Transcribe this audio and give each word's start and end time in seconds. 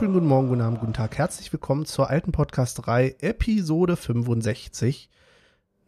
wunderschönen 0.00 0.14
guten 0.14 0.28
Morgen, 0.28 0.48
guten 0.48 0.60
Abend, 0.60 0.78
guten 0.78 0.92
Tag. 0.92 1.18
Herzlich 1.18 1.52
willkommen 1.52 1.84
zur 1.84 2.08
alten 2.08 2.30
Podcast-Reihe 2.30 3.20
Episode 3.20 3.96
65 3.96 5.10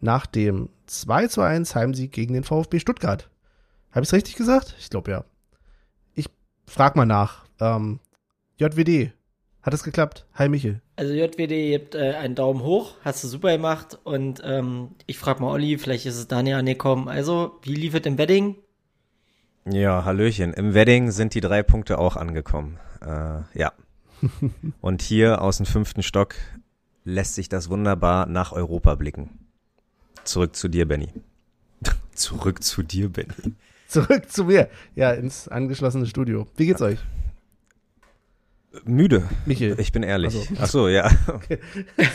nach 0.01 0.27
dem 0.27 0.69
2 0.87 1.29
zu 1.29 1.43
1 1.43 1.77
Heimsieg 1.77 2.11
gegen 2.11 2.35
den 2.35 2.43
VfB 2.43 2.81
Stuttgart. 2.81 3.31
Habe 3.93 4.03
ich 4.03 4.09
es 4.09 4.13
richtig 4.13 4.35
gesagt? 4.35 4.75
Ich 4.81 4.91
glaube 4.91 5.13
ja. 5.13 5.25
Ich 6.15 6.27
frag 6.67 6.97
mal 6.97 7.07
nach. 7.07 7.45
Ähm, 7.61 8.01
JWD, 8.57 9.13
hat 9.63 9.75
es 9.75 9.85
geklappt? 9.85 10.27
Hi 10.35 10.49
Michel. 10.49 10.81
Also 10.97 11.15
JWD, 11.15 11.53
ihr 11.53 11.79
habt 11.79 11.95
äh, 11.95 12.15
einen 12.15 12.35
Daumen 12.35 12.65
hoch, 12.65 12.95
hast 13.05 13.23
du 13.23 13.29
super 13.29 13.53
gemacht 13.53 13.97
und 14.03 14.43
ähm, 14.45 14.89
ich 15.07 15.19
frag 15.19 15.39
mal 15.39 15.53
Olli, 15.53 15.79
vielleicht 15.79 16.07
ist 16.07 16.17
es 16.17 16.27
Daniel 16.27 16.57
angekommen. 16.57 17.09
Also, 17.09 17.61
wie 17.63 17.77
lief 17.77 17.95
es 17.95 18.05
im 18.07 18.19
Wedding? 18.19 18.57
Ja, 19.67 20.05
Hallöchen. 20.05 20.53
Im 20.53 20.75
Wedding 20.75 21.13
sind 21.13 21.35
die 21.35 21.41
drei 21.41 21.63
Punkte 21.63 22.01
auch 22.01 22.17
angekommen. 22.17 22.81
Äh, 23.03 23.43
ja. 23.57 23.73
Und 24.81 25.03
hier 25.03 25.43
aus 25.43 25.59
dem 25.59 25.67
fünften 25.67 26.03
Stock 26.03 26.35
lässt 27.05 27.35
sich 27.35 27.49
das 27.49 27.69
wunderbar 27.69 28.27
nach 28.27 28.53
Europa 28.53 28.95
blicken. 28.95 29.31
Zurück 30.25 30.55
zu 30.57 30.69
dir, 30.69 30.87
Benny. 30.87 31.09
Zurück 32.15 32.63
zu 32.63 32.83
dir, 32.83 33.09
Benny. 33.09 33.55
Zurück 33.89 34.31
zu 34.31 34.45
mir. 34.45 34.69
Ja, 34.95 35.13
ins 35.13 35.49
angeschlossene 35.49 36.07
Studio. 36.07 36.47
Wie 36.57 36.67
geht's 36.67 36.83
euch? 36.83 36.99
Müde. 38.85 39.29
Michel. 39.47 39.79
Ich 39.81 39.91
bin 39.91 40.03
ehrlich. 40.03 40.37
Also. 40.37 40.55
Ach 40.61 40.67
so, 40.67 40.89
ja. 40.89 41.11
Okay. 41.27 41.59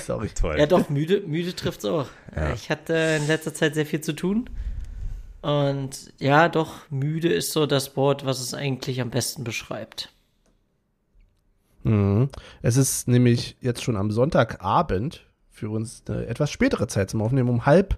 Sorry. 0.06 0.30
Toll. 0.30 0.58
Ja, 0.58 0.66
doch, 0.68 0.90
müde, 0.90 1.22
müde 1.22 1.54
trifft's 1.56 1.84
auch. 1.84 2.08
Ja. 2.34 2.54
Ich 2.54 2.70
hatte 2.70 2.94
in 3.20 3.28
letzter 3.28 3.54
Zeit 3.54 3.76
sehr 3.76 3.86
viel 3.86 4.02
zu 4.02 4.14
tun. 4.14 4.50
Und 5.42 6.14
ja, 6.18 6.48
doch, 6.50 6.90
müde 6.90 7.32
ist 7.32 7.52
so 7.52 7.66
das 7.66 7.96
Wort, 7.98 8.26
was 8.26 8.40
es 8.40 8.54
eigentlich 8.54 9.02
am 9.02 9.10
besten 9.10 9.44
beschreibt. 9.44 10.12
Mhm. 11.86 12.30
Es 12.62 12.78
ist 12.78 13.08
nämlich 13.08 13.58
jetzt 13.62 13.84
schon 13.84 13.96
am 13.96 14.12
Sonntagabend 14.12 15.26
für 15.52 15.70
uns 15.70 16.04
eine 16.08 16.26
etwas 16.26 16.52
spätere 16.52 16.88
Zeit 16.88 17.10
zum 17.10 17.22
Aufnehmen, 17.22 17.50
um 17.50 17.66
halb 17.66 17.98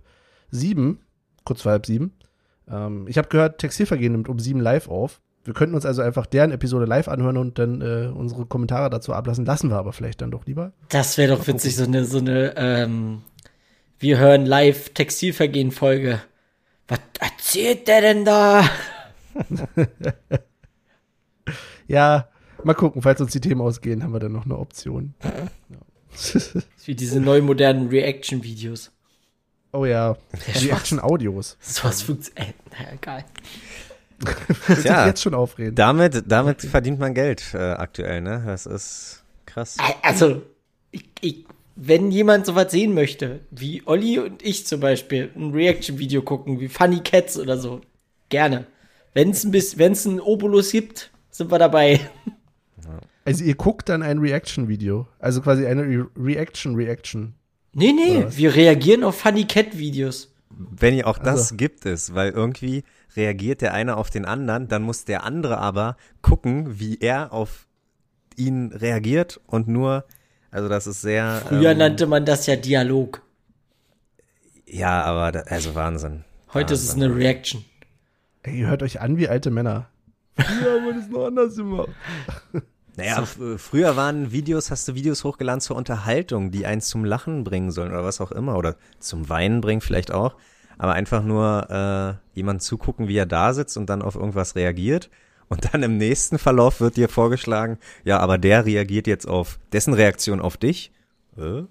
sieben, 0.52 1.00
kurz 1.44 1.64
vor 1.64 1.72
halb 1.72 1.86
sieben. 1.86 2.14
Ähm, 2.70 3.08
ich 3.08 3.18
habe 3.18 3.30
gehört, 3.30 3.60
Textilvergehen 3.60 4.12
nimmt 4.12 4.30
um 4.30 4.40
sieben 4.40 4.60
live 4.60 4.90
auf. 4.90 5.22
Wir 5.44 5.54
könnten 5.54 5.76
uns 5.76 5.86
also 5.86 6.02
einfach 6.02 6.26
deren 6.26 6.52
Episode 6.52 6.86
live 6.86 7.08
anhören 7.08 7.38
und 7.38 7.58
dann 7.58 7.82
äh, 7.82 8.12
unsere 8.14 8.46
Kommentare 8.46 8.90
dazu 8.90 9.14
ablassen. 9.14 9.46
Lassen 9.46 9.70
wir 9.70 9.78
aber 9.78 9.94
vielleicht 9.94 10.22
dann 10.22 10.32
doch 10.32 10.46
lieber. 10.46 10.74
Das 10.90 11.18
wäre 11.18 11.36
doch 11.36 11.48
witzig, 11.48 11.78
so 11.78 11.86
eine, 11.86 12.04
so 12.04 12.18
eine, 12.18 12.54
ähm, 12.58 13.22
wir 13.98 14.18
hören 14.18 14.46
live 14.46 14.90
Textilvergehen-Folge. 14.90 16.22
Was 16.90 17.00
erzählt 17.20 17.88
der 17.88 18.02
denn 18.02 18.26
da? 18.26 18.64
Ja, 21.88 22.28
mal 22.63 22.73
gucken, 22.73 23.02
falls 23.02 23.22
uns 23.22 23.31
die 23.31 23.41
Themen 23.41 23.61
ausgehen, 23.61 24.03
haben 24.03 24.13
wir 24.13 24.19
dann 24.19 24.31
noch 24.33 24.45
eine 24.45 24.58
Option. 24.58 25.13
Wie 26.86 26.95
diese 26.95 27.19
neu 27.19 27.41
modernen 27.41 27.89
Reaction-Videos. 27.89 28.91
oh 29.72 29.86
ja, 29.86 30.17
Der 30.47 30.61
Reaction-Audios. 30.63 31.58
Sowas 31.59 32.02
funktioniert. 32.02 32.50
Äh, 32.50 32.83
naja, 32.83 32.94
egal. 32.94 33.25
Tja, 34.81 35.07
jetzt 35.07 35.22
schon 35.22 35.35
aufreden. 35.35 35.75
damit, 35.75 36.23
damit 36.28 36.62
verdient 36.62 37.00
man 37.00 37.13
Geld 37.13 37.53
äh, 37.53 37.57
aktuell, 37.57 38.22
ne? 38.22 38.44
Das 38.46 38.66
ist 38.66 39.23
krass. 39.46 39.78
Also, 40.01 40.41
ich, 40.91 41.06
ich, 41.22 41.46
wenn 41.75 42.09
jemand 42.09 42.47
sowas 42.47 42.72
sehen 42.72 42.96
möchte, 42.96 43.41
wie 43.51 43.84
Olli 43.85 44.17
und 44.17 44.41
ich 44.44 44.66
zum 44.66 44.79
Beispiel 44.79 45.29
ein 45.35 45.51
Reaction-Video 45.51 46.23
gucken, 46.23 46.59
wie 46.59 46.67
Funny 46.67 47.01
Cats 47.01 47.38
oder 47.38 47.59
so, 47.59 47.81
gerne. 48.29 48.66
Wenn 49.13 49.29
es 49.29 49.44
ein 49.44 49.51
bisschen, 49.51 49.78
wenn 49.78 49.91
es 49.91 50.06
ein 50.06 50.19
Obolus 50.19 50.72
gibt, 50.72 51.12
sind 51.29 51.51
wir 51.51 51.59
dabei. 51.59 52.00
Also 53.28 53.44
ihr 53.44 53.56
guckt 53.56 53.90
dann 53.90 54.04
ein 54.04 54.20
Reaction-Video. 54.20 55.06
Also 55.20 55.42
quasi 55.42 55.66
eine 55.66 55.82
Re 55.82 56.08
Reaction-Reaction. 56.18 57.34
Nee, 57.74 57.92
nee, 57.92 58.26
wir 58.30 58.56
reagieren 58.56 59.04
auf 59.04 59.20
Funny 59.20 59.44
Cat-Videos. 59.44 60.34
Benny, 60.50 61.04
auch 61.04 61.18
das 61.18 61.40
Also. 61.42 61.56
gibt 61.58 61.86
es, 61.86 62.16
weil 62.16 62.32
irgendwie 62.32 62.86
reagiert 63.18 63.60
der 63.60 63.74
eine 63.74 63.98
auf 63.98 64.10
den 64.10 64.24
anderen, 64.24 64.70
dann 64.70 64.82
muss 64.82 65.04
der 65.04 65.26
andere 65.26 65.58
aber 65.58 65.98
gucken, 66.22 66.80
wie 66.80 67.00
er 67.02 67.34
auf 67.34 67.68
ihn 68.38 68.72
reagiert 68.72 69.42
und 69.46 69.68
nur, 69.68 70.06
also 70.50 70.70
das 70.70 70.88
ist 70.88 71.02
sehr. 71.02 71.42
Früher 71.50 71.72
ähm, 71.72 71.80
nannte 71.80 72.08
man 72.08 72.26
das 72.26 72.46
ja 72.48 72.56
Dialog. 72.56 73.24
Ja, 74.66 75.02
aber 75.04 75.34
da, 75.34 75.40
also 75.42 75.76
Wahnsinn. 75.76 76.24
Heute 76.54 76.76
ist 76.76 76.84
es 76.84 76.92
Wahnsinn. 76.92 77.12
eine 77.12 77.16
Reaction. 77.20 77.66
Ey, 78.44 78.59
ihr 78.59 78.68
hört 78.68 78.84
euch 78.84 79.02
an 79.02 79.18
wie 79.18 79.28
alte 79.28 79.52
Männer. 79.52 79.90
Früher 80.38 80.76
haben 80.76 80.86
wir 80.86 80.94
das 80.94 81.09
noch 81.09 81.26
anders 81.26 81.56
gemacht. 81.58 81.90
Naja, 82.97 83.22
f- 83.22 83.40
früher 83.58 83.96
waren 83.96 84.31
Videos, 84.31 84.72
hast 84.72 84.88
du 84.88 84.96
Videos 84.96 85.24
hochgeladen 85.24 85.62
zur 85.62 85.75
Unterhaltung, 85.75 86.52
die 86.52 86.66
eins 86.66 86.90
zum 86.90 87.06
Lachen 87.06 87.44
bringen 87.44 87.72
sollen 87.72 87.91
oder 87.91 88.03
was 88.03 88.19
auch 88.19 88.31
immer 88.31 88.58
oder 88.58 88.75
zum 89.00 89.30
Weinen 89.30 89.62
bringen 89.62 89.81
vielleicht 89.81 90.12
auch. 90.12 90.35
Aber 90.80 90.94
einfach 90.94 91.24
nur 91.24 91.69
äh, 91.69 92.38
jemand 92.38 92.62
zugucken, 92.62 93.08
wie 93.08 93.18
er 93.18 93.25
da 93.25 93.53
sitzt 93.53 93.78
und 93.78 93.90
dann 93.90 94.02
auf 94.02 94.16
irgendwas 94.16 94.56
reagiert. 94.56 95.09
Und 95.50 95.74
dann 95.74 95.81
im 95.81 95.97
nächsten 95.97 96.38
Verlauf 96.40 96.81
wird 96.81 96.97
dir 96.97 97.08
vorgeschlagen, 97.08 97.78
ja, 98.03 98.19
aber 98.19 98.38
der 98.38 98.66
reagiert 98.66 99.08
jetzt 99.08 99.28
auf 99.28 99.59
dessen 99.72 99.94
Reaktion 99.94 100.41
auf 100.41 100.58
dich. 100.58 100.91
Äh? 101.38 101.64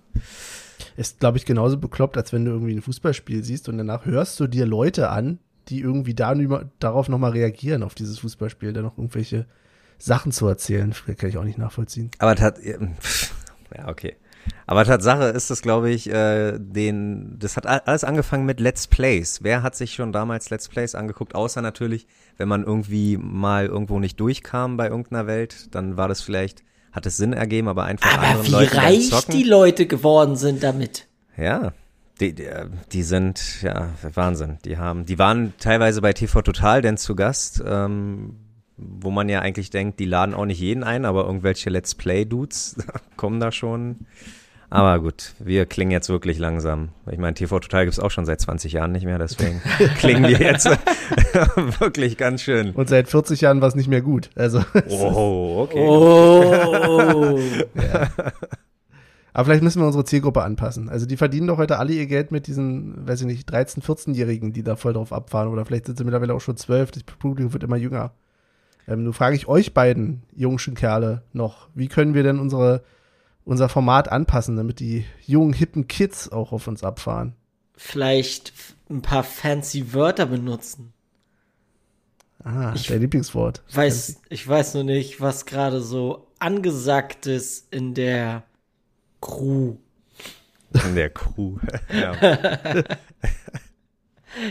Ist, 0.97 1.21
glaube 1.21 1.37
ich, 1.39 1.45
genauso 1.45 1.77
bekloppt, 1.77 2.17
als 2.17 2.33
wenn 2.33 2.45
du 2.47 2.53
irgendwie 2.53 2.75
ein 2.75 2.83
Fußballspiel 2.83 3.45
siehst 3.45 3.69
und 3.69 3.77
danach 3.77 4.07
hörst 4.07 4.41
du 4.41 4.47
dir 4.47 4.65
Leute 4.65 5.11
an, 5.11 5.41
die 5.69 5.81
irgendwie 5.81 6.15
da, 6.15 6.35
darauf 6.79 7.09
nochmal 7.09 7.33
reagieren, 7.33 7.83
auf 7.83 7.95
dieses 7.95 8.19
Fußballspiel, 8.21 8.73
dann 8.73 8.85
noch 8.85 8.97
irgendwelche 8.97 9.47
Sachen 9.99 10.33
zu 10.33 10.47
erzählen. 10.47 10.95
Kann 11.17 11.29
ich 11.29 11.39
auch 11.39 11.45
nicht 11.45 11.59
nachvollziehen. 11.59 12.11
Aber 12.19 12.37
tat, 12.37 12.59
ja, 12.65 13.89
okay. 13.89 14.17
Aber 14.67 14.85
Tatsache 14.85 15.25
ist 15.25 15.51
es, 15.51 15.63
glaube 15.63 15.91
ich, 15.91 16.11
äh, 16.11 16.59
den, 16.59 17.37
das 17.39 17.57
hat 17.57 17.67
alles 17.67 18.05
angefangen 18.05 18.47
mit 18.47 18.61
Let's 18.61 18.87
Plays. 18.87 19.43
Wer 19.43 19.63
hat 19.63 19.77
sich 19.77 19.95
schon 19.95 20.13
damals 20.13 20.51
Let's 20.51 20.69
Plays 20.69 20.95
angeguckt? 20.95 21.35
Außer 21.35 21.63
natürlich, 21.63 22.07
wenn 22.37 22.49
man 22.49 22.65
irgendwie 22.65 23.17
mal 23.17 23.67
irgendwo 23.67 23.99
nicht 23.99 24.19
durchkam 24.21 24.77
bei 24.77 24.89
irgendeiner 24.89 25.27
Welt, 25.27 25.75
dann 25.75 25.97
war 25.97 26.09
das 26.09 26.21
vielleicht, 26.23 26.65
hat 26.93 27.07
es 27.07 27.17
Sinn 27.17 27.33
ergeben, 27.33 27.69
aber 27.69 27.85
einfach 27.85 28.13
Aber 28.15 28.27
anderen 28.27 28.47
wie 28.47 28.51
Leuten 28.51 28.77
reich 28.77 29.11
Zocken. 29.11 29.37
die 29.37 29.45
Leute 29.45 29.87
geworden 29.87 30.37
sind 30.37 30.63
damit. 30.63 31.07
Ja. 31.37 31.73
Die, 32.21 32.33
die, 32.35 32.49
die 32.93 33.03
sind, 33.03 33.63
ja, 33.63 33.91
Wahnsinn. 34.15 34.59
Die 34.65 34.79
haben, 34.79 35.05
die 35.05 35.19
waren 35.19 35.53
teilweise 35.59 36.01
bei 36.01 36.13
TV 36.13 36.41
Total 36.43 36.81
denn 36.81 36.97
zu 36.97 37.15
Gast, 37.15 37.63
ähm, 37.65 38.37
wo 38.77 39.11
man 39.11 39.29
ja 39.29 39.41
eigentlich 39.41 39.71
denkt, 39.71 39.99
die 40.01 40.05
laden 40.05 40.35
auch 40.35 40.45
nicht 40.47 40.61
jeden 40.61 40.85
ein, 40.85 41.05
aber 41.05 41.25
irgendwelche 41.27 41.71
Let's 41.71 41.95
Play-Dudes 41.95 42.77
kommen 43.17 43.41
da 43.41 43.51
schon. 43.53 44.07
Aber 44.69 44.99
gut, 45.01 45.35
wir 45.39 45.65
klingen 45.65 45.93
jetzt 45.93 46.09
wirklich 46.09 46.39
langsam. 46.41 46.89
Ich 47.11 47.19
meine, 47.19 47.35
TV 47.35 47.61
Total 47.61 47.85
gibt's 47.85 48.01
auch 48.01 48.11
schon 48.11 48.25
seit 48.27 48.41
20 48.41 48.73
Jahren 48.73 48.91
nicht 48.91 49.05
mehr, 49.05 49.17
deswegen 49.19 49.63
klingen 49.99 50.25
wir 50.25 50.41
jetzt 50.41 50.67
wirklich 51.79 52.17
ganz 52.17 52.43
schön. 52.43 52.73
Und 52.73 52.89
seit 52.89 53.09
40 53.09 53.41
Jahren 53.43 53.61
war 53.61 53.69
es 53.69 53.77
nicht 53.77 53.89
mehr 53.89 54.03
gut. 54.03 54.31
Also, 54.35 54.65
Oh, 54.89 55.61
okay. 55.63 55.87
Oh. 55.87 57.39
aber 59.33 59.45
vielleicht 59.45 59.63
müssen 59.63 59.81
wir 59.81 59.87
unsere 59.87 60.05
Zielgruppe 60.05 60.43
anpassen. 60.43 60.89
Also 60.89 61.07
die 61.07 61.17
verdienen 61.17 61.47
doch 61.47 61.59
heute 61.59 61.79
alle 61.79 61.93
ihr 61.93 62.07
Geld 62.07 62.33
mit 62.33 62.49
diesen, 62.49 63.07
weiß 63.07 63.21
ich 63.21 63.27
nicht, 63.27 63.49
13-, 63.49 63.83
14-Jährigen, 63.85 64.53
die 64.53 64.65
da 64.65 64.75
voll 64.77 64.95
drauf 64.95 65.13
abfahren. 65.13 65.49
Oder 65.49 65.65
vielleicht 65.65 65.87
sind 65.87 65.97
sie 65.97 66.05
mittlerweile 66.05 66.35
auch 66.35 66.41
schon 66.41 66.57
12. 66.57 66.91
Das 66.91 67.03
Publikum 67.05 67.53
wird 67.53 67.63
immer 67.63 67.77
jünger. 67.77 68.13
Ähm, 68.89 69.05
nun 69.05 69.13
frage 69.13 69.37
ich 69.37 69.49
euch 69.49 69.75
beiden 69.75 70.23
jungen 70.35 70.59
Kerle 70.75 71.23
noch, 71.33 71.69
wie 71.75 71.89
können 71.89 72.15
wir 72.15 72.23
denn 72.23 72.39
unsere, 72.39 72.85
unser 73.45 73.69
Format 73.69 74.11
anpassen, 74.11 74.57
damit 74.57 74.81
die 74.81 75.05
jungen, 75.25 75.53
hippen 75.53 75.89
Kids 75.89 76.31
auch 76.31 76.53
auf 76.53 76.67
uns 76.69 76.85
abfahren? 76.85 77.35
Vielleicht 77.77 78.53
ein 78.89 79.03
paar 79.03 79.25
fancy 79.25 79.93
Wörter 79.93 80.27
benutzen. 80.27 80.93
Ah, 82.45 82.73
Ich 82.75 82.87
dein 82.87 83.01
Lieblingswort. 83.01 83.63
Weiß, 83.73 84.21
ich 84.29 84.47
weiß 84.47 84.75
nur 84.75 84.85
nicht, 84.85 85.21
was 85.21 85.47
gerade 85.47 85.81
so 85.81 86.29
angesagt 86.39 87.27
ist 87.27 87.73
in 87.73 87.95
der 87.95 88.45
Crew. 89.21 89.77
In 90.87 90.95
der 90.95 91.11
Crew. 91.11 91.57
ja. 91.93 92.15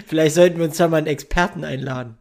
Vielleicht 0.08 0.36
sollten 0.36 0.58
wir 0.58 0.66
uns 0.66 0.78
da 0.78 0.88
mal 0.88 0.98
einen 0.98 1.08
Experten 1.08 1.64
einladen. 1.64 2.18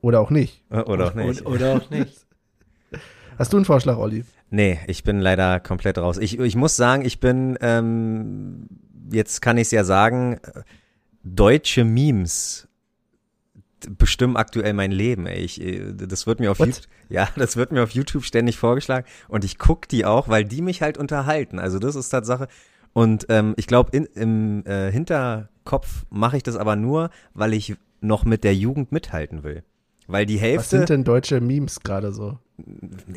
Oder 0.00 0.20
auch 0.20 0.30
nicht. 0.30 0.62
Oder 0.70 1.08
auch 1.08 1.14
nicht. 1.14 1.42
Und, 1.42 1.54
oder 1.54 1.74
auch 1.74 1.90
nicht. 1.90 2.26
Hast 3.38 3.52
du 3.52 3.56
einen 3.56 3.64
Vorschlag, 3.64 3.96
Olli? 3.96 4.24
Nee, 4.50 4.80
ich 4.86 5.04
bin 5.04 5.20
leider 5.20 5.60
komplett 5.60 5.98
raus. 5.98 6.18
Ich, 6.18 6.38
ich 6.38 6.56
muss 6.56 6.76
sagen, 6.76 7.04
ich 7.04 7.20
bin, 7.20 7.56
ähm, 7.60 8.68
jetzt 9.12 9.40
kann 9.40 9.56
ich 9.56 9.68
es 9.68 9.70
ja 9.70 9.84
sagen, 9.84 10.40
äh, 10.42 10.62
deutsche 11.22 11.84
Memes 11.84 12.68
bestimmen 13.88 14.36
aktuell 14.36 14.74
mein 14.74 14.92
Leben. 14.92 15.26
Ey. 15.26 15.38
Ich, 15.38 15.60
äh, 15.60 15.92
das 15.94 16.26
wird 16.26 16.40
mir 16.40 16.50
auf 16.50 16.58
What? 16.58 16.68
YouTube, 16.68 16.86
ja, 17.08 17.28
das 17.36 17.56
wird 17.56 17.72
mir 17.72 17.82
auf 17.82 17.90
YouTube 17.90 18.24
ständig 18.24 18.58
vorgeschlagen 18.58 19.06
und 19.28 19.44
ich 19.44 19.58
guck 19.58 19.88
die 19.88 20.04
auch, 20.04 20.28
weil 20.28 20.44
die 20.44 20.62
mich 20.62 20.82
halt 20.82 20.98
unterhalten. 20.98 21.58
Also 21.58 21.78
das 21.78 21.94
ist 21.94 22.10
Tatsache. 22.10 22.48
Und 22.92 23.26
ähm, 23.28 23.54
ich 23.56 23.66
glaube, 23.68 23.96
im 23.96 24.66
äh, 24.66 24.90
Hinterkopf 24.90 26.06
mache 26.10 26.36
ich 26.36 26.42
das 26.42 26.56
aber 26.56 26.74
nur, 26.74 27.10
weil 27.34 27.54
ich 27.54 27.76
noch 28.00 28.24
mit 28.24 28.42
der 28.42 28.54
Jugend 28.54 28.90
mithalten 28.90 29.44
will. 29.44 29.62
Weil 30.10 30.26
die 30.26 30.36
Was 30.36 30.42
Hälfte. 30.42 30.68
sind 30.78 30.88
denn 30.88 31.04
deutsche 31.04 31.40
Memes 31.40 31.80
gerade 31.80 32.12
so? 32.12 32.38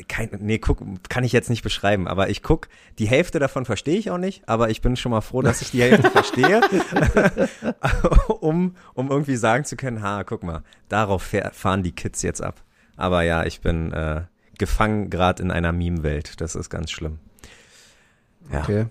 Kein, 0.08 0.30
nee, 0.40 0.58
guck, 0.58 0.78
kann 1.08 1.24
ich 1.24 1.32
jetzt 1.32 1.50
nicht 1.50 1.62
beschreiben, 1.62 2.06
aber 2.08 2.30
ich 2.30 2.42
guck, 2.42 2.68
die 2.98 3.06
Hälfte 3.06 3.38
davon 3.38 3.64
verstehe 3.64 3.98
ich 3.98 4.10
auch 4.10 4.18
nicht, 4.18 4.48
aber 4.48 4.70
ich 4.70 4.80
bin 4.80 4.96
schon 4.96 5.10
mal 5.10 5.20
froh, 5.20 5.42
dass 5.42 5.60
ich 5.60 5.70
die 5.72 5.82
Hälfte 5.82 6.10
verstehe, 6.10 6.60
um, 8.40 8.74
um 8.94 9.10
irgendwie 9.10 9.36
sagen 9.36 9.64
zu 9.64 9.76
können, 9.76 10.02
ha, 10.02 10.24
guck 10.24 10.42
mal, 10.42 10.62
darauf 10.88 11.22
fahr- 11.22 11.52
fahren 11.52 11.82
die 11.82 11.92
Kids 11.92 12.22
jetzt 12.22 12.42
ab. 12.42 12.62
Aber 12.96 13.22
ja, 13.22 13.44
ich 13.44 13.60
bin 13.60 13.92
äh, 13.92 14.22
gefangen 14.58 15.10
gerade 15.10 15.42
in 15.42 15.50
einer 15.50 15.72
Meme-Welt, 15.72 16.40
das 16.40 16.54
ist 16.54 16.70
ganz 16.70 16.90
schlimm. 16.90 17.18
Ja. 18.52 18.60
Okay. 18.62 18.86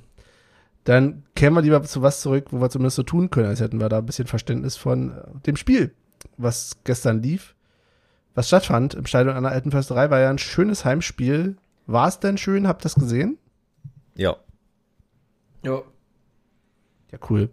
Dann 0.83 1.23
kehren 1.35 1.53
wir 1.53 1.61
lieber 1.61 1.81
zu 1.83 2.01
was 2.01 2.21
zurück, 2.21 2.47
wo 2.51 2.59
wir 2.59 2.69
zumindest 2.69 2.97
so 2.97 3.03
tun 3.03 3.29
können, 3.29 3.47
als 3.47 3.61
hätten 3.61 3.79
wir 3.79 3.87
da 3.89 3.99
ein 3.99 4.05
bisschen 4.05 4.27
Verständnis 4.27 4.75
von 4.75 5.11
äh, 5.11 5.21
dem 5.45 5.55
Spiel, 5.55 5.93
was 6.37 6.77
gestern 6.83 7.21
lief. 7.23 7.55
Was 8.35 8.47
stattfand 8.47 8.93
im 8.95 9.05
Stadion 9.05 9.41
der 9.41 9.51
Alten 9.51 9.71
Försterei, 9.71 10.09
war 10.09 10.19
ja 10.19 10.29
ein 10.29 10.39
schönes 10.39 10.85
Heimspiel. 10.85 11.57
War 11.85 12.07
es 12.07 12.19
denn 12.19 12.37
schön? 12.37 12.67
Habt 12.67 12.81
ihr 12.81 12.83
das 12.83 12.95
gesehen? 12.95 13.37
Ja. 14.15 14.35
Ja. 15.63 15.81
Ja, 17.11 17.17
cool. 17.29 17.49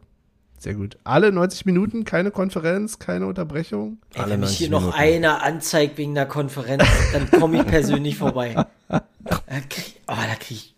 Sehr 0.59 0.75
gut. 0.75 0.99
Alle 1.05 1.33
90 1.33 1.65
Minuten, 1.65 2.05
keine 2.05 2.31
Konferenz, 2.31 2.99
keine 2.99 3.27
Unterbrechung. 3.27 3.99
Ey, 4.15 4.21
Alle 4.21 4.33
wenn 4.33 4.41
mich 4.41 4.49
90 4.49 4.59
hier 4.59 4.71
noch 4.71 4.81
Minuten. 4.81 4.99
einer 4.99 5.43
anzeigt 5.43 5.97
wegen 5.99 6.15
der 6.15 6.27
Konferenz, 6.27 6.85
dann 7.13 7.31
komme 7.31 7.59
ich 7.61 7.67
persönlich 7.67 8.17
vorbei. 8.17 8.67
Da 8.89 9.61
krieg, 9.69 10.01
oh, 10.09 10.15
da 10.17 10.35
krieg 10.35 10.51
ich. 10.57 10.75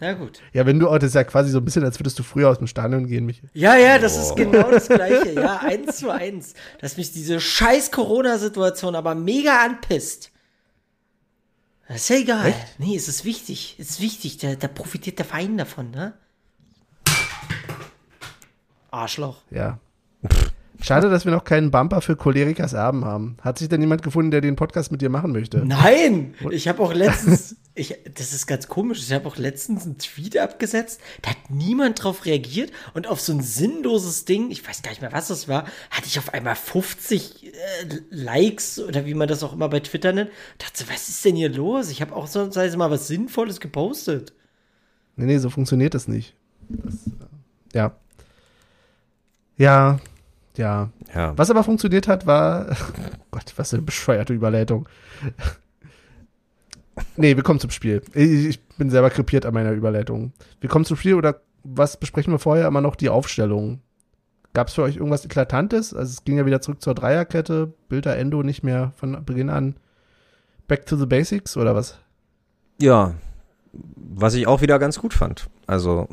Na 0.00 0.14
gut. 0.14 0.40
Ja, 0.52 0.66
wenn 0.66 0.78
du 0.78 0.88
auch, 0.88 0.98
das 0.98 1.08
ist 1.08 1.14
ja 1.14 1.24
quasi 1.24 1.50
so 1.50 1.58
ein 1.58 1.64
bisschen, 1.64 1.84
als 1.84 1.98
würdest 1.98 2.18
du 2.18 2.22
früher 2.22 2.48
aus 2.48 2.58
dem 2.58 2.66
Stadion 2.66 3.06
gehen, 3.06 3.26
Michael. 3.26 3.50
Ja, 3.52 3.76
ja, 3.76 3.98
das 3.98 4.16
ist 4.16 4.36
genau 4.36 4.70
das 4.70 4.88
Gleiche. 4.88 5.32
Ja, 5.32 5.58
eins 5.58 5.98
zu 5.98 6.10
eins. 6.10 6.54
Dass 6.80 6.96
mich 6.96 7.12
diese 7.12 7.40
scheiß 7.40 7.90
Corona-Situation 7.90 8.94
aber 8.94 9.14
mega 9.14 9.62
anpisst. 9.64 10.30
Das 11.88 12.02
ist 12.02 12.08
ja 12.08 12.16
egal. 12.16 12.54
Nee, 12.78 12.96
es 12.96 13.08
ist 13.08 13.24
wichtig. 13.24 13.76
Es 13.78 13.90
ist 13.90 14.00
wichtig. 14.00 14.38
Da, 14.38 14.54
da 14.54 14.68
profitiert 14.68 15.18
der 15.18 15.26
Verein 15.26 15.58
davon, 15.58 15.90
ne? 15.90 16.14
Arschloch. 18.90 19.42
Ja. 19.50 19.78
Schade, 20.82 21.10
dass 21.10 21.24
wir 21.24 21.32
noch 21.32 21.44
keinen 21.44 21.70
Bumper 21.70 22.00
für 22.00 22.16
Cholerikas 22.16 22.72
Erben 22.72 23.04
haben. 23.04 23.36
Hat 23.42 23.58
sich 23.58 23.68
denn 23.68 23.80
jemand 23.80 24.02
gefunden, 24.02 24.30
der 24.30 24.40
den 24.40 24.56
Podcast 24.56 24.90
mit 24.90 25.02
dir 25.02 25.10
machen 25.10 25.32
möchte? 25.32 25.58
Nein! 25.58 26.34
Ich 26.50 26.68
habe 26.68 26.82
auch 26.82 26.94
letztens, 26.94 27.56
ich, 27.74 27.96
das 28.14 28.32
ist 28.32 28.46
ganz 28.46 28.68
komisch, 28.68 28.98
ich 29.00 29.12
habe 29.12 29.26
auch 29.28 29.36
letztens 29.36 29.84
einen 29.84 29.98
Tweet 29.98 30.38
abgesetzt, 30.38 31.00
da 31.22 31.30
hat 31.30 31.50
niemand 31.50 32.02
drauf 32.02 32.24
reagiert 32.24 32.72
und 32.94 33.06
auf 33.06 33.20
so 33.20 33.32
ein 33.32 33.42
sinnloses 33.42 34.24
Ding, 34.24 34.50
ich 34.50 34.66
weiß 34.66 34.82
gar 34.82 34.90
nicht 34.90 35.02
mehr, 35.02 35.12
was 35.12 35.28
das 35.28 35.48
war, 35.48 35.64
hatte 35.90 36.06
ich 36.06 36.18
auf 36.18 36.32
einmal 36.32 36.56
50 36.56 37.46
äh, 37.46 37.50
Likes 38.10 38.78
oder 38.78 39.06
wie 39.06 39.14
man 39.14 39.28
das 39.28 39.42
auch 39.42 39.52
immer 39.52 39.68
bei 39.68 39.80
Twitter 39.80 40.12
nennt. 40.12 40.30
Dachte, 40.58 40.84
was 40.90 41.08
ist 41.08 41.24
denn 41.24 41.36
hier 41.36 41.50
los? 41.50 41.90
Ich 41.90 42.00
habe 42.00 42.14
auch 42.14 42.26
so 42.26 42.50
sei 42.50 42.66
es 42.66 42.76
mal 42.76 42.90
was 42.90 43.06
Sinnvolles 43.06 43.60
gepostet. 43.60 44.32
Nee, 45.16 45.26
nee, 45.26 45.38
so 45.38 45.50
funktioniert 45.50 45.94
das 45.94 46.08
nicht. 46.08 46.34
Das, 46.68 46.94
äh, 46.94 47.76
ja. 47.76 47.96
Ja, 49.58 50.00
ja. 50.56 50.90
Ja. 51.14 51.32
Was 51.36 51.50
aber 51.50 51.64
funktioniert 51.64 52.08
hat, 52.08 52.26
war. 52.26 52.66
Gott, 53.30 53.52
was 53.56 53.70
für 53.70 53.76
eine 53.76 53.84
bescheuerte 53.84 54.32
Überleitung. 54.32 54.88
Nee, 57.16 57.36
wir 57.36 57.42
kommen 57.42 57.60
zum 57.60 57.70
Spiel. 57.70 58.02
Ich, 58.14 58.46
ich 58.46 58.62
bin 58.76 58.90
selber 58.90 59.10
krepiert 59.10 59.46
an 59.46 59.54
meiner 59.54 59.72
Überleitung. 59.72 60.32
Wir 60.60 60.68
kommen 60.68 60.84
zum 60.84 60.96
Spiel 60.96 61.14
oder 61.14 61.40
was 61.62 61.98
besprechen 61.98 62.32
wir 62.32 62.38
vorher 62.38 62.66
immer 62.66 62.80
noch 62.80 62.96
die 62.96 63.08
Aufstellung? 63.08 63.80
Gab 64.52 64.68
es 64.68 64.74
für 64.74 64.82
euch 64.82 64.96
irgendwas 64.96 65.24
Eklatantes? 65.24 65.94
Also 65.94 66.10
es 66.10 66.24
ging 66.24 66.36
ja 66.36 66.46
wieder 66.46 66.60
zurück 66.60 66.82
zur 66.82 66.94
Dreierkette, 66.94 67.72
Bilder 67.88 68.16
Endo 68.16 68.42
nicht 68.42 68.62
mehr 68.62 68.92
von 68.96 69.24
Beginn 69.24 69.50
an. 69.50 69.76
Back 70.66 70.86
to 70.86 70.96
the 70.96 71.06
Basics 71.06 71.56
oder 71.56 71.74
was? 71.74 71.98
Ja, 72.80 73.14
was 73.72 74.34
ich 74.34 74.46
auch 74.46 74.60
wieder 74.60 74.78
ganz 74.78 74.98
gut 74.98 75.14
fand. 75.14 75.48
Also, 75.66 76.08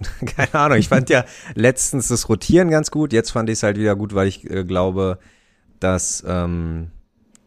keine 0.36 0.54
Ahnung, 0.54 0.78
ich 0.78 0.88
fand 0.88 1.10
ja 1.10 1.24
letztens 1.54 2.08
das 2.08 2.28
Rotieren 2.28 2.70
ganz 2.70 2.90
gut, 2.90 3.12
jetzt 3.12 3.30
fand 3.30 3.48
ich 3.48 3.54
es 3.54 3.62
halt 3.62 3.78
wieder 3.78 3.96
gut, 3.96 4.14
weil 4.14 4.28
ich 4.28 4.48
äh, 4.50 4.64
glaube, 4.64 5.18
dass 5.80 6.24
ähm, 6.26 6.90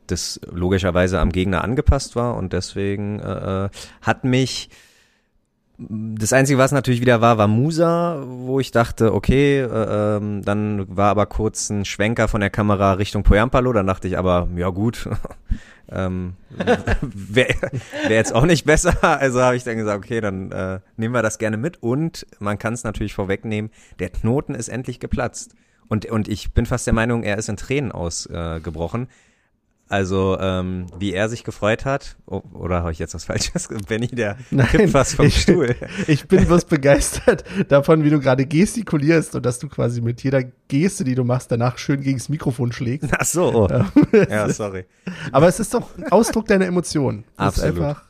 das 0.07 0.39
logischerweise 0.51 1.19
am 1.19 1.31
Gegner 1.31 1.63
angepasst 1.63 2.15
war 2.15 2.35
und 2.35 2.53
deswegen 2.53 3.19
äh, 3.19 3.65
äh, 3.65 3.69
hat 4.01 4.23
mich 4.23 4.69
das 5.79 6.33
Einzige, 6.33 6.59
was 6.59 6.73
natürlich 6.73 6.99
wieder 6.99 7.21
war, 7.21 7.37
war 7.37 7.47
Musa, 7.47 8.21
wo 8.27 8.59
ich 8.59 8.71
dachte, 8.71 9.13
okay, 9.13 9.59
äh, 9.59 10.17
ähm, 10.17 10.43
dann 10.43 10.85
war 10.95 11.09
aber 11.09 11.25
kurz 11.25 11.69
ein 11.69 11.85
Schwenker 11.85 12.27
von 12.27 12.41
der 12.41 12.49
Kamera 12.49 12.93
Richtung 12.93 13.23
Poyampalo, 13.23 13.71
dann 13.71 13.87
dachte 13.87 14.09
ich 14.09 14.17
aber, 14.17 14.49
ja 14.57 14.69
gut, 14.69 15.07
ähm, 15.89 16.33
wäre 17.01 17.71
wär 18.07 18.15
jetzt 18.15 18.35
auch 18.35 18.45
nicht 18.45 18.65
besser, 18.65 19.01
also 19.01 19.41
habe 19.41 19.55
ich 19.55 19.63
dann 19.63 19.77
gesagt, 19.77 20.03
okay, 20.03 20.19
dann 20.19 20.51
äh, 20.51 20.79
nehmen 20.97 21.13
wir 21.13 21.21
das 21.21 21.37
gerne 21.37 21.55
mit. 21.55 21.81
Und 21.81 22.27
man 22.39 22.57
kann 22.57 22.73
es 22.73 22.83
natürlich 22.83 23.13
vorwegnehmen, 23.13 23.71
der 23.99 24.09
Knoten 24.09 24.55
ist 24.55 24.67
endlich 24.67 24.99
geplatzt. 24.99 25.55
Und, 25.87 26.05
und 26.07 26.27
ich 26.27 26.53
bin 26.53 26.65
fast 26.65 26.87
der 26.87 26.93
Meinung, 26.93 27.23
er 27.23 27.37
ist 27.37 27.47
in 27.47 27.57
Tränen 27.57 27.91
ausgebrochen. 27.91 29.07
Also, 29.89 30.37
ähm, 30.39 30.85
wie 30.99 31.13
er 31.13 31.29
sich 31.29 31.43
gefreut 31.43 31.83
hat, 31.83 32.15
oh, 32.27 32.43
oder 32.53 32.81
habe 32.81 32.91
ich 32.91 32.99
jetzt 32.99 33.15
was 33.15 33.25
Falsches? 33.25 33.69
Benny, 33.87 34.07
der 34.07 34.37
kippt 34.71 34.91
fast 34.91 35.15
vom 35.15 35.25
ich, 35.25 35.41
Stuhl. 35.41 35.75
Ich 36.07 36.27
bin 36.27 36.45
bloß 36.45 36.65
begeistert 36.65 37.43
davon, 37.69 38.03
wie 38.03 38.11
du 38.11 38.19
gerade 38.19 38.45
gestikulierst 38.45 39.33
und 39.33 39.47
dass 39.47 39.57
du 39.57 39.67
quasi 39.67 40.01
mit 40.01 40.21
jeder 40.21 40.43
Geste, 40.67 41.03
die 41.03 41.15
du 41.15 41.23
machst, 41.23 41.51
danach 41.51 41.79
schön 41.79 42.01
gegen 42.01 42.19
das 42.19 42.29
Mikrofon 42.29 42.71
schlägst. 42.71 43.09
Ach 43.17 43.25
so, 43.25 43.67
ja, 44.13 44.47
sorry. 44.49 44.85
Aber 45.31 45.47
es 45.47 45.59
ist 45.59 45.73
doch 45.73 45.97
ein 45.97 46.11
Ausdruck 46.11 46.45
deiner 46.45 46.67
Emotionen. 46.67 47.23
Das 47.35 47.47
Absolut. 47.47 47.79
einfach, 47.79 48.03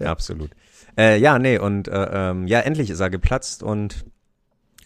Ja. 0.00 0.10
Absolut. 0.10 0.50
Äh, 0.98 1.18
ja, 1.20 1.38
nee, 1.38 1.58
und 1.58 1.86
äh, 1.86 2.08
ähm, 2.12 2.48
ja, 2.48 2.58
endlich 2.58 2.90
ist 2.90 2.98
er 2.98 3.08
geplatzt 3.08 3.62
und 3.62 4.04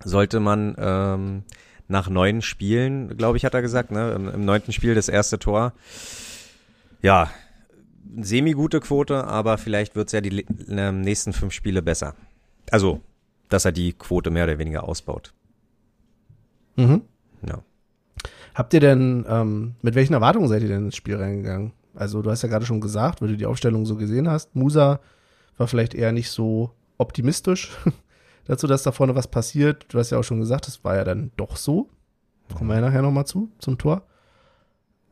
sollte 0.04 0.40
man 0.40 0.74
ähm, 0.78 1.44
nach 1.88 2.10
neun 2.10 2.42
Spielen, 2.42 3.16
glaube 3.16 3.38
ich, 3.38 3.46
hat 3.46 3.54
er 3.54 3.62
gesagt, 3.62 3.90
ne, 3.90 4.12
im, 4.12 4.28
im 4.28 4.44
neunten 4.44 4.72
Spiel 4.72 4.94
das 4.94 5.08
erste 5.08 5.38
Tor. 5.38 5.72
Ja, 7.04 7.30
semi-gute 8.16 8.80
Quote, 8.80 9.24
aber 9.24 9.58
vielleicht 9.58 9.94
wird's 9.94 10.12
ja 10.12 10.22
die 10.22 10.46
ähm, 10.70 11.02
nächsten 11.02 11.34
fünf 11.34 11.52
Spiele 11.52 11.82
besser. 11.82 12.14
Also, 12.70 13.02
dass 13.50 13.66
er 13.66 13.72
die 13.72 13.92
Quote 13.92 14.30
mehr 14.30 14.44
oder 14.44 14.58
weniger 14.58 14.88
ausbaut. 14.88 15.34
Mhm. 16.76 17.02
Ja. 17.46 17.58
Habt 18.54 18.72
ihr 18.72 18.80
denn, 18.80 19.26
ähm, 19.28 19.74
mit 19.82 19.96
welchen 19.96 20.14
Erwartungen 20.14 20.48
seid 20.48 20.62
ihr 20.62 20.68
denn 20.68 20.86
ins 20.86 20.96
Spiel 20.96 21.16
reingegangen? 21.16 21.72
Also 21.94 22.22
du 22.22 22.30
hast 22.30 22.40
ja 22.40 22.48
gerade 22.48 22.64
schon 22.64 22.80
gesagt, 22.80 23.20
weil 23.20 23.28
du 23.28 23.36
die 23.36 23.44
Aufstellung 23.44 23.84
so 23.84 23.96
gesehen 23.96 24.30
hast, 24.30 24.56
Musa 24.56 25.00
war 25.58 25.68
vielleicht 25.68 25.92
eher 25.92 26.10
nicht 26.10 26.30
so 26.30 26.70
optimistisch 26.96 27.70
dazu, 28.46 28.66
dass 28.66 28.82
da 28.82 28.92
vorne 28.92 29.14
was 29.14 29.28
passiert. 29.28 29.84
Du 29.90 29.98
hast 29.98 30.08
ja 30.08 30.18
auch 30.18 30.24
schon 30.24 30.40
gesagt, 30.40 30.68
das 30.68 30.82
war 30.84 30.96
ja 30.96 31.04
dann 31.04 31.32
doch 31.36 31.56
so. 31.56 31.90
Kommen 32.54 32.70
wir 32.70 32.76
ja 32.76 32.80
nachher 32.80 33.02
nochmal 33.02 33.26
zu, 33.26 33.50
zum 33.58 33.76
Tor. 33.76 34.06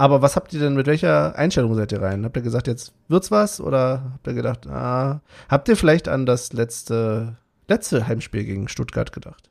Aber 0.02 0.20
was 0.20 0.34
habt 0.34 0.52
ihr 0.52 0.58
denn, 0.58 0.74
mit 0.74 0.88
welcher 0.88 1.38
Einstellung 1.38 1.76
seid 1.76 1.92
ihr 1.92 2.02
rein? 2.02 2.24
Habt 2.24 2.36
ihr 2.36 2.42
gesagt, 2.42 2.66
jetzt 2.66 2.92
wird's 3.06 3.30
was? 3.30 3.60
Oder 3.60 4.10
habt 4.14 4.26
ihr 4.26 4.32
gedacht, 4.32 4.66
ah, 4.66 5.22
habt 5.48 5.68
ihr 5.68 5.76
vielleicht 5.76 6.08
an 6.08 6.26
das 6.26 6.52
letzte, 6.52 7.36
letzte 7.68 8.08
Heimspiel 8.08 8.42
gegen 8.42 8.66
Stuttgart 8.66 9.12
gedacht? 9.12 9.48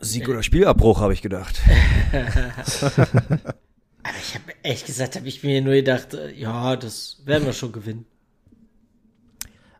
Sieg 0.00 0.28
oder 0.28 0.42
Spielabbruch, 0.42 1.00
habe 1.00 1.14
ich 1.14 1.22
gedacht. 1.22 1.62
Aber 2.12 4.18
ich 4.20 4.34
habe 4.34 4.52
ehrlich 4.62 4.84
gesagt, 4.84 5.16
habe 5.16 5.26
ich 5.26 5.42
mir 5.42 5.62
nur 5.62 5.72
gedacht, 5.72 6.12
äh, 6.12 6.30
ja, 6.34 6.76
das 6.76 7.22
werden 7.24 7.46
wir 7.46 7.54
schon 7.54 7.72
gewinnen. 7.72 8.04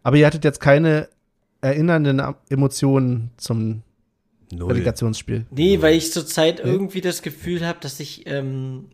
Aber 0.02 0.16
ihr 0.16 0.24
hattet 0.24 0.44
jetzt 0.44 0.60
keine 0.60 1.10
erinnernden 1.60 2.22
Emotionen 2.48 3.32
zum 3.36 3.82
Null. 4.50 4.72
Relegationsspiel. 4.72 5.46
Nee, 5.50 5.82
weil 5.82 5.94
ich 5.94 6.12
zurzeit 6.12 6.60
irgendwie 6.60 7.00
das 7.00 7.22
Gefühl 7.22 7.66
habe, 7.66 7.78
dass 7.80 8.00
ich, 8.00 8.26
ähm, 8.26 8.86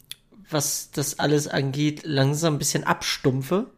was 0.50 0.90
das 0.90 1.18
alles 1.18 1.48
angeht, 1.48 2.02
langsam 2.04 2.54
ein 2.54 2.58
bisschen 2.58 2.84
abstumpfe. 2.84 3.70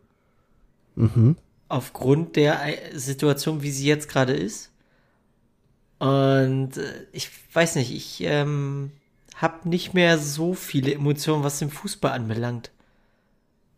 Mhm. 0.94 1.36
Aufgrund 1.68 2.36
der 2.36 2.94
äh, 2.94 2.98
Situation, 2.98 3.62
wie 3.62 3.70
sie 3.70 3.86
jetzt 3.86 4.08
gerade 4.08 4.32
ist. 4.32 4.70
Und 5.98 6.76
äh, 6.76 7.06
ich 7.12 7.30
weiß 7.52 7.76
nicht, 7.76 7.92
ich 7.92 8.22
ähm, 8.22 8.92
habe 9.36 9.68
nicht 9.68 9.94
mehr 9.94 10.18
so 10.18 10.54
viele 10.54 10.94
Emotionen, 10.94 11.44
was 11.44 11.58
den 11.58 11.70
Fußball 11.70 12.12
anbelangt. 12.12 12.70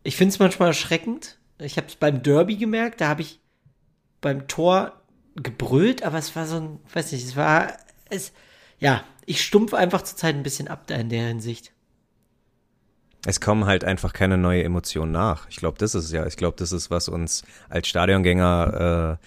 Ich 0.03 0.15
finde 0.15 0.33
es 0.33 0.39
manchmal 0.39 0.69
erschreckend. 0.69 1.37
Ich 1.57 1.77
habe 1.77 1.87
es 1.87 1.95
beim 1.95 2.23
Derby 2.23 2.55
gemerkt, 2.55 3.01
da 3.01 3.09
habe 3.09 3.21
ich 3.21 3.39
beim 4.21 4.47
Tor 4.47 4.93
gebrüllt, 5.35 6.03
aber 6.03 6.17
es 6.17 6.35
war 6.35 6.47
so 6.47 6.57
ein, 6.57 6.79
weiß 6.93 7.11
nicht, 7.11 7.25
es 7.25 7.35
war, 7.35 7.73
es, 8.09 8.31
ja, 8.79 9.03
ich 9.25 9.43
stumpf 9.43 9.73
einfach 9.73 10.01
zurzeit 10.01 10.35
ein 10.35 10.43
bisschen 10.43 10.67
ab 10.67 10.87
da 10.87 10.95
in 10.95 11.09
der 11.09 11.27
Hinsicht. 11.27 11.73
Es 13.25 13.41
kommen 13.41 13.65
halt 13.65 13.83
einfach 13.83 14.13
keine 14.13 14.37
neue 14.37 14.63
Emotionen 14.63 15.11
nach. 15.11 15.47
Ich 15.49 15.57
glaube, 15.57 15.77
das 15.77 15.93
ist 15.93 16.11
ja, 16.11 16.25
ich 16.25 16.37
glaube, 16.37 16.55
das 16.57 16.71
ist, 16.71 16.89
was 16.89 17.09
uns 17.09 17.43
als 17.67 17.87
Stadiongänger 17.87 19.17
äh, 19.19 19.25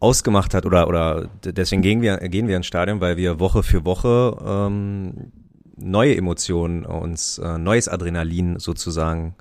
ausgemacht 0.00 0.54
hat 0.54 0.66
oder 0.66 0.88
oder 0.88 1.28
deswegen 1.44 1.82
gehen 1.82 2.02
wir 2.02 2.18
gehen 2.18 2.48
wir 2.48 2.56
ins 2.56 2.66
Stadion, 2.66 3.00
weil 3.00 3.16
wir 3.16 3.40
Woche 3.40 3.62
für 3.62 3.84
Woche 3.84 4.36
ähm, 4.46 5.32
neue 5.76 6.16
Emotionen, 6.16 6.84
uns 6.84 7.38
äh, 7.38 7.58
neues 7.58 7.88
Adrenalin 7.88 8.58
sozusagen 8.58 9.34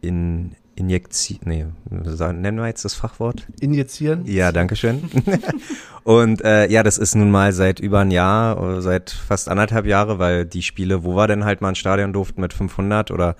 in 0.00 0.56
Injektion, 0.76 1.38
nee, 1.44 1.66
nennen 1.88 2.58
wir 2.58 2.66
jetzt 2.66 2.84
das 2.84 2.94
Fachwort? 2.94 3.46
Injizieren? 3.60 4.26
Ja, 4.26 4.50
danke 4.50 4.74
schön. 4.76 5.08
und 6.04 6.42
äh, 6.42 6.68
ja, 6.70 6.82
das 6.82 6.98
ist 6.98 7.14
nun 7.14 7.30
mal 7.30 7.52
seit 7.52 7.78
über 7.78 8.00
ein 8.00 8.10
Jahr, 8.10 8.82
seit 8.82 9.10
fast 9.10 9.48
anderthalb 9.48 9.86
Jahre, 9.86 10.18
weil 10.18 10.44
die 10.44 10.62
Spiele, 10.62 11.04
wo 11.04 11.14
wir 11.14 11.26
denn 11.26 11.44
halt 11.44 11.60
mal 11.60 11.70
ein 11.70 11.74
Stadion 11.76 12.12
durften 12.12 12.40
mit 12.40 12.52
500 12.52 13.10
oder 13.12 13.36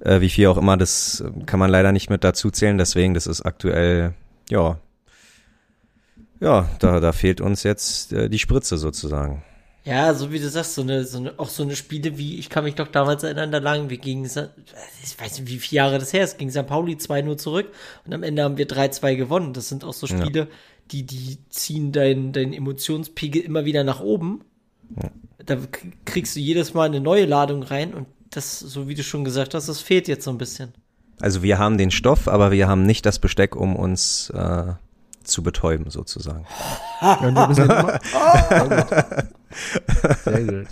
äh, 0.00 0.20
wie 0.20 0.30
viel 0.30 0.46
auch 0.46 0.56
immer, 0.56 0.76
das 0.76 1.22
kann 1.46 1.60
man 1.60 1.70
leider 1.70 1.92
nicht 1.92 2.08
mit 2.08 2.24
dazu 2.24 2.50
zählen. 2.50 2.78
Deswegen, 2.78 3.14
das 3.14 3.26
ist 3.26 3.42
aktuell, 3.42 4.14
ja, 4.48 4.78
ja, 6.40 6.68
da, 6.78 7.00
da 7.00 7.12
fehlt 7.12 7.40
uns 7.40 7.62
jetzt 7.62 8.12
äh, 8.12 8.28
die 8.28 8.38
Spritze 8.38 8.76
sozusagen. 8.76 9.42
Ja, 9.84 10.14
so 10.14 10.32
wie 10.32 10.38
du 10.38 10.48
sagst, 10.48 10.74
so 10.74 10.82
eine, 10.82 11.04
so 11.04 11.18
eine, 11.18 11.38
auch 11.38 11.50
so 11.50 11.62
eine 11.62 11.76
Spiele 11.76 12.16
wie, 12.16 12.38
ich 12.38 12.48
kann 12.48 12.64
mich 12.64 12.74
doch 12.74 12.88
damals 12.88 13.22
erinnern, 13.22 13.52
da 13.52 13.58
lagen 13.58 13.90
wir 13.90 13.98
gegen, 13.98 14.24
ich 14.24 14.34
weiß 14.34 15.40
nicht, 15.40 15.46
wie 15.46 15.58
viele 15.58 15.76
Jahre 15.76 15.98
das 15.98 16.14
her 16.14 16.24
ist, 16.24 16.38
gegen 16.38 16.50
St. 16.50 16.66
Pauli 16.66 16.94
2-0 16.94 17.36
zurück 17.36 17.68
und 18.06 18.14
am 18.14 18.22
Ende 18.22 18.42
haben 18.42 18.56
wir 18.56 18.66
3-2 18.66 19.14
gewonnen. 19.16 19.52
Das 19.52 19.68
sind 19.68 19.84
auch 19.84 19.92
so 19.92 20.06
Spiele, 20.06 20.40
ja. 20.40 20.46
die, 20.90 21.02
die 21.02 21.38
ziehen 21.50 21.92
deinen 21.92 22.32
dein 22.32 22.54
Emotionspegel 22.54 23.42
immer 23.42 23.66
wieder 23.66 23.84
nach 23.84 24.00
oben. 24.00 24.40
Ja. 25.02 25.10
Da 25.44 25.58
kriegst 26.06 26.34
du 26.34 26.40
jedes 26.40 26.72
Mal 26.72 26.84
eine 26.84 27.00
neue 27.00 27.26
Ladung 27.26 27.62
rein 27.62 27.92
und 27.92 28.06
das, 28.30 28.60
so 28.60 28.88
wie 28.88 28.94
du 28.94 29.02
schon 29.02 29.22
gesagt 29.22 29.52
hast, 29.52 29.68
das 29.68 29.80
fehlt 29.80 30.08
jetzt 30.08 30.24
so 30.24 30.30
ein 30.30 30.38
bisschen. 30.38 30.72
Also 31.20 31.42
wir 31.42 31.58
haben 31.58 31.76
den 31.76 31.90
Stoff, 31.90 32.26
aber 32.26 32.50
wir 32.50 32.68
haben 32.68 32.86
nicht 32.86 33.04
das 33.04 33.18
Besteck, 33.18 33.54
um 33.54 33.76
uns 33.76 34.30
äh, 34.30 34.72
zu 35.24 35.42
betäuben, 35.42 35.90
sozusagen. 35.90 36.46
Ja, 37.00 37.14
und 37.14 37.34
wir 37.34 37.48
müssen 37.48 37.64
immer, 37.64 37.98
Sehr 40.24 40.44
gut. 40.44 40.66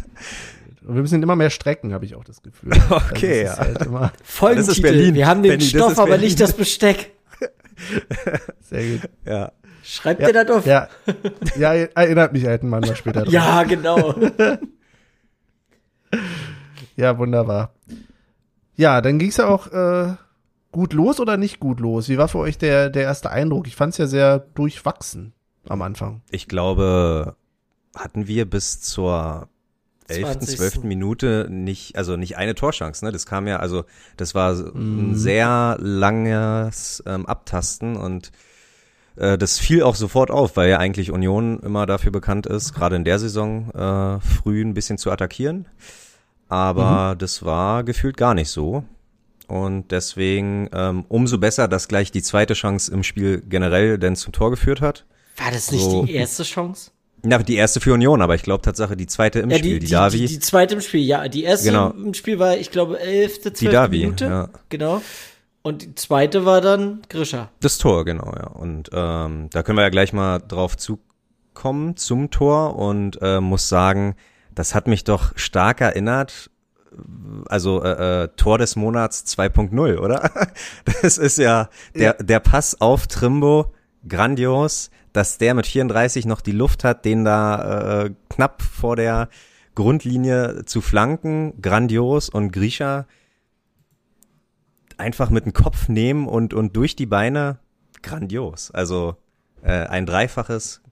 Und 0.85 0.95
wir 0.95 1.03
müssen 1.03 1.23
immer 1.23 1.37
mehr 1.37 1.51
strecken, 1.51 1.93
habe 1.93 2.05
ich 2.05 2.15
auch 2.15 2.25
das 2.25 2.43
Gefühl. 2.43 2.73
Okay, 2.91 3.45
ja. 3.45 3.59
Halt 3.59 3.79
Folgentitel. 4.25 5.15
Wir 5.15 5.27
haben 5.27 5.43
den 5.43 5.53
Benny, 5.53 5.65
Stoff, 5.65 5.99
aber 5.99 6.19
nicht 6.19 6.41
das 6.41 6.55
Besteck. 6.55 7.13
Sehr 8.61 8.85
gut. 8.85 9.11
Ja. 9.25 9.53
Schreibt 9.85 10.21
ja, 10.21 10.29
ihr 10.29 10.35
das 10.35 10.51
auf? 10.51 10.67
Ja. 10.67 10.89
ja, 11.57 11.73
erinnert 11.73 12.33
mich 12.33 12.47
halt 12.47 12.63
ein 12.63 12.69
Mann 12.69 12.83
mal 12.83 12.95
später 12.95 13.23
dran. 13.23 13.33
Ja, 13.33 13.65
genau. 13.65 14.15
ja, 16.97 17.19
wunderbar. 17.19 17.75
Ja, 18.77 19.01
dann 19.01 19.19
ging 19.19 19.31
es 19.31 19.39
ja 19.39 19.49
auch 19.49 19.67
äh, 19.67 20.15
gut 20.73 20.93
los 20.93 21.21
oder 21.21 21.37
nicht 21.37 21.61
gut 21.61 21.79
los? 21.79 22.09
Wie 22.09 22.19
war 22.19 22.29
für 22.29 22.39
euch 22.39 22.59
der, 22.59 22.91
der 22.91 23.03
erste 23.03 23.31
Eindruck? 23.31 23.67
Ich 23.67 23.77
fand 23.77 23.93
es 23.93 23.99
ja 23.99 24.07
sehr 24.07 24.39
durchwachsen 24.39 25.33
am 25.69 25.83
Anfang. 25.83 26.23
Ich 26.31 26.49
glaube, 26.49 27.37
hatten 27.95 28.27
wir 28.27 28.49
bis 28.49 28.81
zur 28.81 29.49
elften, 30.09 30.47
zwölften 30.47 30.89
Minute 30.89 31.47
nicht, 31.51 31.97
also 31.97 32.17
nicht 32.17 32.37
eine 32.37 32.55
Torschance, 32.55 33.05
ne? 33.05 33.13
Das 33.13 33.27
kam 33.27 33.47
ja, 33.47 33.59
also 33.59 33.85
das 34.17 34.35
war 34.35 34.53
ein 34.53 35.11
mhm. 35.11 35.15
sehr 35.15 35.77
langes 35.81 37.03
ähm, 37.07 37.27
Abtasten 37.27 37.97
und 37.97 38.33
äh, 39.17 39.39
das 39.39 39.59
fiel 39.59 39.83
auch 39.83 39.95
sofort 39.95 40.31
auf, 40.31 40.57
weil 40.57 40.71
ja 40.71 40.79
eigentlich 40.79 41.11
Union 41.11 41.61
immer 41.61 41.87
dafür 41.87 42.13
bekannt 42.13 42.47
ist, 42.47 42.75
gerade 42.75 42.97
in 42.97 43.05
der 43.05 43.19
Saison 43.19 43.71
äh, 43.71 44.21
früh 44.21 44.63
ein 44.63 44.75
bisschen 44.75 44.99
zu 44.99 45.11
attackieren. 45.11 45.67
Aber 46.49 47.15
mhm. 47.15 47.19
das 47.19 47.45
war 47.45 47.85
gefühlt 47.85 48.17
gar 48.17 48.35
nicht 48.35 48.51
so. 48.51 48.85
Und 49.53 49.91
deswegen 49.91 50.71
ähm, 50.73 51.05
umso 51.09 51.37
besser, 51.37 51.69
dass 51.69 51.87
gleich 51.87 52.11
die 52.11 52.23
zweite 52.23 52.55
Chance 52.55 52.91
im 52.91 53.03
Spiel 53.03 53.43
generell 53.47 53.99
denn 53.99 54.17
zum 54.17 54.33
Tor 54.33 54.51
geführt 54.51 54.81
hat. 54.81 55.05
War 55.37 55.51
das 55.51 55.71
nicht 55.71 55.85
so. 55.85 56.07
die 56.07 56.15
erste 56.15 56.43
Chance? 56.43 56.91
Ja, 57.23 57.37
die 57.37 57.57
erste 57.57 57.79
für 57.81 57.93
Union, 57.93 58.23
aber 58.23 58.35
ich 58.35 58.45
glaube 58.45 58.63
Tatsache 58.63 58.97
die 58.97 59.07
zweite 59.07 59.41
im 59.41 59.51
ja, 59.51 59.59
Spiel, 59.59 59.79
die, 59.79 59.85
die, 59.85 59.93
Davi. 59.93 60.17
Die, 60.17 60.27
die, 60.27 60.39
zweite 60.39 60.77
im 60.77 60.81
Spiel, 60.81 61.03
ja. 61.03 61.29
Die 61.29 61.45
erste 61.45 61.69
genau. 61.69 61.91
im 61.91 62.15
Spiel 62.15 62.39
war, 62.39 62.57
ich 62.57 62.71
glaube, 62.71 62.99
elfte, 62.99 63.53
zwölfte 63.53 63.77
Davi, 63.77 63.99
Minute. 63.99 64.25
Ja. 64.25 64.49
Genau. 64.71 65.03
Und 65.61 65.83
die 65.83 65.95
zweite 65.97 66.47
war 66.47 66.63
dann 66.63 67.03
Grischer. 67.11 67.51
Das 67.61 67.77
Tor, 67.77 68.07
genau, 68.07 68.33
ja. 68.35 68.47
Und 68.47 68.89
ähm, 68.95 69.51
da 69.51 69.63
können 69.63 69.77
wir 69.77 69.83
ja 69.83 69.91
gleich 69.91 70.15
mal 70.15 70.39
drauf 70.39 70.79
zukommen 70.79 71.99
zum 71.99 72.31
Tor 72.31 72.77
und 72.77 73.19
äh, 73.21 73.39
muss 73.43 73.69
sagen, 73.69 74.17
das 74.55 74.75
hat 74.75 74.87
mich 74.87 75.05
doch 75.05 75.37
stark 75.37 75.83
erinnert. 75.83 76.51
Also 77.49 77.83
äh, 77.83 78.25
äh, 78.25 78.29
Tor 78.37 78.59
des 78.59 78.77
Monats 78.77 79.25
2.0, 79.27 79.99
oder? 79.99 80.31
Das 81.03 81.19
ist 81.19 81.39
ja 81.39 81.69
der, 81.95 82.15
der 82.15 82.41
Pass 82.41 82.81
auf 82.81 83.07
Trimbo, 83.07 83.73
grandios 84.07 84.91
dass 85.13 85.39
der 85.39 85.55
mit 85.55 85.67
34 85.67 86.27
noch 86.27 86.41
die 86.41 86.53
Luft 86.53 86.85
hat, 86.85 87.05
den 87.05 87.25
da 87.25 88.05
äh, 88.05 88.15
knapp 88.29 88.63
vor 88.63 88.97
der 88.97 89.29
Grundlinie 89.75 90.65
zu 90.65 90.81
flanken, 90.81 91.61
grandios 91.61 92.29
und 92.29 92.53
Grisha 92.53 93.07
einfach 94.99 95.31
mit 95.31 95.45
dem 95.45 95.53
Kopf 95.53 95.89
nehmen 95.89 96.29
und, 96.29 96.55
und 96.55 96.77
durch 96.77 96.97
die 96.97 97.07
Beine, 97.07 97.59
grandios. 98.03 98.71
Also 98.71 99.17
äh, 99.63 99.87
ein 99.87 100.07
dreifaches 100.07 100.83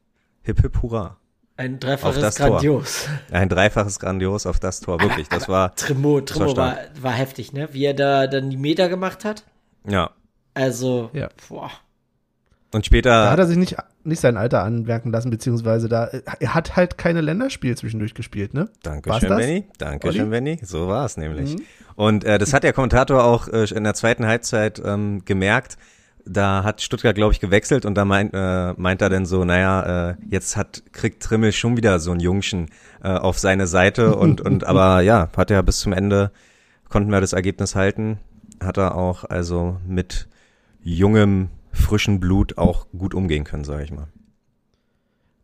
Hip 0.43 0.61
Hip 0.61 0.83
Hurra. 0.83 1.19
Ein 1.61 1.79
dreifaches 1.79 2.37
Grandios. 2.37 3.05
Tor. 3.05 3.39
Ein 3.39 3.51
dreifaches 3.51 3.99
Grandios 3.99 4.47
auf 4.47 4.59
das 4.61 4.81
Tor, 4.81 4.99
wirklich. 4.99 5.27
Aber, 5.27 5.39
das 5.39 5.49
war. 5.51 5.75
Trimbo, 5.75 6.23
Trimbo 6.23 6.57
war, 6.57 6.77
war, 6.77 6.79
war 7.03 7.13
heftig, 7.13 7.53
ne? 7.53 7.69
Wie 7.73 7.85
er 7.85 7.93
da 7.93 8.27
dann 8.29 8.49
die 8.49 8.57
Meter 8.57 8.89
gemacht 8.89 9.27
hat. 9.27 9.45
Ja. 9.87 10.13
Also, 10.55 11.11
ja. 11.13 11.29
boah. 11.51 11.71
Und 12.73 12.87
später. 12.87 13.11
Da 13.11 13.31
hat 13.31 13.39
er 13.41 13.47
sich 13.47 13.59
nicht, 13.59 13.77
nicht 14.05 14.21
sein 14.21 14.39
Alter 14.39 14.63
anmerken 14.63 15.11
lassen, 15.11 15.29
beziehungsweise 15.29 15.91
da, 15.91 16.07
er 16.07 16.55
hat 16.55 16.77
halt 16.77 16.97
keine 16.97 17.21
Länderspiel 17.21 17.77
zwischendurch 17.77 18.15
gespielt, 18.15 18.55
ne? 18.55 18.71
Dankeschön, 18.83 19.29
Benny. 19.29 19.65
Dankeschön, 19.77 20.31
Benny. 20.31 20.59
So 20.63 20.89
war 20.89 21.05
es 21.05 21.19
nämlich. 21.19 21.57
Mhm. 21.57 21.65
Und 21.95 22.25
äh, 22.25 22.39
das 22.39 22.55
hat 22.55 22.63
der 22.63 22.73
Kommentator 22.73 23.23
auch 23.23 23.49
äh, 23.49 23.65
in 23.65 23.85
der 23.85 23.93
zweiten 23.93 24.27
Halbzeit 24.27 24.81
ähm, 24.83 25.27
gemerkt. 25.27 25.77
Da 26.27 26.65
hat 26.65 26.81
Stuttgart, 26.81 27.15
glaube 27.15 27.33
ich, 27.33 27.41
gewechselt 27.41 27.85
und 27.85 27.95
da 27.95 28.05
meint, 28.05 28.33
äh, 28.35 28.73
meint 28.75 29.03
er 29.03 29.09
dann 29.09 29.27
so, 29.27 29.45
naja, 29.45 30.11
äh, 30.11 30.15
jetzt 30.29 30.57
hat, 30.57 30.83
kriegt 30.93 31.23
Trimmel 31.23 31.53
schon 31.53 31.77
wieder 31.77 31.99
so 31.99 32.13
ein 32.13 32.21
Jungchen 32.21 32.67
äh, 33.03 33.09
auf 33.09 33.39
seine 33.39 33.67
Seite 33.67 34.17
und, 34.17 34.41
und 34.41 34.65
aber 34.65 35.01
ja, 35.01 35.29
hat 35.37 35.51
er 35.51 35.63
bis 35.63 35.81
zum 35.81 35.93
Ende, 35.93 36.31
konnten 36.89 37.11
wir 37.11 37.21
das 37.21 37.33
Ergebnis 37.33 37.75
halten. 37.75 38.19
Hat 38.63 38.77
er 38.77 38.95
auch 38.95 39.25
also 39.25 39.79
mit 39.87 40.29
jungem 40.83 41.49
frischen 41.73 42.21
Blut 42.21 42.59
auch 42.59 42.87
gut 42.97 43.15
umgehen 43.15 43.45
können, 43.45 43.65
sage 43.65 43.85
ich 43.85 43.93
mal. 43.93 44.09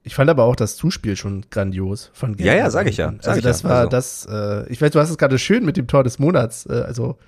Ich 0.02 0.14
fand 0.14 0.30
aber 0.30 0.44
auch 0.44 0.54
das 0.54 0.76
Zuspiel 0.76 1.16
schon 1.16 1.46
grandios 1.50 2.10
von 2.14 2.36
Genf. 2.36 2.46
Ja, 2.46 2.54
ja, 2.54 2.70
sage 2.70 2.90
ich 2.90 2.96
ja. 2.96 3.12
Sag 3.20 3.34
also 3.34 3.40
das 3.40 3.62
ja. 3.62 3.68
war 3.68 3.78
also. 3.78 3.90
das, 3.90 4.28
äh, 4.30 4.72
ich 4.72 4.80
weiß, 4.80 4.92
du 4.92 5.00
hast 5.00 5.10
es 5.10 5.18
gerade 5.18 5.36
schön 5.36 5.64
mit 5.64 5.76
dem 5.76 5.88
Tor 5.88 6.04
des 6.04 6.20
Monats, 6.20 6.64
äh, 6.66 6.74
also 6.86 7.18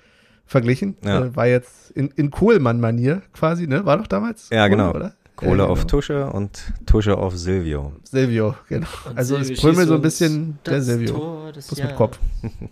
verglichen. 0.49 0.97
Ja. 1.03 1.25
Äh, 1.25 1.35
war 1.35 1.47
jetzt 1.47 1.91
in, 1.91 2.09
in 2.09 2.31
Kohlmann-Manier 2.31 3.21
quasi, 3.33 3.67
ne? 3.67 3.85
War 3.85 3.97
doch 3.97 4.07
damals? 4.07 4.49
Ja, 4.49 4.67
Kohle, 4.67 4.69
genau. 4.69 4.89
Oder? 4.91 5.13
Kohle 5.35 5.63
ja, 5.63 5.69
auf 5.69 5.79
genau. 5.79 5.89
Tusche 5.89 6.29
und 6.31 6.73
Tusche 6.85 7.17
auf 7.17 7.37
Silvio. 7.37 7.93
Silvio, 8.03 8.55
genau. 8.67 8.87
Und 9.05 9.17
also 9.17 9.35
Silvio 9.37 9.53
es 9.53 9.61
Prömel 9.61 9.87
so 9.87 9.95
ein 9.95 10.01
bisschen 10.01 10.59
der 10.65 10.81
Silvio. 10.81 11.13
Tor 11.13 11.51
des 11.53 11.67
Plus 11.67 11.81
mit 11.81 11.95
Kopf. 11.95 12.19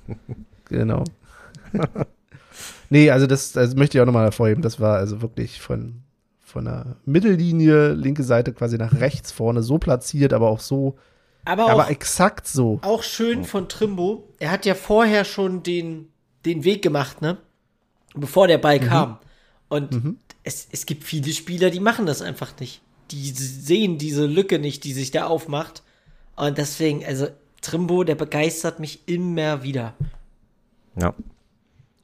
genau. 0.65 1.03
nee, 2.89 3.09
also 3.11 3.27
das, 3.27 3.51
das 3.53 3.75
möchte 3.75 3.97
ich 3.97 4.01
auch 4.01 4.05
nochmal 4.05 4.25
hervorheben. 4.25 4.61
Das 4.61 4.79
war 4.79 4.97
also 4.97 5.21
wirklich 5.21 5.61
von 5.61 6.01
von 6.43 6.63
der 6.63 6.95
Mittellinie, 7.05 7.91
linke 7.91 8.23
Seite 8.23 8.53
quasi 8.53 8.77
nach 8.77 8.93
rechts 9.01 9.33
vorne, 9.33 9.61
so 9.61 9.77
platziert, 9.77 10.31
aber 10.31 10.47
auch 10.47 10.61
so. 10.61 10.95
Aber, 11.43 11.65
auch, 11.65 11.69
aber 11.69 11.89
exakt 11.91 12.47
so. 12.47 12.79
Auch 12.83 13.03
schön 13.03 13.43
von 13.43 13.67
Trimbo. 13.67 14.29
Er 14.39 14.51
hat 14.51 14.65
ja 14.65 14.73
vorher 14.73 15.25
schon 15.25 15.61
den, 15.61 16.07
den 16.45 16.63
Weg 16.63 16.81
gemacht, 16.81 17.21
ne? 17.21 17.37
Bevor 18.19 18.47
der 18.47 18.57
Ball 18.57 18.79
mhm. 18.79 18.85
kam. 18.85 19.19
Und 19.69 19.91
mhm. 19.91 20.17
es, 20.43 20.67
es 20.71 20.85
gibt 20.85 21.03
viele 21.03 21.31
Spieler, 21.31 21.69
die 21.69 21.79
machen 21.79 22.05
das 22.05 22.21
einfach 22.21 22.57
nicht. 22.59 22.81
Die 23.11 23.29
sehen 23.31 23.97
diese 23.97 24.25
Lücke 24.25 24.59
nicht, 24.59 24.83
die 24.83 24.93
sich 24.93 25.11
da 25.11 25.27
aufmacht. 25.27 25.83
Und 26.35 26.57
deswegen, 26.57 27.05
also 27.05 27.27
Trimbo, 27.61 28.03
der 28.03 28.15
begeistert 28.15 28.79
mich 28.79 29.07
immer 29.07 29.63
wieder. 29.63 29.93
Ja. 30.95 31.13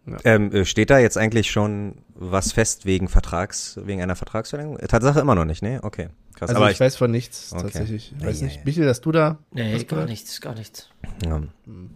ja. 0.06 0.18
Ähm, 0.24 0.52
äh, 0.52 0.66
steht 0.66 0.90
da 0.90 1.00
jetzt 1.00 1.18
eigentlich 1.18 1.52
schon 1.52 1.96
was 2.16 2.52
fest 2.52 2.86
wegen 2.86 3.08
Vertrags, 3.08 3.80
wegen 3.84 4.02
einer 4.02 4.16
Vertragsverlängerung? 4.16 4.78
Tatsache 4.88 5.20
immer 5.20 5.36
noch 5.36 5.46
nicht, 5.46 5.62
ne? 5.62 5.80
Okay. 5.84 6.10
Krass. 6.36 6.50
Also 6.50 6.62
Aber 6.62 6.70
ich, 6.70 6.76
ich 6.76 6.80
weiß 6.80 6.96
von 6.96 7.12
nichts 7.12 7.54
okay. 7.54 7.64
tatsächlich. 7.64 8.14
Ich 8.18 8.26
weiß 8.26 8.40
nee, 8.40 8.48
nicht. 8.48 8.58
Nee. 8.58 8.64
Michel, 8.66 8.86
dass 8.86 9.02
du 9.02 9.12
da? 9.12 9.38
Nee, 9.52 9.72
gar 9.72 9.84
gehört? 9.84 10.10
nichts, 10.10 10.42
gar 10.42 10.56
nichts. 10.56 10.90
Ja. 11.26 11.42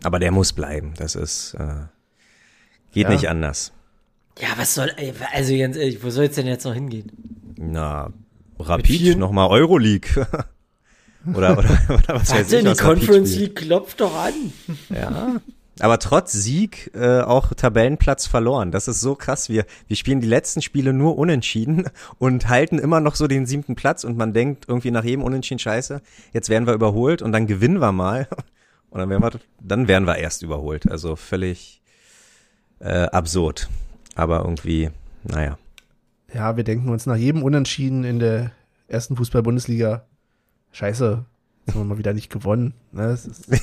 Aber 0.03 0.19
der 0.19 0.31
muss 0.31 0.53
bleiben. 0.53 0.93
Das 0.97 1.15
ist, 1.15 1.55
äh, 1.55 1.85
geht 2.91 3.03
ja. 3.03 3.09
nicht 3.09 3.29
anders. 3.29 3.73
Ja, 4.41 4.49
was 4.57 4.73
soll, 4.73 4.91
also 5.33 5.57
ganz 5.57 5.77
ehrlich, 5.77 6.03
wo 6.03 6.09
soll 6.09 6.25
es 6.25 6.35
denn 6.35 6.47
jetzt 6.47 6.65
noch 6.65 6.73
hingehen? 6.73 7.11
Na, 7.57 8.11
Rapid, 8.59 9.17
nochmal 9.17 9.49
Euroleague. 9.49 10.09
oder, 11.33 11.57
oder, 11.57 11.79
oder 11.89 12.15
was 12.15 12.31
weiß 12.31 12.51
ich, 12.51 12.63
die 12.63 12.75
Conference 12.75 13.35
League 13.35 13.55
klopft 13.55 14.01
doch 14.01 14.15
an. 14.15 14.33
Ja, 14.89 15.35
aber 15.79 15.99
trotz 15.99 16.31
Sieg 16.31 16.91
äh, 16.95 17.21
auch 17.21 17.53
Tabellenplatz 17.53 18.25
verloren. 18.25 18.71
Das 18.71 18.87
ist 18.87 18.99
so 18.99 19.13
krass. 19.13 19.47
Wir, 19.49 19.65
wir 19.87 19.95
spielen 19.95 20.21
die 20.21 20.27
letzten 20.27 20.61
Spiele 20.61 20.91
nur 20.91 21.17
unentschieden 21.17 21.85
und 22.17 22.49
halten 22.49 22.79
immer 22.79 22.99
noch 22.99 23.15
so 23.15 23.27
den 23.27 23.45
siebten 23.45 23.75
Platz 23.75 24.03
und 24.03 24.17
man 24.17 24.33
denkt 24.33 24.65
irgendwie 24.67 24.91
nach 24.91 25.03
jedem 25.03 25.23
Unentschieden 25.23 25.59
scheiße, 25.59 26.01
jetzt 26.33 26.49
werden 26.49 26.67
wir 26.67 26.73
überholt 26.73 27.21
und 27.21 27.31
dann 27.31 27.47
gewinnen 27.47 27.79
wir 27.79 27.91
mal 27.91 28.27
Und 28.89 28.99
dann 28.99 29.09
wären 29.09 29.21
wir, 29.21 29.31
dann 29.59 29.87
wären 29.87 30.07
wir 30.07 30.17
erst 30.17 30.43
überholt. 30.43 30.89
Also 30.89 31.15
völlig 31.15 31.81
äh, 32.79 33.03
absurd. 33.03 33.69
Aber 34.17 34.39
irgendwie, 34.39 34.89
naja. 35.23 35.57
Ja, 36.33 36.57
wir 36.57 36.63
denken 36.63 36.89
uns 36.89 37.05
nach 37.05 37.15
jedem 37.15 37.43
Unentschieden 37.43 38.03
in 38.03 38.19
der 38.19 38.51
ersten 38.87 39.15
Fußball-Bundesliga, 39.15 40.05
scheiße, 40.71 41.23
haben 41.67 41.79
wir 41.79 41.83
mal 41.83 41.97
wieder 41.99 42.13
nicht 42.13 42.31
gewonnen. 42.31 42.73
Ne? 42.91 43.09
Das, 43.09 43.27
ist, 43.27 43.49
das 43.51 43.61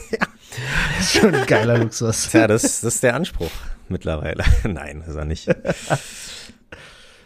ist 1.01 1.13
schon 1.13 1.35
ein 1.35 1.47
geiler 1.47 1.79
Luxus. 1.79 2.31
Tja, 2.31 2.47
das, 2.47 2.63
das 2.63 2.85
ist 2.85 3.03
der 3.03 3.17
Anspruch 3.17 3.51
mittlerweile. 3.89 4.45
Nein, 4.65 5.03
ist 5.07 5.17
er 5.17 5.25
nicht. 5.25 5.49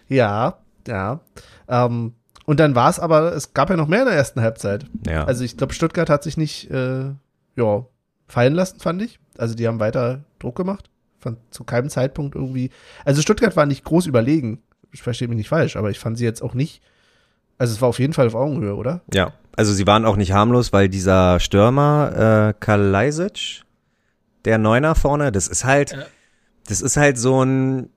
Ja, 0.08 0.58
ja. 0.86 1.20
Ähm, 1.68 2.14
und 2.46 2.60
dann 2.60 2.74
war 2.74 2.88
es 2.88 2.98
aber, 2.98 3.34
es 3.34 3.52
gab 3.52 3.68
ja 3.68 3.76
noch 3.76 3.88
mehr 3.88 4.00
in 4.00 4.06
der 4.06 4.16
ersten 4.16 4.40
Halbzeit. 4.40 4.86
Ja. 5.06 5.24
Also 5.24 5.44
ich 5.44 5.58
glaube, 5.58 5.74
Stuttgart 5.74 6.08
hat 6.08 6.22
sich 6.22 6.38
nicht 6.38 6.70
äh, 6.70 7.10
ja, 7.56 7.86
fallen 8.26 8.54
lassen, 8.54 8.80
fand 8.80 9.02
ich. 9.02 9.20
Also 9.36 9.54
die 9.54 9.68
haben 9.68 9.80
weiter 9.80 10.24
Druck 10.38 10.56
gemacht. 10.56 10.87
Fand 11.18 11.38
zu 11.50 11.64
keinem 11.64 11.90
Zeitpunkt 11.90 12.34
irgendwie. 12.34 12.70
Also 13.04 13.22
Stuttgart 13.22 13.56
war 13.56 13.66
nicht 13.66 13.84
groß 13.84 14.06
überlegen. 14.06 14.62
Ich 14.92 15.02
verstehe 15.02 15.28
mich 15.28 15.36
nicht 15.36 15.48
falsch, 15.48 15.76
aber 15.76 15.90
ich 15.90 15.98
fand 15.98 16.16
sie 16.18 16.24
jetzt 16.24 16.42
auch 16.42 16.54
nicht. 16.54 16.80
Also 17.58 17.74
es 17.74 17.80
war 17.80 17.88
auf 17.88 17.98
jeden 17.98 18.12
Fall 18.12 18.26
auf 18.28 18.34
Augenhöhe, 18.36 18.74
oder? 18.76 19.02
Ja, 19.12 19.32
also 19.56 19.72
sie 19.72 19.86
waren 19.86 20.04
auch 20.04 20.16
nicht 20.16 20.32
harmlos, 20.32 20.72
weil 20.72 20.88
dieser 20.88 21.40
Stürmer, 21.40 22.50
äh, 22.50 22.54
Kalajdzic, 22.60 23.62
der 24.44 24.58
Neuner 24.58 24.94
vorne, 24.94 25.32
das 25.32 25.48
ist 25.48 25.64
halt, 25.64 25.90
Ja. 25.92 25.98
das 26.68 26.80
ist 26.80 26.96
halt 26.96 27.18
so 27.18 27.44
ein, 27.44 27.90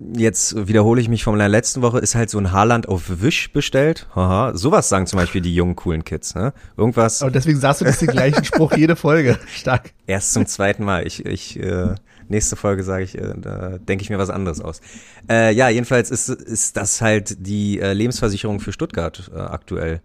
jetzt 0.00 0.66
wiederhole 0.68 1.00
ich 1.00 1.08
mich 1.08 1.22
von 1.24 1.38
der 1.38 1.48
letzten 1.48 1.82
Woche, 1.82 1.98
ist 2.00 2.14
halt 2.16 2.28
so 2.30 2.38
ein 2.38 2.50
Haaland 2.52 2.88
auf 2.88 3.20
Wisch 3.22 3.52
bestellt. 3.52 4.08
Haha, 4.14 4.56
sowas 4.56 4.88
sagen 4.88 5.06
zum 5.06 5.18
Beispiel 5.18 5.40
die 5.40 5.54
jungen, 5.54 5.76
coolen 5.76 6.04
Kids, 6.04 6.34
ne? 6.34 6.52
Irgendwas, 6.76 7.22
Und 7.22 7.34
deswegen 7.34 7.58
sagst 7.60 7.80
du 7.80 7.84
das 7.84 7.98
den 8.00 8.08
gleichen 8.08 8.44
Spruch 8.44 8.76
jede 8.76 8.96
Folge. 8.96 9.38
Stark. 9.54 9.92
erst 10.06 10.32
zum 10.34 10.46
zweiten 10.46 10.84
Mal. 10.84 11.06
Ich, 11.06 11.24
ich, 11.24 11.58
äh, 11.60 11.94
nächste 12.28 12.56
Folge 12.56 12.82
sage 12.82 13.04
ich, 13.04 13.16
äh, 13.16 13.34
da 13.36 13.78
denke 13.78 14.02
ich 14.02 14.10
mir 14.10 14.18
was 14.18 14.30
anderes 14.30 14.60
aus. 14.60 14.80
Äh, 15.28 15.52
ja, 15.54 15.68
jedenfalls 15.68 16.10
ist, 16.10 16.28
ist 16.28 16.76
das 16.76 17.00
halt 17.00 17.46
die 17.46 17.80
äh, 17.80 17.92
Lebensversicherung 17.92 18.60
für 18.60 18.72
Stuttgart 18.72 19.30
äh, 19.34 19.38
aktuell. 19.38 20.00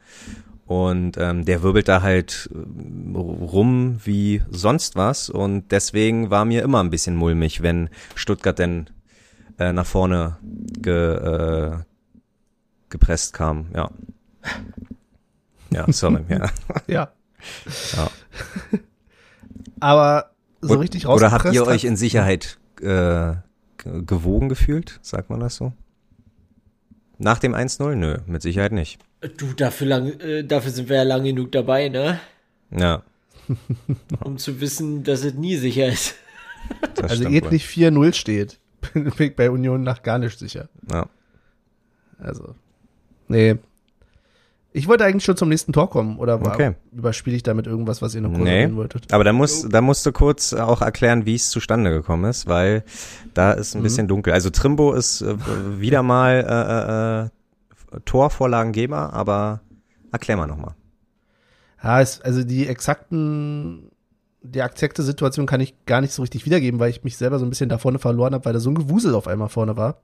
Und 0.65 1.17
ähm, 1.17 1.43
der 1.45 1.61
wirbelt 1.61 1.87
da 1.87 2.01
halt 2.01 2.49
äh, 2.53 3.17
rum 3.17 3.99
wie 4.03 4.41
sonst 4.49 4.95
was. 4.95 5.29
Und 5.29 5.71
deswegen 5.71 6.29
war 6.29 6.45
mir 6.45 6.63
immer 6.63 6.81
ein 6.81 6.89
bisschen 6.89 7.15
mulmig, 7.15 7.61
wenn 7.61 7.89
Stuttgart 8.15 8.57
denn 8.57 8.89
äh, 9.59 9.73
nach 9.73 9.85
vorne 9.85 10.37
ge, 10.41 11.15
äh, 11.15 11.77
gepresst 12.89 13.33
kam. 13.33 13.67
Ja. 13.75 13.91
Ja, 15.71 15.91
sorry. 15.91 16.23
ja. 16.29 16.49
Ja. 16.87 17.11
Ja. 17.97 18.09
Aber 19.79 20.32
so 20.67 20.75
richtig 20.79 21.07
Oder 21.07 21.31
habt 21.31 21.45
ihr 21.53 21.65
euch 21.67 21.83
in 21.83 21.95
Sicherheit 21.95 22.57
äh, 22.81 22.83
ge- 23.77 24.03
gewogen 24.05 24.49
gefühlt? 24.49 24.99
Sagt 25.01 25.29
man 25.29 25.39
das 25.39 25.55
so? 25.55 25.73
Nach 27.17 27.39
dem 27.39 27.53
1-0? 27.53 27.95
Nö, 27.95 28.17
mit 28.25 28.41
Sicherheit 28.41 28.71
nicht. 28.71 28.99
Du, 29.37 29.53
dafür, 29.53 29.87
lang, 29.87 30.19
äh, 30.19 30.43
dafür 30.43 30.71
sind 30.71 30.89
wir 30.89 30.97
ja 30.97 31.03
lang 31.03 31.23
genug 31.23 31.51
dabei, 31.51 31.89
ne? 31.89 32.19
Ja, 32.71 33.03
Um 34.23 34.37
zu 34.37 34.59
wissen, 34.61 35.03
dass 35.03 35.23
es 35.23 35.33
nie 35.33 35.55
sicher 35.57 35.87
ist. 35.87 36.15
das 36.95 37.11
Also 37.11 37.27
nicht 37.29 37.45
4-0 37.45 38.13
steht. 38.13 38.59
Bin 38.93 39.11
ich 39.19 39.35
bei 39.35 39.49
Union 39.51 39.83
nach 39.83 40.01
gar 40.03 40.17
nicht 40.17 40.37
sicher. 40.39 40.69
Ja. 40.91 41.07
Also. 42.19 42.55
Nee. 43.27 43.55
Ich 44.75 44.87
wollte 44.87 45.05
eigentlich 45.05 45.23
schon 45.23 45.37
zum 45.37 45.49
nächsten 45.49 45.71
Tor 45.71 45.89
kommen, 45.89 46.17
oder 46.17 46.41
war, 46.41 46.53
Okay. 46.55 46.73
überspiele 46.91 47.35
ich 47.35 47.43
damit 47.43 47.67
irgendwas, 47.67 48.01
was 48.01 48.15
ihr 48.15 48.21
noch 48.21 48.29
kurz 48.31 48.41
Nee. 48.41 48.73
wolltet? 48.73 49.13
Aber 49.13 49.23
da, 49.23 49.31
muss, 49.31 49.67
da 49.69 49.81
musst 49.81 50.03
du 50.05 50.11
kurz 50.11 50.51
auch 50.53 50.81
erklären, 50.81 51.27
wie 51.27 51.35
es 51.35 51.49
zustande 51.51 51.91
gekommen 51.91 52.25
ist, 52.25 52.47
weil 52.47 52.83
da 53.35 53.51
ist 53.51 53.75
ein 53.75 53.79
Mhm. 53.79 53.83
bisschen 53.83 54.07
dunkel. 54.07 54.33
Also 54.33 54.49
Trimbo 54.49 54.93
ist 54.93 55.21
äh, 55.21 55.35
wieder 55.79 56.01
mal 56.01 57.29
äh, 57.93 57.97
äh, 57.97 57.99
Torvorlagengeber, 58.05 59.13
aber 59.13 59.61
erklär 60.11 60.37
mal 60.37 60.47
nochmal. 60.47 60.73
Ja, 61.83 62.01
es, 62.01 62.19
also 62.21 62.43
die 62.43 62.67
exakten, 62.67 63.91
die 64.41 64.59
exakte 64.59 65.03
Situation 65.03 65.45
kann 65.45 65.61
ich 65.61 65.85
gar 65.85 66.01
nicht 66.01 66.13
so 66.13 66.21
richtig 66.23 66.45
wiedergeben, 66.45 66.79
weil 66.79 66.89
ich 66.89 67.03
mich 67.03 67.17
selber 67.17 67.37
so 67.39 67.45
ein 67.45 67.49
bisschen 67.49 67.69
da 67.69 67.77
vorne 67.77 67.99
verloren 67.99 68.33
habe, 68.33 68.45
weil 68.45 68.53
da 68.53 68.59
so 68.59 68.71
ein 68.71 68.75
Gewusel 68.75 69.13
auf 69.15 69.27
einmal 69.27 69.49
vorne 69.49 69.77
war. 69.77 70.01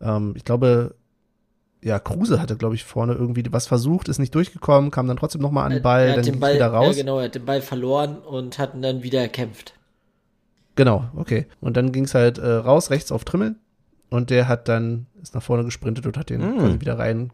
Ähm, 0.00 0.32
ich 0.36 0.44
glaube, 0.44 0.94
ja, 1.82 1.98
Kruse 1.98 2.40
hatte, 2.40 2.56
glaube 2.56 2.74
ich, 2.74 2.84
vorne 2.84 3.14
irgendwie 3.14 3.42
was 3.50 3.66
versucht, 3.66 4.08
ist 4.08 4.18
nicht 4.18 4.34
durchgekommen, 4.34 4.90
kam 4.90 5.08
dann 5.08 5.16
trotzdem 5.16 5.40
nochmal 5.42 5.66
an 5.66 5.72
den 5.72 5.82
Ball, 5.82 6.02
er 6.02 6.10
hat 6.10 6.16
dann 6.18 6.24
den 6.24 6.32
ging 6.34 6.40
Ball, 6.40 6.54
wieder 6.54 6.68
raus. 6.68 6.96
Ja, 6.96 7.02
genau, 7.02 7.18
er 7.18 7.24
hat 7.24 7.34
den 7.34 7.44
Ball 7.44 7.60
verloren 7.60 8.18
und 8.18 8.58
hat 8.58 8.74
ihn 8.74 8.82
dann 8.82 9.02
wieder 9.02 9.20
erkämpft. 9.20 9.74
Genau, 10.76 11.04
okay. 11.16 11.46
Und 11.60 11.76
dann 11.76 11.92
ging 11.92 12.04
es 12.04 12.14
halt 12.14 12.38
äh, 12.38 12.46
raus, 12.50 12.90
rechts 12.90 13.12
auf 13.12 13.24
Trimmel. 13.24 13.56
Und 14.10 14.30
der 14.30 14.46
hat 14.48 14.68
dann, 14.68 15.06
ist 15.22 15.34
nach 15.34 15.42
vorne 15.42 15.64
gesprintet 15.64 16.06
und 16.06 16.16
hat 16.16 16.30
den 16.30 16.40
Mm. 16.40 16.58
quasi 16.58 16.80
wieder 16.80 16.98
rein, 16.98 17.32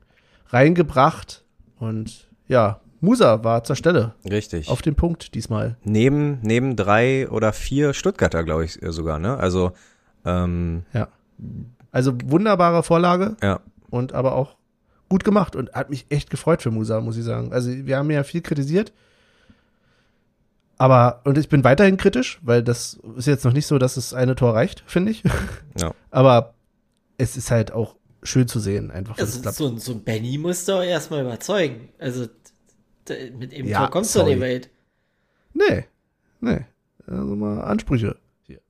reingebracht. 0.49 1.45
Und 1.79 2.29
ja, 2.47 2.81
Musa 3.01 3.45
war 3.45 3.63
zur 3.65 3.77
Stelle. 3.77 4.15
Richtig. 4.29 4.69
Auf 4.69 4.83
den 4.83 4.95
Punkt 4.95 5.35
diesmal. 5.35 5.77
neben, 5.85 6.39
neben 6.43 6.75
drei 6.75 7.29
oder 7.29 7.53
vier 7.53 7.95
Stuttgarter, 7.95 8.45
glaube 8.45 8.65
ich, 8.65 8.83
äh, 8.83 8.93
sogar, 8.93 9.19
ne? 9.19 9.37
Also, 9.37 9.73
ähm, 10.25 10.83
Ja. 10.93 11.09
Also 11.93 12.13
wunderbare 12.25 12.83
Vorlage 12.83 13.37
ja. 13.43 13.61
Und 13.91 14.13
aber 14.13 14.35
auch 14.35 14.57
gut 15.09 15.25
gemacht 15.25 15.57
und 15.57 15.73
hat 15.73 15.91
mich 15.91 16.07
echt 16.11 16.31
gefreut 16.31 16.63
für 16.63 16.71
Musa, 16.71 17.01
muss 17.01 17.17
ich 17.17 17.25
sagen. 17.25 17.53
Also 17.53 17.71
wir 17.71 17.97
haben 17.97 18.11
ja 18.11 18.23
viel 18.25 18.43
kritisiert. 18.43 18.93
Aber, 20.77 21.23
und 21.25 21.37
ich 21.39 21.49
bin 21.49 21.65
weiterhin 21.65 21.97
kritisch, 21.97 22.39
weil 22.43 22.63
das 22.63 23.01
ist 23.17 23.27
jetzt 23.27 23.45
noch 23.45 23.53
nicht 23.53 23.67
so, 23.67 23.79
dass 23.79 23.97
es 23.97 24.15
eine 24.15 24.37
Tor 24.37 24.55
reicht, 24.55 24.85
finde 24.87 25.11
ich. 25.11 25.25
Ja. 25.79 25.93
Aber 26.11 26.55
es 27.17 27.37
ist 27.37 27.51
halt 27.51 27.73
auch 27.73 27.97
schön 28.23 28.47
zu 28.47 28.61
sehen, 28.61 28.91
einfach. 28.93 29.19
Also 29.19 29.51
so, 29.51 29.69
ein- 29.69 29.79
so 29.79 29.93
ein 29.93 30.05
Benny 30.05 30.39
muss 30.39 30.65
doch 30.67 30.83
erstmal 30.83 31.23
überzeugen. 31.23 31.89
Also 31.99 32.27
mit 33.39 33.53
dem 33.53 33.67
Ja, 33.67 33.79
Tor 33.81 33.91
kommst 33.91 34.15
du 34.15 34.21
in 34.21 34.27
die 34.27 34.33
sorry. 34.33 34.41
Welt. 34.41 34.71
Nee, 35.55 35.85
nee. 36.41 36.61
Also 37.07 37.35
mal 37.35 37.63
Ansprüche 37.63 38.17
hier. 38.43 38.61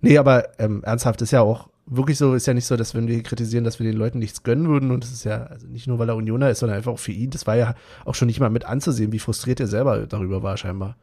Nee, 0.00 0.18
aber 0.18 0.58
ähm, 0.60 0.82
ernsthaft 0.84 1.22
ist 1.22 1.30
ja 1.30 1.40
auch 1.42 1.70
wirklich 1.90 2.18
so, 2.18 2.34
ist 2.34 2.46
ja 2.46 2.54
nicht 2.54 2.66
so, 2.66 2.76
dass 2.76 2.94
wenn 2.94 3.06
wir 3.06 3.14
hier 3.14 3.22
kritisieren, 3.22 3.64
dass 3.64 3.78
wir 3.78 3.90
den 3.90 3.96
Leuten 3.96 4.18
nichts 4.18 4.42
gönnen 4.42 4.68
würden 4.68 4.90
und 4.90 5.04
das 5.04 5.12
ist 5.12 5.24
ja, 5.24 5.44
also 5.44 5.66
nicht 5.66 5.86
nur, 5.86 5.98
weil 5.98 6.08
er 6.08 6.16
Unioner 6.16 6.50
ist, 6.50 6.60
sondern 6.60 6.76
einfach 6.76 6.92
auch 6.92 6.98
für 6.98 7.12
ihn, 7.12 7.30
das 7.30 7.46
war 7.46 7.56
ja 7.56 7.74
auch 8.04 8.14
schon 8.14 8.26
nicht 8.26 8.40
mal 8.40 8.50
mit 8.50 8.64
anzusehen, 8.64 9.12
wie 9.12 9.18
frustriert 9.18 9.60
er 9.60 9.66
selber 9.66 10.06
darüber 10.06 10.42
war 10.42 10.56
scheinbar. 10.56 10.96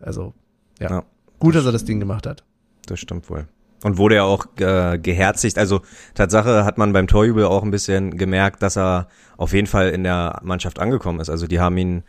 Also, 0.00 0.34
ja. 0.78 0.90
Ja. 0.90 1.04
Gut, 1.38 1.54
dass 1.54 1.64
er 1.64 1.72
das 1.72 1.84
Ding 1.84 2.00
gemacht 2.00 2.26
hat. 2.26 2.44
Das 2.86 3.00
stimmt 3.00 3.28
wohl. 3.30 3.46
Und 3.82 3.96
wurde 3.96 4.16
ja 4.16 4.24
auch 4.24 4.46
äh, 4.58 4.98
geherzigt. 4.98 5.56
Also 5.56 5.80
Tatsache 6.14 6.64
hat 6.66 6.76
man 6.76 6.92
beim 6.92 7.06
Torjubel 7.06 7.44
auch 7.44 7.62
ein 7.62 7.70
bisschen 7.70 8.18
gemerkt, 8.18 8.62
dass 8.62 8.76
er 8.76 9.08
auf 9.38 9.54
jeden 9.54 9.66
Fall 9.66 9.88
in 9.90 10.04
der 10.04 10.40
Mannschaft 10.42 10.78
angekommen 10.78 11.18
ist. 11.20 11.30
Also 11.30 11.46
die 11.46 11.60
haben 11.60 11.78
ihn 11.78 12.02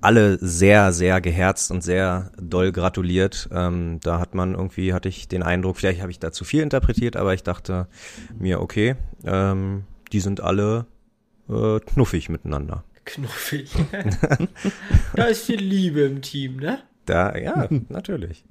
alle 0.00 0.38
sehr, 0.40 0.92
sehr 0.92 1.20
geherzt 1.20 1.70
und 1.70 1.82
sehr 1.82 2.32
doll 2.40 2.72
gratuliert. 2.72 3.48
Ähm, 3.52 4.00
da 4.02 4.18
hat 4.18 4.34
man 4.34 4.54
irgendwie, 4.54 4.92
hatte 4.92 5.08
ich 5.08 5.28
den 5.28 5.42
Eindruck, 5.42 5.76
vielleicht 5.76 6.00
habe 6.00 6.10
ich 6.10 6.18
da 6.18 6.32
zu 6.32 6.44
viel 6.44 6.62
interpretiert, 6.62 7.16
aber 7.16 7.34
ich 7.34 7.42
dachte 7.42 7.86
mir, 8.38 8.60
okay, 8.60 8.96
ähm, 9.24 9.84
die 10.12 10.20
sind 10.20 10.40
alle 10.40 10.86
äh, 11.48 11.80
knuffig 11.80 12.28
miteinander. 12.28 12.84
Knuffig. 13.04 13.70
da 15.14 15.24
ist 15.24 15.44
viel 15.44 15.60
Liebe 15.60 16.02
im 16.02 16.22
Team, 16.22 16.56
ne? 16.56 16.80
Da, 17.06 17.36
ja, 17.36 17.68
natürlich. 17.88 18.44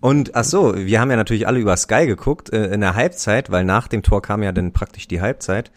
Und 0.00 0.34
ach 0.34 0.44
so, 0.44 0.74
wir 0.76 1.00
haben 1.00 1.10
ja 1.10 1.16
natürlich 1.16 1.46
alle 1.46 1.58
über 1.58 1.76
Sky 1.76 2.06
geguckt 2.06 2.52
äh, 2.52 2.66
in 2.66 2.80
der 2.80 2.94
Halbzeit, 2.94 3.50
weil 3.50 3.64
nach 3.64 3.88
dem 3.88 4.02
Tor 4.02 4.20
kam 4.20 4.42
ja 4.42 4.52
dann 4.52 4.72
praktisch 4.72 5.08
die 5.08 5.20
Halbzeit. 5.20 5.70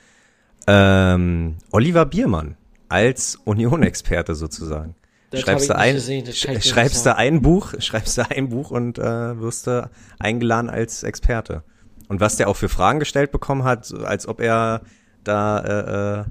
Ähm, 0.67 1.55
Oliver 1.71 2.05
Biermann 2.05 2.57
als 2.89 3.37
Union-Experte 3.45 4.35
sozusagen. 4.35 4.95
Das 5.29 5.41
schreibst 5.41 5.69
du 5.69 5.75
ein, 5.75 5.95
gesehen, 5.95 6.25
schreibst 6.33 7.05
du 7.05 7.15
ein 7.15 7.41
Buch, 7.41 7.73
schreibst 7.79 8.17
du 8.17 8.29
ein 8.29 8.49
Buch 8.49 8.71
und 8.71 8.97
äh, 8.97 9.39
wirst 9.39 9.67
du 9.67 9.89
eingeladen 10.19 10.69
als 10.69 11.03
Experte. 11.03 11.63
Und 12.07 12.21
was 12.21 12.37
der 12.37 12.47
auch 12.47 12.55
für 12.55 12.69
Fragen 12.69 12.99
gestellt 12.99 13.31
bekommen 13.31 13.65
hat, 13.65 13.93
als 13.93 14.27
ob 14.27 14.39
er 14.39 14.81
da 15.23 15.59
äh, 15.59 16.21
äh, 16.21 16.25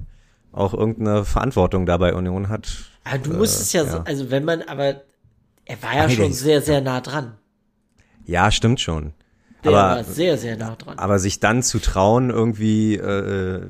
auch 0.51 0.73
irgendeine 0.73 1.23
Verantwortung 1.25 1.85
da 1.85 1.97
bei 1.97 2.15
Union 2.15 2.49
hat. 2.49 2.67
Aber 3.03 3.19
du 3.19 3.33
äh, 3.33 3.37
musst 3.37 3.61
es 3.61 3.73
ja, 3.73 3.85
so, 3.85 3.97
ja. 3.97 4.03
also 4.03 4.31
wenn 4.31 4.43
man, 4.43 4.63
aber 4.63 5.01
er 5.65 5.83
war 5.83 5.95
ja 5.95 6.07
der 6.07 6.15
schon 6.15 6.33
sehr, 6.33 6.61
sehr 6.61 6.81
nah 6.81 7.01
dran. 7.01 7.37
Ja, 8.25 8.51
stimmt 8.51 8.79
schon. 8.81 9.13
Der 9.63 9.71
Aber- 9.71 9.97
war 9.97 10.03
sehr, 10.03 10.37
sehr 10.37 10.57
nah 10.57 10.75
dran. 10.75 10.97
Aber 10.97 11.19
sich 11.19 11.39
dann 11.39 11.61
zu 11.61 11.79
trauen, 11.79 12.29
irgendwie 12.29 12.95
äh, 12.95 13.57
äh, 13.57 13.69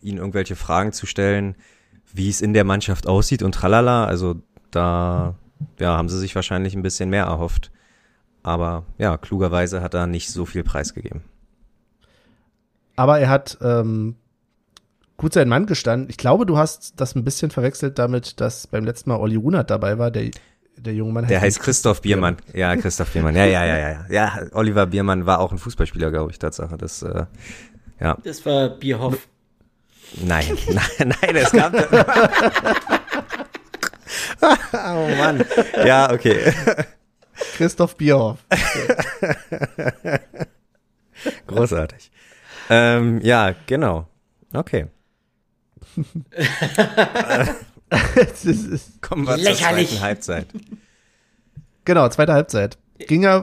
ihnen 0.00 0.18
irgendwelche 0.18 0.56
Fragen 0.56 0.92
zu 0.92 1.06
stellen, 1.06 1.56
wie 2.12 2.28
es 2.28 2.40
in 2.40 2.52
der 2.52 2.64
Mannschaft 2.64 3.06
aussieht 3.06 3.42
und 3.42 3.52
tralala, 3.52 4.04
also 4.04 4.42
da 4.72 5.34
ja, 5.78 5.96
haben 5.96 6.08
sie 6.08 6.18
sich 6.18 6.34
wahrscheinlich 6.34 6.74
ein 6.74 6.82
bisschen 6.82 7.10
mehr 7.10 7.24
erhofft. 7.24 7.70
Aber 8.42 8.84
ja, 8.98 9.16
klugerweise 9.16 9.82
hat 9.82 9.94
er 9.94 10.06
nicht 10.06 10.30
so 10.30 10.44
viel 10.44 10.64
preisgegeben. 10.64 11.22
Aber 12.96 13.20
er 13.20 13.28
hat 13.28 13.58
ähm, 13.62 14.16
gut 15.16 15.32
seinen 15.32 15.48
Mann 15.48 15.66
gestanden. 15.66 16.10
Ich 16.10 16.16
glaube, 16.16 16.44
du 16.44 16.58
hast 16.58 17.00
das 17.00 17.14
ein 17.14 17.24
bisschen 17.24 17.50
verwechselt 17.50 17.98
damit, 17.98 18.40
dass 18.40 18.66
beim 18.66 18.84
letzten 18.84 19.10
Mal 19.10 19.16
Olli 19.16 19.36
Runert 19.36 19.70
dabei 19.70 19.98
war, 19.98 20.10
der 20.10 20.30
der 20.76 20.94
junge 20.94 21.12
Mann 21.12 21.26
Der 21.28 21.40
heißt 21.40 21.60
Christoph 21.60 22.00
Biermann. 22.00 22.38
Ja, 22.54 22.74
Christoph 22.76 23.12
Biermann. 23.12 23.36
Ja, 23.36 23.44
ja, 23.44 23.64
ja, 23.64 23.78
ja, 23.78 23.90
ja. 23.90 24.06
Ja, 24.08 24.40
Oliver 24.52 24.86
Biermann 24.86 25.26
war 25.26 25.38
auch 25.38 25.52
ein 25.52 25.58
Fußballspieler, 25.58 26.10
glaube 26.10 26.32
ich, 26.32 26.38
Tatsache. 26.38 26.76
Das, 26.76 27.02
äh, 27.02 27.26
ja. 28.00 28.16
Das 28.24 28.44
war 28.46 28.70
Bierhoff. 28.70 29.28
Nein, 30.20 30.56
nein, 30.68 31.14
nein, 31.20 31.36
es 31.36 31.52
gab. 31.52 31.72
oh 34.42 35.08
Mann. 35.18 35.44
Ja, 35.84 36.12
okay. 36.12 36.52
Christoph 37.56 37.96
Bierhoff. 37.96 38.38
Großartig. 41.46 42.10
Ähm, 42.70 43.20
ja, 43.22 43.54
genau. 43.66 44.06
Okay. 44.52 44.86
Das 48.24 48.44
ist- 48.44 49.02
Kommen 49.02 49.26
wir 49.26 49.36
Lächerlich. 49.36 49.88
zur 49.88 49.98
zweiten 49.98 50.02
Halbzeit. 50.02 50.46
genau, 51.84 52.08
zweite 52.08 52.32
Halbzeit. 52.32 52.78
Ging 52.98 53.22
ja 53.24 53.38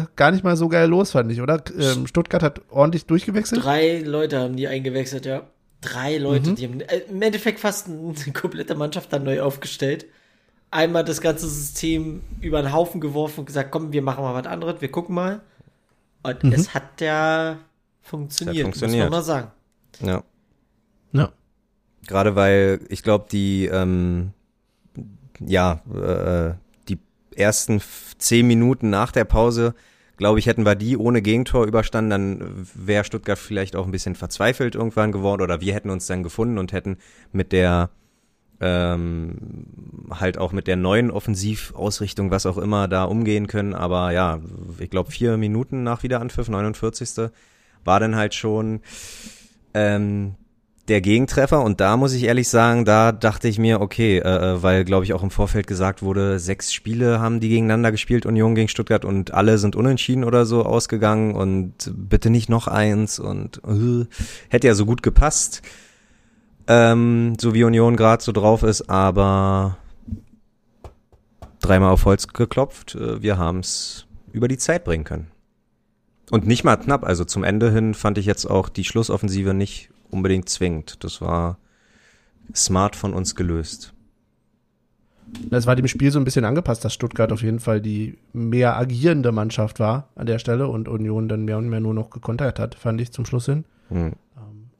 äh, 0.00 0.06
gar 0.16 0.30
nicht 0.30 0.42
mal 0.42 0.56
so 0.56 0.68
geil 0.68 0.88
los, 0.88 1.10
fand 1.10 1.30
ich, 1.30 1.42
oder? 1.42 1.62
Ähm, 1.78 2.06
Stuttgart 2.06 2.42
hat 2.42 2.62
ordentlich 2.70 3.04
durchgewechselt. 3.06 3.62
Drei 3.62 3.98
Leute 3.98 4.40
haben 4.40 4.56
die 4.56 4.68
eingewechselt, 4.68 5.26
ja. 5.26 5.42
Drei 5.82 6.16
Leute, 6.16 6.54
die 6.54 6.66
haben 6.66 6.80
äh, 6.80 7.00
im 7.10 7.20
Endeffekt 7.20 7.60
fast 7.60 7.88
eine 7.88 8.14
komplette 8.32 8.74
Mannschaft 8.74 9.12
dann 9.12 9.24
neu 9.24 9.42
aufgestellt. 9.42 10.06
Einmal 10.70 11.04
das 11.04 11.20
ganze 11.20 11.46
System 11.48 12.22
über 12.40 12.62
den 12.62 12.72
Haufen 12.72 13.00
geworfen 13.00 13.40
und 13.40 13.46
gesagt, 13.46 13.70
komm, 13.70 13.92
wir 13.92 14.00
machen 14.00 14.24
mal 14.24 14.32
was 14.32 14.46
anderes, 14.46 14.80
wir 14.80 14.90
gucken 14.90 15.14
mal. 15.14 15.42
Und 16.22 16.44
es 16.44 16.72
hat 16.72 17.00
ja 17.00 17.58
funktioniert, 18.00 18.58
Hat 18.58 18.62
funktioniert. 18.62 19.10
muss 19.10 19.10
man 19.10 19.18
mal 19.18 19.22
sagen. 19.22 19.50
Ja. 20.00 20.22
Ja. 21.12 21.32
Gerade 22.06 22.34
weil 22.36 22.80
ich 22.88 23.02
glaube, 23.02 23.26
die, 23.30 23.66
ähm, 23.66 24.32
ja, 25.40 25.82
äh, 25.94 26.54
die 26.88 26.98
ersten 27.36 27.82
zehn 28.18 28.46
Minuten 28.46 28.88
nach 28.88 29.12
der 29.12 29.24
Pause, 29.24 29.74
glaube 30.16 30.38
ich, 30.38 30.46
hätten 30.46 30.64
wir 30.64 30.74
die 30.74 30.96
ohne 30.96 31.22
Gegentor 31.22 31.66
überstanden, 31.66 32.10
dann 32.10 32.66
wäre 32.74 33.04
Stuttgart 33.04 33.38
vielleicht 33.38 33.76
auch 33.76 33.86
ein 33.86 33.92
bisschen 33.92 34.14
verzweifelt 34.14 34.74
irgendwann 34.74 35.12
geworden 35.12 35.42
oder 35.42 35.60
wir 35.60 35.74
hätten 35.74 35.90
uns 35.90 36.06
dann 36.06 36.22
gefunden 36.22 36.58
und 36.58 36.72
hätten 36.72 36.98
mit 37.32 37.52
der 37.52 37.90
ähm, 38.60 39.66
halt 40.10 40.38
auch 40.38 40.52
mit 40.52 40.68
der 40.68 40.76
neuen 40.76 41.10
Offensivausrichtung, 41.10 42.30
was 42.30 42.46
auch 42.46 42.58
immer, 42.58 42.86
da 42.86 43.04
umgehen 43.04 43.48
können. 43.48 43.74
Aber 43.74 44.12
ja, 44.12 44.40
ich 44.78 44.88
glaube, 44.88 45.10
vier 45.10 45.36
Minuten 45.36 45.82
nach 45.82 46.04
Wiederanpfiff, 46.04 46.48
49. 46.48 47.30
war 47.84 47.98
dann 47.98 48.14
halt 48.14 48.34
schon 48.34 48.80
ähm, 49.74 50.36
der 50.92 51.00
Gegentreffer 51.00 51.62
und 51.62 51.80
da 51.80 51.96
muss 51.96 52.12
ich 52.12 52.24
ehrlich 52.24 52.50
sagen, 52.50 52.84
da 52.84 53.12
dachte 53.12 53.48
ich 53.48 53.58
mir, 53.58 53.80
okay, 53.80 54.18
äh, 54.18 54.20
äh, 54.20 54.62
weil 54.62 54.84
glaube 54.84 55.04
ich 55.04 55.14
auch 55.14 55.22
im 55.22 55.30
Vorfeld 55.30 55.66
gesagt 55.66 56.02
wurde, 56.02 56.38
sechs 56.38 56.74
Spiele 56.74 57.18
haben 57.18 57.40
die 57.40 57.48
gegeneinander 57.48 57.90
gespielt, 57.90 58.26
Union 58.26 58.54
gegen 58.54 58.68
Stuttgart 58.68 59.06
und 59.06 59.32
alle 59.32 59.56
sind 59.56 59.74
unentschieden 59.74 60.22
oder 60.22 60.44
so 60.44 60.66
ausgegangen 60.66 61.34
und 61.34 61.90
bitte 61.94 62.28
nicht 62.28 62.50
noch 62.50 62.68
eins 62.68 63.18
und 63.18 63.62
äh, 63.66 64.04
hätte 64.50 64.66
ja 64.66 64.74
so 64.74 64.84
gut 64.84 65.02
gepasst, 65.02 65.62
ähm, 66.66 67.36
so 67.40 67.54
wie 67.54 67.64
Union 67.64 67.96
gerade 67.96 68.22
so 68.22 68.32
drauf 68.32 68.62
ist, 68.62 68.90
aber 68.90 69.78
dreimal 71.60 71.90
auf 71.90 72.04
Holz 72.04 72.28
geklopft, 72.28 72.96
äh, 72.96 73.22
wir 73.22 73.38
haben 73.38 73.60
es 73.60 74.06
über 74.30 74.46
die 74.46 74.58
Zeit 74.58 74.84
bringen 74.84 75.04
können. 75.04 75.28
Und 76.30 76.46
nicht 76.46 76.64
mal 76.64 76.76
knapp, 76.76 77.04
also 77.04 77.24
zum 77.24 77.44
Ende 77.44 77.70
hin 77.70 77.94
fand 77.94 78.18
ich 78.18 78.26
jetzt 78.26 78.44
auch 78.44 78.68
die 78.68 78.84
Schlussoffensive 78.84 79.54
nicht 79.54 79.88
unbedingt 80.12 80.48
zwingend. 80.48 81.02
Das 81.04 81.20
war 81.20 81.58
smart 82.54 82.96
von 82.96 83.14
uns 83.14 83.34
gelöst. 83.34 83.94
Das 85.48 85.66
war 85.66 85.76
dem 85.76 85.88
Spiel 85.88 86.10
so 86.10 86.18
ein 86.18 86.24
bisschen 86.24 86.44
angepasst, 86.44 86.84
dass 86.84 86.92
Stuttgart 86.92 87.32
auf 87.32 87.42
jeden 87.42 87.60
Fall 87.60 87.80
die 87.80 88.18
mehr 88.32 88.76
agierende 88.76 89.32
Mannschaft 89.32 89.80
war 89.80 90.08
an 90.14 90.26
der 90.26 90.38
Stelle 90.38 90.68
und 90.68 90.88
Union 90.88 91.28
dann 91.28 91.44
mehr 91.44 91.56
und 91.56 91.68
mehr 91.68 91.80
nur 91.80 91.94
noch 91.94 92.10
gekontert 92.10 92.58
hat, 92.58 92.74
fand 92.74 93.00
ich 93.00 93.12
zum 93.12 93.24
Schluss 93.24 93.46
hin. 93.46 93.64
Hm. 93.88 94.12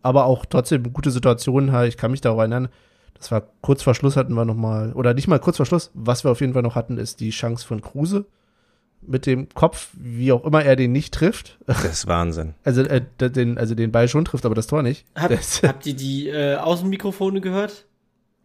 Aber 0.03 0.27
auch 0.27 0.45
trotzdem 0.45 0.93
gute 0.93 1.11
Situationen. 1.11 1.73
Ich 1.87 1.97
kann 1.97 2.11
mich 2.11 2.21
daran 2.21 2.53
erinnern, 2.53 2.69
das 3.15 3.31
war 3.31 3.45
kurz 3.61 3.83
vor 3.83 3.95
Schluss 3.95 4.17
hatten 4.17 4.35
wir 4.35 4.45
noch 4.45 4.57
mal, 4.57 4.93
oder 4.93 5.15
nicht 5.15 5.29
mal 5.29 5.39
kurz 5.39 5.57
vor 5.57 5.67
Schluss, 5.67 5.91
was 5.95 6.25
wir 6.25 6.31
auf 6.31 6.41
jeden 6.41 6.55
Fall 6.55 6.63
noch 6.63 6.75
hatten, 6.75 6.99
ist 6.99 7.21
die 7.21 7.31
Chance 7.31 7.67
von 7.67 7.81
Kruse 7.81 8.27
mit 9.07 9.27
dem 9.27 9.49
Kopf, 9.51 9.89
wie 9.95 10.33
auch 10.33 10.45
immer 10.45 10.65
er 10.65 10.77
den 10.77 10.93
nicht 10.93 11.13
trifft. 11.15 11.59
Das 11.67 11.85
ist 11.85 12.07
Wahnsinn. 12.07 12.55
Also, 12.65 12.83
äh, 12.83 13.03
den, 13.19 13.59
also 13.59 13.75
den 13.75 13.93
Ball 13.93 14.09
schon 14.09 14.25
trifft, 14.25 14.47
aber 14.47 14.55
das 14.55 14.67
Tor 14.67 14.83
nicht. 14.83 15.05
Hab, 15.15 15.31
Das, 15.31 15.63
habt 15.63 15.87
ihr 15.87 15.95
die 15.95 16.29
äh, 16.29 16.57
Außenmikrofone 16.57 17.41
gehört? 17.41 17.87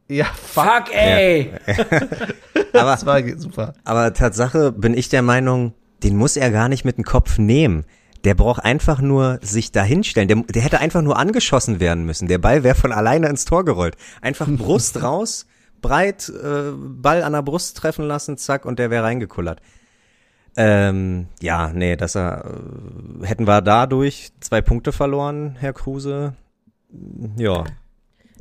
ja, 0.09 0.25
fuck, 0.25 0.63
Fuck, 0.87 0.95
ey! 0.95 1.51
Aber, 2.73 2.91
das 2.91 3.05
war 3.05 3.21
super. 3.37 3.73
aber 3.83 4.13
Tatsache 4.13 4.71
bin 4.71 4.93
ich 4.93 5.09
der 5.09 5.21
Meinung, 5.21 5.73
den 6.03 6.15
muss 6.15 6.37
er 6.37 6.51
gar 6.51 6.69
nicht 6.69 6.85
mit 6.85 6.97
dem 6.97 7.03
Kopf 7.03 7.37
nehmen. 7.37 7.85
Der 8.23 8.35
braucht 8.35 8.63
einfach 8.63 9.01
nur 9.01 9.39
sich 9.41 9.71
dahinstellen. 9.71 10.27
Der, 10.27 10.37
der 10.37 10.61
hätte 10.61 10.79
einfach 10.79 11.01
nur 11.01 11.17
angeschossen 11.17 11.79
werden 11.79 12.05
müssen. 12.05 12.27
Der 12.27 12.37
Ball 12.37 12.63
wäre 12.63 12.75
von 12.75 12.91
alleine 12.91 13.29
ins 13.29 13.45
Tor 13.45 13.65
gerollt. 13.65 13.95
Einfach 14.21 14.47
Brust 14.49 15.01
raus, 15.03 15.45
breit, 15.81 16.29
äh, 16.29 16.71
Ball 16.75 17.23
an 17.23 17.33
der 17.33 17.41
Brust 17.41 17.77
treffen 17.77 18.05
lassen, 18.05 18.37
zack, 18.37 18.65
und 18.65 18.79
der 18.79 18.89
wäre 18.89 19.03
reingekullert. 19.03 19.61
Ähm, 20.59 21.27
ja, 21.39 21.71
nee, 21.71 21.95
dass 21.95 22.15
er, 22.15 22.43
äh, 23.21 23.25
hätten 23.27 23.45
wir 23.45 23.61
dadurch 23.61 24.31
zwei 24.39 24.61
Punkte 24.61 24.91
verloren, 24.91 25.55
Herr 25.59 25.73
Kruse. 25.73 26.33
Ja. 27.37 27.63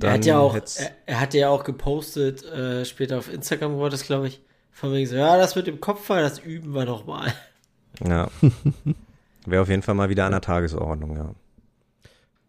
Er 0.00 0.12
hat 0.12 0.24
ja 0.24 0.38
auch, 0.38 0.54
er, 0.54 0.62
er 1.04 1.20
hat 1.20 1.34
ja 1.34 1.50
auch 1.50 1.62
gepostet, 1.62 2.42
äh, 2.44 2.86
später 2.86 3.18
auf 3.18 3.32
Instagram 3.32 3.78
war 3.78 3.90
das, 3.90 4.04
glaube 4.04 4.28
ich, 4.28 4.42
von 4.72 4.92
wegen 4.92 5.06
so, 5.06 5.14
ja, 5.14 5.36
das 5.36 5.56
mit 5.56 5.66
dem 5.66 5.80
Kopfball, 5.80 6.22
das 6.22 6.38
üben 6.38 6.74
wir 6.74 6.86
noch 6.86 7.06
mal. 7.06 7.32
Ja. 8.02 8.28
Wäre 9.46 9.62
auf 9.62 9.68
jeden 9.68 9.82
Fall 9.82 9.94
mal 9.94 10.08
wieder 10.08 10.24
an 10.24 10.32
der 10.32 10.40
Tagesordnung, 10.40 11.16
ja. 11.16 11.34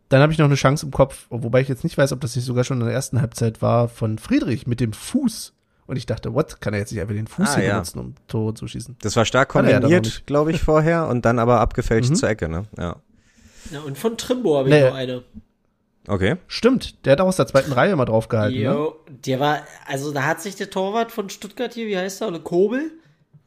Dann 0.10 0.22
habe 0.22 0.32
ich 0.32 0.40
noch 0.40 0.46
eine 0.46 0.56
Chance 0.56 0.86
im 0.86 0.92
Kopf, 0.94 1.26
wobei 1.30 1.60
ich 1.60 1.68
jetzt 1.68 1.84
nicht 1.84 1.98
weiß, 1.98 2.14
ob 2.14 2.22
das 2.22 2.36
nicht 2.38 2.46
sogar 2.46 2.64
schon 2.64 2.80
in 2.80 2.86
der 2.86 2.96
ersten 2.96 3.20
Halbzeit 3.20 3.62
war, 3.62 3.90
von 3.90 4.18
Friedrich 4.18 4.66
mit 4.66 4.80
dem 4.80 4.94
Fuß. 4.94 5.54
Und 5.88 5.96
ich 5.96 6.06
dachte, 6.06 6.34
what? 6.34 6.60
Kann 6.62 6.74
er 6.74 6.80
jetzt 6.82 6.92
nicht 6.92 7.02
einfach 7.02 7.16
den 7.16 7.28
Fuß 7.28 7.50
Ah, 7.50 7.56
hier 7.56 7.64
ja. 7.66 7.74
benutzen, 7.76 8.00
um 8.00 8.16
Tore 8.28 8.54
zu 8.54 8.68
schießen? 8.68 8.98
Das 9.02 9.16
war 9.16 9.26
stark 9.26 9.56
er 9.56 9.62
kombiniert, 9.80 10.24
glaube 10.28 10.52
ich, 10.52 10.62
vorher 10.62 11.08
und 11.08 11.24
dann 11.26 11.40
aber 11.40 11.60
abgefälscht 11.62 12.10
Mhm. 12.12 12.16
zur 12.16 12.30
Ecke, 12.30 12.50
ne? 12.50 12.64
Ja. 12.78 12.98
Ja, 13.72 13.80
und 13.82 13.98
von 13.98 14.18
Trimbo 14.18 14.58
habe 14.58 14.70
ich 14.70 14.76
Nee. 14.76 14.86
noch 14.90 14.96
eine. 14.96 15.24
Okay. 16.10 16.36
Stimmt, 16.48 17.06
der 17.06 17.14
hat 17.14 17.22
auch 17.22 17.28
aus 17.28 17.36
der 17.38 17.48
zweiten 17.48 17.72
Reihe 17.74 17.96
mal 17.96 18.06
draufgehalten. 18.06 18.58
Ne? 18.60 18.66
Jo, 18.66 18.96
der 19.08 19.40
war, 19.42 19.60
also 19.88 20.14
da 20.14 20.24
hat 20.24 20.42
sich 20.42 20.56
der 20.56 20.70
Torwart 20.70 21.12
von 21.12 21.30
Stuttgart 21.30 21.74
hier, 21.74 21.88
wie 21.88 21.98
heißt 21.98 22.22
er, 22.22 22.28
Ole 22.30 22.40
Kobel, 22.40 22.92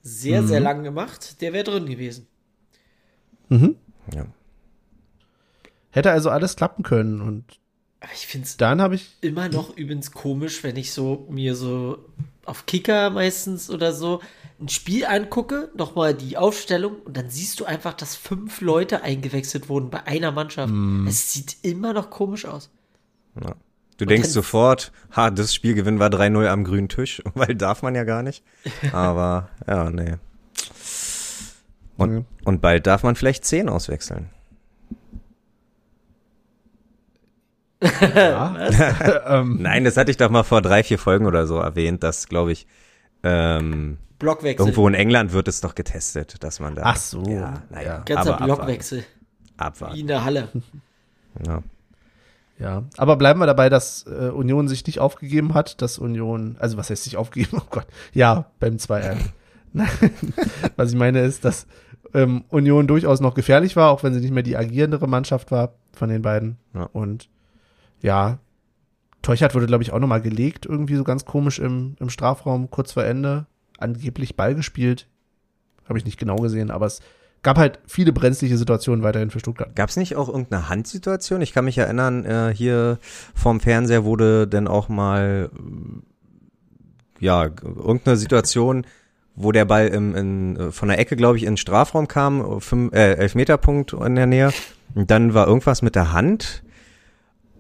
sehr, 0.03 0.43
Mhm. 0.43 0.47
sehr 0.47 0.61
lang 0.61 0.83
gemacht. 0.83 1.41
Der 1.41 1.53
wäre 1.55 1.65
drin 1.65 1.87
gewesen. 1.87 2.27
Mhm. 3.49 3.77
Ja. 4.15 4.27
Hätte 5.91 6.11
also 6.11 6.31
alles 6.31 6.57
klappen 6.57 6.83
können. 6.85 7.21
Und 7.21 7.45
Aber 8.01 8.13
ich 8.15 8.27
finde 8.27 8.47
es 8.47 8.57
dann 8.57 8.81
habe 8.81 8.95
ich, 8.95 9.11
immer 9.21 9.49
noch 9.49 9.77
übrigens 9.77 10.11
komisch, 10.13 10.63
wenn 10.65 10.77
ich 10.77 10.93
so 10.93 11.27
mir 11.31 11.55
so 11.55 11.99
auf 12.47 12.67
Kicker 12.67 13.11
meistens 13.11 13.71
oder 13.71 13.93
so 13.93 14.21
ein 14.59 14.69
Spiel 14.69 15.05
angucke, 15.07 15.71
nochmal 15.77 16.15
die 16.15 16.37
Aufstellung 16.37 16.97
und 17.05 17.17
dann 17.17 17.31
siehst 17.31 17.61
du 17.61 17.65
einfach, 17.65 17.95
dass 17.95 18.17
fünf 18.17 18.61
Leute 18.61 19.03
eingewechselt 19.03 19.69
wurden 19.69 19.91
bei 19.91 20.07
einer 20.07 20.33
Mannschaft. 20.33 20.73
Es 21.07 21.33
sieht 21.33 21.57
immer 21.63 21.93
noch 21.93 22.11
komisch 22.11 22.45
aus. 22.47 22.71
ja. 23.43 23.55
Du 23.99 24.07
denkst 24.07 24.29
dann- 24.29 24.33
sofort, 24.33 24.93
ha, 25.15 25.31
das 25.31 25.55
Spiel 25.55 25.75
gewinnen 25.75 26.01
wir 26.01 26.09
3-0 26.09 26.47
am 26.49 26.65
grünen 26.65 26.89
Tisch, 26.89 27.23
weil 27.35 27.55
darf 27.55 27.83
man 27.83 27.95
ja 27.95 28.05
gar 28.05 28.23
nicht. 28.23 28.43
Aber, 28.93 29.51
ja, 29.69 29.91
nee. 29.91 30.15
Und, 31.99 32.25
und 32.45 32.63
bald 32.63 32.87
darf 32.87 33.03
man 33.03 33.15
vielleicht 33.15 33.45
10 33.45 33.69
auswechseln. 33.69 34.31
Ja, 37.83 38.57
ähm, 39.41 39.59
Nein, 39.61 39.85
das 39.85 39.97
hatte 39.97 40.11
ich 40.11 40.17
doch 40.17 40.31
mal 40.31 40.43
vor 40.43 40.63
drei, 40.63 40.83
vier 40.83 40.99
Folgen 40.99 41.27
oder 41.27 41.47
so 41.47 41.59
erwähnt, 41.59 42.03
dass, 42.03 42.29
glaube 42.29 42.53
ich, 42.53 42.67
ähm, 43.23 43.99
Blockwechsel. 44.19 44.67
irgendwo 44.67 44.87
in 44.87 44.95
England 44.95 45.33
wird 45.33 45.49
es 45.49 45.61
doch 45.61 45.75
getestet, 45.75 46.43
dass 46.45 46.61
man 46.61 46.75
da. 46.75 46.83
Ach 46.85 46.97
so, 46.97 47.23
Ja, 47.25 47.63
naja. 47.71 47.87
ja. 47.87 47.99
Ganzer 48.05 48.35
aber 48.35 48.45
Blockwechsel. 48.45 49.05
Abwarten. 49.57 49.97
Wie 49.97 50.01
in 50.01 50.07
der 50.07 50.25
Halle. 50.25 50.49
Ja. 51.47 51.63
ja. 52.59 52.83
Aber 52.97 53.17
bleiben 53.17 53.41
wir 53.41 53.47
dabei, 53.47 53.69
dass 53.69 54.07
äh, 54.07 54.29
Union 54.29 54.69
sich 54.69 54.87
nicht 54.87 55.01
aufgegeben 55.01 55.55
hat, 55.55 55.83
dass 55.83 55.99
Union, 55.99 56.57
also 56.59 56.77
was 56.77 56.91
heißt 56.91 57.05
sich 57.05 57.17
aufgegeben? 57.17 57.59
Oh 57.63 57.67
Gott, 57.71 57.87
ja, 58.13 58.47
beim 58.59 58.79
2 58.79 59.17
Nein, 59.73 59.89
was 60.77 60.91
ich 60.91 60.99
meine 60.99 61.21
ist, 61.21 61.45
dass 61.45 61.67
ähm, 62.13 62.45
Union 62.49 62.87
durchaus 62.87 63.21
noch 63.21 63.35
gefährlich 63.35 63.77
war, 63.77 63.91
auch 63.91 64.03
wenn 64.03 64.13
sie 64.15 64.21
nicht 64.21 64.33
mehr 64.33 64.43
die 64.43 64.57
agierendere 64.57 65.07
Mannschaft 65.07 65.51
war 65.51 65.75
von 65.93 66.09
den 66.09 66.23
beiden. 66.23 66.57
Ja. 66.75 66.89
Und 66.93 67.29
ja, 68.03 68.39
Teuchert 69.23 69.55
wurde, 69.55 69.67
glaube 69.67 69.83
ich, 69.83 69.93
auch 69.93 69.99
nochmal 69.99 70.23
gelegt, 70.23 70.67
irgendwie 70.67 70.97
so 70.97 71.05
ganz 71.05 71.25
komisch 71.25 71.59
im, 71.59 71.97
im 72.01 72.09
Strafraum, 72.09 72.71
kurz 72.71 72.93
vor 72.93 73.05
Ende. 73.05 73.47
Angeblich 73.79 74.37
Ball 74.37 74.55
gespielt. 74.55 75.07
Habe 75.89 75.99
ich 75.99 76.05
nicht 76.05 76.19
genau 76.19 76.37
gesehen, 76.37 76.71
aber 76.71 76.87
es 76.87 77.01
gab 77.43 77.59
halt 77.59 77.79
viele 77.87 78.13
brenzliche 78.13 78.57
Situationen 78.57 79.03
weiterhin 79.03 79.31
für 79.31 79.41
Stuttgart. 79.41 79.75
Gab 79.75 79.91
es 79.91 79.97
nicht 79.97 80.17
auch 80.17 80.29
irgendeine 80.29 80.69
Handsituation? 80.69 81.43
Ich 81.43 81.53
kann 81.53 81.65
mich 81.65 81.79
erinnern, 81.79 82.25
äh, 82.25 82.55
hier 82.55 82.99
vorm 83.35 83.61
Fernseher 83.61 84.05
wurde 84.05 84.47
dann 84.47 84.69
auch 84.69 84.89
mal, 84.89 85.51
äh, 85.53 87.25
ja, 87.25 87.45
irgendeine 87.45 88.17
Situation, 88.17 88.87
wo 89.35 89.53
der 89.53 89.65
Ball 89.65 89.89
im, 89.89 90.15
in, 90.15 90.73
von 90.73 90.89
der 90.89 90.99
Ecke, 90.99 91.17
glaube 91.17 91.37
ich, 91.37 91.45
in 91.45 91.53
den 91.53 91.57
Strafraum 91.59 92.09
kam, 92.09 92.61
fünf, 92.61 92.95
äh, 92.95 93.15
Elfmeterpunkt 93.15 93.93
in 93.93 94.15
der 94.15 94.27
Nähe. 94.27 94.53
Und 94.95 95.11
dann 95.11 95.35
war 95.35 95.47
irgendwas 95.47 95.83
mit 95.83 95.95
der 95.95 96.13
Hand. 96.13 96.63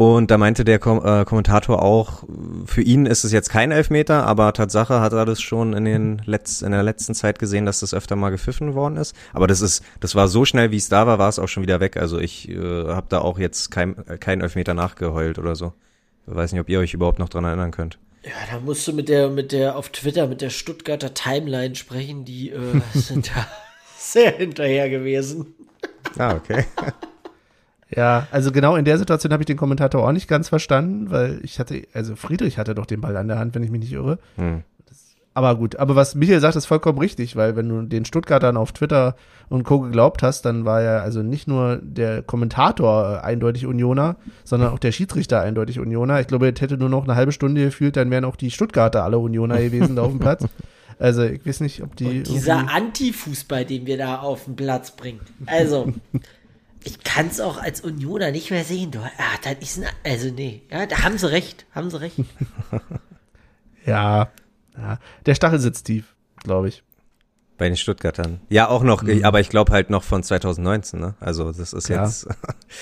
Und 0.01 0.31
da 0.31 0.39
meinte 0.39 0.65
der 0.65 0.79
Kom 0.79 1.05
äh, 1.05 1.27
Kommentator 1.27 1.83
auch, 1.83 2.25
für 2.65 2.81
ihn 2.81 3.05
ist 3.05 3.23
es 3.25 3.33
jetzt 3.33 3.51
kein 3.51 3.71
Elfmeter, 3.71 4.25
aber 4.25 4.51
Tatsache 4.55 4.99
hat 4.99 5.13
er 5.13 5.27
das 5.27 5.43
schon 5.43 5.75
in 5.75 5.85
den 5.85 6.23
Letz 6.25 6.63
in 6.63 6.73
der 6.73 6.83
letzten 6.83 7.15
Zeit 7.15 7.39
gesehen, 7.39 7.67
dass 7.67 7.81
das 7.81 7.93
öfter 7.93 8.17
mal 8.17 8.31
gepfiffen 8.31 8.73
worden 8.73 8.97
ist. 8.97 9.15
Aber 9.35 9.47
das 9.47 9.61
ist, 9.61 9.85
das 10.01 10.15
war 10.15 10.29
so 10.29 10.47
schnell, 10.47 10.71
wie 10.71 10.79
es 10.79 10.89
da 10.89 11.07
war, 11.07 11.19
war 11.19 11.29
es 11.29 11.39
auch 11.39 11.49
schon 11.49 11.63
wieder 11.63 11.81
weg. 11.81 11.99
Also 11.99 12.19
ich 12.19 12.49
äh, 12.49 12.57
habe 12.57 13.09
da 13.11 13.19
auch 13.19 13.39
jetzt 13.39 13.71
kein, 13.71 13.95
kein 14.21 14.41
Elfmeter 14.41 14.73
nachgeheult 14.73 15.39
oder 15.39 15.55
so. 15.55 15.75
Ich 16.27 16.35
weiß 16.35 16.53
nicht, 16.53 16.63
ob 16.63 16.71
ihr 16.71 16.81
euch 16.81 16.95
überhaupt 16.95 17.19
noch 17.19 17.29
dran 17.29 17.45
erinnern 17.45 17.71
könnt. 17.71 17.99
Ja, 18.25 18.31
da 18.51 18.59
musst 18.59 18.89
du 18.89 18.95
mit 18.95 19.11
der, 19.11 19.29
mit 19.29 19.53
der, 19.53 19.77
auf 19.77 19.91
Twitter 19.91 20.29
mit 20.29 20.41
der 20.41 20.49
Stuttgarter 20.49 21.13
Timeline 21.13 21.75
sprechen, 21.75 22.25
die 22.25 22.49
äh, 22.49 22.81
sind 22.95 23.29
da 23.37 23.47
sehr 23.99 24.33
hinterher 24.39 24.89
gewesen. 24.89 25.55
Ah, 26.17 26.37
okay. 26.37 26.65
Ja, 27.95 28.27
also 28.31 28.53
genau 28.53 28.77
in 28.77 28.85
der 28.85 28.99
Situation 28.99 29.33
habe 29.33 29.43
ich 29.43 29.47
den 29.47 29.57
Kommentator 29.57 30.07
auch 30.07 30.13
nicht 30.13 30.29
ganz 30.29 30.49
verstanden, 30.49 31.11
weil 31.11 31.41
ich 31.43 31.59
hatte, 31.59 31.83
also 31.93 32.17
Friedrich 32.17 32.59
hatte 32.59 32.75
doch 32.75 32.87
den 32.87 33.01
Ball 33.01 33.17
an 33.17 33.29
der 33.29 33.39
Hand, 33.39 33.55
wenn 33.55 33.63
ich 33.63 33.71
mich 33.71 33.81
nicht 33.81 33.93
irre. 33.93 34.19
Hm. 34.37 34.63
Aber 35.33 35.55
gut, 35.57 35.77
aber 35.77 35.95
was 35.95 36.17
Michael 36.17 36.41
sagt, 36.41 36.57
ist 36.57 36.67
vollkommen 36.67 36.99
richtig, 36.99 37.37
weil 37.37 37.55
wenn 37.55 37.69
du 37.69 37.83
den 37.83 38.05
Stuttgartern 38.05 38.57
auf 38.57 38.73
Twitter 38.73 39.15
und 39.49 39.63
Co. 39.63 39.79
geglaubt 39.81 40.25
hast, 40.25 40.43
dann 40.43 40.65
war 40.65 40.83
ja 40.83 40.99
also 40.99 41.23
nicht 41.23 41.47
nur 41.47 41.79
der 41.83 42.23
Kommentator 42.23 43.23
eindeutig 43.23 43.65
Unioner, 43.67 44.17
sondern 44.43 44.73
auch 44.73 44.81
der 44.81 44.91
Schiedsrichter 44.91 45.41
eindeutig 45.41 45.79
Unioner. 45.79 46.21
Ich 46.21 46.27
glaube, 46.27 46.49
es 46.49 46.61
hätte 46.61 46.77
nur 46.77 46.89
noch 46.89 47.05
eine 47.05 47.15
halbe 47.15 47.31
Stunde 47.31 47.63
gefühlt, 47.63 47.97
dann 47.97 48.11
wären 48.11 48.25
auch 48.25 48.35
die 48.35 48.51
Stuttgarter 48.51 49.05
alle 49.05 49.19
Unioner 49.19 49.59
gewesen 49.59 49.97
da 49.97 50.03
auf 50.03 50.11
dem 50.11 50.19
Platz. 50.19 50.45
Also 50.99 51.23
ich 51.23 51.47
weiß 51.47 51.61
nicht, 51.61 51.83
ob 51.83 51.97
die. 51.97 52.19
Und 52.19 52.29
dieser 52.29 52.69
Anti-Fußball, 52.69 53.65
den 53.65 53.87
wir 53.87 53.97
da 53.97 54.17
auf 54.17 54.45
den 54.45 54.57
Platz 54.57 54.91
bringen. 54.91 55.21
Also, 55.47 55.95
ich 56.85 57.03
kann 57.03 57.27
es 57.29 57.41
auch 57.41 57.59
als 57.59 57.81
Unioner 57.83 58.31
nicht 58.31 58.51
mehr 58.51 58.65
sehen. 58.65 58.91
Du, 58.91 58.99
ah, 59.01 59.11
das 59.43 59.55
ist 59.61 59.79
ein, 59.79 59.87
also 60.05 60.29
nee, 60.31 60.63
ja, 60.71 60.87
da 60.87 61.03
haben 61.03 61.19
sie 61.19 61.31
recht, 61.31 61.67
haben 61.75 61.91
sie 61.91 62.01
recht. 62.01 62.17
ja, 63.87 64.31
ja, 64.77 64.99
der 65.27 65.35
Stachel 65.35 65.59
sitzt 65.59 65.87
tief, 65.87 66.15
glaube 66.43 66.69
ich. 66.69 66.83
Bei 67.59 67.69
den 67.69 67.77
Stuttgartern. 67.77 68.41
Ja, 68.49 68.69
auch 68.69 68.83
noch, 68.83 69.03
Mhm. 69.03 69.25
aber 69.25 69.41
ich 69.41 69.51
glaube 69.51 69.73
halt 69.73 69.91
noch 69.91 70.03
von 70.03 70.23
2019, 70.23 70.99
ne? 70.99 71.15
Also 71.21 71.53
das 71.53 71.75
ist 71.75 71.87
Klar. 71.89 72.07
jetzt. 72.07 72.27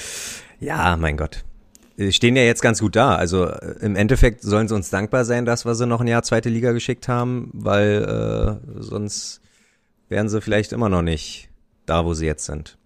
ja, 0.61 0.97
mein 0.97 1.17
Gott. 1.17 1.45
Die 1.97 2.13
Stehen 2.13 2.37
ja 2.37 2.43
jetzt 2.45 2.63
ganz 2.63 2.79
gut 2.79 2.95
da. 2.95 3.17
Also 3.17 3.47
äh, 3.47 3.75
im 3.81 3.97
Endeffekt 3.97 4.43
sollen 4.43 4.69
sie 4.69 4.75
uns 4.77 4.89
dankbar 4.89 5.25
sein, 5.25 5.45
dass 5.47 5.65
wir 5.65 5.75
sie 5.75 5.85
noch 5.87 6.01
ein 6.01 6.07
Jahr 6.07 6.23
zweite 6.23 6.49
Liga 6.49 6.71
geschickt 6.71 7.09
haben, 7.09 7.51
weil 7.53 8.61
äh, 8.77 8.81
sonst 8.81 9.41
wären 10.09 10.29
sie 10.29 10.41
vielleicht 10.41 10.73
immer 10.73 10.89
noch 10.89 11.03
nicht 11.03 11.49
da, 11.87 12.05
wo 12.05 12.15
sie 12.15 12.27
jetzt 12.27 12.45
sind. 12.45 12.78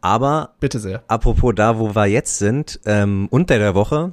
Aber 0.00 0.54
Bitte 0.60 0.78
sehr. 0.78 1.02
apropos 1.08 1.54
da, 1.54 1.78
wo 1.78 1.94
wir 1.94 2.06
jetzt 2.06 2.38
sind, 2.38 2.80
ähm, 2.86 3.26
unter 3.30 3.58
der 3.58 3.74
Woche 3.74 4.12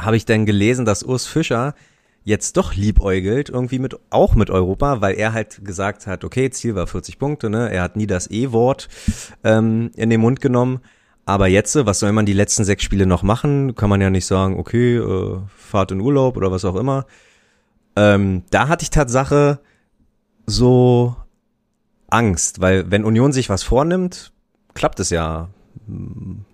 habe 0.00 0.16
ich 0.16 0.24
dann 0.24 0.46
gelesen, 0.46 0.84
dass 0.84 1.02
Urs 1.02 1.26
Fischer 1.26 1.74
jetzt 2.24 2.56
doch 2.56 2.74
liebäugelt, 2.74 3.48
irgendwie 3.48 3.78
mit, 3.78 3.98
auch 4.10 4.34
mit 4.34 4.50
Europa, 4.50 5.00
weil 5.00 5.14
er 5.16 5.32
halt 5.32 5.64
gesagt 5.64 6.06
hat, 6.06 6.24
okay, 6.24 6.50
Ziel 6.50 6.74
war 6.74 6.86
40 6.86 7.18
Punkte, 7.18 7.48
ne? 7.48 7.72
Er 7.72 7.82
hat 7.82 7.96
nie 7.96 8.06
das 8.06 8.30
E-Wort 8.30 8.88
ähm, 9.44 9.90
in 9.96 10.10
den 10.10 10.20
Mund 10.20 10.40
genommen. 10.40 10.80
Aber 11.24 11.46
jetzt, 11.46 11.74
was 11.74 11.98
soll 11.98 12.12
man 12.12 12.26
die 12.26 12.32
letzten 12.34 12.64
sechs 12.64 12.82
Spiele 12.82 13.06
noch 13.06 13.22
machen? 13.22 13.74
Kann 13.74 13.90
man 13.90 14.00
ja 14.00 14.10
nicht 14.10 14.26
sagen, 14.26 14.58
okay, 14.58 14.96
äh, 14.96 15.38
Fahrt 15.56 15.92
in 15.92 16.00
Urlaub 16.00 16.36
oder 16.36 16.50
was 16.50 16.64
auch 16.64 16.76
immer. 16.76 17.06
Ähm, 17.96 18.44
da 18.50 18.68
hatte 18.68 18.82
ich 18.82 18.90
Tatsache 18.90 19.60
so 20.46 21.16
Angst, 22.08 22.60
weil 22.60 22.90
wenn 22.90 23.04
Union 23.04 23.32
sich 23.32 23.48
was 23.48 23.62
vornimmt, 23.62 24.32
klappt 24.74 25.00
es 25.00 25.10
ja 25.10 25.48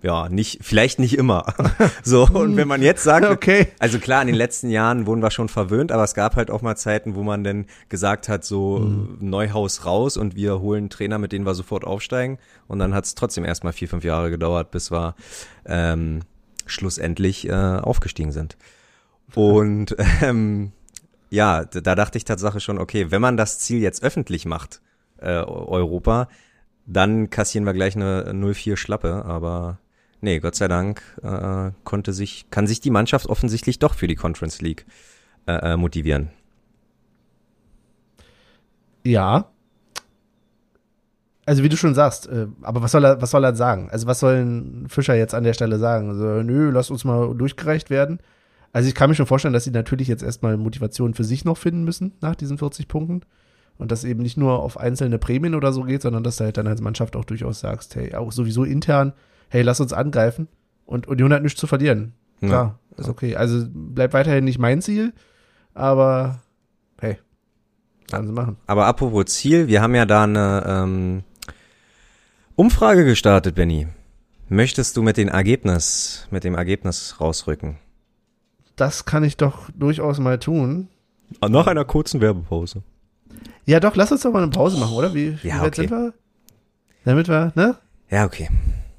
ja 0.03 0.29
nicht, 0.29 0.59
vielleicht 0.62 0.99
nicht 0.99 1.17
immer. 1.17 1.47
so 2.03 2.29
und 2.29 2.57
wenn 2.57 2.69
man 2.69 2.83
jetzt 2.83 3.03
sagt, 3.03 3.27
Okay. 3.27 3.69
also 3.79 3.99
klar, 3.99 4.21
in 4.21 4.29
den 4.29 4.37
letzten 4.37 4.71
Jahren 4.71 5.07
wurden 5.07 5.23
wir 5.23 5.31
schon 5.31 5.49
verwöhnt, 5.49 5.93
aber 5.93 6.05
es 6.05 6.14
gab 6.14 6.37
halt 6.37 6.51
auch 6.51 6.62
mal 6.62 6.77
Zeiten, 6.77 7.14
wo 7.14 7.23
man 7.23 7.43
dann 7.45 7.67
gesagt 7.88 8.29
hat, 8.29 8.45
so 8.45 8.79
äh, 8.79 9.25
Neuhaus 9.25 9.87
raus 9.87 10.17
und 10.17 10.37
wir 10.37 10.61
holen 10.61 10.90
Trainer, 10.90 11.19
mit 11.19 11.33
dem 11.33 11.45
wir 11.45 11.55
sofort 11.55 11.85
aufsteigen. 11.85 12.38
Und 12.69 12.79
dann 12.79 12.95
hat 12.95 13.05
es 13.05 13.14
trotzdem 13.14 13.45
erstmal 13.45 13.73
vier, 13.73 13.88
fünf 13.88 14.05
Jahre 14.05 14.31
gedauert, 14.31 14.71
bis 14.71 14.90
wir 14.90 15.14
ähm, 15.67 16.21
schlussendlich 16.67 17.49
äh, 17.49 17.53
aufgestiegen 17.53 18.33
sind. 18.33 18.57
Und 19.35 19.97
ähm, 20.23 20.73
ja, 21.31 21.64
da 21.64 21.95
dachte 21.95 22.19
ich 22.19 22.25
Tatsache 22.25 22.61
schon, 22.61 22.79
okay, 22.79 23.11
wenn 23.11 23.21
man 23.23 23.37
das 23.37 23.59
Ziel 23.59 23.81
jetzt 23.81 24.05
öffentlich 24.05 24.47
macht, 24.47 24.81
äh, 25.18 25.37
Europa, 25.37 26.29
dann 26.87 27.31
kassieren 27.31 27.64
wir 27.64 27.72
gleich 27.72 27.96
eine 27.96 28.33
0-4 28.33 28.77
Schlappe, 28.77 29.24
aber 29.24 29.79
nee, 30.20 30.38
Gott 30.40 30.55
sei 30.55 30.68
Dank 30.68 31.03
äh, 31.22 31.70
konnte 31.85 32.12
sich, 32.12 32.50
kann 32.50 32.66
sich 32.66 32.81
die 32.81 32.90
Mannschaft 32.90 33.27
offensichtlich 33.27 33.79
doch 33.79 33.94
für 33.94 34.07
die 34.07 34.16
Conference 34.16 34.61
League 34.61 34.87
äh, 35.46 35.72
äh, 35.72 35.77
motivieren. 35.77 36.31
Ja. 39.05 39.50
Also 41.46 41.62
wie 41.62 41.68
du 41.68 41.77
schon 41.77 41.94
sagst, 41.94 42.27
äh, 42.27 42.46
aber 42.62 42.83
was 42.83 42.92
soll 42.92 43.05
er, 43.05 43.20
was 43.20 43.31
soll 43.31 43.44
er 43.44 43.55
sagen? 43.55 43.90
Also 43.90 44.07
was 44.07 44.20
soll 44.20 44.37
ein 44.37 44.87
Fischer 44.88 45.14
jetzt 45.14 45.35
an 45.35 45.44
der 45.44 45.53
Stelle 45.53 45.79
sagen? 45.79 46.09
Also, 46.09 46.42
nö, 46.42 46.70
lass 46.70 46.90
uns 46.90 47.05
mal 47.05 47.35
durchgereicht 47.35 47.90
werden. 47.90 48.18
Also 48.72 48.88
ich 48.88 48.94
kann 48.94 49.11
mir 49.11 49.14
schon 49.14 49.27
vorstellen, 49.27 49.55
dass 49.55 49.64
sie 49.64 49.70
natürlich 49.70 50.09
jetzt 50.09 50.22
erstmal 50.22 50.57
Motivation 50.57 51.14
für 51.14 51.24
sich 51.24 51.44
noch 51.44 51.59
finden 51.59 51.85
müssen 51.85 52.12
nach 52.20 52.35
diesen 52.35 52.59
40 52.59 52.88
Punkten. 52.88 53.20
Und 53.77 53.91
das 53.91 54.05
eben 54.05 54.23
nicht 54.23 54.37
nur 54.37 54.61
auf 54.61 54.79
einzelne 54.79 55.19
Prämien 55.19 55.55
oder 55.55 55.73
so 55.73 55.83
geht, 55.83 56.03
sondern 56.03 56.23
dass 56.23 56.37
du 56.37 56.45
halt 56.45 56.57
dann 56.57 56.67
als 56.67 56.81
Mannschaft 56.81 57.17
auch 57.17 57.25
durchaus 57.25 57.61
sagst, 57.61 57.97
hey, 57.97 58.15
auch 58.15 58.31
sowieso 58.31 58.65
intern, 58.65 59.13
hey, 59.49 59.63
lass 59.63 59.81
uns 59.81 59.93
angreifen. 59.93 60.49
Und 60.87 61.09
Union 61.09 61.33
hat 61.33 61.43
nichts 61.43 61.59
zu 61.59 61.67
verlieren. 61.67 62.13
Klar, 62.41 62.79
ist 62.97 63.09
okay. 63.09 63.37
Also 63.37 63.67
bleibt 63.73 64.13
weiterhin 64.15 64.45
nicht 64.45 64.59
mein 64.59 64.83
Ziel, 64.83 65.13
aber 65.73 66.41
hey, 67.01 67.19
sollen 68.11 68.27
sie 68.27 68.33
machen. 68.33 68.57
Aber 68.67 68.87
apropos 68.87 69.27
Ziel, 69.27 69.67
wir 69.67 69.83
haben 69.83 69.95
ja 69.95 70.07
da 70.07 70.25
eine 70.25 70.65
ähm, 70.67 71.23
Umfrage 72.55 73.05
gestartet, 73.05 73.55
Benny. 73.55 73.89
Möchtest 74.49 74.97
du 74.97 75.03
mit 75.03 75.17
dem 75.17 75.29
Ergebnis, 75.29 76.29
mit 76.31 76.45
dem 76.45 76.55
Ergebnis 76.55 77.17
rausrücken? 77.21 77.79
Das 78.77 79.05
kann 79.05 79.25
ich 79.25 79.37
doch 79.37 79.71
durchaus 79.75 80.19
mal 80.19 80.39
tun. 80.39 80.89
Nach 81.41 81.67
einer 81.67 81.85
kurzen 81.85 82.21
Werbepause. 82.21 82.83
Ja, 83.66 83.81
doch, 83.81 83.96
lass 83.96 84.12
uns 84.12 84.22
doch 84.22 84.33
mal 84.33 84.42
eine 84.42 84.50
Pause 84.50 84.79
machen, 84.79 84.94
oder? 84.94 85.14
Wie, 85.14 85.42
wie 85.42 85.48
Ja, 85.48 85.61
weit 85.61 85.68
okay. 85.79 85.83
sind 85.83 85.90
wir? 85.90 86.12
Damit 87.05 87.29
wir, 87.29 87.53
ne? 87.55 87.77
Ja, 88.11 88.24
okay. 88.24 88.48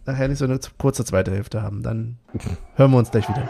Nachher 0.06 0.28
nicht 0.28 0.38
so 0.38 0.46
eine 0.46 0.60
kurze 0.78 1.04
zweite 1.06 1.32
Hälfte 1.32 1.62
haben. 1.62 1.82
Dann 1.84 2.18
hören 2.76 2.92
wir 2.92 2.98
uns 2.98 3.12
gleich 3.12 3.28
wieder. 3.28 3.48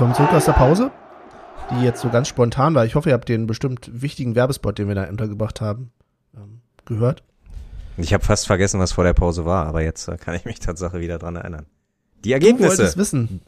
Willkommen 0.00 0.14
zurück 0.16 0.32
aus 0.32 0.46
der 0.46 0.52
Pause, 0.52 0.90
die 1.70 1.84
jetzt 1.84 2.00
so 2.00 2.08
ganz 2.08 2.26
spontan 2.26 2.74
war. 2.74 2.86
Ich 2.86 2.94
hoffe, 2.94 3.10
ihr 3.10 3.12
habt 3.12 3.28
den 3.28 3.46
bestimmt 3.46 3.90
wichtigen 3.92 4.34
Werbespot, 4.34 4.78
den 4.78 4.88
wir 4.88 4.94
da 4.94 5.04
untergebracht 5.06 5.60
haben, 5.60 5.92
ähm, 6.34 6.62
gehört. 6.86 7.22
Ich 7.98 8.14
habe 8.14 8.24
fast 8.24 8.46
vergessen, 8.46 8.80
was 8.80 8.92
vor 8.92 9.04
der 9.04 9.12
Pause 9.12 9.44
war, 9.44 9.66
aber 9.66 9.82
jetzt 9.82 10.08
äh, 10.08 10.16
kann 10.16 10.34
ich 10.34 10.46
mich 10.46 10.58
Tatsache 10.58 11.00
wieder 11.00 11.18
dran 11.18 11.36
erinnern. 11.36 11.66
Die 12.24 12.30
Du 12.30 12.32
Ergebnisse. 12.32 12.78
wolltest 12.78 12.96
wissen. 12.96 13.42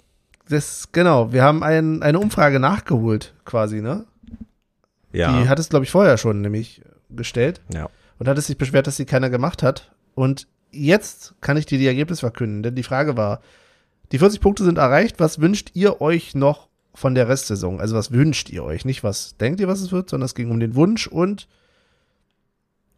Das, 0.46 0.90
genau, 0.92 1.32
wir 1.32 1.42
haben 1.42 1.62
ein, 1.62 2.02
eine 2.02 2.20
Umfrage 2.20 2.60
nachgeholt, 2.60 3.32
quasi, 3.46 3.80
ne? 3.80 4.04
Die 5.14 5.20
Ja. 5.20 5.48
hat 5.48 5.58
es, 5.58 5.70
glaube 5.70 5.86
ich, 5.86 5.90
vorher 5.90 6.18
schon 6.18 6.42
nämlich 6.42 6.82
gestellt 7.08 7.62
ja. 7.72 7.88
und 8.18 8.28
hat 8.28 8.36
es 8.36 8.48
sich 8.48 8.58
beschwert, 8.58 8.86
dass 8.86 8.98
sie 8.98 9.06
keiner 9.06 9.30
gemacht 9.30 9.62
hat. 9.62 9.90
Und 10.14 10.48
jetzt 10.70 11.34
kann 11.40 11.56
ich 11.56 11.64
dir 11.64 11.78
die 11.78 11.86
Ergebnisse 11.86 12.20
verkünden, 12.20 12.62
denn 12.62 12.74
die 12.74 12.82
Frage 12.82 13.16
war, 13.16 13.40
die 14.12 14.18
40 14.18 14.40
Punkte 14.40 14.64
sind 14.64 14.78
erreicht, 14.78 15.18
was 15.20 15.40
wünscht 15.40 15.70
ihr 15.74 16.00
euch 16.00 16.34
noch 16.34 16.68
von 16.94 17.14
der 17.14 17.28
Restsaison? 17.28 17.80
Also 17.80 17.96
was 17.96 18.12
wünscht 18.12 18.50
ihr 18.50 18.62
euch? 18.62 18.84
Nicht 18.84 19.02
was 19.02 19.36
denkt 19.38 19.58
ihr, 19.60 19.68
was 19.68 19.80
es 19.80 19.90
wird, 19.90 20.10
sondern 20.10 20.26
es 20.26 20.34
ging 20.34 20.50
um 20.50 20.60
den 20.60 20.74
Wunsch 20.74 21.06
und 21.06 21.48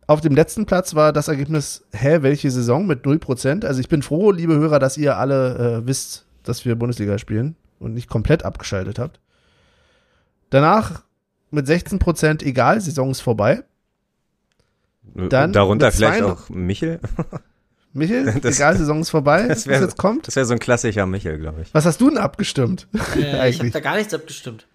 auf 0.07 0.20
dem 0.20 0.35
letzten 0.35 0.66
Platz 0.66 0.94
war 0.94 1.12
das 1.12 1.29
Ergebnis, 1.29 1.87
hä, 1.92 2.18
welche 2.20 2.50
Saison 2.50 2.87
mit 2.87 3.07
0%? 3.07 3.64
Also 3.64 3.81
ich 3.81 3.88
bin 3.88 4.03
froh, 4.03 4.33
liebe 4.33 4.55
Hörer, 4.55 4.79
dass 4.79 4.98
ihr 4.98 5.16
alle 5.16 5.79
äh, 5.79 5.87
wisst, 5.87 6.27
dass 6.42 6.64
wir 6.66 6.74
Bundesliga 6.77 7.16
spielen 7.16 7.57
und 7.79 7.94
nicht 7.94 8.11
komplett 8.11 8.44
abgeschaltet 8.44 8.98
habt. 8.98 9.20
Danach 10.50 11.05
mit 11.50 11.66
16% 11.66 12.44
egal, 12.44 12.81
Saison 12.81 13.11
ist 13.11 13.20
vorbei. 13.20 13.62
Dann 15.14 15.53
Darunter 15.53 15.92
vielleicht 15.92 16.22
auch 16.22 16.48
Michel. 16.50 17.00
Michel, 17.94 18.33
Das- 18.42 18.57
egal, 18.57 18.76
Saison 18.76 19.00
ist 19.00 19.11
vorbei, 19.11 19.42
das 19.48 19.59
was 19.61 19.66
wär- 19.68 19.80
jetzt 19.80 19.96
kommt. 19.96 20.26
Das 20.26 20.37
wäre 20.37 20.44
so 20.46 20.52
ein 20.52 20.59
klassischer 20.59 21.07
Michel, 21.07 21.38
glaube 21.38 21.62
ich. 21.62 21.72
Was 21.72 21.87
hast 21.87 22.00
du 22.00 22.09
denn 22.11 22.18
abgestimmt? 22.18 22.87
Äh, 23.16 23.48
ich 23.50 23.59
habe 23.61 23.70
da 23.70 23.80
gar 23.80 23.96
nichts 23.96 24.12
abgestimmt. 24.12 24.66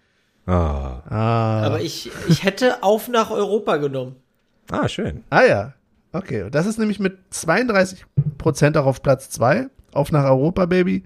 Ah, 0.46 1.02
Ah. 1.08 1.62
Aber 1.66 1.80
ich, 1.80 2.10
ich 2.28 2.42
hätte 2.44 2.82
auf 2.82 3.08
nach 3.08 3.30
Europa 3.30 3.76
genommen. 3.76 4.16
ah 4.72 4.88
schön. 4.88 5.22
ah 5.30 5.44
ja. 5.44 5.74
Okay, 6.12 6.48
das 6.50 6.66
ist 6.66 6.76
nämlich 6.78 6.98
mit 6.98 7.18
32% 7.32 8.76
auch 8.78 8.86
auf 8.86 9.00
Platz 9.02 9.30
2, 9.30 9.68
auf 9.92 10.10
nach 10.10 10.24
Europa, 10.24 10.66
Baby. 10.66 11.04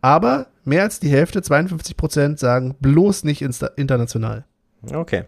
Aber 0.00 0.46
mehr 0.64 0.82
als 0.84 1.00
die 1.00 1.08
Hälfte, 1.08 1.40
52% 1.40 2.38
sagen 2.38 2.76
bloß 2.78 3.24
nicht 3.24 3.42
insta 3.42 3.66
international. 3.76 4.44
Okay. 4.92 5.24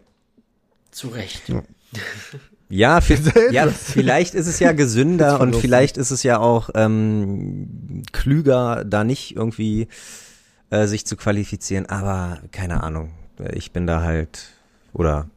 Zu 0.92 1.08
Recht. 1.08 1.48
Ja, 1.48 1.62
ja, 2.68 2.98
interessant. 3.66 3.92
vielleicht 3.92 4.34
ist 4.34 4.46
es 4.46 4.58
ja 4.58 4.72
gesünder 4.72 5.40
und 5.40 5.54
vielleicht 5.56 5.96
ist 5.96 6.10
es 6.10 6.22
ja 6.22 6.38
auch 6.38 6.70
ähm, 6.74 8.02
klüger, 8.12 8.84
da 8.84 9.04
nicht 9.04 9.36
irgendwie 9.36 9.88
äh, 10.70 10.86
sich 10.86 11.06
zu 11.06 11.16
qualifizieren. 11.16 11.86
Aber 11.86 12.38
keine 12.52 12.82
Ahnung. 12.82 13.10
Ich 13.52 13.72
bin 13.72 13.86
da 13.86 14.02
halt, 14.02 14.48
oder 14.92 15.28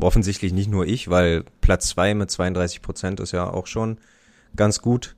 offensichtlich 0.00 0.52
nicht 0.52 0.70
nur 0.70 0.86
ich, 0.86 1.10
weil 1.10 1.44
Platz 1.60 1.88
zwei 1.88 2.14
mit 2.14 2.30
32 2.30 2.82
Prozent 2.82 3.20
ist 3.20 3.32
ja 3.32 3.48
auch 3.48 3.66
schon 3.66 3.98
ganz 4.56 4.80
gut. 4.80 5.14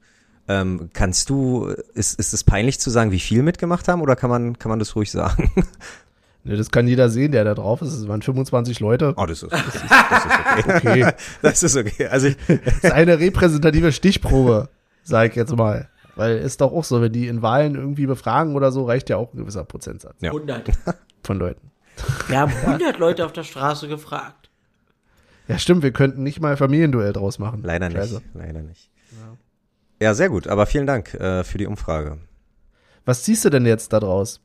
Ähm, 0.48 0.90
kannst 0.92 1.30
du, 1.30 1.66
ist, 1.94 2.18
ist 2.18 2.32
es 2.32 2.42
peinlich 2.42 2.80
zu 2.80 2.90
sagen, 2.90 3.12
wie 3.12 3.20
viel 3.20 3.42
mitgemacht 3.42 3.86
haben 3.86 4.02
oder 4.02 4.16
kann 4.16 4.30
man, 4.30 4.58
kann 4.58 4.70
man 4.70 4.78
das 4.78 4.96
ruhig 4.96 5.10
sagen? 5.10 5.50
Ne, 6.42 6.56
das 6.56 6.70
kann 6.70 6.86
jeder 6.88 7.10
sehen, 7.10 7.32
der 7.32 7.44
da 7.44 7.54
drauf 7.54 7.82
ist. 7.82 7.92
Es 7.92 8.08
waren 8.08 8.22
25 8.22 8.80
Leute. 8.80 9.14
Oh, 9.16 9.26
das 9.26 9.42
ist, 9.42 9.52
das 9.52 9.66
ist, 9.66 9.84
das 9.90 10.24
ist 10.24 10.76
okay. 10.76 11.02
Okay. 11.04 11.12
Das 11.42 11.62
ist 11.62 11.76
okay. 11.76 12.06
Also 12.06 12.28
ich, 12.28 12.36
Das 12.46 12.76
ist 12.84 12.92
eine 12.92 13.18
repräsentative 13.18 13.92
Stichprobe, 13.92 14.68
sag 15.02 15.30
ich 15.30 15.36
jetzt 15.36 15.54
mal. 15.54 15.88
Weil 16.16 16.38
ist 16.38 16.60
doch 16.60 16.72
auch 16.72 16.84
so, 16.84 17.00
wenn 17.02 17.12
die 17.12 17.28
in 17.28 17.42
Wahlen 17.42 17.74
irgendwie 17.74 18.06
befragen 18.06 18.54
oder 18.56 18.72
so, 18.72 18.84
reicht 18.84 19.10
ja 19.10 19.16
auch 19.16 19.32
ein 19.32 19.38
gewisser 19.38 19.64
Prozentsatz 19.64 20.16
Ja. 20.20 20.30
100. 20.30 20.70
von 21.24 21.38
Leuten. 21.38 21.70
Wir 22.28 22.40
haben 22.40 22.52
100 22.64 22.98
Leute 22.98 23.24
auf 23.26 23.32
der 23.32 23.44
Straße 23.44 23.86
gefragt. 23.88 24.50
Ja, 25.48 25.58
stimmt, 25.58 25.82
wir 25.82 25.92
könnten 25.92 26.22
nicht 26.22 26.40
mal 26.40 26.56
Familienduell 26.56 27.12
draus 27.12 27.38
machen. 27.38 27.62
Leider 27.64 27.88
nicht, 27.88 27.98
Scheiße. 27.98 28.22
leider 28.34 28.62
nicht. 28.62 28.88
Ja, 30.00 30.14
sehr 30.14 30.30
gut, 30.30 30.46
aber 30.46 30.64
vielen 30.66 30.86
Dank 30.86 31.12
äh, 31.14 31.44
für 31.44 31.58
die 31.58 31.66
Umfrage. 31.66 32.18
Was 33.04 33.24
ziehst 33.24 33.44
du 33.44 33.50
denn 33.50 33.66
jetzt 33.66 33.92
da 33.92 34.00
draus? 34.00 34.40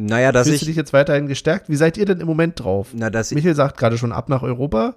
Naja, 0.00 0.30
dass 0.30 0.46
Fühlst 0.46 0.62
du 0.62 0.64
ich, 0.66 0.68
dich 0.68 0.76
jetzt 0.76 0.92
weiterhin 0.92 1.26
gestärkt? 1.26 1.68
Wie 1.68 1.74
seid 1.74 1.96
ihr 1.96 2.04
denn 2.04 2.20
im 2.20 2.26
Moment 2.28 2.60
drauf? 2.60 2.90
na, 2.92 3.10
dass 3.10 3.32
ich, 3.32 3.34
Michael 3.34 3.56
sagt 3.56 3.76
gerade 3.76 3.98
schon 3.98 4.12
ab 4.12 4.28
nach 4.28 4.42
Europa. 4.42 4.94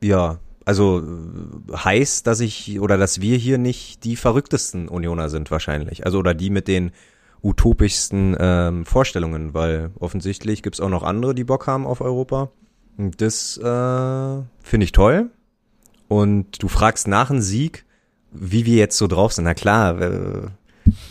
ja, 0.00 0.38
also 0.64 1.00
äh, 1.00 1.76
heißt, 1.76 2.24
dass 2.26 2.38
ich 2.38 2.78
oder 2.78 2.96
dass 2.96 3.20
wir 3.20 3.36
hier 3.36 3.58
nicht 3.58 4.04
die 4.04 4.14
verrücktesten 4.14 4.88
Unioner 4.88 5.28
sind 5.30 5.50
wahrscheinlich. 5.50 6.06
Also 6.06 6.18
oder 6.18 6.32
die 6.32 6.50
mit 6.50 6.68
den 6.68 6.92
utopischsten 7.42 8.36
ähm, 8.38 8.86
Vorstellungen, 8.86 9.52
weil 9.52 9.90
offensichtlich 9.98 10.62
gibt's 10.62 10.80
auch 10.80 10.88
noch 10.88 11.02
andere, 11.02 11.34
die 11.34 11.44
Bock 11.44 11.66
haben 11.66 11.84
auf 11.84 12.00
Europa. 12.00 12.52
Und 12.96 13.20
das 13.20 13.58
äh, 13.58 13.62
finde 14.62 14.84
ich 14.84 14.92
toll. 14.92 15.30
Und 16.06 16.62
du 16.62 16.68
fragst 16.68 17.08
nach 17.08 17.30
einem 17.30 17.40
Sieg, 17.40 17.84
wie 18.30 18.64
wir 18.64 18.76
jetzt 18.76 18.96
so 18.96 19.08
drauf 19.08 19.32
sind. 19.32 19.44
Na 19.44 19.54
klar, 19.54 20.00
äh, 20.00 20.46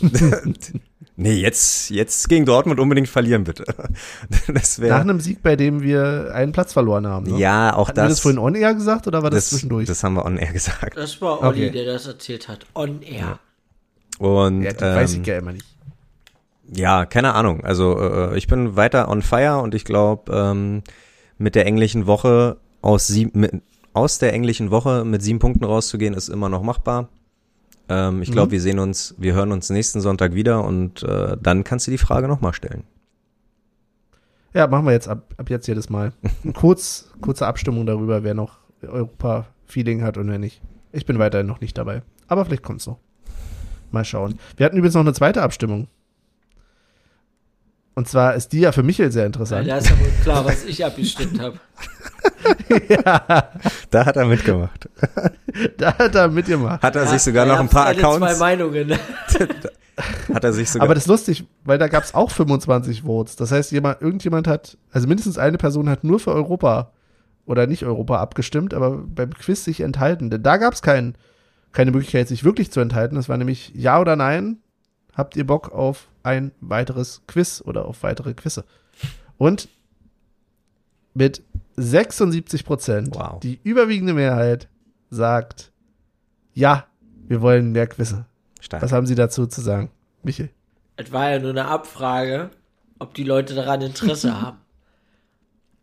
nee, 1.16 1.34
jetzt, 1.34 1.90
jetzt 1.90 2.28
gegen 2.28 2.44
Dortmund 2.44 2.80
unbedingt 2.80 3.08
verlieren, 3.08 3.44
bitte. 3.44 3.64
Das 4.52 4.78
Nach 4.78 4.84
wäre. 4.84 5.00
einem 5.00 5.20
Sieg, 5.20 5.42
bei 5.42 5.56
dem 5.56 5.82
wir 5.82 6.32
einen 6.34 6.52
Platz 6.52 6.72
verloren 6.72 7.06
haben. 7.06 7.26
Ne? 7.30 7.38
Ja, 7.38 7.74
auch 7.74 7.88
Hatten 7.88 7.98
wir 7.98 8.02
das. 8.04 8.12
das 8.14 8.20
vorhin 8.20 8.38
on 8.38 8.54
air 8.54 8.74
gesagt 8.74 9.06
oder 9.06 9.22
war 9.22 9.30
das, 9.30 9.50
zwischendurch? 9.50 9.86
Das 9.86 10.02
haben 10.04 10.14
wir 10.14 10.24
on 10.24 10.36
air 10.36 10.52
gesagt. 10.52 10.96
Das 10.96 11.20
war 11.20 11.40
Olli, 11.42 11.66
Okay. 11.66 11.70
der 11.70 11.84
das 11.92 12.06
erzählt 12.06 12.48
hat. 12.48 12.66
On 12.74 13.02
air. 13.02 13.38
Und 14.18 14.62
ja, 14.62 14.72
das 14.72 14.96
weiß 14.96 15.14
ähm, 15.14 15.20
ich 15.22 15.26
ja 15.26 15.38
immer 15.38 15.52
nicht. 15.52 15.66
Ja, 16.72 17.04
keine 17.04 17.34
Ahnung. 17.34 17.62
Also 17.64 17.98
äh, 18.00 18.38
ich 18.38 18.46
bin 18.46 18.76
weiter 18.76 19.08
on 19.08 19.22
fire 19.22 19.58
und 19.58 19.74
ich 19.74 19.84
glaube, 19.84 20.32
ähm, 20.32 20.82
mit 21.36 21.54
der 21.54 21.66
englischen 21.66 22.06
Woche 22.06 22.56
aus 22.80 23.06
sieben, 23.06 23.38
mit, 23.38 23.52
aus 23.92 24.18
der 24.18 24.32
englischen 24.32 24.70
Woche 24.70 25.04
mit 25.04 25.22
sieben 25.22 25.38
Punkten 25.40 25.64
rauszugehen, 25.64 26.14
ist 26.14 26.28
immer 26.28 26.48
noch 26.48 26.62
machbar. 26.62 27.08
Ähm, 27.88 28.22
ich 28.22 28.30
glaube, 28.32 28.48
Mhm. 28.48 28.52
wir 28.52 28.60
sehen 28.60 28.78
uns, 28.78 29.14
wir 29.18 29.34
hören 29.34 29.52
uns 29.52 29.68
nächsten 29.70 30.00
Sonntag 30.00 30.34
wieder 30.34 30.64
und 30.64 31.02
äh, 31.02 31.36
dann 31.40 31.64
kannst 31.64 31.86
du 31.86 31.90
die 31.90 31.98
Frage 31.98 32.28
nochmal 32.28 32.54
stellen. 32.54 32.84
Ja, 34.54 34.66
machen 34.68 34.86
wir 34.86 34.92
jetzt 34.92 35.08
ab, 35.08 35.34
ab 35.36 35.50
jetzt 35.50 35.66
jedes 35.66 35.90
Mal. 35.90 36.12
Kurz, 36.54 37.10
kurze 37.20 37.46
Abstimmung 37.46 37.86
darüber, 37.86 38.22
wer 38.22 38.34
noch 38.34 38.58
Europa-Feeling 38.82 40.02
hat 40.02 40.16
und 40.16 40.28
wer 40.28 40.38
nicht. 40.38 40.62
Ich 40.92 41.06
bin 41.06 41.18
weiterhin 41.18 41.46
noch 41.46 41.60
nicht 41.60 41.76
dabei. 41.76 42.02
Aber 42.28 42.44
vielleicht 42.44 42.62
kommt's 42.62 42.86
noch. 42.86 42.98
Mal 43.90 44.04
schauen. 44.04 44.38
Wir 44.56 44.66
hatten 44.66 44.76
übrigens 44.76 44.94
noch 44.94 45.00
eine 45.02 45.12
zweite 45.12 45.42
Abstimmung. 45.42 45.88
Und 47.96 48.08
zwar 48.08 48.34
ist 48.34 48.52
die 48.52 48.60
ja 48.60 48.72
für 48.72 48.82
Michael 48.82 49.12
sehr 49.12 49.22
Ja, 49.22 49.26
interessant. 49.26 49.68
da 49.68 49.76
ist 49.78 49.88
ja 49.88 49.98
wohl 50.00 50.08
klar, 50.22 50.44
was 50.44 50.64
ich 50.64 50.84
abgestimmt 50.84 51.40
habe. 51.40 51.58
ja, 52.88 53.50
Da 53.90 54.06
hat 54.06 54.16
er 54.16 54.24
mitgemacht. 54.26 54.88
da 55.78 55.96
hat 55.96 56.14
er 56.14 56.28
mitgemacht. 56.28 56.82
Hat 56.82 56.96
er 56.96 57.04
Ja, 57.04 57.10
sich 57.10 57.22
sogar 57.22 57.46
noch 57.46 57.60
ein 57.60 57.68
paar 57.68 57.86
Accounts. 57.86 58.18
zwei 58.18 58.34
Meinungen. 58.36 58.92
Hat 60.32 60.42
er 60.42 60.52
sich 60.52 60.68
sogar. 60.70 60.86
Aber 60.86 60.94
das 60.94 61.04
ist 61.04 61.08
lustig, 61.08 61.44
weil 61.64 61.78
da 61.78 61.86
gab's 61.86 62.14
auch 62.14 62.32
25 62.32 63.02
Votes. 63.02 63.36
Das 63.36 63.52
heißt, 63.52 63.70
jemand, 63.70 64.02
irgendjemand 64.02 64.48
hat, 64.48 64.76
also 64.90 65.06
mindestens 65.06 65.38
eine 65.38 65.56
Person 65.56 65.88
hat 65.88 66.02
nur 66.02 66.18
für 66.18 66.32
Europa 66.32 66.90
oder 67.46 67.68
nicht 67.68 67.84
Europa 67.84 68.18
abgestimmt, 68.18 68.74
aber 68.74 68.98
beim 69.06 69.32
Quiz 69.34 69.62
sich 69.62 69.82
enthalten. 69.82 70.30
Denn 70.30 70.42
da 70.42 70.56
gab's 70.56 70.82
kein, 70.82 71.14
keine 71.70 71.92
Möglichkeit, 71.92 72.26
sich 72.26 72.42
wirklich 72.42 72.72
zu 72.72 72.80
enthalten. 72.80 73.14
Das 73.14 73.28
war 73.28 73.36
nämlich 73.36 73.70
Ja 73.76 74.00
oder 74.00 74.16
Nein. 74.16 74.56
Habt 75.14 75.36
ihr 75.36 75.46
Bock 75.46 75.70
auf 75.70 76.08
ein 76.24 76.50
weiteres 76.60 77.22
Quiz 77.28 77.62
oder 77.64 77.84
auf 77.86 78.02
weitere 78.02 78.34
Quizze? 78.34 78.64
Und 79.38 79.68
mit 81.14 81.42
76 81.76 82.64
Prozent, 82.64 83.14
Wow. 83.14 83.40
die 83.40 83.60
überwiegende 83.62 84.14
Mehrheit 84.14 84.68
sagt, 85.10 85.72
ja, 86.52 86.86
wir 87.28 87.40
wollen 87.40 87.72
mehr 87.72 87.86
Quizze. 87.86 88.26
Stark. 88.60 88.82
Was 88.82 88.92
haben 88.92 89.06
Sie 89.06 89.14
dazu 89.14 89.46
zu 89.46 89.60
sagen? 89.60 89.90
Michel? 90.22 90.50
Es 90.96 91.12
war 91.12 91.30
ja 91.30 91.38
nur 91.38 91.50
eine 91.50 91.66
Abfrage, 91.66 92.50
ob 92.98 93.14
die 93.14 93.24
Leute 93.24 93.54
daran 93.54 93.80
Interesse 93.82 94.40
haben. 94.40 94.58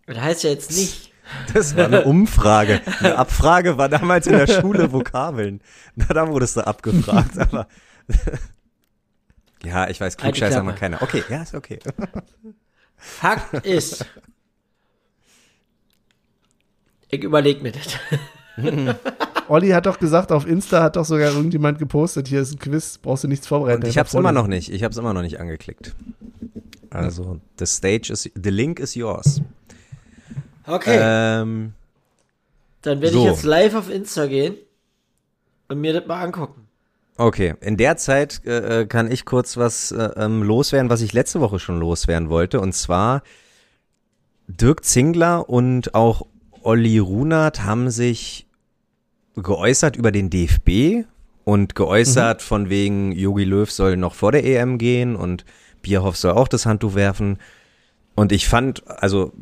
Das 0.07 0.17
heißt 0.19 0.43
ja 0.43 0.49
jetzt 0.49 0.71
nicht. 0.71 1.11
Das 1.53 1.77
war 1.77 1.85
eine 1.85 2.03
Umfrage. 2.03 2.81
Eine 2.99 3.17
Abfrage 3.17 3.77
war 3.77 3.87
damals 3.87 4.27
in 4.27 4.33
der 4.33 4.47
Schule 4.47 4.91
Vokabeln. 4.91 5.61
Na, 5.95 6.05
da 6.07 6.27
wurdest 6.27 6.57
du 6.57 6.67
abgefragt, 6.67 7.37
aber. 7.37 7.67
Ja, 9.63 9.89
ich 9.89 9.99
weiß, 10.01 10.17
Klugscheißer 10.17 10.49
Klappe. 10.61 10.65
mal 10.65 10.73
keiner. 10.75 11.01
Okay, 11.01 11.23
ja, 11.29 11.41
ist 11.43 11.53
okay. 11.53 11.79
Fakt 12.97 13.65
ist. 13.65 14.05
Ich 17.09 17.23
überleg 17.23 17.61
mir 17.61 17.71
das. 17.71 17.97
Olli 19.47 19.69
hat 19.69 19.85
doch 19.85 19.99
gesagt, 19.99 20.31
auf 20.31 20.47
Insta 20.47 20.81
hat 20.81 20.95
doch 20.95 21.05
sogar 21.05 21.31
irgendjemand 21.31 21.77
gepostet, 21.79 22.27
hier 22.27 22.41
ist 22.41 22.53
ein 22.53 22.59
Quiz, 22.59 22.97
brauchst 22.99 23.23
du 23.23 23.27
nichts 23.27 23.47
vorbereiten. 23.47 23.83
Und 23.83 23.89
ich 23.89 23.97
hab's 23.97 24.13
immer 24.13 24.31
noch 24.31 24.47
nicht. 24.47 24.71
Ich 24.71 24.83
hab's 24.83 24.97
immer 24.97 25.13
noch 25.13 25.21
nicht 25.21 25.39
angeklickt. 25.39 25.93
Also, 26.89 27.39
the 27.59 27.65
stage 27.65 28.11
is, 28.11 28.29
the 28.35 28.49
link 28.49 28.79
is 28.79 28.95
yours. 28.95 29.41
Okay, 30.65 30.97
Ähm, 31.01 31.73
dann 32.81 33.01
werde 33.01 33.13
so. 33.13 33.19
ich 33.25 33.31
jetzt 33.31 33.43
live 33.43 33.75
auf 33.75 33.89
Insta 33.89 34.25
gehen 34.27 34.55
und 35.67 35.81
mir 35.81 35.93
das 35.93 36.07
mal 36.07 36.21
angucken. 36.23 36.60
Okay, 37.21 37.55
in 37.61 37.77
der 37.77 37.97
Zeit 37.97 38.41
äh, 38.45 38.81
äh, 38.81 38.85
kann 38.85 39.11
ich 39.11 39.25
kurz 39.25 39.57
was 39.57 39.91
äh, 39.91 40.09
ähm, 40.15 40.43
loswerden, 40.43 40.89
was 40.89 41.01
ich 41.01 41.13
letzte 41.13 41.39
Woche 41.41 41.59
schon 41.59 41.79
loswerden 41.79 42.29
wollte. 42.29 42.59
Und 42.59 42.73
zwar 42.73 43.21
Dirk 44.47 44.83
Zingler 44.83 45.49
und 45.49 45.93
auch 45.95 46.25
Olli 46.63 46.99
Runert 46.99 47.63
haben 47.63 47.89
sich 47.89 48.47
geäußert 49.35 49.95
über 49.95 50.11
den 50.11 50.29
DFB 50.29 51.05
und 51.43 51.75
geäußert 51.75 52.41
von 52.41 52.69
wegen 52.69 53.11
Jogi 53.13 53.45
Löw 53.45 53.69
soll 53.69 53.97
noch 53.97 54.13
vor 54.13 54.31
der 54.31 54.43
EM 54.43 54.77
gehen 54.77 55.15
und 55.15 55.45
Bierhoff 55.81 56.17
soll 56.17 56.33
auch 56.33 56.47
das 56.47 56.65
Handtuch 56.65 56.95
werfen. 56.95 57.37
Und 58.21 58.31
ich 58.31 58.47
fand, 58.47 58.83
also 58.87 59.33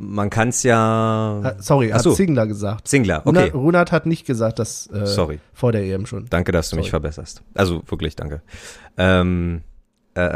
man 0.00 0.28
kann 0.28 0.48
es 0.48 0.64
ja. 0.64 0.76
Ah, 0.76 1.54
Sorry, 1.60 1.90
hat 1.90 2.02
so. 2.02 2.14
Zingler 2.14 2.48
gesagt. 2.48 2.88
Zingler, 2.88 3.22
okay. 3.24 3.50
Runert, 3.50 3.92
hat 3.92 4.06
nicht 4.06 4.26
gesagt, 4.26 4.58
dass 4.58 4.90
äh, 4.90 5.06
Sorry. 5.06 5.38
vor 5.52 5.70
der 5.70 5.84
EM 5.84 6.04
schon. 6.04 6.26
Danke, 6.30 6.50
dass 6.50 6.68
du 6.68 6.74
mich 6.74 6.86
Sorry. 6.86 6.90
verbesserst. 6.90 7.44
Also 7.54 7.84
wirklich, 7.86 8.16
danke. 8.16 8.42
Ähm, 8.98 9.62
äh, 10.16 10.20
äh, 10.20 10.26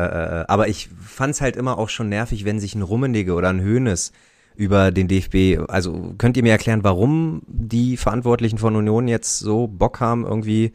äh, 0.42 0.44
aber 0.46 0.68
ich 0.68 0.88
fand's 1.04 1.40
halt 1.40 1.56
immer 1.56 1.76
auch 1.76 1.88
schon 1.88 2.08
nervig, 2.08 2.44
wenn 2.44 2.60
sich 2.60 2.76
ein 2.76 2.82
Rummenigge 2.82 3.34
oder 3.34 3.48
ein 3.48 3.60
Hönes 3.60 4.12
über 4.54 4.92
den 4.92 5.08
DFB, 5.08 5.68
also 5.68 6.14
könnt 6.18 6.36
ihr 6.36 6.44
mir 6.44 6.52
erklären, 6.52 6.84
warum 6.84 7.42
die 7.48 7.96
Verantwortlichen 7.96 8.58
von 8.58 8.76
Union 8.76 9.08
jetzt 9.08 9.40
so 9.40 9.66
Bock 9.66 9.98
haben, 9.98 10.24
irgendwie 10.24 10.70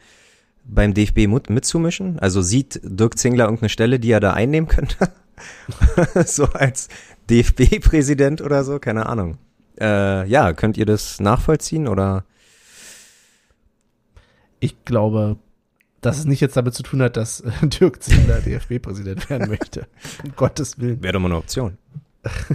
beim 0.62 0.92
DFB 0.92 1.26
mit, 1.26 1.48
mitzumischen? 1.48 2.18
Also 2.18 2.42
sieht 2.42 2.82
Dirk 2.84 3.16
Zingler 3.16 3.44
irgendeine 3.44 3.70
Stelle, 3.70 3.98
die 3.98 4.10
er 4.10 4.20
da 4.20 4.34
einnehmen 4.34 4.68
könnte? 4.68 5.08
so 6.26 6.44
als 6.44 6.88
DFB-Präsident 7.30 8.40
oder 8.40 8.64
so? 8.64 8.78
Keine 8.78 9.06
Ahnung. 9.06 9.38
Äh, 9.80 10.28
ja, 10.28 10.52
könnt 10.52 10.76
ihr 10.76 10.86
das 10.86 11.20
nachvollziehen 11.20 11.88
oder? 11.88 12.24
Ich 14.60 14.84
glaube, 14.84 15.36
dass 16.00 16.18
es 16.18 16.24
nicht 16.26 16.40
jetzt 16.40 16.56
damit 16.56 16.74
zu 16.74 16.82
tun 16.82 17.02
hat, 17.02 17.16
dass 17.16 17.40
äh, 17.40 17.50
Dirk 17.62 18.02
Zingler 18.02 18.40
DFB-Präsident 18.40 19.28
werden 19.30 19.48
möchte. 19.48 19.86
Um 20.24 20.34
Gottes 20.36 20.78
Willen. 20.78 21.02
Wäre 21.02 21.14
doch 21.14 21.20
mal 21.20 21.28
eine 21.28 21.36
Option. 21.38 21.76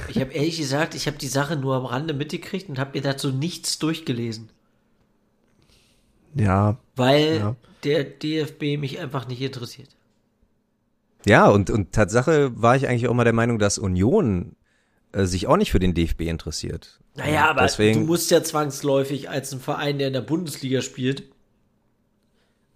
Ich 0.08 0.20
habe 0.20 0.32
ehrlich 0.34 0.58
gesagt, 0.58 0.96
ich 0.96 1.06
habe 1.06 1.18
die 1.18 1.28
Sache 1.28 1.56
nur 1.56 1.76
am 1.76 1.86
Rande 1.86 2.14
mitgekriegt 2.16 2.70
und 2.70 2.80
habe 2.80 2.98
mir 2.98 3.04
dazu 3.04 3.32
nichts 3.32 3.78
durchgelesen. 3.78 4.50
Ja. 6.34 6.78
Weil 6.96 7.38
Ja. 7.38 7.56
der 7.84 8.04
DFB 8.04 8.78
mich 8.80 9.00
einfach 9.00 9.28
nicht 9.28 9.42
interessiert. 9.42 9.90
Ja, 11.26 11.48
und, 11.48 11.70
und 11.70 11.92
Tatsache 11.92 12.52
war 12.62 12.76
ich 12.76 12.88
eigentlich 12.88 13.08
auch 13.08 13.14
mal 13.14 13.24
der 13.24 13.34
Meinung, 13.34 13.60
dass 13.60 13.78
Union 13.78 14.56
äh, 15.12 15.26
sich 15.26 15.48
auch 15.48 15.58
nicht 15.58 15.72
für 15.72 15.80
den 15.80 15.94
DFB 15.94 16.22
interessiert. 16.22 17.00
Naja, 17.16 17.50
aber 17.50 17.64
deswegen, 17.64 18.02
du 18.02 18.06
musst 18.06 18.32
ja 18.32 18.44
zwangsläufig 18.44 19.30
als 19.30 19.52
ein 19.52 19.60
Verein, 19.60 19.98
der 19.98 20.08
in 20.08 20.14
der 20.14 20.22
Bundesliga 20.22 20.82
spielt, 20.82 21.24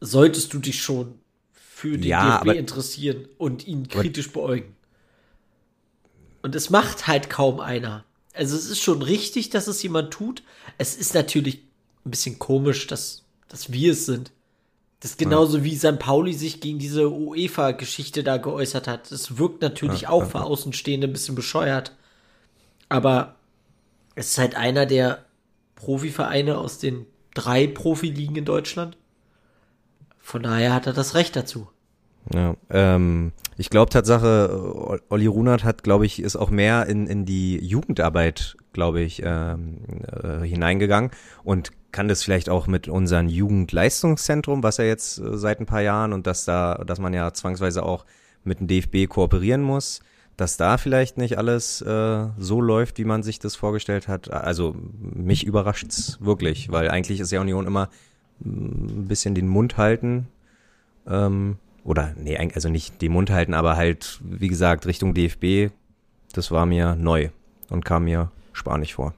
solltest 0.02 0.54
du 0.54 0.60
dich 0.60 0.82
schon 0.82 1.20
für 1.54 1.98
den 1.98 2.04
Ja, 2.08 2.44
DFB 2.44 2.58
interessieren 2.58 3.28
und 3.38 3.66
ihn 3.68 3.88
kritisch 3.88 4.32
beäugen. 4.32 4.76
Und 6.42 6.56
es 6.56 6.70
macht 6.70 7.08
halt 7.08 7.30
kaum 7.30 7.62
einer. 7.62 8.04
Also 8.34 8.58
es 8.58 8.70
ist 8.70 8.82
schon 8.82 9.02
richtig, 9.02 9.50
dass 9.50 9.68
es 9.68 9.82
jemand 9.82 10.12
tut. 10.12 10.44
Es 10.78 10.96
ist 10.96 11.14
natürlich 11.14 11.64
ein 12.06 12.12
bisschen 12.12 12.38
komisch, 12.38 12.88
dass, 12.88 13.24
dass 13.48 13.72
wir 13.72 13.94
es 13.94 14.06
sind. 14.06 14.33
Das 15.04 15.12
ist 15.12 15.18
genauso 15.18 15.66
wie 15.66 15.76
St. 15.76 16.00
Pauli 16.00 16.32
sich 16.32 16.62
gegen 16.62 16.80
diese 16.80 17.12
UEFA-Geschichte 17.12 18.24
da 18.24 18.38
geäußert 18.38 18.88
hat. 18.88 19.12
Das 19.12 19.38
wirkt 19.38 19.62
natürlich 19.62 20.08
auch 20.08 20.24
für 20.24 20.44
Außenstehende 20.44 21.08
ein 21.08 21.12
bisschen 21.12 21.36
bescheuert. 21.36 21.94
Aber 22.88 23.36
es 24.16 24.30
ist 24.30 24.38
halt 24.38 24.56
einer 24.56 24.86
der 24.86 25.26
Profivereine 25.76 26.58
aus 26.58 26.78
den 26.78 27.06
drei 27.34 27.68
Profiligen 27.68 28.38
in 28.38 28.46
Deutschland. 28.46 28.96
Von 30.20 30.42
daher 30.42 30.74
hat 30.74 30.88
er 30.88 30.94
das 30.94 31.16
Recht 31.16 31.36
dazu. 31.36 31.68
Ja, 32.34 32.56
ähm, 32.70 33.34
ich 33.58 33.70
glaube 33.70 33.90
Tatsache, 33.90 35.02
Olli 35.10 35.28
Runert 35.28 35.66
hat, 35.66 35.84
glaube 35.84 36.06
ich, 36.06 36.22
ist 36.22 36.38
auch 36.38 36.50
mehr 36.50 36.88
in, 36.88 37.08
in 37.08 37.26
die 37.26 37.58
Jugendarbeit, 37.58 38.56
glaube 38.74 39.02
ich, 39.02 39.22
ähm, 39.24 39.78
äh, 40.08 40.46
hineingegangen 40.46 41.12
und 41.44 41.72
kann 41.92 42.08
das 42.08 42.24
vielleicht 42.24 42.50
auch 42.50 42.68
mit 42.68 42.88
unserem 42.88 43.30
Jugendleistungszentrum, 43.30 44.64
was 44.64 44.78
ja 44.78 44.84
jetzt 44.84 45.20
äh, 45.20 45.38
seit 45.38 45.60
ein 45.60 45.66
paar 45.66 45.82
Jahren 45.82 46.12
und 46.12 46.28
dass 46.28 46.44
da, 46.44 46.84
dass 46.86 47.00
man 47.00 47.14
ja 47.14 47.32
zwangsweise 47.34 47.84
auch 47.84 48.06
mit 48.44 48.60
dem 48.60 48.68
DFB 48.68 49.08
kooperieren 49.08 49.62
muss, 49.62 50.02
dass 50.36 50.58
da 50.58 50.78
vielleicht 50.78 51.18
nicht 51.18 51.38
alles 51.38 51.82
äh, 51.82 52.28
so 52.38 52.60
läuft, 52.60 52.98
wie 52.98 53.06
man 53.06 53.24
sich 53.24 53.40
das 53.40 53.56
vorgestellt 53.56 54.08
hat. 54.08 54.32
Also 54.32 54.76
mich 55.00 55.46
überrascht's 55.46 56.18
wirklich, 56.20 56.72
weil 56.72 56.90
eigentlich 56.90 57.20
ist 57.20 57.32
ja 57.32 57.40
Union 57.40 57.68
immer 57.68 57.90
mm, 58.40 58.50
ein 58.50 59.08
bisschen 59.08 59.36
den 59.36 59.48
Mund 59.48 59.78
halten. 59.78 60.28
Ähm, 61.08 61.58
oder 61.84 62.14
nee, 62.18 62.38
also 62.38 62.70
nicht 62.70 63.02
den 63.02 63.12
Mund 63.12 63.30
halten, 63.30 63.54
aber 63.54 63.76
halt, 63.76 64.20
wie 64.24 64.48
gesagt, 64.48 64.86
Richtung 64.86 65.14
DFB, 65.14 65.72
das 66.32 66.50
war 66.50 66.66
mir 66.66 66.96
neu 66.96 67.30
und 67.70 67.86
kam 67.86 68.06
mir 68.06 68.32
spanisch 68.54 68.94
vor. 68.96 69.14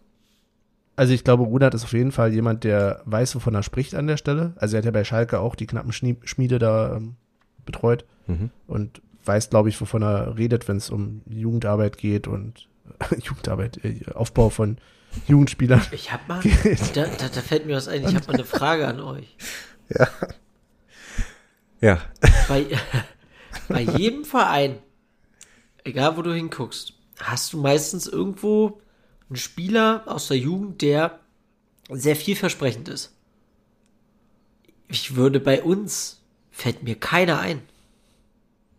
Also 0.98 1.14
ich 1.14 1.24
glaube, 1.26 1.44
Rudert 1.44 1.74
ist 1.74 1.84
auf 1.84 1.92
jeden 1.94 2.12
Fall 2.14 2.34
jemand, 2.34 2.64
der 2.64 3.02
weiß, 3.06 3.36
wovon 3.36 3.54
er 3.54 3.64
spricht 3.64 3.96
an 3.96 4.08
der 4.08 4.16
Stelle. 4.18 4.54
Also 4.56 4.76
er 4.76 4.78
hat 4.80 4.86
ja 4.86 4.92
bei 4.92 5.04
Schalke 5.04 5.40
auch 5.40 5.56
die 5.56 5.68
knappen 5.68 5.92
Schmiede 5.92 6.58
da 6.60 6.96
ähm, 6.96 7.16
betreut 7.66 8.06
Mhm. 8.28 8.50
und 8.66 9.02
weiß, 9.26 9.52
glaube 9.52 9.70
ich, 9.70 9.80
wovon 9.80 10.02
er 10.02 10.36
redet, 10.38 10.68
wenn 10.68 10.78
es 10.78 10.90
um 10.90 11.22
Jugendarbeit 11.28 11.98
geht 12.00 12.28
und 12.28 12.68
Jugendarbeit, 13.22 13.84
äh, 13.84 14.00
Aufbau 14.14 14.50
von 14.50 14.78
Jugendspielern. 15.28 15.82
Ich 15.92 16.12
hab 16.12 16.28
mal, 16.28 16.42
da, 16.96 17.06
da, 17.06 17.28
da 17.30 17.42
fällt 17.42 17.66
mir 17.68 17.76
was 17.76 17.88
ein, 17.88 18.02
ich 18.04 18.16
habe 18.16 18.26
mal 18.28 18.34
eine 18.34 18.46
Frage 18.46 18.88
an 18.88 19.00
euch. 19.02 19.36
Ja. 21.82 22.00
Bei, 22.48 22.66
bei 23.70 23.82
jedem 23.82 24.26
Verein, 24.26 24.78
egal 25.84 26.18
wo 26.18 26.22
du 26.22 26.34
hinguckst, 26.34 26.94
hast 27.22 27.54
du 27.54 27.62
meistens 27.62 28.08
irgendwo 28.08 28.82
einen 29.30 29.38
Spieler 29.38 30.04
aus 30.06 30.28
der 30.28 30.38
Jugend, 30.38 30.82
der 30.82 31.20
sehr 31.90 32.16
vielversprechend 32.16 32.90
ist. 32.90 33.14
Ich 34.88 35.16
würde 35.16 35.40
bei 35.40 35.64
uns, 35.64 36.22
fällt 36.52 36.84
mir 36.84 36.96
keiner 36.96 37.40
ein. 37.40 37.62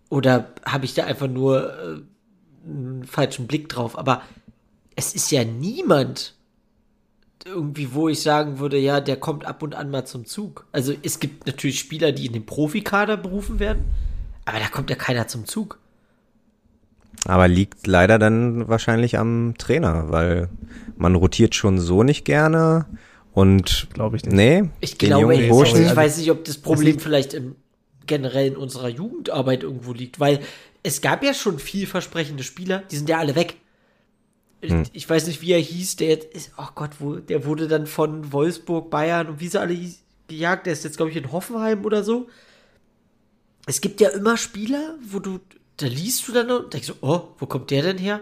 Oder 0.09 0.53
habe 0.65 0.85
ich 0.85 0.95
da 0.95 1.05
einfach 1.05 1.29
nur 1.29 1.73
äh, 1.73 2.01
einen 2.69 3.05
falschen 3.05 3.47
Blick 3.47 3.69
drauf? 3.69 3.99
Aber 3.99 4.23
es 4.95 5.15
ist 5.15 5.31
ja 5.31 5.45
niemand 5.45 6.35
irgendwie, 7.45 7.95
wo 7.95 8.09
ich 8.09 8.23
sagen 8.23 8.59
würde, 8.59 8.79
ja, 8.79 9.01
der 9.01 9.17
kommt 9.17 9.45
ab 9.45 9.63
und 9.63 9.75
an 9.75 9.91
mal 9.91 10.05
zum 10.05 10.27
Zug. 10.27 10.67
Also 10.73 10.95
es 11.03 11.21
gibt 11.21 11.47
natürlich 11.47 11.79
Spieler, 11.79 12.13
die 12.13 12.27
in 12.27 12.33
den 12.33 12.47
Profikader 12.47 13.17
berufen 13.17 13.59
werden, 13.59 13.85
aber 14.45 14.59
da 14.59 14.69
kommt 14.69 14.91
ja 14.91 14.97
keiner 14.97 15.29
zum 15.29 15.45
Zug. 15.45 15.79
Aber 17.27 17.49
liegt 17.49 17.87
leider 17.87 18.19
dann 18.19 18.69
wahrscheinlich 18.69 19.19
am 19.19 19.55
Trainer, 19.59 20.11
weil 20.11 20.49
man 20.97 21.15
rotiert 21.15 21.55
schon 21.55 21.79
so 21.79 22.03
nicht 22.03 22.25
gerne 22.25 22.87
und 23.33 23.89
Glaube 23.93 24.17
ich 24.17 24.25
nicht. 24.25 24.35
nee, 24.35 24.71
Ich 24.81 24.97
den 24.97 25.09
glaube, 25.09 25.35
jungen 25.35 25.45
ich, 25.45 25.51
Burschen, 25.51 25.85
ich 25.85 25.95
weiß 25.95 26.19
nicht, 26.19 26.31
ob 26.31 26.45
das 26.45 26.59
Problem 26.59 26.99
vielleicht 26.99 27.35
im 27.35 27.57
generell 28.07 28.47
in 28.47 28.57
unserer 28.57 28.89
Jugendarbeit 28.89 29.63
irgendwo 29.63 29.93
liegt, 29.93 30.21
weil 30.21 30.41
es 30.83 31.01
gab 31.01 31.25
ja 31.25 31.35
schon 31.35 31.59
vielversprechende 31.59 32.45
Spieler, 32.45 32.85
die 32.91 32.97
sind 32.97 33.09
ja 33.09 33.19
alle 33.19 33.35
weg. 33.35 33.57
Ich, 34.61 34.73
ich 34.93 35.11
weiß 35.11 35.27
nicht, 35.27 35.43
wie 35.43 35.53
er 35.53 35.61
hieß, 35.61 35.97
der 35.97 36.09
jetzt 36.09 36.35
ist, 36.35 36.53
oh 36.57 36.69
Gott, 36.75 36.91
wo, 36.99 37.17
der 37.17 37.45
wurde 37.45 37.69
dann 37.69 37.87
von 37.87 38.33
Wolfsburg, 38.33 38.91
Bayern 38.91 39.29
und 39.29 39.41
wie 39.41 39.49
sie 39.49 39.61
alle 39.61 39.75
hieß, 39.75 40.03
gejagt, 40.29 40.67
der 40.67 40.73
ist 40.73 40.85
jetzt, 40.85 40.97
glaube 40.97 41.11
ich, 41.11 41.17
in 41.17 41.31
Hoffenheim 41.31 41.85
oder 41.85 42.03
so. 42.03 42.29
Es 43.67 43.81
gibt 43.81 44.01
ja 44.01 44.09
immer 44.11 44.37
Spieler, 44.37 44.95
wo 45.03 45.19
du, 45.19 45.41
da 45.77 45.87
liest 45.87 46.27
du 46.27 46.33
dann 46.33 46.51
und 46.51 46.73
denkst 46.73 46.89
so, 46.89 46.95
oh, 47.01 47.29
wo 47.39 47.47
kommt 47.47 47.71
der 47.71 47.83
denn 47.83 47.99
her? 47.99 48.21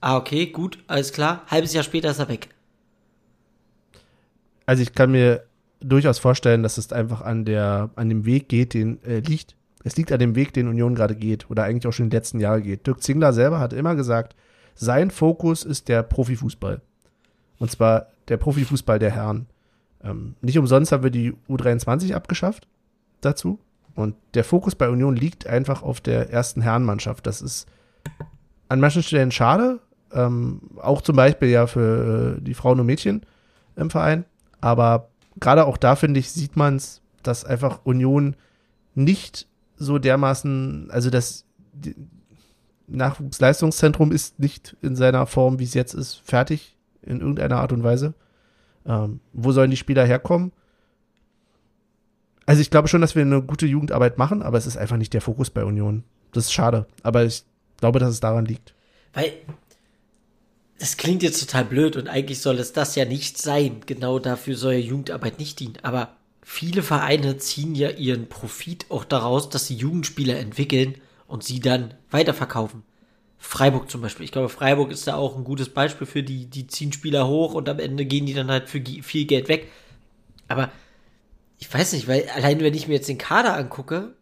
Ah, 0.00 0.16
okay, 0.16 0.46
gut, 0.46 0.78
alles 0.86 1.12
klar. 1.12 1.42
Halbes 1.46 1.72
Jahr 1.72 1.84
später 1.84 2.10
ist 2.10 2.18
er 2.18 2.28
weg. 2.28 2.48
Also 4.66 4.82
ich 4.82 4.94
kann 4.94 5.10
mir 5.10 5.44
durchaus 5.80 6.18
vorstellen, 6.18 6.62
dass 6.62 6.78
es 6.78 6.92
einfach 6.92 7.20
an 7.20 7.44
der, 7.44 7.90
an 7.96 8.08
dem 8.08 8.24
Weg 8.24 8.48
geht, 8.48 8.74
den 8.74 9.02
äh, 9.04 9.20
liegt. 9.20 9.54
Es 9.82 9.96
liegt 9.96 10.12
an 10.12 10.18
dem 10.18 10.34
Weg, 10.34 10.54
den 10.54 10.68
Union 10.68 10.94
gerade 10.94 11.14
geht 11.14 11.50
oder 11.50 11.64
eigentlich 11.64 11.86
auch 11.86 11.92
schon 11.92 12.08
die 12.08 12.16
letzten 12.16 12.40
Jahre 12.40 12.62
geht. 12.62 12.86
Dirk 12.86 13.02
Zingler 13.02 13.34
selber 13.34 13.60
hat 13.60 13.74
immer 13.74 13.94
gesagt, 13.94 14.34
sein 14.74 15.10
Fokus 15.10 15.62
ist 15.62 15.88
der 15.88 16.02
Profifußball. 16.02 16.80
Und 17.58 17.70
zwar 17.70 18.08
der 18.28 18.38
Profifußball 18.38 18.98
der 18.98 19.10
Herren. 19.10 19.46
Ähm, 20.02 20.36
nicht 20.40 20.58
umsonst 20.58 20.90
haben 20.90 21.02
wir 21.02 21.10
die 21.10 21.34
U23 21.48 22.14
abgeschafft 22.14 22.66
dazu. 23.20 23.58
Und 23.94 24.16
der 24.34 24.44
Fokus 24.44 24.74
bei 24.74 24.88
Union 24.88 25.16
liegt 25.16 25.46
einfach 25.46 25.82
auf 25.82 26.00
der 26.00 26.30
ersten 26.30 26.62
Herrenmannschaft. 26.62 27.26
Das 27.26 27.40
ist 27.40 27.66
an 28.68 28.80
manchen 28.80 29.02
Stellen 29.02 29.30
schade. 29.30 29.80
Ähm, 30.12 30.60
auch 30.80 31.02
zum 31.02 31.16
Beispiel 31.16 31.48
ja 31.48 31.66
für 31.66 32.36
äh, 32.36 32.40
die 32.40 32.54
Frauen 32.54 32.80
und 32.80 32.86
Mädchen 32.86 33.22
im 33.76 33.90
Verein. 33.90 34.24
Aber 34.60 35.08
gerade 35.40 35.66
auch 35.66 35.76
da, 35.76 35.96
finde 35.96 36.20
ich, 36.20 36.30
sieht 36.30 36.56
man 36.56 36.76
es, 36.76 37.02
dass 37.22 37.44
einfach 37.44 37.80
Union 37.84 38.36
nicht 38.94 39.48
so 39.76 39.98
dermaßen, 39.98 40.88
also 40.90 41.10
das 41.10 41.44
Nachwuchsleistungszentrum 42.86 44.12
ist 44.12 44.38
nicht 44.38 44.76
in 44.82 44.94
seiner 44.94 45.26
Form, 45.26 45.58
wie 45.58 45.64
es 45.64 45.74
jetzt 45.74 45.94
ist, 45.94 46.20
fertig 46.24 46.76
in 47.02 47.20
irgendeiner 47.20 47.58
Art 47.58 47.72
und 47.72 47.82
Weise. 47.82 48.14
Ähm, 48.86 49.20
wo 49.32 49.52
sollen 49.52 49.70
die 49.70 49.76
Spieler 49.76 50.04
herkommen? 50.04 50.52
Also 52.46 52.60
ich 52.60 52.70
glaube 52.70 52.88
schon, 52.88 53.00
dass 53.00 53.14
wir 53.14 53.22
eine 53.22 53.42
gute 53.42 53.66
Jugendarbeit 53.66 54.18
machen, 54.18 54.42
aber 54.42 54.58
es 54.58 54.66
ist 54.66 54.76
einfach 54.76 54.96
nicht 54.96 55.14
der 55.14 55.20
Fokus 55.20 55.50
bei 55.50 55.64
Union. 55.64 56.04
Das 56.32 56.44
ist 56.44 56.52
schade. 56.52 56.86
Aber 57.02 57.24
ich 57.24 57.44
glaube, 57.78 57.98
dass 57.98 58.10
es 58.10 58.20
daran 58.20 58.44
liegt. 58.44 58.74
Weil 59.12 59.32
das 60.78 60.96
klingt 60.96 61.22
jetzt 61.22 61.40
total 61.40 61.64
blöd 61.64 61.96
und 61.96 62.08
eigentlich 62.08 62.40
soll 62.40 62.58
es 62.58 62.72
das 62.72 62.96
ja 62.96 63.04
nicht 63.04 63.38
sein. 63.38 63.80
Genau 63.86 64.18
dafür 64.18 64.56
soll 64.56 64.74
ja 64.74 64.80
Jugendarbeit 64.80 65.38
nicht 65.38 65.60
dienen. 65.60 65.78
Aber 65.82 66.16
viele 66.42 66.82
Vereine 66.82 67.38
ziehen 67.38 67.74
ja 67.74 67.90
ihren 67.90 68.28
Profit 68.28 68.86
auch 68.90 69.04
daraus, 69.04 69.48
dass 69.48 69.66
sie 69.66 69.76
Jugendspieler 69.76 70.38
entwickeln 70.38 70.96
und 71.26 71.44
sie 71.44 71.60
dann 71.60 71.94
weiterverkaufen. 72.10 72.82
Freiburg 73.38 73.90
zum 73.90 74.00
Beispiel. 74.00 74.24
Ich 74.24 74.32
glaube, 74.32 74.48
Freiburg 74.48 74.90
ist 74.90 75.06
da 75.06 75.16
auch 75.16 75.36
ein 75.36 75.44
gutes 75.44 75.68
Beispiel 75.68 76.06
für 76.06 76.22
die, 76.22 76.46
die 76.46 76.66
ziehen 76.66 76.92
Spieler 76.92 77.28
hoch 77.28 77.54
und 77.54 77.68
am 77.68 77.78
Ende 77.78 78.04
gehen 78.06 78.26
die 78.26 78.34
dann 78.34 78.50
halt 78.50 78.68
für 78.68 78.82
viel 79.02 79.26
Geld 79.26 79.48
weg. 79.48 79.70
Aber 80.48 80.70
ich 81.64 81.72
weiß 81.72 81.94
nicht, 81.94 82.08
weil 82.08 82.28
allein 82.28 82.60
wenn 82.60 82.74
ich 82.74 82.88
mir 82.88 82.94
jetzt 82.94 83.08
den 83.08 83.16
Kader 83.16 83.56
angucke, 83.56 84.14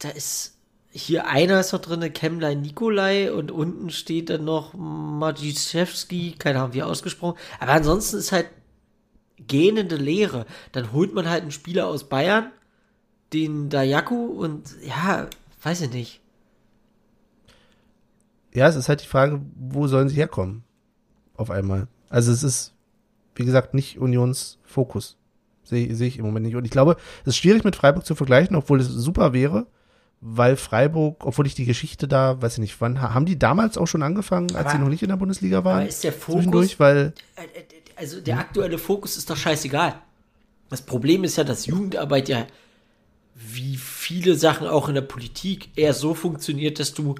da 0.00 0.08
ist 0.08 0.58
hier 0.90 1.26
einer 1.26 1.60
ist 1.60 1.72
noch 1.72 1.80
drin, 1.80 2.12
Kemlein 2.12 2.62
Nikolai 2.62 3.32
und 3.32 3.52
unten 3.52 3.90
steht 3.90 4.28
dann 4.28 4.44
noch 4.44 4.74
Maciszewski, 4.74 6.34
keine 6.36 6.58
Ahnung, 6.60 6.74
wie 6.74 6.82
ausgesprochen. 6.82 7.38
Aber 7.60 7.72
ansonsten 7.72 8.16
ist 8.16 8.32
halt 8.32 8.48
gähnende 9.38 9.96
Leere. 9.96 10.46
Dann 10.72 10.92
holt 10.92 11.14
man 11.14 11.28
halt 11.28 11.42
einen 11.42 11.52
Spieler 11.52 11.86
aus 11.86 12.08
Bayern, 12.08 12.50
den 13.32 13.70
Dayaku 13.70 14.26
und 14.26 14.74
ja, 14.84 15.28
weiß 15.62 15.82
ich 15.82 15.92
nicht. 15.92 16.20
Ja, 18.52 18.66
es 18.68 18.74
ist 18.74 18.88
halt 18.88 19.02
die 19.02 19.08
Frage, 19.08 19.40
wo 19.56 19.86
sollen 19.86 20.08
sie 20.08 20.16
herkommen? 20.16 20.64
Auf 21.36 21.50
einmal. 21.50 21.86
Also 22.08 22.32
es 22.32 22.42
ist, 22.42 22.72
wie 23.36 23.44
gesagt, 23.44 23.74
nicht 23.74 23.98
Unions 23.98 24.58
Fokus. 24.64 25.16
Sehe 25.64 25.94
seh 25.94 26.06
ich 26.06 26.18
im 26.18 26.24
Moment 26.26 26.46
nicht. 26.46 26.56
Und 26.56 26.64
ich 26.64 26.70
glaube, 26.70 26.96
es 27.22 27.28
ist 27.28 27.36
schwierig 27.38 27.64
mit 27.64 27.74
Freiburg 27.76 28.04
zu 28.06 28.14
vergleichen, 28.14 28.54
obwohl 28.56 28.80
es 28.80 28.88
super 28.88 29.32
wäre, 29.32 29.66
weil 30.20 30.56
Freiburg, 30.56 31.24
obwohl 31.26 31.46
ich 31.46 31.54
die 31.54 31.64
Geschichte 31.64 32.06
da, 32.08 32.40
weiß 32.40 32.54
ich 32.54 32.58
nicht, 32.60 32.80
wann 32.80 33.00
haben 33.00 33.26
die 33.26 33.38
damals 33.38 33.76
auch 33.78 33.86
schon 33.86 34.02
angefangen, 34.02 34.50
als 34.54 34.66
Aber- 34.66 34.70
sie 34.72 34.78
noch 34.78 34.88
nicht 34.88 35.02
in 35.02 35.08
der 35.08 35.16
Bundesliga 35.16 35.64
waren? 35.64 35.80
Aber 35.80 35.88
ist 35.88 36.04
der 36.04 36.12
Fokus, 36.12 36.34
Zwischendurch, 36.34 36.80
weil 36.80 37.12
Äh, 37.36 37.42
äh, 37.42 37.64
also 37.96 38.20
der 38.20 38.38
aktuelle 38.38 38.78
Fokus 38.78 39.16
ist 39.16 39.28
doch 39.30 39.36
scheißegal. 39.36 39.94
Das 40.70 40.82
Problem 40.82 41.24
ist 41.24 41.36
ja, 41.36 41.44
dass 41.44 41.66
Jugendarbeit 41.66 42.28
ja 42.28 42.46
wie 43.36 43.76
viele 43.76 44.36
Sachen 44.36 44.66
auch 44.68 44.88
in 44.88 44.94
der 44.94 45.02
Politik 45.02 45.68
eher 45.76 45.92
so 45.92 46.14
funktioniert, 46.14 46.78
dass 46.78 46.94
du 46.94 47.16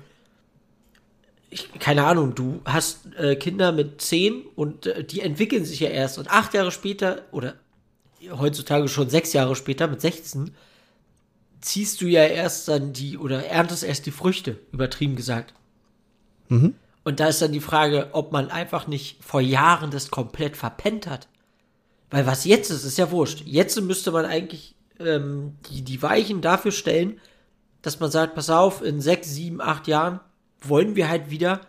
ich, 1.51 1.71
keine 1.79 2.05
Ahnung, 2.05 2.35
du 2.35 2.61
hast 2.65 3.15
äh, 3.17 3.37
Kinder 3.37 3.71
mit 3.71 4.01
zehn 4.01 4.43
und 4.57 4.87
äh, 4.87 5.05
die 5.05 5.21
entwickeln 5.21 5.65
sich 5.65 5.81
ja 5.81 5.89
erst 5.89 6.19
und 6.19 6.29
acht 6.31 6.53
Jahre 6.55 6.73
später 6.73 7.23
oder 7.31 7.55
heutzutage 8.31 8.89
schon 8.89 9.11
sechs 9.11 9.33
Jahre 9.33 9.57
später 9.57 9.87
mit 9.87 10.01
16 10.01 10.51
ziehst 11.61 12.01
du 12.01 12.07
ja 12.07 12.25
erst 12.25 12.69
dann 12.69 12.93
die 12.93 13.17
oder 13.17 13.47
erntest 13.47 13.85
erst 13.85 14.07
die 14.07 14.11
Früchte, 14.11 14.59
übertrieben 14.73 15.17
gesagt. 15.17 15.55
Und 17.05 17.21
da 17.21 17.29
ist 17.29 17.43
dann 17.43 17.53
die 17.53 17.61
Frage, 17.61 18.09
ob 18.13 18.33
man 18.33 18.51
einfach 18.51 18.87
nicht 18.87 19.23
vor 19.23 19.41
Jahren 19.41 19.91
das 19.91 20.11
komplett 20.11 20.57
verpennt 20.57 21.07
hat. 21.07 21.29
Weil 22.11 22.27
was 22.27 22.45
jetzt 22.45 22.71
ist, 22.71 22.85
ist 22.85 22.99
ja 22.99 23.11
wurscht. 23.11 23.43
Jetzt 23.45 23.81
müsste 23.81 24.13
man 24.13 24.25
eigentlich 24.25 24.75
ähm, 25.01 25.57
die, 25.69 25.83
die 25.83 26.03
Weichen 26.03 26.41
dafür 26.41 26.73
stellen, 26.73 27.21
dass 27.83 28.01
man 28.01 28.11
sagt, 28.11 28.35
pass 28.35 28.51
auf, 28.51 28.83
in 28.83 29.01
sechs, 29.01 29.31
sieben, 29.31 29.61
acht 29.61 29.87
Jahren 29.89 30.21
wollen 30.63 30.97
wir 30.97 31.09
halt 31.09 31.31
wieder 31.31 31.61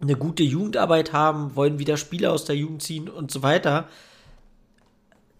eine 0.00 0.16
gute 0.16 0.42
Jugendarbeit 0.42 1.12
haben, 1.12 1.54
wollen 1.54 1.78
wieder 1.78 1.96
Spieler 1.96 2.32
aus 2.32 2.44
der 2.44 2.56
Jugend 2.56 2.82
ziehen 2.82 3.08
und 3.08 3.30
so 3.30 3.42
weiter. 3.42 3.88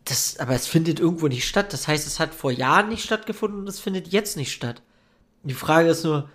Das, 0.04 0.38
aber 0.38 0.54
es 0.54 0.66
findet 0.66 0.98
irgendwo 0.98 1.28
nicht 1.28 1.46
statt. 1.46 1.72
Das 1.72 1.86
heißt, 1.86 2.06
es 2.06 2.18
hat 2.18 2.34
vor 2.34 2.50
Jahren 2.50 2.88
nicht 2.88 3.04
stattgefunden 3.04 3.60
und 3.60 3.68
es 3.68 3.80
findet 3.80 4.08
jetzt 4.08 4.36
nicht 4.36 4.52
statt. 4.52 4.82
Die 5.42 5.54
Frage 5.54 5.90
ist 5.90 6.04
nur, 6.04 6.28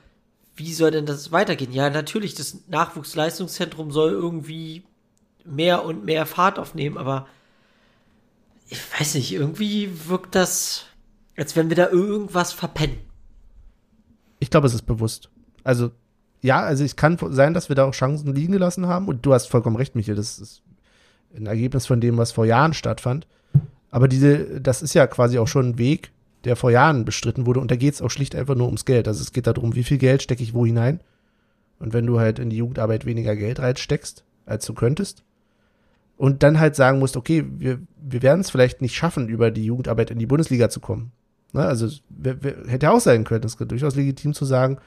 wie 0.56 0.74
soll 0.74 0.92
denn 0.92 1.06
das 1.06 1.32
weitergehen? 1.32 1.72
Ja, 1.74 1.90
natürlich, 1.90 2.34
das 2.36 2.60
Nachwuchsleistungszentrum 2.68 3.92
soll 3.92 4.12
irgendwie 4.12 4.84
mehr 5.44 5.84
und 5.84 6.06
mehr 6.06 6.26
Fahrt 6.26 6.58
aufnehmen, 6.58 6.98
aber 6.98 7.28
ich 8.68 8.80
weiß 9.00 9.16
nicht, 9.16 9.32
irgendwie 9.32 10.08
wirkt 10.08 10.34
das, 10.34 10.86
als 11.38 11.56
wenn 11.56 11.70
wir 11.70 11.76
da 11.76 11.90
irgendwas 11.90 12.52
verpennen. 12.52 12.98
ich 14.40 14.50
glaube, 14.50 14.68
es 14.68 14.74
ist 14.74 14.86
bewusst. 14.88 15.30
Also, 15.64 15.92
ja, 16.42 16.62
also 16.62 16.84
es 16.84 16.96
kann 16.96 17.18
sein, 17.32 17.54
dass 17.54 17.70
wir 17.70 17.76
da 17.76 17.86
auch 17.86 17.94
Chancen 17.94 18.34
liegen 18.34 18.54
gelassen 18.54 18.88
haben. 18.88 19.08
Und 19.08 19.26
du 19.26 19.34
hast 19.34 19.48
vollkommen 19.48 19.76
recht, 19.76 19.96
Michael. 19.96 20.16
Das 20.16 20.40
ist 20.40 20.62
ein 21.36 21.48
Ergebnis 21.48 21.86
von 21.86 22.02
dem, 22.02 22.18
was 22.18 22.32
vor 22.32 22.46
Jahren 22.46 22.74
stattfand. 22.74 23.28
Aber 23.96 24.10
diese, 24.10 24.60
das 24.60 24.82
ist 24.82 24.94
ja 24.94 25.08
quasi 25.08 25.40
auch 25.40 25.48
schon 25.48 25.70
ein 25.70 25.78
Weg, 25.78 26.12
der 26.44 26.58
vor 26.58 26.70
Jahren 26.70 27.06
bestritten 27.06 27.46
wurde. 27.46 27.62
Und 27.62 27.72
da 27.72 27.78
geht 27.78 27.94
es 27.94 28.02
auch 28.02 28.12
schlicht 28.12 28.36
einfach 28.36 28.54
nur 28.54 28.66
ums 28.66 28.84
Geld. 28.84 29.08
Also 29.08 29.22
es 29.22 29.32
geht 29.32 29.48
darum, 29.48 29.74
wie 29.74 29.86
viel 29.86 29.98
Geld 29.98 30.22
stecke 30.22 30.44
ich 30.44 30.54
wo 30.54 30.66
hinein. 30.66 31.00
Und 31.80 31.94
wenn 31.94 32.06
du 32.06 32.20
halt 32.20 32.38
in 32.38 32.50
die 32.50 32.58
Jugendarbeit 32.58 33.06
weniger 33.06 33.38
Geld 33.38 33.62
reinsteckst, 33.62 34.26
als 34.46 34.66
du 34.66 34.74
könntest, 34.74 35.24
und 36.18 36.44
dann 36.44 36.60
halt 36.60 36.76
sagen 36.76 37.00
musst, 37.00 37.16
okay, 37.16 37.46
wir, 37.58 37.80
wir 37.96 38.22
werden 38.22 38.42
es 38.42 38.50
vielleicht 38.50 38.82
nicht 38.82 38.98
schaffen, 38.98 39.30
über 39.30 39.50
die 39.50 39.64
Jugendarbeit 39.64 40.12
in 40.12 40.20
die 40.20 40.26
Bundesliga 40.26 40.68
zu 40.68 40.82
kommen. 40.82 41.14
Ne? 41.54 41.66
Also 41.66 41.86
es 41.86 42.02
wär, 42.10 42.44
wär, 42.44 42.68
hätte 42.68 42.92
auch 42.92 43.00
sein 43.00 43.24
können, 43.24 43.46
es 43.46 43.56
ist 43.56 43.72
durchaus 43.72 43.96
legitim 43.96 44.34
zu 44.34 44.44
sagen, 44.44 44.80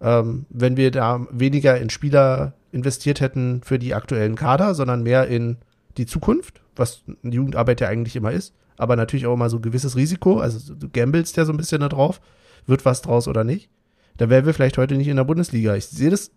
ähm, 0.00 0.46
wenn 0.48 0.76
wir 0.76 0.92
da 0.92 1.26
weniger 1.32 1.76
in 1.76 1.90
Spieler 1.90 2.52
investiert 2.70 3.20
hätten 3.20 3.62
für 3.64 3.80
die 3.80 3.94
aktuellen 3.94 4.36
Kader, 4.36 4.76
sondern 4.76 5.02
mehr 5.02 5.26
in 5.26 5.56
die 5.96 6.06
Zukunft, 6.06 6.60
was 6.76 7.04
Jugendarbeit 7.22 7.80
ja 7.80 7.88
eigentlich 7.88 8.16
immer 8.16 8.32
ist, 8.32 8.54
aber 8.76 8.96
natürlich 8.96 9.26
auch 9.26 9.34
immer 9.34 9.50
so 9.50 9.56
ein 9.56 9.62
gewisses 9.62 9.96
Risiko, 9.96 10.40
also 10.40 10.74
du 10.74 10.88
gambelst 10.88 11.36
ja 11.36 11.44
so 11.44 11.52
ein 11.52 11.56
bisschen 11.56 11.80
da 11.80 11.88
drauf, 11.88 12.20
wird 12.66 12.84
was 12.84 13.02
draus 13.02 13.28
oder 13.28 13.44
nicht, 13.44 13.70
dann 14.16 14.30
wären 14.30 14.46
wir 14.46 14.54
vielleicht 14.54 14.78
heute 14.78 14.96
nicht 14.96 15.08
in 15.08 15.16
der 15.16 15.24
Bundesliga. 15.24 15.74
Ich 15.74 15.86
sehe 15.86 16.10
das 16.10 16.30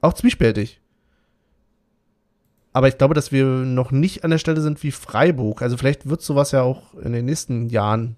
auch 0.00 0.12
zwiespältig. 0.12 0.80
Aber 2.72 2.88
ich 2.88 2.98
glaube, 2.98 3.14
dass 3.14 3.32
wir 3.32 3.46
noch 3.46 3.90
nicht 3.90 4.22
an 4.22 4.30
der 4.30 4.38
Stelle 4.38 4.60
sind 4.60 4.82
wie 4.82 4.90
Freiburg. 4.90 5.62
Also 5.62 5.78
vielleicht 5.78 6.08
wird 6.10 6.20
sowas 6.20 6.52
ja 6.52 6.60
auch 6.60 6.92
in 6.94 7.12
den 7.12 7.24
nächsten 7.24 7.70
Jahren 7.70 8.16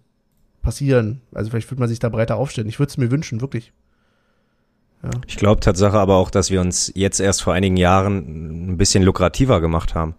passieren. 0.63 1.21
Also 1.33 1.51
vielleicht 1.51 1.71
wird 1.71 1.79
man 1.79 1.89
sich 1.89 2.01
da 2.01 2.09
breiter 2.09 2.37
aufstellen. 2.37 2.69
Ich 2.69 2.81
würde 2.81 2.91
es 2.91 2.97
mir 2.97 3.13
wünschen, 3.13 3.41
wirklich. 3.41 3.73
Ich 5.29 5.37
glaube 5.37 5.61
Tatsache 5.61 5.97
aber 5.97 6.17
auch, 6.17 6.31
dass 6.31 6.51
wir 6.51 6.61
uns 6.61 6.91
jetzt 6.97 7.21
erst 7.21 7.43
vor 7.43 7.53
einigen 7.53 7.77
Jahren 7.77 8.73
ein 8.73 8.77
bisschen 8.77 9.05
lukrativer 9.05 9.61
gemacht 9.61 9.95
haben. 9.95 10.17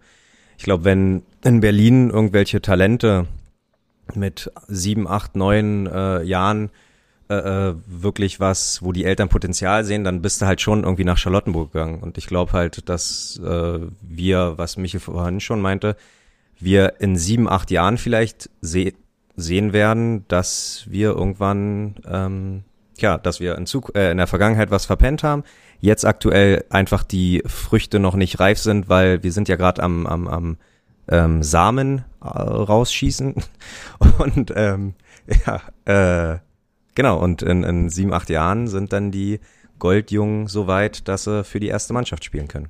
Ich 0.60 0.64
glaube, 0.64 0.84
wenn 0.84 1.22
in 1.42 1.60
Berlin 1.60 2.10
irgendwelche 2.10 2.60
Talente 2.60 3.26
mit 4.14 4.52
sieben, 4.68 5.08
acht, 5.08 5.34
neun 5.34 5.86
äh, 5.86 6.22
Jahren 6.22 6.68
äh, 7.30 7.70
äh, 7.70 7.74
wirklich 7.86 8.40
was, 8.40 8.82
wo 8.82 8.92
die 8.92 9.06
Eltern 9.06 9.30
Potenzial 9.30 9.84
sehen, 9.84 10.04
dann 10.04 10.20
bist 10.20 10.42
du 10.42 10.44
halt 10.44 10.60
schon 10.60 10.84
irgendwie 10.84 11.04
nach 11.04 11.16
Charlottenburg 11.16 11.72
gegangen. 11.72 12.02
Und 12.02 12.18
ich 12.18 12.26
glaube 12.26 12.52
halt, 12.52 12.90
dass 12.90 13.40
äh, 13.42 13.78
wir, 14.02 14.58
was 14.58 14.76
Michael 14.76 15.00
vorhin 15.00 15.40
schon 15.40 15.62
meinte, 15.62 15.96
wir 16.58 17.00
in 17.00 17.16
sieben, 17.16 17.48
acht 17.48 17.70
Jahren 17.70 17.96
vielleicht 17.96 18.50
se 18.60 18.92
sehen 19.36 19.72
werden, 19.72 20.26
dass 20.28 20.84
wir 20.90 21.12
irgendwann 21.12 21.94
ähm, 22.06 22.64
ja, 23.00 23.18
dass 23.18 23.40
wir 23.40 23.56
in, 23.56 23.66
Zug 23.66 23.92
äh, 23.94 24.10
in 24.10 24.16
der 24.16 24.26
Vergangenheit 24.26 24.70
was 24.70 24.86
verpennt 24.86 25.22
haben, 25.22 25.44
jetzt 25.80 26.04
aktuell 26.04 26.64
einfach 26.70 27.02
die 27.02 27.42
Früchte 27.46 27.98
noch 27.98 28.14
nicht 28.14 28.40
reif 28.40 28.58
sind, 28.58 28.88
weil 28.88 29.22
wir 29.22 29.32
sind 29.32 29.48
ja 29.48 29.56
gerade 29.56 29.82
am, 29.82 30.06
am, 30.06 30.28
am 30.28 30.56
ähm, 31.08 31.42
Samen 31.42 32.04
äh, 32.22 32.26
rausschießen 32.28 33.34
und 34.18 34.52
ähm, 34.54 34.94
ja, 35.46 36.34
äh, 36.34 36.38
genau, 36.94 37.18
und 37.18 37.42
in, 37.42 37.62
in 37.64 37.88
sieben, 37.88 38.12
acht 38.12 38.30
Jahren 38.30 38.68
sind 38.68 38.92
dann 38.92 39.10
die 39.10 39.40
Goldjungen 39.78 40.46
so 40.46 40.66
weit, 40.66 41.08
dass 41.08 41.24
sie 41.24 41.44
für 41.44 41.60
die 41.60 41.68
erste 41.68 41.92
Mannschaft 41.92 42.24
spielen 42.24 42.48
können. 42.48 42.68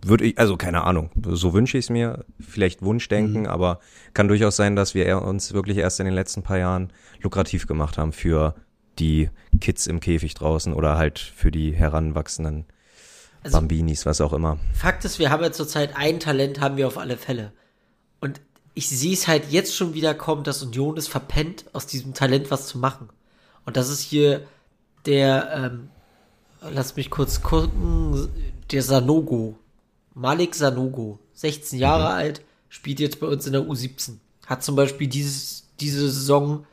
Würde 0.00 0.24
ich, 0.24 0.38
also 0.38 0.56
keine 0.56 0.84
Ahnung, 0.84 1.10
so 1.24 1.52
wünsche 1.52 1.76
ich 1.76 1.86
es 1.86 1.90
mir, 1.90 2.24
vielleicht 2.40 2.82
Wunschdenken, 2.82 3.42
mhm. 3.42 3.48
aber 3.48 3.80
kann 4.14 4.28
durchaus 4.28 4.56
sein, 4.56 4.76
dass 4.76 4.94
wir 4.94 5.22
uns 5.22 5.52
wirklich 5.52 5.78
erst 5.78 5.98
in 5.98 6.06
den 6.06 6.14
letzten 6.14 6.42
paar 6.42 6.58
Jahren 6.58 6.92
lukrativ 7.20 7.66
gemacht 7.66 7.98
haben 7.98 8.12
für 8.12 8.54
die 8.98 9.30
Kids 9.60 9.86
im 9.86 10.00
Käfig 10.00 10.34
draußen 10.34 10.72
oder 10.72 10.96
halt 10.96 11.18
für 11.18 11.50
die 11.50 11.72
heranwachsenden 11.72 12.66
also, 13.42 13.56
Bambinis, 13.56 14.06
was 14.06 14.20
auch 14.20 14.32
immer. 14.32 14.58
Fakt 14.74 15.04
ist, 15.04 15.18
wir 15.18 15.30
haben 15.30 15.42
ja 15.42 15.52
zurzeit 15.52 15.96
ein 15.96 16.20
Talent, 16.20 16.60
haben 16.60 16.76
wir 16.76 16.86
auf 16.86 16.98
alle 16.98 17.16
Fälle. 17.16 17.52
Und 18.20 18.40
ich 18.74 18.88
sehe 18.88 19.12
es 19.12 19.26
halt 19.28 19.50
jetzt 19.50 19.74
schon 19.74 19.94
wieder 19.94 20.14
kommen, 20.14 20.44
dass 20.44 20.62
Union 20.62 20.96
es 20.96 21.08
verpennt, 21.08 21.64
aus 21.72 21.86
diesem 21.86 22.14
Talent 22.14 22.50
was 22.50 22.68
zu 22.68 22.78
machen. 22.78 23.08
Und 23.64 23.76
das 23.76 23.88
ist 23.88 24.00
hier 24.00 24.46
der, 25.06 25.52
ähm, 25.52 25.88
lass 26.60 26.96
mich 26.96 27.10
kurz 27.10 27.42
gucken, 27.42 28.28
der 28.70 28.82
Sanogo. 28.82 29.58
Malik 30.14 30.54
Sanogo, 30.54 31.20
16 31.34 31.78
Jahre 31.78 32.12
mhm. 32.12 32.18
alt, 32.18 32.42
spielt 32.68 33.00
jetzt 33.00 33.20
bei 33.20 33.26
uns 33.26 33.46
in 33.46 33.52
der 33.52 33.62
U17. 33.62 34.18
Hat 34.46 34.62
zum 34.62 34.74
Beispiel 34.76 35.06
dieses, 35.06 35.68
diese 35.80 36.10
Saison 36.10 36.66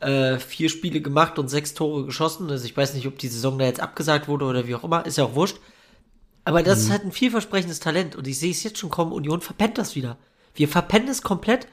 äh, 0.00 0.38
vier 0.38 0.68
Spiele 0.68 1.00
gemacht 1.00 1.38
und 1.38 1.48
sechs 1.48 1.74
Tore 1.74 2.04
geschossen. 2.04 2.50
Also 2.50 2.64
ich 2.64 2.76
weiß 2.76 2.94
nicht, 2.94 3.06
ob 3.06 3.18
die 3.18 3.28
Saison 3.28 3.58
da 3.58 3.64
jetzt 3.64 3.80
abgesagt 3.80 4.28
wurde 4.28 4.44
oder 4.44 4.66
wie 4.66 4.74
auch 4.74 4.84
immer, 4.84 5.04
ist 5.06 5.18
ja 5.18 5.24
auch 5.24 5.34
wurscht. 5.34 5.58
Aber 6.44 6.62
das 6.62 6.78
mhm. 6.78 6.84
ist 6.84 6.90
halt 6.90 7.04
ein 7.04 7.12
vielversprechendes 7.12 7.80
Talent 7.80 8.16
und 8.16 8.26
ich 8.26 8.38
sehe 8.38 8.50
es 8.50 8.62
jetzt 8.62 8.78
schon 8.78 8.90
kommen, 8.90 9.12
Union 9.12 9.40
verpennt 9.40 9.76
das 9.76 9.96
wieder. 9.96 10.16
Wir 10.54 10.68
verpennen 10.68 11.08
es 11.08 11.22
komplett, 11.22 11.68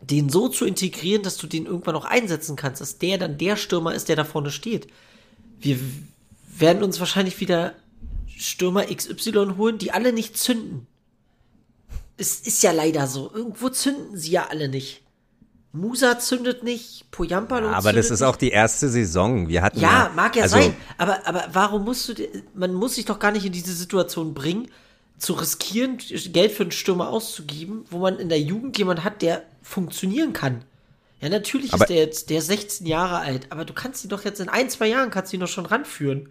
den 0.00 0.28
so 0.28 0.48
zu 0.48 0.64
integrieren, 0.64 1.22
dass 1.22 1.36
du 1.36 1.46
den 1.46 1.66
irgendwann 1.66 1.96
auch 1.96 2.04
einsetzen 2.04 2.56
kannst, 2.56 2.80
dass 2.80 2.98
der 2.98 3.18
dann 3.18 3.38
der 3.38 3.56
Stürmer 3.56 3.94
ist, 3.94 4.08
der 4.08 4.16
da 4.16 4.24
vorne 4.24 4.50
steht. 4.50 4.88
Wir 5.60 5.78
werden 6.56 6.82
uns 6.82 6.98
wahrscheinlich 6.98 7.40
wieder 7.40 7.74
Stürmer 8.26 8.86
XY 8.86 9.54
holen, 9.56 9.78
die 9.78 9.92
alle 9.92 10.12
nicht 10.12 10.36
zünden. 10.36 10.86
Es 12.16 12.40
ist 12.40 12.62
ja 12.62 12.72
leider 12.72 13.06
so. 13.06 13.30
Irgendwo 13.32 13.68
zünden 13.68 14.16
sie 14.16 14.32
ja 14.32 14.46
alle 14.48 14.68
nicht. 14.68 15.03
Musa 15.74 16.20
zündet 16.20 16.62
nicht, 16.62 17.10
Poyampalo 17.10 17.66
ja, 17.66 17.72
Aber 17.72 17.92
das 17.92 18.06
ist 18.10 18.20
nicht. 18.20 18.28
auch 18.28 18.36
die 18.36 18.50
erste 18.50 18.88
Saison. 18.88 19.48
Wir 19.48 19.60
hatten 19.60 19.80
ja, 19.80 20.04
ja 20.04 20.10
mag 20.14 20.36
ja 20.36 20.44
also, 20.44 20.56
sein. 20.56 20.76
Aber, 20.98 21.26
aber 21.26 21.44
warum 21.52 21.84
musst 21.84 22.08
du, 22.08 22.14
man 22.54 22.72
muss 22.72 22.94
sich 22.94 23.04
doch 23.06 23.18
gar 23.18 23.32
nicht 23.32 23.44
in 23.44 23.52
diese 23.52 23.72
Situation 23.72 24.34
bringen, 24.34 24.68
zu 25.18 25.32
riskieren, 25.32 25.98
Geld 26.32 26.52
für 26.52 26.62
einen 26.62 26.70
Stürmer 26.70 27.08
auszugeben, 27.08 27.84
wo 27.90 27.98
man 27.98 28.18
in 28.20 28.28
der 28.28 28.40
Jugend 28.40 28.78
jemand 28.78 29.02
hat, 29.02 29.20
der 29.20 29.42
funktionieren 29.62 30.32
kann. 30.32 30.64
Ja, 31.20 31.28
natürlich 31.28 31.72
Aber- 31.72 31.84
ist 31.84 31.88
der 31.88 31.96
jetzt, 31.96 32.30
der 32.30 32.38
ist 32.38 32.46
16 32.46 32.86
Jahre 32.86 33.18
alt, 33.18 33.46
aber 33.50 33.64
du 33.64 33.72
kannst 33.72 34.04
ihn 34.04 34.10
doch 34.10 34.24
jetzt 34.24 34.40
in 34.40 34.48
ein, 34.48 34.70
zwei 34.70 34.86
Jahren, 34.86 35.10
kannst 35.10 35.32
du 35.32 35.36
ihn 35.36 35.40
doch 35.40 35.48
schon 35.48 35.66
ranführen. 35.66 36.28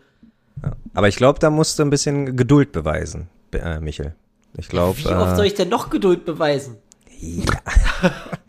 Aber 0.94 1.10
ich 1.10 1.18
glaube, 1.18 1.40
da 1.40 1.50
musst 1.50 1.80
du 1.80 1.84
ein 1.84 1.90
bisschen 1.90 2.38
Geduld 2.38 2.72
beweisen, 2.72 3.28
äh, 3.52 3.80
Michel. 3.82 4.16
Ich 4.58 4.70
glaube. 4.70 4.98
Wie 5.00 5.08
oft 5.08 5.34
äh, 5.34 5.36
soll 5.36 5.46
ich 5.48 5.56
denn 5.56 5.68
noch 5.68 5.90
Geduld 5.90 6.24
beweisen? 6.24 6.78
Ja, 7.20 7.60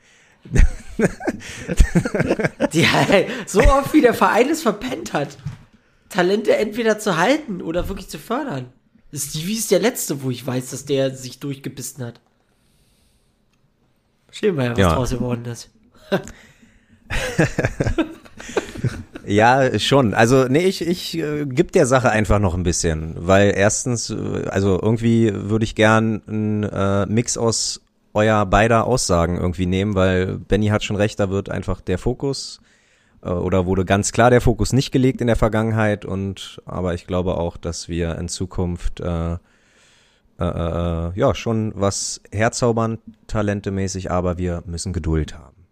so 3.47 3.61
oft 3.61 3.92
wie 3.92 4.01
der 4.01 4.14
Verein 4.14 4.49
es 4.51 4.62
verpennt 4.62 5.12
hat, 5.12 5.36
Talente 6.09 6.57
entweder 6.57 6.99
zu 6.99 7.16
halten 7.16 7.61
oder 7.62 7.88
wirklich 7.88 8.09
zu 8.09 8.18
fördern. 8.18 8.66
Stevie 9.12 9.55
ist 9.55 9.70
der 9.70 9.80
Letzte, 9.80 10.22
wo 10.22 10.30
ich 10.30 10.45
weiß, 10.47 10.70
dass 10.70 10.84
der 10.84 11.14
sich 11.14 11.38
durchgebissen 11.40 12.05
hat. 12.05 12.20
Stehen 14.30 14.57
wir 14.57 14.64
ja, 14.64 14.70
was 14.72 14.78
Ja. 14.78 14.95
draus 14.95 15.11
geworden 15.11 15.45
ist. 15.45 15.70
Ja, 19.26 19.78
schon. 19.78 20.12
Also, 20.12 20.49
nee, 20.49 20.66
ich, 20.66 20.82
ich 20.86 21.16
äh, 21.16 21.47
gib 21.47 21.72
der 21.72 21.86
Sache 21.86 22.11
einfach 22.11 22.38
noch 22.38 22.55
ein 22.55 22.62
bisschen, 22.62 23.14
weil 23.16 23.55
erstens, 23.57 24.11
äh, 24.11 24.45
also 24.51 24.78
irgendwie 24.82 25.32
würde 25.32 25.64
ich 25.64 25.74
gern 25.74 26.20
einen 26.26 26.62
äh, 26.64 27.07
Mix 27.07 27.38
aus 27.38 27.80
euer 28.15 28.47
beider 28.47 28.87
Aussagen 28.87 29.37
irgendwie 29.37 29.67
nehmen, 29.67 29.95
weil 29.95 30.39
Benny 30.39 30.69
hat 30.69 30.85
schon 30.85 30.97
recht, 30.97 31.21
da 31.21 31.31
wird 31.31 31.51
einfach 31.51 31.81
der 31.81 31.99
Fokus 31.99 32.61
äh, 33.23 33.29
oder 33.29 33.67
wurde 33.67 33.85
ganz 33.85 34.12
klar 34.12 34.31
der 34.31 34.41
Fokus 34.41 34.73
nicht 34.73 34.93
gelegt 34.93 35.21
in 35.21 35.27
der 35.27 35.37
Vergangenheit 35.37 36.05
und 36.05 36.62
aber 36.65 36.95
ich 36.95 37.07
glaube 37.07 37.37
auch, 37.37 37.57
dass 37.57 37.89
wir 37.89 38.17
in 38.17 38.29
Zukunft 38.29 39.01
äh, 39.01 39.35
äh, 39.35 39.39
äh, 40.45 41.12
ja 41.15 41.35
schon 41.35 41.73
was 41.77 42.21
herzaubern, 42.33 42.99
talentemäßig, 43.27 44.11
aber 44.11 44.39
wir 44.39 44.62
müssen 44.67 44.93
Geduld 44.93 45.39
haben. 45.39 45.67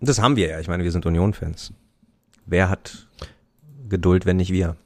Und 0.00 0.08
das 0.08 0.20
haben 0.20 0.36
wir 0.36 0.48
ja. 0.48 0.60
Ich 0.60 0.68
meine, 0.68 0.84
wir 0.84 0.92
sind 0.92 1.04
Union-Fans. 1.04 1.72
Wer 2.46 2.70
hat 2.70 3.06
Geduld, 3.88 4.24
wenn 4.24 4.36
nicht 4.36 4.52
wir? 4.52 4.76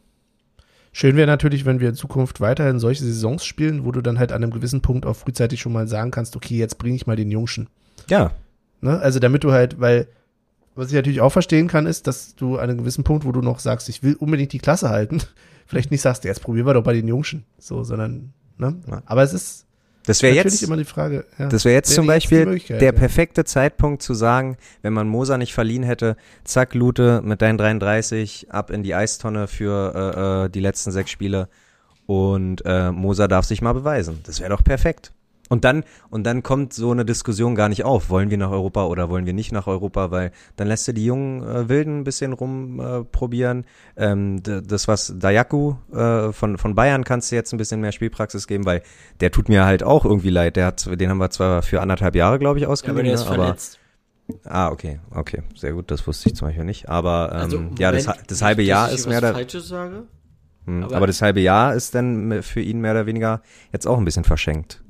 Schön 0.92 1.16
wäre 1.16 1.26
natürlich, 1.26 1.64
wenn 1.64 1.80
wir 1.80 1.90
in 1.90 1.94
Zukunft 1.94 2.40
weiterhin 2.40 2.80
solche 2.80 3.04
Saisons 3.04 3.44
spielen, 3.44 3.84
wo 3.84 3.92
du 3.92 4.00
dann 4.00 4.18
halt 4.18 4.32
an 4.32 4.42
einem 4.42 4.52
gewissen 4.52 4.80
Punkt 4.80 5.06
auch 5.06 5.14
frühzeitig 5.14 5.60
schon 5.60 5.72
mal 5.72 5.86
sagen 5.86 6.10
kannst, 6.10 6.34
okay, 6.36 6.56
jetzt 6.56 6.78
bringe 6.78 6.96
ich 6.96 7.06
mal 7.06 7.16
den 7.16 7.30
Jungschen. 7.30 7.68
Ja, 8.08 8.32
Ne? 8.80 8.98
Also 8.98 9.18
damit 9.18 9.44
du 9.44 9.52
halt, 9.52 9.80
weil, 9.80 10.08
was 10.74 10.88
ich 10.88 10.94
natürlich 10.94 11.20
auch 11.20 11.30
verstehen 11.30 11.68
kann, 11.68 11.86
ist, 11.86 12.06
dass 12.06 12.34
du 12.34 12.56
an 12.56 12.70
einem 12.70 12.78
gewissen 12.78 13.04
Punkt, 13.04 13.24
wo 13.24 13.32
du 13.32 13.42
noch 13.42 13.58
sagst, 13.58 13.88
ich 13.88 14.02
will 14.02 14.14
unbedingt 14.14 14.52
die 14.52 14.58
Klasse 14.58 14.88
halten, 14.90 15.20
vielleicht 15.66 15.90
nicht 15.90 16.00
sagst, 16.00 16.24
jetzt 16.24 16.42
probieren 16.42 16.66
wir 16.66 16.74
doch 16.74 16.84
bei 16.84 16.94
den 16.94 17.08
Jungschen. 17.08 17.44
So, 17.58 17.84
sondern, 17.84 18.32
ne? 18.58 18.76
Ja. 18.88 19.02
Aber 19.06 19.22
es 19.22 19.32
ist 19.32 19.66
das 20.10 20.22
wäre 20.22 20.34
jetzt, 20.34 20.62
immer 20.62 20.76
die 20.76 20.84
Frage. 20.84 21.24
Ja. 21.38 21.48
das 21.48 21.64
wäre 21.64 21.74
jetzt 21.74 21.90
Wäre 21.90 21.96
zum 21.96 22.04
jetzt 22.04 22.14
Beispiel 22.14 22.44
Möglichkeit, 22.44 22.80
der 22.80 22.92
perfekte 22.92 23.44
Zeitpunkt 23.44 24.02
zu 24.02 24.14
sagen, 24.14 24.56
wenn 24.82 24.92
man 24.92 25.08
Moser 25.08 25.38
nicht 25.38 25.54
verliehen 25.54 25.82
hätte, 25.82 26.16
zack, 26.44 26.74
Lute 26.74 27.22
mit 27.24 27.42
deinen 27.42 27.58
33 27.58 28.48
ab 28.50 28.70
in 28.70 28.82
die 28.82 28.94
Eistonne 28.94 29.46
für 29.46 29.94
äh, 29.94 30.46
äh, 30.46 30.48
die 30.50 30.60
letzten 30.60 30.92
sechs 30.92 31.10
Spiele 31.10 31.48
und 32.06 32.62
äh, 32.64 32.90
Moser 32.90 33.28
darf 33.28 33.44
sich 33.44 33.62
mal 33.62 33.72
beweisen. 33.72 34.20
Das 34.24 34.40
wäre 34.40 34.50
doch 34.50 34.64
perfekt. 34.64 35.12
Und 35.52 35.64
dann, 35.64 35.82
und 36.10 36.24
dann 36.24 36.44
kommt 36.44 36.72
so 36.72 36.92
eine 36.92 37.04
Diskussion 37.04 37.56
gar 37.56 37.68
nicht 37.68 37.84
auf. 37.84 38.08
Wollen 38.08 38.30
wir 38.30 38.38
nach 38.38 38.52
Europa 38.52 38.84
oder 38.86 39.10
wollen 39.10 39.26
wir 39.26 39.32
nicht 39.32 39.50
nach 39.50 39.66
Europa? 39.66 40.12
Weil 40.12 40.30
dann 40.54 40.68
lässt 40.68 40.86
du 40.86 40.92
die 40.94 41.04
jungen 41.04 41.42
äh, 41.42 41.68
Wilden 41.68 41.98
ein 41.98 42.04
bisschen 42.04 42.32
rumprobieren. 42.32 43.64
Äh, 43.96 44.12
ähm, 44.12 44.42
das, 44.44 44.86
was 44.86 45.12
Dayaku 45.18 45.74
äh, 45.92 46.32
von, 46.32 46.56
von 46.56 46.74
Bayern 46.76 47.02
kannst 47.02 47.32
du 47.32 47.34
jetzt 47.36 47.52
ein 47.52 47.56
bisschen 47.58 47.80
mehr 47.80 47.90
Spielpraxis 47.90 48.46
geben, 48.46 48.64
weil 48.64 48.82
der 49.20 49.32
tut 49.32 49.48
mir 49.48 49.64
halt 49.64 49.82
auch 49.82 50.04
irgendwie 50.04 50.30
leid. 50.30 50.54
Der 50.54 50.66
hat, 50.66 50.86
den 51.00 51.10
haben 51.10 51.18
wir 51.18 51.30
zwar 51.30 51.62
für 51.62 51.80
anderthalb 51.80 52.14
Jahre, 52.14 52.38
glaube 52.38 52.58
ich, 52.58 52.62
Ja, 52.62 52.68
aber 52.68 52.72
ausgeliehen. 52.74 53.06
ne? 53.12 53.20
aber, 53.20 53.34
verletzt. 53.34 53.78
ah, 54.44 54.68
okay, 54.70 55.00
okay, 55.10 55.42
sehr 55.56 55.72
gut. 55.72 55.90
Das 55.90 56.06
wusste 56.06 56.28
ich 56.28 56.36
zum 56.36 56.46
Beispiel 56.46 56.64
nicht. 56.64 56.88
Aber 56.88 57.30
ähm, 57.32 57.38
Also, 57.40 57.60
ja, 57.76 57.90
das, 57.90 58.06
das 58.28 58.42
halbe 58.42 58.62
Jahr 58.62 58.90
ist 58.92 59.06
mehr 59.08 59.16
was 59.16 59.20
der, 59.22 59.32
Falsches 59.32 59.66
sage. 59.66 60.04
hm, 60.66 60.84
aber- 60.84 60.94
aber 60.96 61.06
das 61.08 61.20
halbe 61.22 61.40
Jahr 61.40 61.74
ist 61.74 61.92
dann 61.96 62.40
für 62.44 62.60
ihn 62.60 62.80
mehr 62.80 62.92
oder 62.92 63.06
weniger 63.06 63.42
jetzt 63.72 63.88
auch 63.88 63.98
ein 63.98 64.04
bisschen 64.04 64.22
verschenkt. 64.22 64.80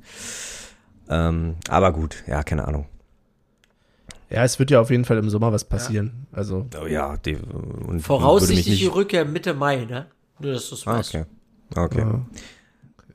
Ähm, 1.11 1.55
aber 1.67 1.91
gut, 1.91 2.23
ja, 2.25 2.41
keine 2.41 2.67
Ahnung. 2.67 2.85
Ja, 4.29 4.45
es 4.45 4.57
wird 4.59 4.71
ja 4.71 4.79
auf 4.79 4.89
jeden 4.89 5.03
Fall 5.03 5.17
im 5.17 5.29
Sommer 5.29 5.51
was 5.51 5.65
passieren. 5.65 6.25
Also, 6.31 6.65
Oh 6.81 6.87
ja, 6.87 7.17
die, 7.17 7.35
und 7.35 8.01
nicht, 8.69 8.95
Rückkehr 8.95 9.25
Mitte 9.25 9.53
Mai, 9.53 9.83
ne? 9.83 10.05
Nur, 10.39 10.53
dass 10.53 10.69
du 10.69 10.75
es 10.75 10.87
ah, 10.87 10.97
weißt. 10.97 11.15
okay. 11.15 11.25
Okay. 11.75 11.99
ja. 11.99 12.25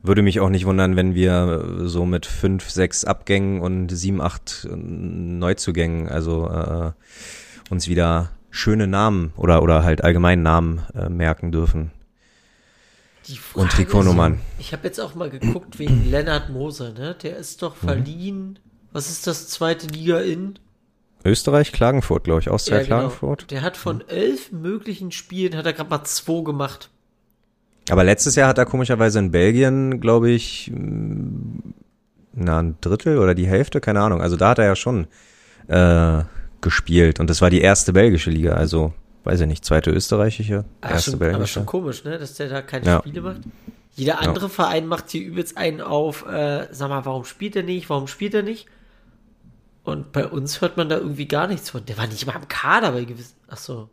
Würde 0.02 0.22
mich 0.22 0.40
auch 0.40 0.50
nicht 0.50 0.66
wundern, 0.66 0.94
wenn 0.94 1.14
wir 1.14 1.82
so 1.84 2.04
mit 2.04 2.26
fünf, 2.26 2.68
sechs 2.70 3.04
Abgängen 3.04 3.60
und 3.60 3.88
sieben, 3.88 4.20
acht 4.20 4.68
Neuzugängen, 4.70 6.08
also 6.08 6.48
äh, 6.48 6.92
uns 7.70 7.88
wieder 7.88 8.30
schöne 8.50 8.86
Namen 8.86 9.32
oder 9.36 9.62
oder 9.62 9.82
halt 9.82 10.04
allgemein 10.04 10.42
Namen 10.42 10.82
äh, 10.94 11.08
merken 11.08 11.50
dürfen. 11.50 11.90
Die 13.28 13.38
Und 13.54 13.70
Frage 13.72 13.84
Trikotnummern. 13.86 14.40
Ich 14.58 14.72
habe 14.72 14.84
jetzt 14.86 15.00
auch 15.00 15.14
mal 15.14 15.30
geguckt 15.30 15.78
wegen 15.78 16.04
Lennart 16.10 16.50
Moser, 16.50 16.92
ne? 16.92 17.16
Der 17.22 17.36
ist 17.36 17.62
doch 17.62 17.74
Mhm. 17.82 17.86
verliehen. 17.86 18.58
Was 18.92 19.10
ist 19.10 19.26
das 19.26 19.48
zweite 19.48 19.86
Liga 19.88 20.20
in? 20.20 20.58
Österreich, 21.24 21.72
Klagenfurt, 21.72 22.24
glaube 22.24 22.40
ich, 22.40 22.48
Austria, 22.50 22.78
Ja, 22.78 22.82
genau. 22.84 22.96
Klagenfurt. 22.98 23.50
Der 23.50 23.62
hat 23.62 23.76
von 23.76 24.06
elf 24.08 24.52
möglichen 24.52 25.10
Spielen, 25.10 25.56
hat 25.56 25.66
er 25.66 25.72
gerade 25.72 25.90
mal 25.90 26.04
zwei 26.04 26.42
gemacht. 26.44 26.90
Aber 27.90 28.04
letztes 28.04 28.36
Jahr 28.36 28.48
hat 28.48 28.58
er 28.58 28.64
komischerweise 28.66 29.18
in 29.18 29.32
Belgien, 29.32 30.00
glaube 30.00 30.30
ich, 30.30 30.70
mh, 30.74 31.62
na, 32.32 32.58
ein 32.60 32.76
Drittel 32.80 33.18
oder 33.18 33.34
die 33.34 33.46
Hälfte, 33.46 33.80
keine 33.80 34.00
Ahnung. 34.02 34.20
Also 34.20 34.36
da 34.36 34.50
hat 34.50 34.58
er 34.58 34.66
ja 34.66 34.76
schon 34.76 35.06
äh, 35.68 36.22
gespielt 36.60 37.18
und 37.20 37.28
das 37.28 37.40
war 37.42 37.50
die 37.50 37.60
erste 37.60 37.92
belgische 37.92 38.30
Liga, 38.30 38.52
also 38.54 38.92
weiß 39.26 39.40
ich 39.40 39.46
nicht, 39.46 39.64
zweite 39.64 39.90
österreichische, 39.90 40.64
Aber 40.80 40.92
erste 40.94 41.10
schon, 41.10 41.20
aber 41.20 41.30
belgische. 41.30 41.52
schon 41.54 41.66
komisch, 41.66 42.04
ne? 42.04 42.18
Dass 42.18 42.34
der 42.34 42.48
da 42.48 42.62
keine 42.62 42.86
Ja. 42.86 42.98
Spiele 43.00 43.20
macht. 43.20 43.40
Jeder 43.94 44.20
andere 44.20 44.48
Verein 44.48 44.86
macht 44.86 45.10
hier 45.10 45.22
übelst 45.26 45.56
einen 45.56 45.80
auf, 45.80 46.26
äh, 46.26 46.68
sag 46.70 46.88
mal, 46.90 47.04
warum 47.06 47.24
spielt 47.24 47.56
er 47.56 47.62
nicht, 47.62 47.88
warum 47.90 48.06
spielt 48.08 48.34
er 48.34 48.42
nicht? 48.42 48.66
Und 49.84 50.12
bei 50.12 50.26
uns 50.26 50.60
hört 50.60 50.76
man 50.76 50.88
da 50.88 50.96
irgendwie 50.98 51.28
gar 51.28 51.46
nichts 51.46 51.70
von. 51.70 51.84
Der 51.86 51.96
war 51.96 52.06
nicht 52.06 52.26
mal 52.26 52.34
im 52.36 52.48
Kader 52.48 52.92
bei 52.92 53.04
gewissen. 53.04 53.34
Ach 53.48 53.56
so. 53.56 53.88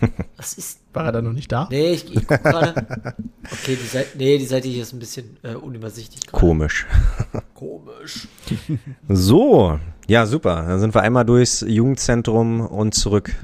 Was 0.36 0.54
ist. 0.54 0.80
war 0.92 1.06
er 1.06 1.12
da 1.12 1.22
noch 1.22 1.32
nicht 1.32 1.50
da? 1.50 1.66
Nee, 1.70 1.92
ich, 1.92 2.14
ich 2.14 2.26
guck 2.26 2.42
gerade. 2.42 3.14
Okay, 3.50 3.76
die 3.82 3.86
Seite, 3.86 4.08
nee, 4.18 4.38
die 4.38 4.46
Seite 4.46 4.68
hier 4.68 4.82
ist 4.82 4.92
ein 4.92 4.98
bisschen 4.98 5.38
äh, 5.42 5.54
unübersichtlich. 5.54 6.20
gerade. 6.26 6.38
Komisch. 6.38 6.86
Komisch. 7.54 8.28
So, 9.08 9.78
ja, 10.06 10.26
super. 10.26 10.64
Dann 10.66 10.80
sind 10.80 10.94
wir 10.94 11.02
einmal 11.02 11.24
durchs 11.24 11.62
Jugendzentrum 11.66 12.60
und 12.60 12.94
zurück 12.94 13.34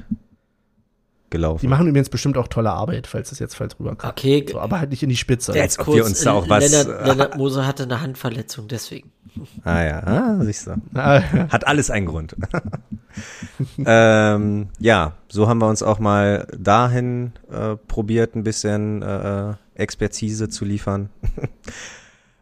Die 1.33 1.37
gelaufen. 1.37 1.69
machen 1.69 1.87
übrigens 1.87 2.09
bestimmt 2.09 2.37
auch 2.37 2.47
tolle 2.47 2.71
Arbeit, 2.71 3.07
falls 3.07 3.29
das 3.29 3.39
jetzt 3.39 3.55
falsch 3.55 3.73
rüberkam. 3.79 4.09
Okay, 4.11 4.45
So, 4.49 4.59
aber 4.59 4.79
halt 4.79 4.89
nicht 4.91 5.03
in 5.03 5.09
die 5.09 5.15
Spitze. 5.17 5.53
Als 5.53 5.77
ob 5.79 5.87
wir 5.95 6.05
uns 6.05 6.21
da 6.21 6.33
auch 6.33 6.47
was- 6.49 6.71
Lennart, 6.71 7.05
Lennart 7.07 7.37
Moser 7.37 7.65
hatte 7.67 7.83
eine 7.83 8.01
Handverletzung, 8.01 8.67
deswegen. 8.67 9.11
Ah 9.63 9.83
ja, 9.83 9.99
ah, 10.03 10.39
siehst 10.43 10.67
du. 10.67 10.75
Ah, 10.93 11.15
ja. 11.33 11.49
Hat 11.49 11.65
alles 11.65 11.89
einen 11.89 12.05
Grund. 12.05 12.35
ähm, 13.85 14.67
ja, 14.79 15.13
so 15.27 15.47
haben 15.47 15.59
wir 15.59 15.67
uns 15.67 15.83
auch 15.83 15.99
mal 15.99 16.47
dahin 16.57 17.33
äh, 17.51 17.75
probiert, 17.87 18.35
ein 18.35 18.43
bisschen 18.43 19.01
äh, 19.01 19.53
Expertise 19.75 20.49
zu 20.49 20.65
liefern. 20.65 21.09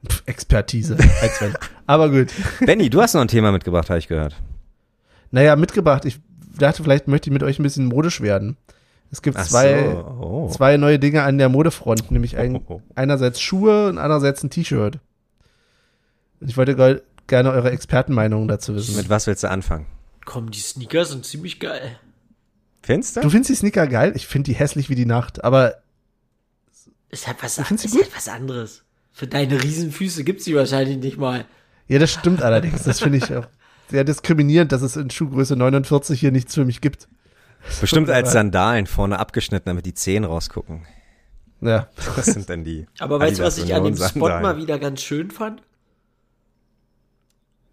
Pff, 0.07 0.23
Expertise. 0.25 0.97
als 1.21 1.39
wenn. 1.41 1.53
Aber 1.87 2.09
gut. 2.09 2.27
Benny, 2.65 2.89
du 2.89 3.01
hast 3.01 3.13
noch 3.13 3.21
ein 3.21 3.27
Thema 3.27 3.51
mitgebracht, 3.51 3.89
habe 3.89 3.99
ich 3.99 4.07
gehört. 4.07 4.35
Naja, 5.31 5.55
mitgebracht. 5.55 6.03
Ich 6.05 6.19
dachte, 6.57 6.83
vielleicht 6.83 7.07
möchte 7.07 7.29
ich 7.29 7.33
mit 7.33 7.43
euch 7.43 7.59
ein 7.59 7.63
bisschen 7.63 7.85
modisch 7.85 8.19
werden. 8.21 8.57
Es 9.11 9.21
gibt 9.21 9.37
Ach 9.37 9.45
zwei, 9.45 9.83
so. 9.91 10.17
Oh. 10.21 10.49
zwei 10.49 10.77
neue 10.77 10.97
Dinge 10.97 11.23
an 11.23 11.37
der 11.37 11.49
Modefront, 11.49 12.11
nämlich 12.11 12.37
ein, 12.37 12.55
Oh, 12.55 12.61
oh, 12.67 12.73
oh. 12.75 12.81
einerseits 12.95 13.41
Schuhe 13.41 13.89
und 13.89 13.97
andererseits 13.97 14.41
ein 14.43 14.49
T-Shirt. 14.49 14.99
Ich 16.39 16.55
wollte 16.57 16.75
ge- 16.75 17.01
gerne 17.27 17.51
eure 17.51 17.71
Expertenmeinungen 17.71 18.47
dazu 18.47 18.73
wissen. 18.75 18.95
Mit 18.95 19.09
was 19.09 19.27
willst 19.27 19.43
du 19.43 19.49
anfangen? 19.49 19.85
Komm, 20.25 20.49
die 20.51 20.59
Sneakers 20.59 21.09
sind 21.09 21.25
ziemlich 21.25 21.59
geil. 21.59 21.97
Findest 22.83 23.17
du? 23.17 23.21
Du 23.21 23.29
findest 23.29 23.49
die 23.49 23.55
Sneaker 23.55 23.85
geil? 23.87 24.13
Ich 24.15 24.27
finde 24.27 24.51
die 24.51 24.55
hässlich 24.57 24.89
wie 24.89 24.95
die 24.95 25.05
Nacht, 25.05 25.43
aber 25.43 25.75
Ist 27.09 27.27
halt 27.27 27.37
was, 27.43 27.55
sie 27.55 27.61
ist 27.61 27.95
halt 27.95 28.15
was 28.15 28.27
anderes. 28.29 28.83
Für 29.11 29.27
deine 29.27 29.61
Riesenfüße 29.61 30.23
gibt's 30.23 30.45
die 30.45 30.55
wahrscheinlich 30.55 30.97
nicht 30.97 31.17
mal. 31.17 31.45
ja, 31.87 31.99
das 31.99 32.11
stimmt 32.11 32.41
allerdings. 32.41 32.83
Das 32.83 33.01
finde 33.01 33.17
ich 33.17 33.35
auch 33.35 33.45
sehr 33.89 34.05
diskriminierend, 34.05 34.71
dass 34.71 34.81
es 34.81 34.95
in 34.95 35.09
Schuhgröße 35.09 35.57
49 35.57 36.17
hier 36.19 36.31
nichts 36.31 36.55
für 36.55 36.63
mich 36.65 36.79
gibt. 36.79 37.09
Bestimmt 37.79 38.09
als 38.09 38.31
Sandalen 38.31 38.87
vorne 38.87 39.19
abgeschnitten, 39.19 39.69
damit 39.69 39.85
die 39.85 39.93
Zehen 39.93 40.23
rausgucken. 40.23 40.85
Ja. 41.61 41.87
Was 42.15 42.25
sind 42.25 42.49
denn 42.49 42.63
die? 42.63 42.87
Aber 42.99 43.19
weißt 43.19 43.39
du, 43.39 43.43
was 43.43 43.57
ich 43.59 43.73
an 43.75 43.83
dem 43.83 43.95
Spot 43.95 44.27
mal 44.29 44.57
wieder 44.57 44.79
ganz 44.79 45.01
schön 45.03 45.29
fand? 45.29 45.61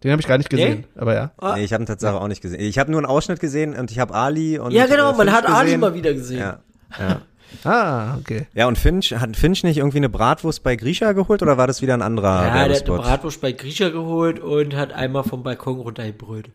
Den 0.03 0.11
habe 0.11 0.21
ich 0.21 0.27
gar 0.27 0.37
nicht 0.37 0.49
gesehen, 0.49 0.85
aber 0.95 1.13
ja. 1.13 1.31
Ah, 1.37 1.55
Nee, 1.55 1.63
ich 1.63 1.73
habe 1.73 1.83
ihn 1.83 1.87
tatsächlich 1.87 2.21
auch 2.21 2.27
nicht 2.27 2.41
gesehen. 2.41 2.61
Ich 2.61 2.79
habe 2.79 2.89
nur 2.89 2.99
einen 2.99 3.05
Ausschnitt 3.07 3.39
gesehen 3.41 3.75
und 3.75 3.91
ich 3.91 3.99
habe 3.99 4.13
Ali 4.13 4.57
und 4.57 4.71
ja, 4.71 4.85
genau, 4.85 5.11
äh, 5.11 5.17
man 5.17 5.31
hat 5.31 5.45
Ali 5.45 5.65
gesehen. 5.65 5.79
mal 5.81 5.93
wieder 5.93 6.13
gesehen. 6.13 6.39
Ja, 6.39 6.59
ja. 6.97 7.21
Ah, 7.63 8.15
okay. 8.19 8.45
ja, 8.53 8.67
und 8.67 8.77
Finch, 8.77 9.11
hat 9.11 9.35
Finch 9.35 9.63
nicht 9.63 9.77
irgendwie 9.77 9.97
eine 9.97 10.07
Bratwurst 10.07 10.61
bei 10.61 10.75
Grisha 10.75 11.13
geholt 11.13 11.41
oder 11.41 11.57
war 11.57 11.65
das 11.65 11.81
wieder 11.81 11.95
ein 11.95 12.03
anderer 12.03 12.45
Ja, 12.45 12.67
der 12.67 12.75
hat 12.75 12.87
eine? 12.87 12.97
Bratwurst 12.99 13.41
bei 13.41 13.53
Grisha 13.53 13.89
geholt 13.89 14.39
und 14.39 14.75
hat 14.75 14.93
einmal 14.93 15.23
vom 15.23 15.41
Balkon 15.41 15.79
runtergebrüllt. 15.79 16.51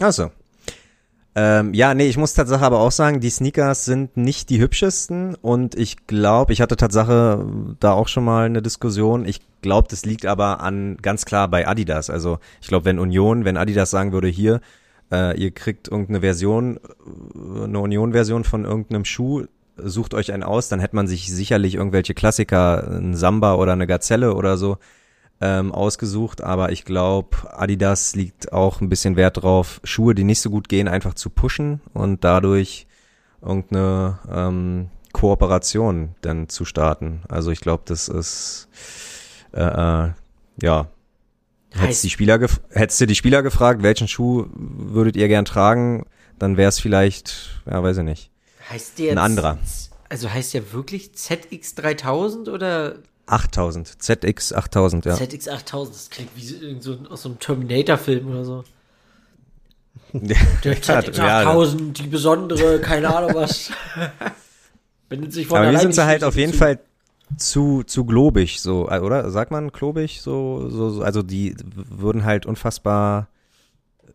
Achso. 0.00 0.32
Ähm, 1.38 1.74
ja, 1.74 1.92
nee, 1.92 2.08
ich 2.08 2.16
muss 2.16 2.32
Tatsache 2.32 2.64
aber 2.64 2.80
auch 2.80 2.90
sagen, 2.90 3.20
die 3.20 3.28
Sneakers 3.28 3.84
sind 3.84 4.16
nicht 4.16 4.48
die 4.48 4.58
hübschesten 4.58 5.34
und 5.34 5.74
ich 5.74 6.06
glaube, 6.06 6.54
ich 6.54 6.62
hatte 6.62 6.76
Tatsache 6.76 7.44
da 7.78 7.92
auch 7.92 8.08
schon 8.08 8.24
mal 8.24 8.46
eine 8.46 8.62
Diskussion. 8.62 9.26
Ich 9.26 9.42
glaube, 9.60 9.86
das 9.90 10.06
liegt 10.06 10.24
aber 10.24 10.60
an 10.60 10.96
ganz 11.02 11.26
klar 11.26 11.48
bei 11.48 11.68
Adidas. 11.68 12.08
Also 12.08 12.38
ich 12.62 12.68
glaube, 12.68 12.86
wenn 12.86 12.98
Union, 12.98 13.44
wenn 13.44 13.58
Adidas 13.58 13.90
sagen 13.90 14.12
würde, 14.12 14.28
hier, 14.28 14.62
äh, 15.12 15.38
ihr 15.38 15.50
kriegt 15.50 15.88
irgendeine 15.88 16.22
Version, 16.22 16.78
äh, 16.78 17.64
eine 17.64 17.80
Union-Version 17.80 18.44
von 18.44 18.64
irgendeinem 18.64 19.04
Schuh, 19.04 19.44
sucht 19.76 20.14
euch 20.14 20.32
einen 20.32 20.42
aus, 20.42 20.70
dann 20.70 20.80
hätte 20.80 20.96
man 20.96 21.06
sich 21.06 21.30
sicherlich 21.30 21.74
irgendwelche 21.74 22.14
Klassiker, 22.14 22.90
ein 22.90 23.14
Samba 23.14 23.56
oder 23.56 23.72
eine 23.72 23.86
Gazelle 23.86 24.34
oder 24.34 24.56
so, 24.56 24.78
ähm, 25.40 25.72
ausgesucht, 25.72 26.42
aber 26.42 26.72
ich 26.72 26.84
glaube, 26.84 27.36
Adidas 27.52 28.14
liegt 28.14 28.52
auch 28.52 28.80
ein 28.80 28.88
bisschen 28.88 29.16
Wert 29.16 29.42
drauf, 29.42 29.80
Schuhe, 29.84 30.14
die 30.14 30.24
nicht 30.24 30.40
so 30.40 30.50
gut 30.50 30.68
gehen, 30.68 30.88
einfach 30.88 31.14
zu 31.14 31.30
pushen 31.30 31.80
und 31.92 32.24
dadurch 32.24 32.86
irgendeine 33.42 34.18
ähm, 34.30 34.88
Kooperation 35.12 36.14
dann 36.22 36.48
zu 36.48 36.64
starten. 36.64 37.22
Also 37.28 37.50
ich 37.50 37.60
glaube, 37.60 37.82
das 37.86 38.08
ist 38.08 38.68
äh, 39.52 39.62
äh, 39.62 40.10
ja. 40.62 40.88
Hättest, 41.70 42.04
die 42.04 42.10
Spieler 42.10 42.40
hättest 42.70 43.00
du 43.00 43.06
die 43.06 43.14
Spieler 43.14 43.42
gefragt, 43.42 43.82
welchen 43.82 44.08
Schuh 44.08 44.46
würdet 44.54 45.16
ihr 45.16 45.28
gern 45.28 45.44
tragen, 45.44 46.06
dann 46.38 46.56
wäre 46.56 46.70
es 46.70 46.78
vielleicht, 46.78 47.60
ja, 47.66 47.82
weiß 47.82 47.98
ich 47.98 48.04
nicht. 48.04 48.30
Heißt 48.70 48.98
der 48.98 49.06
jetzt, 49.06 49.12
Ein 49.12 49.18
anderer. 49.18 49.58
Also 50.08 50.32
heißt 50.32 50.54
der 50.54 50.72
wirklich 50.72 51.10
ZX3000 51.14 52.50
oder 52.50 52.96
8000, 53.26 54.02
ZX 54.02 54.52
8000, 54.52 55.04
ja. 55.04 55.14
ZX8000? 55.14 55.88
Das 55.88 56.10
klingt 56.10 56.30
wie 56.36 56.80
so, 56.80 56.96
aus 57.10 57.22
so 57.22 57.28
einem 57.30 57.38
Terminator-Film 57.38 58.28
oder 58.28 58.44
so. 58.44 58.64
Der 60.12 60.36
Ja, 60.62 60.72
ZX8000, 60.72 61.92
die 61.92 62.06
besondere, 62.06 62.80
keine 62.80 63.14
Ahnung 63.14 63.34
was. 63.34 63.70
Bindet 65.08 65.32
sich 65.32 65.46
von 65.46 65.58
Aber 65.58 65.66
allein 65.68 65.80
sind 65.80 65.94
sie 65.94 66.00
die 66.00 66.06
halt 66.06 66.24
auf 66.24 66.36
jeden 66.36 66.52
zu. 66.52 66.58
Fall 66.58 66.78
zu, 67.36 67.82
zu 67.82 68.04
globig, 68.04 68.60
so, 68.60 68.88
äh, 68.88 69.00
oder? 69.00 69.30
Sagt 69.30 69.50
man 69.50 69.72
globig? 69.72 70.20
So, 70.22 70.68
so, 70.70 70.90
so, 70.90 71.02
also 71.02 71.22
die 71.22 71.56
würden 71.74 72.24
halt 72.24 72.46
unfassbar 72.46 73.28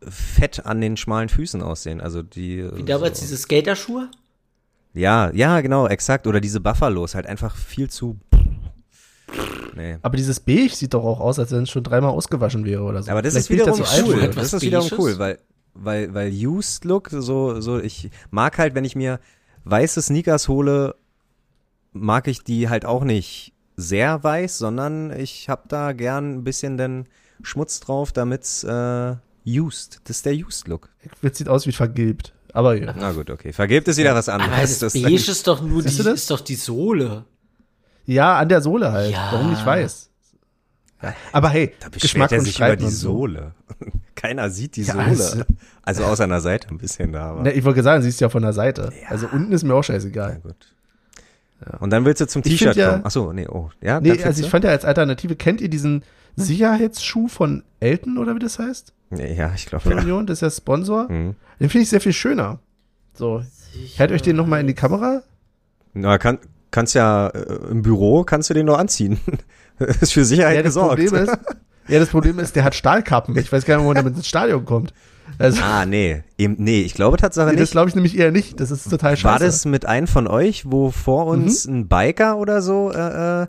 fett 0.01 0.65
an 0.65 0.81
den 0.81 0.97
schmalen 0.97 1.29
Füßen 1.29 1.61
aussehen. 1.61 2.01
Also 2.01 2.23
die. 2.23 2.65
Wie 2.73 2.83
damals 2.83 3.19
so. 3.19 3.25
diese 3.25 3.37
Skaterschuhe? 3.37 4.09
Ja, 4.93 5.31
ja, 5.33 5.61
genau, 5.61 5.87
exakt. 5.87 6.27
Oder 6.27 6.41
diese 6.41 6.59
Buffalos, 6.59 7.15
halt 7.15 7.25
einfach 7.27 7.55
viel 7.55 7.89
zu. 7.89 8.17
Nee. 9.75 9.97
Aber 10.01 10.17
dieses 10.17 10.39
Beige 10.39 10.75
sieht 10.75 10.93
doch 10.93 11.03
auch 11.03 11.19
aus, 11.19 11.39
als 11.39 11.51
wenn 11.51 11.63
es 11.63 11.69
schon 11.69 11.83
dreimal 11.83 12.11
ausgewaschen 12.11 12.65
wäre 12.65 12.83
oder 12.83 13.01
so. 13.03 13.11
Aber 13.11 13.21
das 13.21 13.33
Vielleicht 13.33 13.49
ist 13.49 13.55
wiederum 13.67 13.83
alt 13.83 14.03
cool. 14.07 14.31
Das 14.35 14.53
ist 14.53 14.61
wiederum 14.61 14.89
cool, 14.97 15.17
weil, 15.17 15.39
weil, 15.73 16.13
weil 16.13 16.31
Used 16.31 16.85
Look, 16.85 17.09
so, 17.11 17.61
so, 17.61 17.79
ich 17.79 18.09
mag 18.29 18.57
halt, 18.57 18.75
wenn 18.75 18.85
ich 18.85 18.95
mir 18.95 19.19
weiße 19.63 20.01
Sneakers 20.01 20.47
hole, 20.47 20.95
mag 21.93 22.27
ich 22.27 22.43
die 22.43 22.69
halt 22.69 22.85
auch 22.85 23.03
nicht 23.03 23.53
sehr 23.77 24.23
weiß, 24.23 24.57
sondern 24.57 25.11
ich 25.17 25.49
hab 25.49 25.69
da 25.69 25.93
gern 25.93 26.35
ein 26.35 26.43
bisschen 26.43 26.77
den 26.77 27.07
Schmutz 27.41 27.79
drauf, 27.79 28.11
damit's 28.11 28.63
äh, 28.63 29.15
used. 29.47 30.01
Das 30.03 30.17
ist 30.17 30.25
der 30.25 30.33
Used 30.35 30.67
Look. 30.67 30.89
Jetzt 31.21 31.37
sieht 31.37 31.49
aus 31.49 31.65
wie 31.65 31.71
vergilbt. 31.71 32.33
Aber 32.53 32.75
ja. 32.75 32.93
Na 32.97 33.13
gut, 33.13 33.29
okay. 33.29 33.53
Vergebt 33.53 33.87
es 33.87 33.97
wieder 33.97 34.13
was 34.13 34.29
anderes. 34.29 34.51
Aber 34.53 34.61
das, 34.61 34.79
Das- 34.79 34.93
Beige 34.93 35.15
ist 35.15 35.47
doch 35.47 35.61
nur 35.61 35.81
die, 35.81 35.97
das? 35.97 36.05
ist 36.05 36.29
doch 36.31 36.41
die 36.41 36.55
Sohle. 36.55 37.25
Ja, 38.05 38.37
an 38.37 38.49
der 38.49 38.61
Sohle 38.61 38.91
halt. 38.91 39.11
Ja. 39.11 39.29
Warum 39.31 39.49
nicht 39.51 39.65
weiß? 39.65 40.09
Ja. 41.03 41.13
Aber 41.31 41.49
hey, 41.49 41.73
da 41.79 41.89
beschwert 41.89 42.01
Geschmack 42.01 42.31
er 42.31 42.39
und 42.39 42.45
sich 42.45 42.57
über 42.59 42.75
die. 42.75 42.87
Sohle. 42.89 43.53
Keiner 44.15 44.49
sieht 44.49 44.75
die 44.75 44.83
Ja, 44.83 44.93
Sohle. 44.93 45.05
also- 45.05 45.41
Also 45.83 46.03
außer 46.03 46.23
an 46.25 46.29
der 46.29 46.41
Seite 46.41 46.69
ein 46.69 46.77
bisschen 46.77 47.11
da, 47.11 47.31
aber. 47.31 47.41
Ne, 47.43 47.51
ich 47.53 47.63
wollte 47.63 47.81
sagen, 47.81 48.03
siehst 48.03 48.21
du 48.21 48.25
ja 48.25 48.29
von 48.29 48.43
der 48.43 48.53
Seite. 48.53 48.91
Also 49.09 49.27
unten 49.31 49.51
ist 49.51 49.63
mir 49.63 49.73
auch 49.73 49.83
scheißegal. 49.83 50.39
gut. 50.43 50.55
Und 51.79 51.91
dann 51.91 52.05
willst 52.05 52.21
du 52.21 52.27
zum 52.27 52.41
T-Shirt 52.43 52.75
ja- 52.75 52.91
kommen. 52.91 53.05
Achso, 53.05 53.33
nee, 53.33 53.47
oh. 53.47 53.69
Ja, 53.81 53.99
Nee, 53.99 54.11
also 54.23 54.39
ich 54.41 54.45
du? 54.47 54.51
fand 54.51 54.63
ja 54.63 54.71
als 54.71 54.83
Alternative, 54.85 55.35
kennt 55.35 55.61
ihr 55.61 55.69
diesen 55.69 56.03
Sicherheitsschuh 56.35 57.27
von 57.27 57.63
Elton 57.79 58.17
oder 58.17 58.33
wie 58.35 58.39
das 58.39 58.57
heißt? 58.59 58.93
Nee, 59.11 59.35
ja, 59.35 59.51
ich 59.55 59.65
glaube, 59.67 59.89
ja. 59.89 59.97
Union, 59.97 60.25
das 60.25 60.37
ist 60.37 60.41
ja 60.41 60.49
Sponsor. 60.49 61.11
Mhm. 61.11 61.35
Den 61.59 61.69
finde 61.69 61.83
ich 61.83 61.89
sehr 61.89 62.01
viel 62.01 62.13
schöner. 62.13 62.59
So, 63.13 63.43
halte 63.99 64.13
euch 64.13 64.21
den 64.21 64.35
nochmal 64.37 64.61
in 64.61 64.67
die 64.67 64.73
Kamera. 64.73 65.21
Na, 65.93 66.17
kann, 66.17 66.39
kannst 66.71 66.95
ja 66.95 67.27
äh, 67.27 67.69
im 67.69 67.81
Büro 67.81 68.23
kannst 68.23 68.49
du 68.49 68.53
den 68.53 68.65
nur 68.65 68.79
anziehen. 68.79 69.19
ist 69.79 70.13
für 70.13 70.25
Sicherheit 70.25 70.55
Ja, 70.55 70.61
das 70.63 70.69
gesorgt. 70.75 70.99
Problem 71.01 71.23
ist, 71.23 71.37
ja, 71.87 71.99
das 71.99 72.09
Problem 72.09 72.39
ist, 72.39 72.55
der 72.55 72.63
hat 72.63 72.75
Stahlkappen. 72.75 73.37
Ich 73.37 73.51
weiß 73.51 73.65
gar 73.65 73.75
nicht, 73.75 73.83
wo 73.83 73.87
man 73.89 73.95
damit 73.97 74.15
ins 74.15 74.27
Stadion 74.27 74.65
kommt. 74.65 74.93
Also, 75.39 75.61
ah, 75.63 75.85
nee. 75.85 76.23
Eben, 76.37 76.55
nee, 76.59 76.81
ich 76.81 76.93
glaube 76.93 77.17
Tatsache 77.17 77.47
nee, 77.49 77.53
das 77.53 77.61
nicht. 77.61 77.71
glaube 77.71 77.89
ich 77.89 77.95
nämlich 77.95 78.17
eher 78.17 78.31
nicht. 78.31 78.59
Das 78.59 78.69
ist 78.69 78.89
total 78.89 79.15
scheiße. 79.15 79.23
War 79.31 79.39
das 79.39 79.65
mit 79.65 79.85
einem 79.85 80.07
von 80.07 80.27
euch, 80.27 80.69
wo 80.69 80.91
vor 80.91 81.25
uns 81.25 81.65
Mhm. 81.67 81.75
ein 81.79 81.87
Biker 81.87 82.37
oder 82.37 82.61
so 82.61 82.91
äh, 82.91 83.43
äh, 83.43 83.47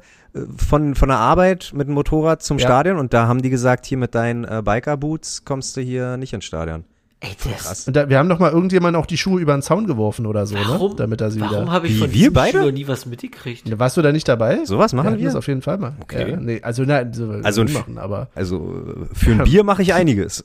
von, 0.57 0.95
von 0.95 1.09
der 1.09 1.19
Arbeit 1.19 1.73
mit 1.75 1.89
dem 1.89 1.95
Motorrad 1.95 2.43
zum 2.43 2.59
Ja. 2.59 2.67
Stadion 2.67 2.99
und 2.99 3.13
da 3.13 3.27
haben 3.27 3.43
die 3.43 3.51
gesagt, 3.51 3.85
hier 3.85 3.99
mit 3.99 4.15
deinen 4.15 4.45
äh, 4.45 4.63
Biker-Boots 4.65 5.45
kommst 5.45 5.77
du 5.77 5.81
hier 5.81 6.17
nicht 6.17 6.33
ins 6.33 6.45
Stadion. 6.45 6.85
Ey, 7.25 7.37
das, 7.45 7.63
Krass. 7.63 7.87
Und 7.87 7.95
da, 7.95 8.09
wir 8.09 8.19
haben 8.19 8.29
doch 8.29 8.41
mal 8.41 8.51
irgendjemand 8.51 8.97
auch 8.97 9.07
die 9.07 9.17
Schuhe 9.17 9.41
über 9.41 9.53
den 9.53 9.63
Zaun 9.63 9.87
geworfen 9.87 10.27
oder 10.27 10.45
so, 10.45 10.57
warum, 10.57 10.91
ne? 10.91 10.97
Damit 10.97 11.21
er 11.21 11.31
sie 11.31 11.41
warum 11.41 11.71
habe 11.71 11.87
ich 11.87 11.95
Wie, 11.95 11.99
von 11.99 12.11
wir 12.11 12.15
diesem 12.15 12.33
beide? 12.33 12.59
Schuh 12.59 12.65
noch 12.65 12.73
nie 12.73 12.89
was 12.89 13.07
mitgekriegt? 13.07 13.69
Ja, 13.69 13.79
Warst 13.79 13.97
du 13.97 14.03
da 14.03 14.11
nicht 14.11 14.27
dabei? 14.27 14.65
Sowas 14.65 14.93
machen 14.93 15.13
ja, 15.13 15.19
wir? 15.19 15.27
Das 15.27 15.37
auf 15.37 15.47
jeden 15.47 15.63
Fall 15.63 15.79
mal. 15.79 15.95
Okay. 16.01 16.33
Ja, 16.33 16.37
nee, 16.37 16.61
also 16.63 16.83
nein, 16.83 17.13
so 17.13 17.31
Also 17.31 17.63
machen, 17.63 17.99
aber 17.99 18.29
Also 18.35 19.07
äh, 19.13 19.15
für 19.15 19.31
ein 19.31 19.45
Bier 19.45 19.63
mache 19.63 19.83
ich 19.83 19.95
einiges. 19.95 20.43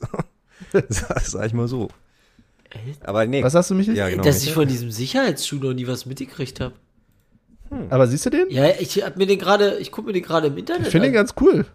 sag, 0.88 1.20
sag 1.20 1.46
ich 1.46 1.52
mal 1.52 1.66
so. 1.66 1.88
Aber 3.02 3.26
nee. 3.26 3.42
was 3.42 3.54
hast 3.54 3.70
du 3.70 3.74
mich? 3.74 3.88
Ja, 3.88 4.08
genau. 4.08 4.22
Dass 4.22 4.44
ich 4.44 4.52
von 4.52 4.68
diesem 4.68 4.92
Sicherheitsschuh 4.92 5.56
noch 5.56 5.74
nie 5.74 5.88
was 5.88 6.06
mitgekriegt 6.06 6.60
habe. 6.60 6.74
Aber 7.90 8.06
siehst 8.06 8.24
du 8.24 8.30
den? 8.30 8.46
Ja, 8.50 8.68
ich 8.78 9.02
hab 9.02 9.16
mir 9.16 9.26
den 9.26 9.38
gerade, 9.38 9.78
ich 9.78 9.90
gucke 9.90 10.06
mir 10.06 10.12
den 10.12 10.22
gerade 10.22 10.46
im 10.46 10.56
Internet 10.56 10.86
Ich 10.86 10.92
finde 10.92 11.08
den 11.08 11.14
ganz 11.14 11.34
cool. 11.40 11.66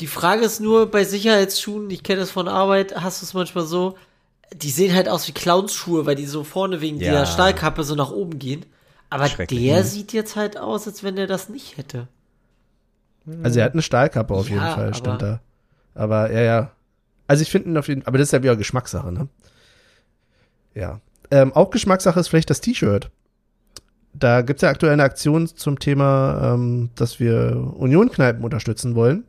Die 0.00 0.06
Frage 0.06 0.44
ist 0.44 0.60
nur 0.60 0.90
bei 0.90 1.04
Sicherheitsschuhen, 1.04 1.90
ich 1.90 2.02
kenne 2.02 2.20
das 2.20 2.30
von 2.30 2.46
Arbeit, 2.48 2.94
hast 2.96 3.20
du 3.20 3.26
es 3.26 3.34
manchmal 3.34 3.64
so, 3.66 3.96
die 4.54 4.70
sehen 4.70 4.94
halt 4.94 5.08
aus 5.08 5.26
wie 5.28 5.32
Clownsschuhe, 5.32 6.06
weil 6.06 6.14
die 6.14 6.26
so 6.26 6.44
vorne 6.44 6.80
wegen 6.80 6.98
Ja. 6.98 7.10
dieser 7.10 7.26
Stahlkappe 7.26 7.82
so 7.84 7.94
nach 7.94 8.10
oben 8.10 8.38
gehen. 8.38 8.64
Aber 9.10 9.28
der 9.28 9.84
sieht 9.84 10.12
jetzt 10.12 10.36
halt 10.36 10.58
aus, 10.58 10.86
als 10.86 11.02
wenn 11.02 11.16
der 11.16 11.26
das 11.26 11.48
nicht 11.48 11.76
hätte. 11.78 12.08
Also 13.42 13.58
er 13.58 13.66
hat 13.66 13.72
eine 13.72 13.82
Stahlkappe 13.82 14.34
auf 14.34 14.48
Ja, 14.48 14.54
jeden 14.54 14.74
Fall, 14.74 14.94
stand 14.94 15.22
da. 15.22 15.40
Aber 15.94 16.30
ja, 16.32 16.40
ja. 16.40 16.70
Also 17.26 17.42
ich 17.42 17.50
finde 17.50 17.70
ihn 17.70 17.76
auf 17.76 17.88
jeden 17.88 18.06
aber 18.06 18.16
das 18.18 18.28
ist 18.28 18.32
ja 18.32 18.42
wieder 18.42 18.56
Geschmackssache, 18.56 19.12
ne? 19.12 19.28
Ja. 20.74 21.00
Ähm, 21.30 21.52
auch 21.52 21.70
Geschmackssache 21.70 22.20
ist 22.20 22.28
vielleicht 22.28 22.48
das 22.48 22.60
T-Shirt. 22.60 23.10
Da 24.14 24.40
gibt's 24.42 24.62
ja 24.62 24.70
aktuell 24.70 24.92
eine 24.92 25.02
Aktion 25.02 25.46
zum 25.46 25.78
Thema, 25.78 26.54
ähm, 26.54 26.90
dass 26.94 27.20
wir 27.20 27.74
Union-Kneipen 27.76 28.42
unterstützen 28.44 28.94
wollen. 28.94 29.24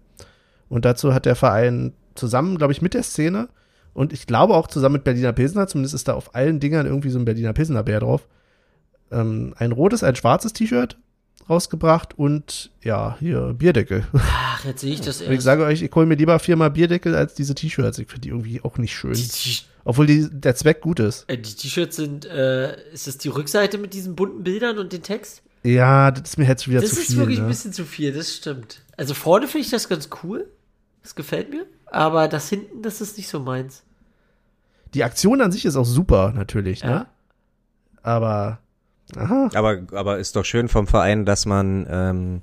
Und 0.69 0.85
dazu 0.85 1.13
hat 1.13 1.25
der 1.25 1.35
Verein 1.35 1.93
zusammen, 2.15 2.57
glaube 2.57 2.73
ich, 2.73 2.81
mit 2.81 2.93
der 2.93 3.03
Szene 3.03 3.49
und 3.93 4.13
ich 4.13 4.27
glaube 4.27 4.53
auch 4.55 4.67
zusammen 4.67 4.93
mit 4.93 5.03
Berliner 5.03 5.33
Pilsner, 5.33 5.67
zumindest 5.67 5.95
ist 5.95 6.07
da 6.07 6.13
auf 6.13 6.35
allen 6.35 6.59
Dingern 6.59 6.85
irgendwie 6.85 7.09
so 7.09 7.17
ein 7.19 7.25
Berliner 7.25 7.53
Pilsner 7.53 7.83
Bär 7.83 7.99
drauf, 8.01 8.27
ähm, 9.11 9.53
ein 9.57 9.71
rotes, 9.71 10.03
ein 10.03 10.15
schwarzes 10.15 10.53
T-Shirt 10.53 10.97
rausgebracht 11.49 12.17
und 12.19 12.69
ja, 12.83 13.17
hier 13.19 13.55
Bierdeckel. 13.57 14.05
Ach, 14.13 14.63
jetzt 14.65 14.81
sehe 14.81 14.93
ich 14.93 15.01
das 15.01 15.17
Und 15.21 15.27
ich 15.27 15.33
erst. 15.35 15.45
sage 15.45 15.63
euch, 15.65 15.81
ich 15.81 15.91
hole 15.95 16.05
mir 16.05 16.15
lieber 16.15 16.37
viermal 16.37 16.69
Bierdeckel 16.69 17.15
als 17.15 17.33
diese 17.33 17.55
T-Shirts. 17.55 17.97
Ich 17.97 18.07
finde 18.07 18.21
die 18.21 18.29
irgendwie 18.29 18.61
auch 18.61 18.77
nicht 18.77 18.93
schön. 18.95 19.13
Die, 19.13 19.27
die, 19.27 19.57
Obwohl 19.83 20.05
die, 20.05 20.27
der 20.29 20.55
Zweck 20.55 20.81
gut 20.81 20.99
ist. 20.99 21.25
äh, 21.27 21.37
die 21.37 21.55
T-Shirts 21.55 21.95
sind, 21.95 22.25
äh, 22.25 22.75
ist 22.93 23.07
das 23.07 23.17
die 23.17 23.29
Rückseite 23.29 23.79
mit 23.79 23.93
diesen 23.95 24.15
bunten 24.15 24.43
Bildern 24.43 24.77
und 24.77 24.93
den 24.93 25.01
Text? 25.01 25.41
Ja, 25.63 26.11
das 26.11 26.29
ist 26.29 26.37
mir 26.37 26.45
jetzt 26.45 26.67
wieder 26.69 26.81
Das 26.81 26.91
zu 26.93 26.99
ist 27.01 27.07
viel. 27.07 27.17
wirklich 27.17 27.39
ne? 27.39 27.45
ein 27.45 27.49
bisschen 27.49 27.73
zu 27.73 27.83
viel, 27.83 28.13
das 28.13 28.35
stimmt. 28.35 28.81
Also 28.95 29.15
vorne 29.15 29.47
finde 29.47 29.65
ich 29.65 29.71
das 29.71 29.89
ganz 29.89 30.09
cool. 30.23 30.47
Das 31.09 31.15
gefällt 31.15 31.49
mir. 31.49 31.65
Aber 31.87 32.27
das 32.27 32.49
hinten, 32.49 32.83
das 32.83 33.01
ist 33.01 33.17
nicht 33.17 33.29
so 33.29 33.39
meins. 33.39 33.81
Die 34.93 35.03
Aktion 35.03 35.41
an 35.41 35.51
sich 35.51 35.65
ist 35.65 35.75
auch 35.75 35.85
super, 35.85 36.31
natürlich, 36.35 36.81
Ja. 36.81 36.87
ne? 36.89 37.05
Aber, 38.03 38.59
aha, 39.15 39.49
Aber, 39.55 39.79
aber 39.93 40.19
ist 40.19 40.35
doch 40.35 40.45
schön 40.45 40.67
vom 40.69 40.85
Verein, 40.85 41.25
dass 41.25 41.47
man 41.47 41.87
ähm, 41.89 42.41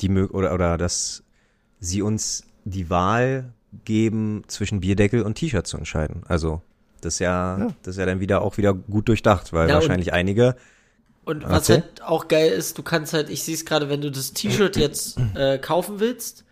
die 0.00 0.08
oder, 0.10 0.54
oder 0.54 0.78
dass 0.78 1.24
sie 1.80 2.00
uns 2.00 2.44
die 2.64 2.90
Wahl 2.90 3.52
geben, 3.84 4.44
zwischen 4.46 4.78
Bierdeckel 4.78 5.22
und 5.22 5.34
T-Shirt 5.34 5.66
zu 5.66 5.76
entscheiden. 5.76 6.22
Also, 6.28 6.62
das 7.00 7.14
ist 7.14 7.18
ja, 7.18 7.58
Ja. 7.58 7.66
das 7.82 7.96
ist 7.96 7.98
ja 7.98 8.06
dann 8.06 8.20
wieder 8.20 8.40
auch 8.40 8.56
wieder 8.56 8.72
gut 8.72 9.08
durchdacht, 9.08 9.52
weil 9.52 9.68
Ja, 9.68 9.74
und- 9.74 9.82
wahrscheinlich 9.82 10.12
einige. 10.12 10.54
Und 11.24 11.42
was 11.42 11.68
Erzähl. 11.68 11.82
halt 11.82 12.02
auch 12.04 12.28
geil 12.28 12.52
ist, 12.52 12.78
du 12.78 12.84
kannst 12.84 13.12
halt, 13.12 13.30
ich 13.30 13.42
sehe 13.42 13.54
es 13.54 13.64
gerade, 13.64 13.88
wenn 13.88 14.00
du 14.00 14.12
das 14.12 14.32
T-Shirt 14.32 14.76
jetzt 14.76 15.18
äh, 15.34 15.58
kaufen 15.58 15.98
willst, 15.98 16.44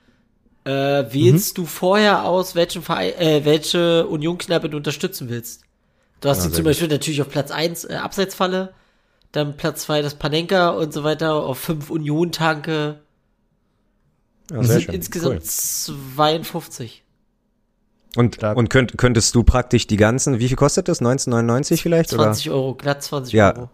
äh, 0.64 0.70
wählst 1.12 1.58
du 1.58 1.66
vorher 1.66 2.24
aus, 2.24 2.54
welchen 2.54 2.82
Verein, 2.82 3.12
äh, 3.18 3.44
welche 3.44 4.06
Union-Kneipe 4.06 4.68
du 4.70 4.76
unterstützen 4.76 5.28
willst. 5.28 5.62
Du 6.20 6.28
hast 6.28 6.38
Ja, 6.38 6.42
sie 6.44 6.48
sehr 6.48 6.56
zum 6.56 6.64
gut. 6.64 6.70
Beispiel 6.70 6.88
natürlich 6.88 7.20
auf 7.22 7.28
Platz 7.28 7.50
1 7.50 7.84
äh, 7.84 7.94
Abseitsfalle, 7.96 8.74
dann 9.32 9.56
Platz 9.56 9.82
2 9.82 10.02
das 10.02 10.14
Panenka 10.14 10.70
und 10.70 10.92
so 10.92 11.04
weiter, 11.04 11.34
auf 11.34 11.58
5 11.58 11.90
Union-Tanke. 11.90 13.00
Ja, 14.50 14.56
Das 14.58 14.66
sehr 14.68 14.74
sind 14.76 14.84
schön. 14.86 14.94
insgesamt 14.94 15.34
Cool. 15.36 15.40
52. 15.42 17.02
Und, 18.16 18.42
und 18.44 18.70
könnt, 18.70 18.96
könntest 18.96 19.34
du 19.34 19.42
praktisch 19.42 19.86
die 19.88 19.96
ganzen, 19.96 20.38
wie 20.38 20.46
viel 20.48 20.56
kostet 20.56 20.86
das? 20.88 21.00
19,99 21.02 21.82
vielleicht? 21.82 22.10
20 22.10 22.50
Euro, 22.50 22.74
glatt 22.74 23.02
20 23.02 23.32
Ja, 23.34 23.54
Euro. 23.56 23.70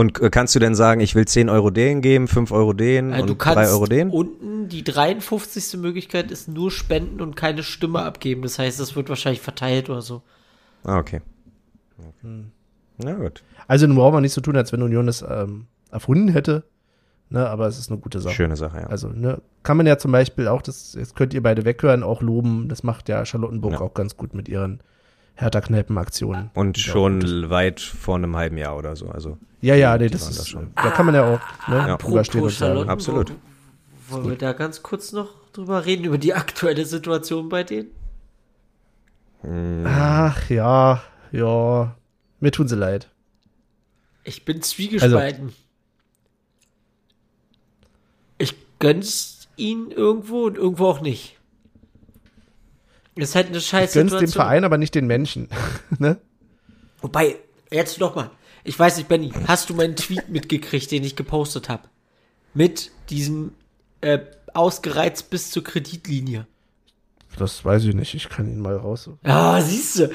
Und 0.00 0.20
äh, 0.20 0.30
kannst 0.30 0.54
du 0.54 0.58
denn 0.58 0.74
sagen, 0.74 1.00
ich 1.00 1.14
will 1.14 1.26
10 1.26 1.48
Euro 1.50 1.70
den 1.70 2.00
geben, 2.00 2.26
5 2.26 2.52
Euro 2.52 2.72
den 2.72 3.12
Äh, 3.12 3.20
und 3.20 3.28
du 3.30 3.34
3 3.34 3.54
kannst 3.54 3.72
Euro 3.72 3.86
den? 3.86 4.10
unten 4.10 4.68
die 4.68 4.82
53. 4.82 5.78
Möglichkeit 5.80 6.30
ist 6.30 6.48
nur 6.48 6.70
spenden 6.70 7.20
und 7.20 7.36
keine 7.36 7.62
Stimme 7.62 8.00
abgeben. 8.02 8.42
Das 8.42 8.58
heißt, 8.58 8.80
das 8.80 8.96
wird 8.96 9.08
wahrscheinlich 9.08 9.40
verteilt 9.42 9.90
oder 9.90 10.00
so. 10.02 10.22
Ah, 10.84 10.98
okay. 10.98 11.20
Hm. 12.22 12.50
Na 12.98 13.12
gut. 13.14 13.42
also 13.66 13.86
nun 13.86 13.96
braucht 13.96 14.14
man 14.14 14.22
nicht 14.22 14.32
so 14.32 14.40
tun, 14.40 14.56
als 14.56 14.72
wenn 14.72 14.82
Union 14.82 15.06
das 15.06 15.22
ähm, 15.22 15.66
erfunden 15.90 16.28
hätte. 16.28 16.64
Ne, 17.32 17.48
aber 17.48 17.66
es 17.68 17.78
ist 17.78 17.90
eine 17.90 18.00
gute 18.00 18.20
Sache. 18.20 18.34
Schöne 18.34 18.56
Sache, 18.56 18.78
ja. 18.80 18.86
Also, 18.88 19.08
ne, 19.08 19.40
kann 19.62 19.76
man 19.76 19.86
ja 19.86 19.98
zum 19.98 20.10
Beispiel 20.10 20.48
auch, 20.48 20.62
das, 20.62 20.94
jetzt 20.94 21.14
könnt 21.14 21.32
ihr 21.32 21.42
beide 21.42 21.64
weghören, 21.64 22.02
auch 22.02 22.22
loben. 22.22 22.68
Das 22.68 22.82
macht 22.82 23.08
ja 23.08 23.24
Charlottenburg 23.24 23.74
Ja. 23.74 23.80
auch 23.80 23.94
ganz 23.94 24.16
gut 24.16 24.34
mit 24.34 24.48
ihren 24.48 24.80
Hertha-Kneipen-Aktionen. 25.40 26.50
Und 26.54 26.76
Ja, 26.78 26.82
schon 26.92 27.20
gut. 27.20 27.50
weit 27.50 27.80
vor 27.80 28.16
einem 28.16 28.36
halben 28.36 28.58
Jahr 28.58 28.76
oder 28.76 28.94
so. 28.96 29.08
Also 29.08 29.38
Ja, 29.60 29.74
ja, 29.74 29.96
nee, 29.98 30.08
das 30.08 30.28
ist, 30.28 30.38
das 30.38 30.48
schon. 30.48 30.72
da 30.76 30.90
kann 30.90 31.06
man 31.06 31.14
ja 31.14 31.22
auch 31.34 31.68
ne, 31.68 31.76
Ja. 31.76 31.96
drüber 31.96 32.24
stehen 32.24 32.40
und 32.42 32.48
Apropos 32.48 32.58
sagen. 32.58 32.68
Charlottenburg, 32.74 32.90
Absolut. 32.92 33.32
Wollen 34.08 34.28
wir 34.30 34.36
da 34.36 34.52
ganz 34.52 34.82
kurz 34.82 35.12
noch 35.12 35.28
drüber 35.52 35.84
reden, 35.86 36.04
über 36.04 36.18
die 36.18 36.34
aktuelle 36.34 36.84
Situation 36.84 37.48
bei 37.48 37.62
denen? 37.64 37.90
Ach, 39.86 40.50
ja, 40.50 41.02
ja, 41.32 41.96
mir 42.40 42.50
tun 42.52 42.68
sie 42.68 42.76
leid. 42.76 43.08
Ich 44.24 44.44
bin 44.44 44.60
zwiegespalten. 44.62 45.52
Ich 48.38 48.54
gönn's 48.78 49.48
ihnen 49.56 49.90
irgendwo 49.90 50.44
und 50.46 50.56
irgendwo 50.56 50.86
auch 50.86 51.00
nicht. 51.00 51.38
Das 53.16 53.30
ist 53.30 53.34
halt 53.34 53.48
eine 53.48 53.58
Ich 53.58 53.66
scheiß 53.66 53.92
gönn's 53.92 54.12
Situation. 54.12 54.30
dem 54.30 54.32
Verein, 54.32 54.64
aber 54.64 54.78
nicht 54.78 54.94
den 54.94 55.06
Menschen. 55.06 55.48
ne? 55.98 56.18
Wobei, 57.00 57.36
jetzt 57.70 57.98
noch 57.98 58.14
mal. 58.14 58.30
Ich 58.62 58.78
weiß 58.78 58.98
nicht, 58.98 59.08
Benny, 59.08 59.32
hast 59.46 59.70
du 59.70 59.74
meinen 59.74 59.96
Tweet 59.96 60.28
mitgekriegt, 60.28 60.90
den 60.90 61.04
ich 61.04 61.16
gepostet 61.16 61.68
habe? 61.68 61.88
Mit 62.54 62.90
diesem 63.10 63.52
äh, 64.00 64.20
ausgereizt 64.54 65.30
bis 65.30 65.50
zur 65.50 65.64
Kreditlinie. 65.64 66.46
Das 67.38 67.64
weiß 67.64 67.84
ich 67.84 67.94
nicht, 67.94 68.14
ich 68.14 68.28
kann 68.28 68.48
ihn 68.48 68.60
mal 68.60 68.76
raus. 68.76 69.08
Ja, 69.24 69.60
siehst 69.60 70.00
du. 70.00 70.10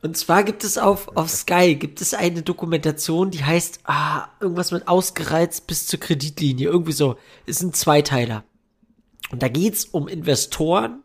Und 0.00 0.16
zwar 0.16 0.42
gibt 0.42 0.64
es 0.64 0.78
auf, 0.78 1.16
auf 1.16 1.30
Sky 1.30 1.76
gibt 1.76 2.00
es 2.00 2.12
eine 2.12 2.42
Dokumentation, 2.42 3.30
die 3.30 3.44
heißt 3.44 3.80
ah, 3.84 4.28
irgendwas 4.40 4.72
mit 4.72 4.88
ausgereizt 4.88 5.66
bis 5.66 5.86
zur 5.86 6.00
Kreditlinie. 6.00 6.68
Irgendwie 6.68 6.92
so. 6.92 7.16
Ist 7.46 7.62
ein 7.62 7.72
Zweiteiler. 7.72 8.44
Und 9.30 9.42
da 9.42 9.48
geht's 9.48 9.84
um 9.84 10.08
Investoren 10.08 11.01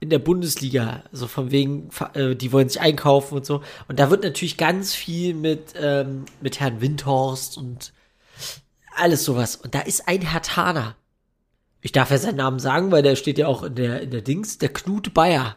in 0.00 0.10
der 0.10 0.18
Bundesliga. 0.18 1.04
So 1.12 1.26
von 1.26 1.50
wegen, 1.50 1.90
äh, 2.14 2.34
die 2.34 2.52
wollen 2.52 2.68
sich 2.68 2.80
einkaufen 2.80 3.34
und 3.36 3.46
so. 3.46 3.62
Und 3.88 3.98
da 3.98 4.10
wird 4.10 4.22
natürlich 4.22 4.56
ganz 4.56 4.94
viel 4.94 5.34
mit, 5.34 5.74
ähm, 5.80 6.24
mit 6.40 6.60
Herrn 6.60 6.80
Windhorst 6.80 7.56
und 7.58 7.92
alles 8.94 9.24
sowas. 9.24 9.56
Und 9.56 9.74
da 9.74 9.80
ist 9.80 10.08
ein 10.08 10.22
Herr 10.22 10.42
Tana. 10.42 10.96
Ich 11.80 11.92
darf 11.92 12.10
ja 12.10 12.18
seinen 12.18 12.36
Namen 12.36 12.58
sagen, 12.58 12.90
weil 12.90 13.02
der 13.02 13.16
steht 13.16 13.38
ja 13.38 13.46
auch 13.46 13.62
in 13.62 13.74
der, 13.74 14.02
in 14.02 14.10
der 14.10 14.22
Dings, 14.22 14.58
der 14.58 14.72
Knut 14.72 15.14
Bayer 15.14 15.56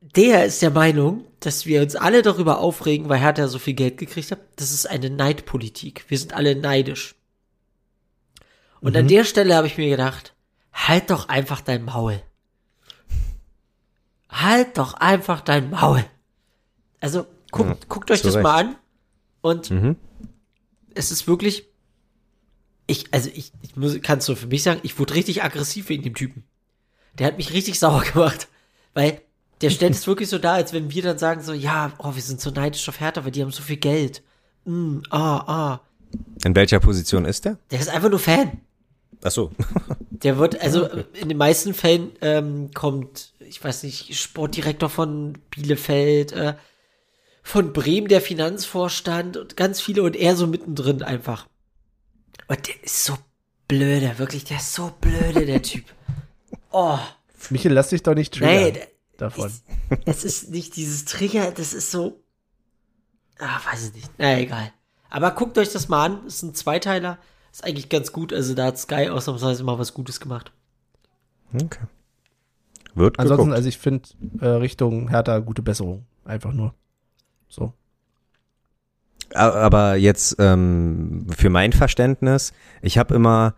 der 0.00 0.46
ist 0.46 0.62
der 0.62 0.70
Meinung, 0.70 1.26
dass 1.40 1.66
wir 1.66 1.82
uns 1.82 1.94
alle 1.94 2.22
darüber 2.22 2.58
aufregen, 2.58 3.08
weil 3.08 3.20
Hertha 3.20 3.48
so 3.48 3.58
viel 3.58 3.74
Geld 3.74 3.98
gekriegt 3.98 4.30
hat. 4.30 4.40
Das 4.56 4.72
ist 4.72 4.88
eine 4.88 5.10
Neidpolitik. 5.10 6.04
Wir 6.08 6.18
sind 6.18 6.32
alle 6.32 6.56
neidisch. 6.56 7.14
Und 8.80 8.96
an 8.96 9.08
der 9.08 9.24
Stelle 9.24 9.54
habe 9.54 9.66
ich 9.66 9.76
mir 9.76 9.90
gedacht, 9.90 10.34
halt 10.72 11.10
doch 11.10 11.28
einfach 11.28 11.60
dein 11.60 11.84
Maul. 11.84 12.22
Halt 14.30 14.78
doch 14.78 14.94
einfach 14.94 15.40
dein 15.40 15.70
Maul. 15.70 16.04
Also, 17.00 17.26
guckt, 17.50 17.88
guckt 17.88 18.10
euch 18.10 18.22
das 18.22 18.34
Recht. 18.36 18.42
mal 18.44 18.64
an. 18.64 18.76
Und 19.40 19.70
Mhm. 19.70 19.96
es 20.94 21.10
ist 21.10 21.26
wirklich, 21.26 21.64
ich, 22.86 23.06
also 23.12 23.30
ich, 23.34 23.52
ich 23.62 23.76
muss, 23.76 23.98
kannst 24.02 24.28
du 24.28 24.34
für 24.34 24.46
mich 24.46 24.62
sagen, 24.62 24.80
ich 24.82 24.98
wurde 24.98 25.14
richtig 25.14 25.42
aggressiv 25.42 25.88
wegen 25.88 26.02
dem 26.02 26.14
Typen. 26.14 26.44
Der 27.18 27.26
hat 27.26 27.38
mich 27.38 27.52
richtig 27.52 27.78
sauer 27.78 28.02
gemacht, 28.12 28.48
weil 28.94 29.20
der 29.62 29.70
stellt 29.70 29.94
es 29.94 30.06
wirklich 30.06 30.28
so 30.28 30.38
dar, 30.38 30.54
als 30.54 30.72
wenn 30.72 30.90
wir 30.90 31.02
dann 31.02 31.18
sagen 31.18 31.42
so, 31.42 31.52
ja, 31.52 31.92
oh, 31.98 32.14
wir 32.14 32.22
sind 32.22 32.40
so 32.40 32.50
neidisch 32.50 32.88
auf 32.88 33.00
Hertha, 33.00 33.24
weil 33.24 33.30
die 33.30 33.42
haben 33.42 33.50
so 33.50 33.62
viel 33.62 33.76
Geld. 33.76 34.22
Mm, 34.64 34.98
ah, 35.10 35.36
ah. 35.38 35.80
In 36.44 36.54
welcher 36.54 36.80
Position 36.80 37.24
ist 37.24 37.44
der? 37.44 37.58
Der 37.70 37.80
ist 37.80 37.88
einfach 37.88 38.08
nur 38.10 38.18
Fan. 38.18 38.60
Ach 39.22 39.30
so. 39.30 39.50
Der 40.10 40.36
wird, 40.38 40.60
also 40.60 40.86
in 41.14 41.30
den 41.30 41.38
meisten 41.38 41.72
Fällen 41.72 42.10
ähm, 42.20 42.70
kommt, 42.74 43.32
ich 43.50 43.62
weiß 43.62 43.82
nicht, 43.82 44.16
Sportdirektor 44.16 44.88
von 44.88 45.38
Bielefeld, 45.50 46.32
äh, 46.32 46.54
von 47.42 47.72
Bremen 47.72 48.06
der 48.06 48.20
Finanzvorstand 48.20 49.36
und 49.36 49.56
ganz 49.56 49.80
viele 49.80 50.02
und 50.04 50.14
er 50.14 50.36
so 50.36 50.46
mittendrin 50.46 51.02
einfach. 51.02 51.48
Und 52.46 52.68
der 52.68 52.84
ist 52.84 53.04
so 53.04 53.18
blöde, 53.66 54.18
wirklich, 54.18 54.44
der 54.44 54.58
ist 54.58 54.72
so 54.72 54.92
blöde, 55.00 55.44
der 55.46 55.62
Typ. 55.62 55.84
Oh, 56.72 57.00
Michael, 57.48 57.72
lass 57.72 57.88
dich 57.88 58.04
doch 58.04 58.14
nicht 58.14 58.32
triggern 58.32 58.54
nee, 58.54 58.70
der, 58.70 58.88
davon. 59.16 59.46
ist, 59.48 59.64
es 60.04 60.24
ist 60.24 60.50
nicht 60.50 60.76
dieses 60.76 61.04
Trigger, 61.04 61.50
das 61.50 61.74
ist 61.74 61.90
so, 61.90 62.22
ah, 63.40 63.58
weiß 63.64 63.88
ich 63.88 63.94
nicht, 63.94 64.10
na 64.18 64.38
egal. 64.38 64.72
Aber 65.08 65.32
guckt 65.32 65.58
euch 65.58 65.72
das 65.72 65.88
mal 65.88 66.04
an, 66.04 66.26
ist 66.28 66.42
ein 66.42 66.54
Zweiteiler, 66.54 67.18
ist 67.50 67.64
eigentlich 67.64 67.88
ganz 67.88 68.12
gut, 68.12 68.32
also 68.32 68.54
da 68.54 68.66
hat 68.66 68.78
Sky 68.78 69.08
ausnahmsweise 69.08 69.64
mal 69.64 69.80
was 69.80 69.92
Gutes 69.92 70.20
gemacht. 70.20 70.52
Okay. 71.52 71.80
Wird 72.94 73.18
Ansonsten, 73.18 73.44
geguckt. 73.46 73.56
also 73.56 73.68
ich 73.68 73.78
finde 73.78 74.08
äh, 74.40 74.46
Richtung 74.46 75.08
Hertha 75.08 75.38
gute 75.38 75.62
Besserung. 75.62 76.06
Einfach 76.24 76.52
nur. 76.52 76.74
So. 77.48 77.72
Aber 79.32 79.96
jetzt 79.96 80.36
ähm, 80.38 81.26
für 81.36 81.50
mein 81.50 81.72
Verständnis, 81.72 82.52
ich 82.82 82.98
habe 82.98 83.14
immer, 83.14 83.54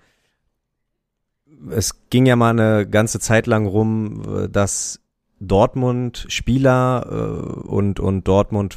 es 1.70 2.08
ging 2.10 2.26
ja 2.26 2.36
mal 2.36 2.50
eine 2.50 2.86
ganze 2.86 3.20
Zeit 3.20 3.46
lang 3.46 3.66
rum, 3.66 4.22
äh, 4.44 4.48
dass 4.48 5.00
Dortmund 5.40 6.26
Spieler 6.28 7.06
äh, 7.10 7.68
und 7.68 8.00
und 8.00 8.28
Dortmund 8.28 8.76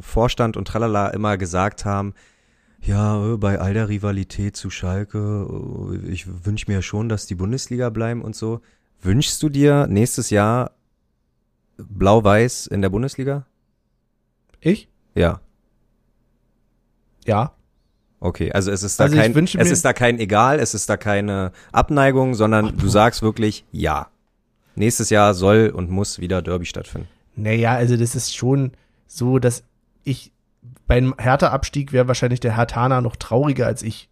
Vorstand 0.00 0.56
und 0.56 0.68
tralala 0.68 1.08
immer 1.08 1.36
gesagt 1.38 1.84
haben, 1.84 2.14
ja, 2.86 3.32
äh, 3.32 3.36
bei 3.36 3.58
all 3.58 3.74
der 3.74 3.88
Rivalität 3.88 4.56
zu 4.56 4.70
Schalke, 4.70 5.48
äh, 5.92 6.08
ich 6.08 6.26
wünsche 6.46 6.70
mir 6.70 6.82
schon, 6.82 7.08
dass 7.08 7.26
die 7.26 7.34
Bundesliga 7.34 7.90
bleiben 7.90 8.22
und 8.22 8.36
so. 8.36 8.60
Wünschst 9.04 9.42
du 9.42 9.50
dir 9.50 9.86
nächstes 9.86 10.30
Jahr 10.30 10.70
Blau-Weiß 11.76 12.66
in 12.66 12.80
der 12.80 12.88
Bundesliga? 12.88 13.46
Ich? 14.60 14.88
Ja. 15.14 15.40
Ja. 17.26 17.52
Okay, 18.20 18.50
also 18.52 18.70
es 18.70 18.82
ist 18.82 18.98
da 18.98 19.04
Also 19.04 19.16
kein, 19.16 19.36
es 19.36 19.70
ist 19.70 19.84
da 19.84 19.92
kein 19.92 20.18
Egal, 20.18 20.58
es 20.58 20.72
ist 20.72 20.88
da 20.88 20.96
keine 20.96 21.52
Abneigung, 21.72 22.34
sondern 22.34 22.78
du 22.78 22.88
sagst 22.88 23.20
wirklich 23.20 23.66
ja. 23.70 24.08
Nächstes 24.74 25.10
Jahr 25.10 25.34
soll 25.34 25.70
und 25.74 25.90
muss 25.90 26.18
wieder 26.18 26.40
Derby 26.40 26.64
stattfinden. 26.64 27.08
Naja, 27.36 27.74
also 27.74 27.98
das 27.98 28.14
ist 28.14 28.34
schon 28.34 28.72
so, 29.06 29.38
dass 29.38 29.64
ich 30.02 30.32
beim 30.86 31.14
Hertha-Abstieg 31.18 31.92
wäre 31.92 32.08
wahrscheinlich 32.08 32.40
der 32.40 32.56
Hertaner 32.56 33.02
noch 33.02 33.16
trauriger 33.16 33.66
als 33.66 33.82
ich. 33.82 34.08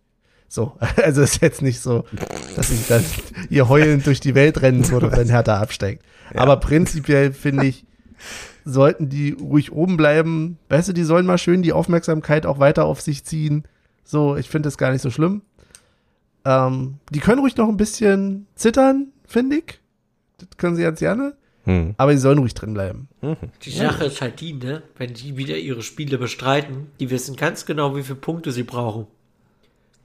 So, 0.53 0.77
also 1.03 1.23
ist 1.23 1.41
jetzt 1.41 1.63
nicht 1.63 1.81
so, 1.81 2.05
dass 2.57 2.71
ich 2.71 2.87
dann 2.87 3.03
hier 3.49 3.71
heulend 3.71 4.07
durch 4.07 4.21
die 4.21 4.35
Welt 4.35 4.61
rennen 4.61 4.87
würde, 4.91 5.11
wenn 5.11 5.31
Hertha 5.31 5.59
absteigt. 5.59 6.05
Aber 6.35 6.59
prinzipiell 6.59 7.33
finde 7.33 7.65
ich, 7.65 7.87
sollten 8.67 9.09
die 9.09 9.31
ruhig 9.31 9.73
oben 9.73 9.97
bleiben. 9.97 10.59
Weißt 10.69 10.91
du, 10.91 10.93
die 10.93 11.05
sollen 11.05 11.25
mal 11.25 11.39
schön 11.39 11.63
die 11.63 11.73
Aufmerksamkeit 11.73 12.45
auch 12.45 12.59
weiter 12.59 12.85
auf 12.85 13.01
sich 13.01 13.25
ziehen. 13.25 13.65
So, 14.05 14.37
ich 14.37 14.51
finde 14.51 14.67
das 14.67 14.77
gar 14.77 14.93
nicht 14.93 15.01
so 15.01 15.11
schlimm. 15.11 15.41
Ähm, 16.45 16.99
die 17.09 17.21
können 17.21 17.41
ruhig 17.41 17.57
noch 17.57 17.71
ein 17.71 17.79
bisschen 17.79 18.47
zittern, 18.55 19.07
finde 19.27 19.57
ich. 19.57 19.81
Das 20.37 20.49
können 20.59 20.77
sie 20.77 20.83
ganz 20.83 20.99
gerne. 20.99 21.35
Hm. 21.65 21.95
Aber 21.97 22.13
sie 22.13 22.19
sollen 22.19 22.39
ruhig 22.39 22.53
drin 22.53 22.75
bleiben. 22.75 23.09
Die 23.63 23.71
Sache 23.71 24.05
ist 24.05 24.21
halt 24.21 24.39
die, 24.43 24.53
ne? 24.53 24.83
Wenn 24.99 25.15
die 25.15 25.39
wieder 25.39 25.57
ihre 25.57 25.81
Spiele 25.81 26.19
bestreiten, 26.19 26.89
die 27.01 27.09
wissen 27.09 27.37
ganz 27.37 27.65
genau, 27.65 27.97
wie 27.97 28.03
viele 28.03 28.17
Punkte 28.17 28.53
sie 28.53 28.65
brauchen. 28.65 29.07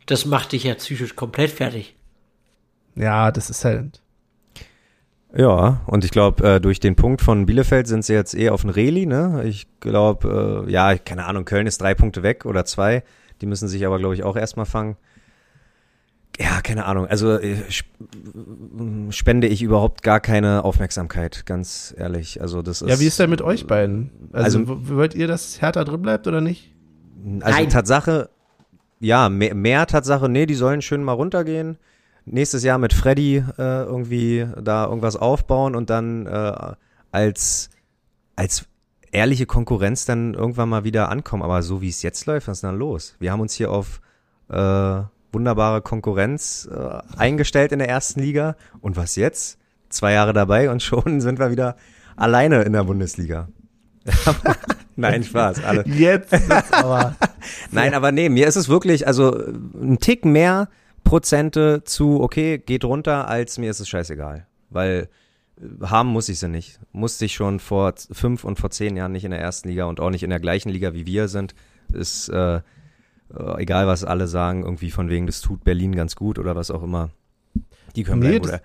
Das 0.08 0.26
macht 0.26 0.52
dich 0.54 0.64
ja 0.64 0.74
psychisch 0.76 1.16
komplett 1.16 1.52
fertig. 1.52 1.96
Ja, 2.96 3.32
das 3.32 3.50
ist 3.50 3.64
halt. 3.64 4.02
Ja, 5.36 5.82
und 5.86 6.04
ich 6.04 6.12
glaube, 6.12 6.44
äh, 6.56 6.60
durch 6.60 6.80
den 6.80 6.96
Punkt 6.96 7.22
von 7.22 7.46
Bielefeld 7.46 7.88
sind 7.88 8.04
sie 8.04 8.14
jetzt 8.14 8.34
eh 8.34 8.50
auf 8.50 8.62
den 8.62 8.70
Reli, 8.72 9.06
ne? 9.06 9.44
Ich 9.46 9.68
glaube, 9.82 10.66
äh, 10.68 10.72
ja, 10.72 10.98
keine 10.98 11.26
Ahnung, 11.26 11.46
Köln 11.46 11.68
ist 11.68 11.80
drei 11.82 11.94
Punkte 11.94 12.24
weg 12.24 12.46
oder 12.46 12.66
zwei. 12.66 13.04
Die 13.42 13.46
müssen 13.46 13.68
sich 13.68 13.86
aber, 13.86 14.00
glaube 14.00 14.16
ich, 14.16 14.24
auch 14.24 14.36
erstmal 14.36 14.66
fangen. 14.66 14.96
Ja, 16.40 16.62
keine 16.62 16.86
Ahnung. 16.86 17.08
Also 17.08 17.38
äh, 17.38 17.58
sp 17.70 17.86
spende 19.10 19.48
ich 19.48 19.62
überhaupt 19.62 20.04
gar 20.04 20.20
keine 20.20 20.64
Aufmerksamkeit, 20.64 21.46
ganz 21.46 21.94
ehrlich. 21.98 22.42
Also 22.42 22.62
das 22.62 22.82
ist. 22.82 22.90
Ja, 22.90 23.00
wie 23.00 23.08
ist 23.08 23.20
denn 23.20 23.30
mit 23.30 23.42
euch 23.42 23.68
beiden? 23.68 24.12
Also, 24.32 24.60
Also- 24.60 24.90
wollt 24.90 25.16
ihr, 25.16 25.28
dass 25.28 25.62
Hertha 25.62 25.84
drin 25.84 26.02
bleibt 26.02 26.28
oder 26.28 26.42
nicht? 26.42 26.74
Also 27.42 27.58
Nein. 27.60 27.70
Tatsache, 27.70 28.30
ja, 29.00 29.30
mehr, 29.30 29.56
mehr 29.56 29.86
Tatsache, 29.86 30.30
nee, 30.30 30.46
die 30.46 30.56
sollen 30.56 30.82
schön 30.82 31.04
mal 31.04 31.14
runtergehen. 31.14 31.78
Nächstes 32.26 32.64
Jahr 32.64 32.78
mit 32.78 32.94
Freddy 32.94 33.38
äh, 33.58 33.84
irgendwie 33.84 34.48
da 34.62 34.86
irgendwas 34.86 35.16
aufbauen 35.16 35.76
und 35.76 35.90
dann 35.90 36.26
äh, 36.26 36.74
als, 37.12 37.70
als 38.36 38.66
ehrliche 39.12 39.46
Konkurrenz 39.46 40.06
dann 40.06 40.34
irgendwann 40.34 40.70
mal 40.70 40.84
wieder 40.84 41.10
ankommen. 41.10 41.44
Aber 41.44 41.64
so 41.64 41.82
wie 41.82 41.90
es 41.90 42.02
jetzt 42.02 42.26
läuft, 42.26 42.48
was 42.48 42.58
ist 42.58 42.64
denn 42.64 42.72
da 42.72 42.76
los? 42.76 43.16
Wir 43.20 43.32
haben 43.32 43.40
uns 43.40 43.54
hier 43.54 43.72
auf 43.72 44.02
äh, 44.50 45.02
wunderbare 45.32 45.82
Konkurrenz 45.82 46.68
äh, 46.72 47.00
eingestellt 47.18 47.72
in 47.72 47.80
der 47.80 47.90
ersten 47.90 48.20
Liga. 48.20 48.56
Und 48.82 48.98
was 48.98 49.16
jetzt? 49.16 49.58
Zwei 49.90 50.12
Jahre 50.14 50.34
dabei 50.34 50.70
und 50.70 50.84
schon 50.84 51.22
sind 51.22 51.40
wir 51.40 51.52
wieder 51.52 51.78
alleine 52.18 52.64
in 52.64 52.74
der 52.74 52.84
Bundesliga. 52.84 53.48
Nein, 54.98 55.24
Spaß. 55.24 55.64
Alle. 55.64 55.84
Jetzt 55.88 56.34
aber. 56.74 57.16
Nein, 57.72 57.94
aber 57.94 58.12
nee, 58.12 58.28
mir 58.30 58.48
ist 58.48 58.56
es 58.58 58.68
wirklich, 58.68 59.08
also 59.08 59.32
ein 59.32 60.00
Tick 60.00 60.26
mehr 60.26 60.68
Prozente 61.04 61.84
zu, 61.86 62.20
okay, 62.22 62.58
geht 62.58 62.84
runter, 62.84 63.28
als 63.30 63.58
mir 63.58 63.70
ist 63.72 63.80
es 63.80 63.88
scheißegal. 63.88 64.46
Weil 64.70 65.08
äh, 65.62 65.86
haben 65.86 66.10
muss 66.10 66.28
ich 66.30 66.40
sie 66.40 66.50
nicht. 66.50 66.80
Musste 66.92 67.26
ich 67.26 67.34
schon 67.36 67.60
vor 67.60 67.94
fünf 68.12 68.44
und 68.44 68.60
vor 68.60 68.72
zehn 68.72 68.98
Jahren 68.98 69.12
nicht 69.14 69.24
in 69.24 69.32
der 69.32 69.40
ersten 69.40 69.70
Liga 69.70 69.86
und 69.86 70.00
auch 70.00 70.10
nicht 70.10 70.24
in 70.24 70.30
der 70.30 70.40
gleichen 70.42 70.70
Liga 70.70 70.94
wie 70.94 71.06
wir 71.06 71.28
sind. 71.30 71.56
Ist 71.94 72.28
äh, 72.30 72.56
äh, 72.58 72.62
egal, 73.58 73.88
was 73.88 74.04
alle 74.04 74.28
sagen, 74.28 74.64
irgendwie 74.64 74.92
von 74.92 75.10
wegen, 75.10 75.28
das 75.28 75.40
tut 75.42 75.64
Berlin 75.64 75.96
ganz 75.96 76.16
gut 76.16 76.40
oder 76.40 76.56
was 76.56 76.72
auch 76.72 76.84
immer. 76.84 77.12
Die 77.96 78.04
können 78.04 78.20
Nee, 78.22 78.40
bleiben, 78.40 78.44
das- 78.44 78.52
oder? 78.54 78.62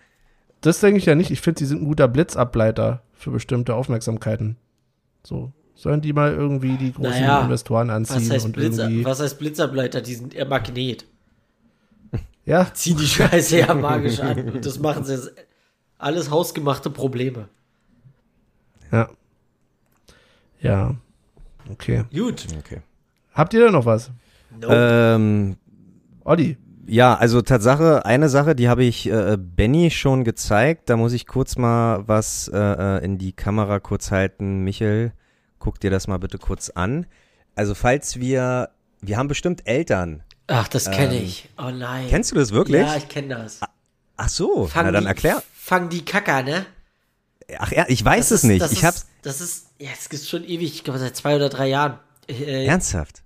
Das 0.62 0.78
denke 0.80 0.98
ich 0.98 1.06
ja 1.06 1.14
nicht. 1.16 1.30
Ich 1.32 1.40
finde, 1.40 1.58
sie 1.58 1.66
sind 1.66 1.82
ein 1.82 1.86
guter 1.86 2.06
Blitzableiter 2.08 3.02
für 3.12 3.32
bestimmte 3.32 3.74
Aufmerksamkeiten. 3.74 4.56
So. 5.24 5.52
Sollen 5.82 6.00
die 6.00 6.12
mal 6.12 6.32
irgendwie 6.32 6.76
die 6.76 6.92
großen 6.92 7.10
Naja, 7.10 7.40
Investoren 7.42 7.90
anziehen 7.90 8.20
Was 8.22 8.30
heißt, 8.30 8.44
und 8.46 8.52
Blitzer, 8.52 8.84
irgendwie. 8.84 9.04
was 9.04 9.18
heißt 9.18 9.36
Blitzableiter? 9.36 10.00
Die 10.00 10.14
sind 10.14 10.32
eher 10.32 10.46
Magnet. 10.46 11.06
Ja, 12.44 12.68
Ziehen 12.74 12.98
die 12.98 13.06
Scheiße 13.08 13.58
ja 13.58 13.74
magisch 13.74 14.20
an. 14.20 14.48
Und 14.50 14.64
das 14.64 14.78
machen 14.78 15.02
sie 15.02 15.14
jetzt 15.14 15.32
alles 15.98 16.30
hausgemachte 16.30 16.88
Probleme. 16.88 17.48
ja. 18.92 19.08
Ja. 20.60 20.94
Okay. 21.68 22.04
Gut. 22.14 22.46
Okay. 22.60 22.82
Habt 23.34 23.52
ihr 23.52 23.64
da 23.64 23.72
noch 23.72 23.84
was? 23.84 24.12
Nope. 24.60 24.72
Ähm, 24.76 25.56
Olli. 26.22 26.56
Ja, 26.86 27.14
also 27.16 27.42
Tatsache, 27.42 28.04
eine 28.06 28.28
Sache, 28.28 28.54
die 28.54 28.68
habe 28.68 28.84
ich 28.84 29.10
äh, 29.10 29.36
Benny 29.36 29.90
schon 29.90 30.22
gezeigt. 30.22 30.88
Da 30.90 30.96
muss 30.96 31.12
ich 31.12 31.26
kurz 31.26 31.56
mal 31.56 32.06
was 32.06 32.46
äh, 32.54 32.56
äh, 32.56 33.04
in 33.04 33.18
die 33.18 33.32
Kamera 33.32 33.80
kurz 33.80 34.12
halten. 34.12 34.62
Michel, 34.62 35.12
guck 35.62 35.78
dir 35.78 35.90
das 35.90 36.08
mal 36.08 36.18
bitte 36.18 36.38
kurz 36.38 36.70
an. 36.70 37.06
Also 37.54 37.74
falls 37.76 38.18
wir, 38.18 38.70
wir 39.00 39.16
haben 39.16 39.28
bestimmt 39.28 39.62
Eltern. 39.66 40.24
Ach, 40.48 40.66
das 40.66 40.90
kenne 40.90 41.16
ähm, 41.16 41.22
ich. 41.24 41.48
Oh 41.56 41.70
nein. 41.70 42.06
Kennst 42.08 42.32
du 42.32 42.34
das 42.34 42.50
wirklich? 42.50 42.82
Ja, 42.82 42.96
ich 42.96 43.08
kenne 43.08 43.28
das. 43.36 43.60
Ach 44.16 44.28
so, 44.28 44.66
Fang 44.66 44.86
na 44.86 44.90
dann 44.92 45.04
die, 45.04 45.08
erklär. 45.08 45.40
Fang 45.54 45.88
die 45.88 46.04
Kacker, 46.04 46.42
ne? 46.42 46.66
Ach 47.58 47.70
ja, 47.70 47.84
ich 47.88 48.04
weiß 48.04 48.28
Das 48.30 48.38
es 48.38 48.44
ist- 48.44 48.48
nicht. 48.50 48.60
Das 48.62 48.72
Ich 48.72 48.78
ist, 48.78 48.84
hab's 48.84 49.06
Das 49.22 49.40
ist, 49.40 49.66
ja, 49.78 49.90
es 49.96 50.08
gibt 50.08 50.24
schon 50.24 50.42
ewig, 50.44 50.74
ich 50.74 50.82
glaube 50.84 50.98
seit 50.98 51.14
zwei 51.16 51.36
oder 51.36 51.48
drei 51.48 51.68
Jahren. 51.68 51.98
Äh, 52.28 52.66
ernsthaft. 52.66 53.22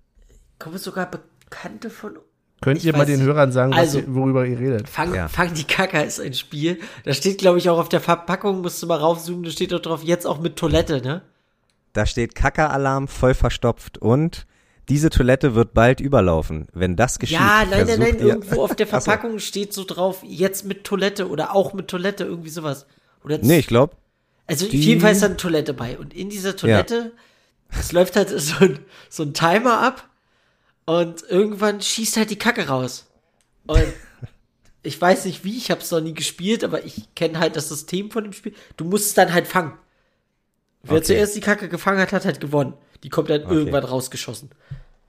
kommen 0.58 0.76
sogar 0.78 1.10
Bekannte 1.10 1.88
von 1.90 2.18
Könnt 2.62 2.78
Ich 2.78 2.86
ihr 2.86 2.96
mal 2.96 3.04
den. 3.06 3.20
Hörern 3.20 3.52
sagen, 3.52 3.72
was 3.72 3.78
Also- 3.78 3.98
ihr, 4.00 4.14
worüber 4.14 4.46
ihr 4.46 4.58
redet? 4.58 4.88
Fang, 4.88 5.14
Ja. 5.14 5.28
Fang 5.28 5.52
die 5.54 5.64
Kacker 5.64 6.04
ist 6.04 6.20
ein 6.20 6.32
Spiel. 6.34 6.80
Da 7.04 7.12
steht, 7.14 7.38
glaube 7.38 7.58
ich, 7.58 7.68
auch 7.70 7.78
auf 7.78 7.88
der 7.88 8.00
Verpackung, 8.00 8.60
musst 8.62 8.82
du 8.82 8.86
mal 8.86 8.96
raufzoomen, 8.98 9.42
da 9.44 9.50
steht 9.50 9.72
auch 9.74 9.80
drauf, 9.80 10.02
jetzt 10.02 10.26
auch 10.26 10.40
mit 10.40 10.56
Toilette, 10.56 11.00
ne? 11.02 11.22
Da 11.96 12.04
steht 12.06 12.34
Kackeralarm 12.34 13.08
voll 13.08 13.32
verstopft 13.34 13.96
und 13.98 14.46
diese 14.88 15.08
Toilette 15.10 15.54
wird 15.54 15.72
bald 15.74 16.00
überlaufen. 16.00 16.66
Wenn 16.74 16.94
das 16.94 17.18
geschieht, 17.18 17.38
Ja, 17.38 17.64
nein, 17.68 17.86
nein, 17.86 17.98
nein, 17.98 18.18
irgendwo 18.18 18.62
auf 18.62 18.76
der. 18.76 18.86
Verpackung 18.86 19.38
steht 19.38 19.72
so 19.72 19.84
drauf, 19.84 20.20
jetzt 20.22 20.64
mit 20.64 20.84
Toilette 20.84 21.28
oder 21.28 21.54
auch 21.54 21.72
mit 21.72 21.88
Toilette, 21.88 22.24
irgendwie 22.24 22.50
sowas. 22.50 22.86
Oder 23.24 23.38
Nee, 23.38 23.58
ich 23.60 23.66
glaube, 23.66 23.96
Also 24.46 24.68
Die- 24.68 24.78
jedenfalls 24.78 25.16
ist 25.16 25.22
da 25.22 25.26
eine 25.26 25.36
Toilette 25.38 25.74
bei. 25.74 25.98
Und 25.98 26.12
in 26.14 26.28
dieser 26.28 26.54
Toilette, 26.54 27.12
es 27.80 27.92
läuft 27.92 28.14
halt 28.14 28.28
so 28.28 28.64
ein, 28.64 28.78
so 29.08 29.22
ein 29.24 29.32
Timer 29.34 29.80
ab 29.80 30.08
und 30.84 31.24
irgendwann 31.28 31.80
schießt 31.80 32.16
halt 32.18 32.30
die 32.30 32.36
Kacke 32.38 32.68
raus. 32.68 33.06
Und 33.66 33.82
ich 34.82 35.00
weiß 35.00 35.24
nicht 35.24 35.42
wie, 35.44 35.56
ich 35.56 35.70
habe 35.72 35.80
es 35.80 35.90
noch 35.90 36.00
nie 36.00 36.14
gespielt, 36.14 36.62
aber 36.62 36.84
ich 36.84 37.12
kenne 37.16 37.40
halt 37.40 37.56
das 37.56 37.70
System 37.70 38.10
von 38.12 38.22
dem 38.22 38.32
Spiel. 38.32 38.54
Du 38.76 38.84
musst 38.84 39.06
es 39.06 39.14
dann 39.14 39.32
halt 39.32 39.48
fangen. 39.48 39.72
Wer 40.88 40.96
Okay. 40.98 41.04
zuerst 41.04 41.36
die 41.36 41.40
Kacke 41.40 41.68
gefangen 41.68 42.00
hat, 42.00 42.12
hat 42.12 42.24
halt 42.24 42.40
gewonnen. 42.40 42.74
Die 43.02 43.08
kommt 43.08 43.30
dann 43.30 43.42
irgendwann 43.42 43.84
rausgeschossen. 43.84 44.50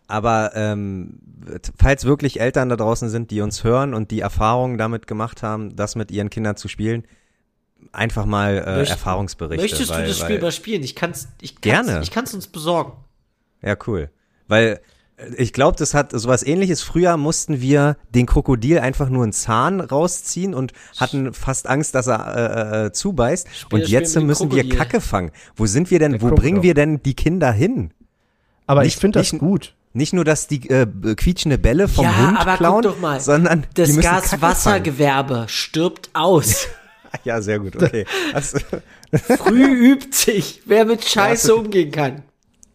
Aber 0.07 0.51
ähm, 0.55 1.19
falls 1.77 2.05
wirklich 2.05 2.39
Eltern 2.39 2.69
da 2.69 2.75
draußen 2.77 3.09
sind, 3.09 3.29
die 3.31 3.41
uns 3.41 3.63
hören 3.63 3.93
und 3.93 4.11
die 4.11 4.21
Erfahrungen 4.21 4.77
damit 4.77 5.07
gemacht 5.07 5.43
haben, 5.43 5.75
das 5.75 5.95
mit 5.95 6.11
ihren 6.11 6.29
Kindern 6.29 6.55
zu 6.55 6.67
spielen, 6.67 7.03
einfach 7.91 8.25
mal 8.25 8.57
äh, 8.57 8.81
Möcht- 8.81 8.91
Erfahrungsberichte. 8.91 9.61
Möchtest 9.61 9.89
weil, 9.91 10.03
du 10.03 10.07
das 10.07 10.19
Spiel 10.19 10.39
mal 10.41 10.51
spielen? 10.51 10.83
Ich 10.83 10.95
kann's, 10.95 11.27
ich 11.41 11.55
kann's, 11.55 11.87
Gerne. 11.87 12.03
Ich 12.03 12.11
kann's 12.11 12.33
uns 12.33 12.47
besorgen. 12.47 12.93
Ja, 13.61 13.75
cool. 13.87 14.09
Weil 14.47 14.79
ich 15.37 15.51
glaube, 15.51 15.77
das 15.77 15.93
hat 15.93 16.11
sowas 16.11 16.43
ähnliches. 16.43 16.81
Früher 16.83 17.17
mussten 17.17 17.59
wir 17.59 17.97
den 18.13 18.25
Krokodil 18.27 18.79
einfach 18.79 19.09
nur 19.09 19.23
einen 19.23 19.33
Zahn 19.33 19.79
rausziehen 19.79 20.53
und 20.53 20.73
hatten 20.97 21.33
fast 21.33 21.67
Angst, 21.67 21.95
dass 21.95 22.05
er 22.07 22.83
äh, 22.83 22.85
äh, 22.87 22.91
zubeißt. 22.91 23.47
Spiel 23.53 23.79
und 23.81 23.87
jetzt 23.89 24.15
müssen 24.19 24.51
wir 24.51 24.61
Krokodil. 24.61 24.77
Kacke 24.77 25.01
fangen. 25.01 25.31
Wo 25.55 25.65
sind 25.65 25.89
wir 25.89 25.97
denn, 25.99 26.11
Der 26.13 26.21
wo 26.21 26.27
Krokodil. 26.27 26.43
bringen 26.51 26.63
wir 26.63 26.73
denn 26.75 27.01
die 27.01 27.15
Kinder 27.15 27.51
hin? 27.51 27.91
Aber 28.67 28.83
Nicht- 28.83 28.95
ich 28.95 28.97
finde 29.01 29.19
das 29.19 29.33
nicht- 29.33 29.39
gut. 29.39 29.73
Nicht 29.93 30.13
nur, 30.13 30.23
dass 30.25 30.45
die 30.45 30.69
äh, 30.69 30.85
quietschende 31.15 31.57
Bälle 31.57 31.87
vom 31.87 32.03
ja, 32.05 32.15
Hund 32.27 32.37
aber 32.39 32.57
klauen, 32.57 32.83
guck 32.83 32.93
doch 32.93 32.99
mal. 32.99 33.19
sondern 33.19 33.65
das. 33.73 33.97
Gaswassergewerbe 33.99 35.45
stirbt 35.47 36.09
aus. 36.13 36.67
Ja, 37.23 37.41
sehr 37.41 37.57
gut, 37.59 37.75
okay. 37.81 38.05
Hast, 38.33 38.63
Früh 39.39 39.91
übt 39.93 40.09
sich, 40.11 40.61
wer 40.65 40.85
mit 40.85 41.03
Scheiße 41.05 41.55
umgehen 41.55 41.89
kann. 41.89 42.21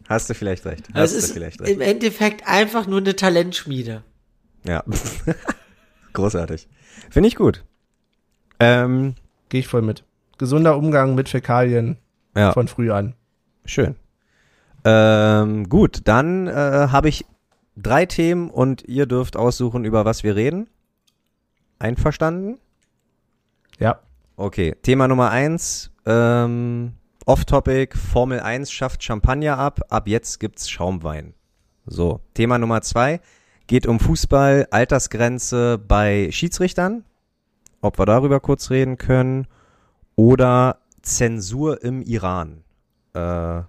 Hast 0.09 0.29
du 0.29 0.33
vielleicht 0.33 0.65
recht. 0.65 0.87
Hast 0.89 0.95
Also 0.95 1.13
du 1.13 1.17
es 1.19 1.23
ist 1.25 1.31
vielleicht 1.33 1.61
recht. 1.61 1.71
im 1.71 1.81
Endeffekt 1.81 2.47
einfach 2.47 2.87
nur 2.87 2.99
eine 2.99 3.15
Talentschmiede. 3.15 4.03
Ja. 4.65 4.83
Großartig. 6.13 6.67
Finde 7.09 7.27
ich 7.27 7.35
gut. 7.35 7.63
Ähm, 8.59 9.15
Gehe 9.49 9.59
ich 9.59 9.67
voll 9.67 9.81
mit. 9.81 10.03
Gesunder 10.37 10.77
Umgang 10.77 11.15
mit 11.15 11.29
Fäkalien 11.29 11.97
ja, 12.35 12.51
von 12.53 12.67
früh 12.67 12.91
an. 12.91 13.13
schön. 13.65 13.95
Ähm, 14.85 15.69
gut, 15.69 16.01
dann 16.05 16.47
äh, 16.47 16.51
habe 16.53 17.07
ich 17.07 17.25
drei 17.77 18.05
Themen 18.05 18.49
und 18.49 18.83
ihr 18.83 19.05
dürft 19.05 19.37
aussuchen, 19.37 19.85
über 19.85 20.03
was 20.05 20.23
wir 20.23 20.35
reden. 20.35 20.67
Einverstanden? 21.79 22.57
Ja. 23.79 23.99
Okay, 24.35 24.75
Thema 24.81 25.07
Nummer 25.07 25.29
eins, 25.29 25.91
ähm, 26.05 26.93
Off-Topic, 27.25 27.97
Formel 27.97 28.41
1 28.41 28.69
schafft 28.69 29.01
Champagner 29.01 29.57
ab, 29.57 29.79
ab 29.89 30.09
jetzt 30.09 30.41
gibt's 30.41 30.69
Schaumwein. 30.69 31.33
So, 31.85 32.19
Thema 32.33 32.57
Nummer 32.57 32.81
zwei 32.81 33.21
geht 33.67 33.87
um 33.87 33.99
Fußball, 34.01 34.67
Altersgrenze 34.71 35.77
bei 35.77 36.29
Schiedsrichtern, 36.31 37.05
ob 37.79 37.97
wir 37.97 38.05
darüber 38.05 38.41
kurz 38.41 38.69
reden 38.69 38.97
können, 38.97 39.47
oder 40.15 40.79
Zensur 41.01 41.81
im 41.81 42.01
Iran. 42.01 42.63
Äh, 43.13 43.61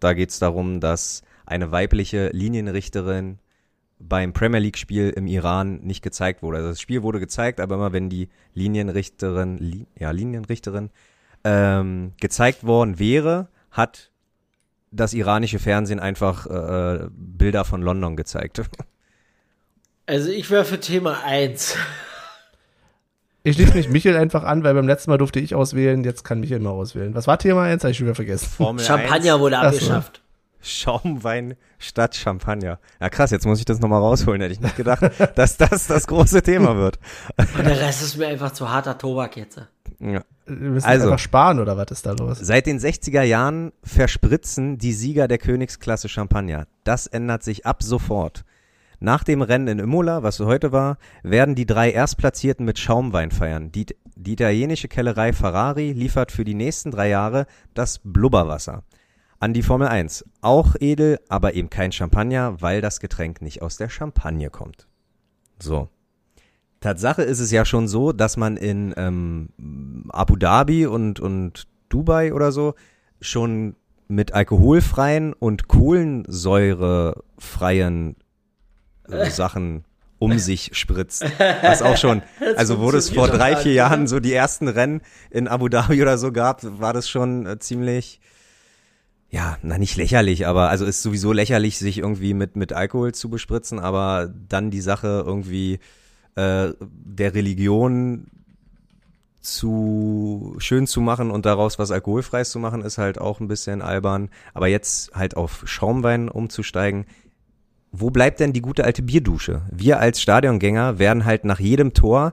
da 0.00 0.12
geht's 0.14 0.40
darum, 0.40 0.80
dass 0.80 1.22
eine 1.46 1.70
weibliche 1.70 2.30
Linienrichterin 2.30 3.38
beim 3.98 4.32
Premier 4.32 4.60
League 4.60 4.76
Spiel 4.76 5.10
im 5.10 5.28
Iran 5.28 5.80
nicht 5.82 6.02
gezeigt 6.02 6.42
wurde. 6.42 6.58
Also 6.58 6.70
das 6.70 6.80
Spiel 6.80 7.02
wurde 7.02 7.20
gezeigt, 7.20 7.60
aber 7.60 7.76
immer 7.76 7.92
wenn 7.92 8.10
die 8.10 8.28
Linienrichterin, 8.54 9.58
Li 9.58 9.86
ja 9.98 10.10
Linienrichterin 10.10 10.90
ähm, 11.46 12.12
gezeigt 12.20 12.64
worden 12.64 12.98
wäre, 12.98 13.48
hat 13.70 14.10
das 14.90 15.14
iranische 15.14 15.60
Fernsehen 15.60 16.00
einfach 16.00 16.46
äh, 16.46 17.06
Bilder 17.10 17.64
von 17.64 17.82
London 17.82 18.16
gezeigt. 18.16 18.62
Also 20.08 20.30
ich 20.30 20.52
wäre 20.52 20.64
für 20.64 20.78
Thema 20.78 21.24
1. 21.24 21.76
Ich 23.42 23.56
schließe 23.56 23.74
mich 23.74 23.88
Michael 23.88 24.16
einfach 24.16 24.44
an, 24.44 24.62
weil 24.62 24.72
beim 24.72 24.86
letzten 24.86 25.10
Mal 25.10 25.18
durfte 25.18 25.40
ich 25.40 25.56
auswählen, 25.56 26.04
jetzt 26.04 26.22
kann 26.22 26.38
Michael 26.38 26.60
mal 26.60 26.70
auswählen. 26.70 27.12
Was 27.12 27.26
war 27.26 27.40
Thema 27.40 27.62
1? 27.64 27.82
Habe 27.82 27.90
ich 27.90 27.96
schon 27.96 28.06
wieder 28.06 28.14
vergessen. 28.14 28.48
Formel 28.48 28.84
Champagner 28.84 29.40
wurde 29.40 29.58
Ach 29.58 29.62
so. 29.62 29.68
abgeschafft. 29.70 30.22
1, 30.66 30.70
Schaumwein 30.70 31.54
statt 31.78 32.16
Champagner. 32.16 32.78
Ja 33.00 33.08
krass, 33.08 33.30
jetzt 33.30 33.46
muss 33.46 33.58
ich 33.58 33.64
das 33.64 33.80
nochmal 33.80 34.00
rausholen. 34.00 34.40
Hätte 34.40 34.52
ich 34.52 34.60
nicht 34.60 34.76
gedacht, 34.76 35.02
dass 35.36 35.56
das 35.56 35.86
das 35.86 36.06
große 36.06 36.42
Thema 36.42 36.76
wird. 36.76 36.98
Und 37.36 37.66
der 37.66 37.80
Rest 37.80 38.02
ist 38.02 38.16
mir 38.16 38.26
einfach 38.28 38.52
zu 38.52 38.68
harter 38.70 38.98
Tobak 38.98 39.36
jetzt. 39.36 39.62
Ja. 40.00 40.22
Wir 40.46 40.70
müssen 40.70 40.86
Also. 40.86 41.06
einfach 41.06 41.18
sparen 41.18 41.58
oder 41.58 41.76
was 41.76 41.90
ist 41.90 42.06
da 42.06 42.12
los? 42.12 42.38
Seit 42.40 42.66
den 42.66 42.78
60er 42.78 43.22
Jahren 43.22 43.72
verspritzen 43.82 44.78
die 44.78 44.92
Sieger 44.92 45.28
der 45.28 45.38
Königsklasse 45.38 46.08
Champagner. 46.08 46.66
Das 46.84 47.06
ändert 47.06 47.42
sich 47.42 47.66
ab 47.66 47.82
sofort. 47.82 48.44
Nach 48.98 49.24
dem 49.24 49.42
Rennen 49.42 49.68
in 49.68 49.78
Imola, 49.78 50.22
was 50.22 50.40
heute 50.40 50.72
war, 50.72 50.96
werden 51.22 51.54
die 51.54 51.66
drei 51.66 51.90
Erstplatzierten 51.90 52.64
mit 52.64 52.78
Schaumwein 52.78 53.30
feiern. 53.30 53.70
Die, 53.72 53.86
die 54.14 54.32
italienische 54.32 54.88
Kellerei 54.88 55.32
Ferrari 55.32 55.92
liefert 55.92 56.32
für 56.32 56.44
die 56.44 56.54
nächsten 56.54 56.90
drei 56.92 57.08
Jahre 57.08 57.46
das 57.74 58.00
Blubberwasser. 58.02 58.84
An 59.38 59.52
die 59.52 59.62
Formel 59.62 59.88
1. 59.88 60.24
Auch 60.40 60.74
edel, 60.80 61.20
aber 61.28 61.54
eben 61.54 61.70
kein 61.70 61.92
Champagner, 61.92 62.60
weil 62.60 62.80
das 62.80 63.00
Getränk 63.00 63.42
nicht 63.42 63.62
aus 63.62 63.76
der 63.76 63.88
Champagne 63.88 64.50
kommt. 64.50 64.86
So. 65.60 65.88
Tatsache 66.80 67.22
ist 67.22 67.40
es 67.40 67.50
ja 67.50 67.64
schon 67.64 67.88
so, 67.88 68.12
dass 68.12 68.36
man 68.36 68.56
in 68.56 68.94
ähm, 68.96 69.48
Abu 70.10 70.36
Dhabi 70.36 70.86
und, 70.86 71.18
und 71.20 71.66
Dubai 71.88 72.32
oder 72.32 72.52
so 72.52 72.74
schon 73.20 73.74
mit 74.08 74.32
alkoholfreien 74.32 75.32
und 75.32 75.68
kohlensäurefreien 75.68 78.16
äh, 79.08 79.30
Sachen 79.30 79.84
um 80.18 80.38
sich 80.38 80.70
spritzt. 80.72 81.26
Was 81.62 81.82
auch 81.82 81.98
schon, 81.98 82.22
also 82.56 82.80
wo 82.80 82.90
das 82.90 83.10
vor 83.10 83.28
drei, 83.28 83.56
vier 83.56 83.74
Jahren 83.74 84.06
so 84.06 84.18
die 84.18 84.32
ersten 84.32 84.68
Rennen 84.68 85.02
in 85.30 85.46
Abu 85.48 85.68
Dhabi 85.68 86.00
oder 86.00 86.16
so 86.18 86.32
gab, 86.32 86.60
war 86.62 86.92
das 86.92 87.08
schon 87.08 87.46
äh, 87.46 87.58
ziemlich, 87.58 88.20
ja, 89.36 89.58
na 89.60 89.76
nicht 89.76 89.96
lächerlich, 89.96 90.46
aber 90.46 90.70
also 90.70 90.86
ist 90.86 91.02
sowieso 91.02 91.30
lächerlich, 91.30 91.76
sich 91.76 91.98
irgendwie 91.98 92.32
mit, 92.32 92.56
mit 92.56 92.72
Alkohol 92.72 93.12
zu 93.12 93.28
bespritzen, 93.28 93.78
aber 93.78 94.32
dann 94.48 94.70
die 94.70 94.80
Sache 94.80 95.22
irgendwie 95.26 95.78
äh, 96.36 96.72
der 96.80 97.34
Religion 97.34 98.28
zu 99.42 100.54
schön 100.56 100.86
zu 100.86 101.02
machen 101.02 101.30
und 101.30 101.44
daraus 101.44 101.78
was 101.78 101.90
alkoholfreies 101.90 102.50
zu 102.50 102.58
machen, 102.58 102.80
ist 102.80 102.96
halt 102.96 103.20
auch 103.20 103.38
ein 103.38 103.46
bisschen 103.46 103.82
albern. 103.82 104.30
Aber 104.54 104.68
jetzt 104.68 105.14
halt 105.14 105.36
auf 105.36 105.64
Schaumwein 105.66 106.30
umzusteigen, 106.30 107.04
wo 107.92 108.08
bleibt 108.08 108.40
denn 108.40 108.54
die 108.54 108.62
gute 108.62 108.84
alte 108.84 109.02
Bierdusche? 109.02 109.66
Wir 109.70 110.00
als 110.00 110.22
Stadiongänger 110.22 110.98
werden 110.98 111.26
halt 111.26 111.44
nach 111.44 111.60
jedem 111.60 111.92
Tor 111.92 112.32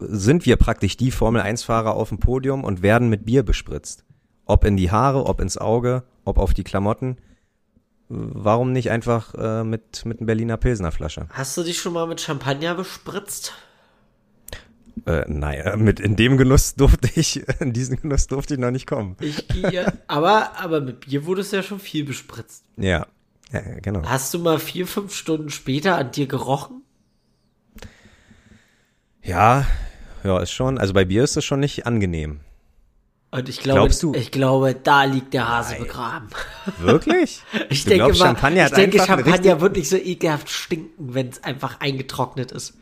sind 0.00 0.46
wir 0.46 0.56
praktisch 0.56 0.96
die 0.96 1.10
Formel 1.10 1.42
1 1.42 1.62
Fahrer 1.62 1.94
auf 1.94 2.08
dem 2.08 2.20
Podium 2.20 2.64
und 2.64 2.80
werden 2.80 3.10
mit 3.10 3.26
Bier 3.26 3.42
bespritzt. 3.42 4.05
Ob 4.46 4.64
in 4.64 4.76
die 4.76 4.90
Haare, 4.90 5.26
ob 5.26 5.40
ins 5.40 5.58
Auge, 5.58 6.04
ob 6.24 6.38
auf 6.38 6.54
die 6.54 6.64
Klamotten. 6.64 7.18
Warum 8.08 8.72
nicht 8.72 8.90
einfach 8.90 9.34
äh, 9.34 9.64
mit, 9.64 10.04
mit 10.04 10.20
einer 10.20 10.26
Berliner 10.26 10.56
Pilsner 10.56 10.92
Flasche? 10.92 11.26
Hast 11.30 11.56
du 11.56 11.64
dich 11.64 11.78
schon 11.78 11.92
mal 11.92 12.06
mit 12.06 12.20
Champagner 12.20 12.76
bespritzt? 12.76 13.52
Äh, 15.04 15.24
naja, 15.28 15.76
mit 15.76 16.00
in 16.00 16.16
dem 16.16 16.36
Genuss 16.36 16.74
durfte 16.74 17.10
ich, 17.16 17.46
in 17.60 17.72
diesen 17.72 18.00
Genuss 18.00 18.28
durfte 18.28 18.54
ich 18.54 18.60
noch 18.60 18.70
nicht 18.70 18.86
kommen. 18.86 19.16
Ich 19.20 19.48
gehe, 19.48 19.92
aber, 20.06 20.58
aber 20.58 20.80
mit 20.80 21.00
Bier 21.00 21.26
wurde 21.26 21.42
es 21.42 21.50
ja 21.50 21.62
schon 21.62 21.80
viel 21.80 22.04
bespritzt. 22.04 22.64
Ja, 22.76 23.06
ja 23.52 23.60
genau. 23.82 24.04
Hast 24.04 24.32
du 24.32 24.38
mal 24.38 24.58
vier, 24.58 24.86
fünf 24.86 25.14
Stunden 25.14 25.50
später 25.50 25.98
an 25.98 26.12
dir 26.12 26.26
gerochen? 26.26 26.82
Ja, 29.22 29.66
ja, 30.22 30.40
ist 30.40 30.52
schon, 30.52 30.78
also 30.78 30.94
bei 30.94 31.04
Bier 31.04 31.24
ist 31.24 31.36
das 31.36 31.44
schon 31.44 31.60
nicht 31.60 31.86
angenehm. 31.86 32.40
Und 33.30 33.48
ich 33.48 33.60
glaube, 33.60 33.80
Glaubst 33.80 34.02
du? 34.02 34.14
ich 34.14 34.30
glaube, 34.30 34.74
da 34.74 35.04
liegt 35.04 35.34
der 35.34 35.48
Hase 35.48 35.76
begraben. 35.76 36.28
Wirklich? 36.78 37.42
Ich 37.68 37.82
Du 37.84 37.90
denke 37.90 38.04
glaubst, 38.04 38.20
mal, 38.20 38.26
Champagner 38.26 38.64
ich 38.66 38.70
hat 38.72 38.76
denke, 38.78 39.00
einfach 39.00 39.14
eine 39.14 39.24
Champagner 39.24 39.60
wird 39.60 39.76
nicht 39.76 39.88
so 39.88 39.96
ekelhaft 39.96 40.48
stinken, 40.48 41.14
wenn 41.14 41.28
es 41.28 41.42
einfach 41.44 41.80
eingetrocknet 41.80 42.52
ist. 42.52 42.74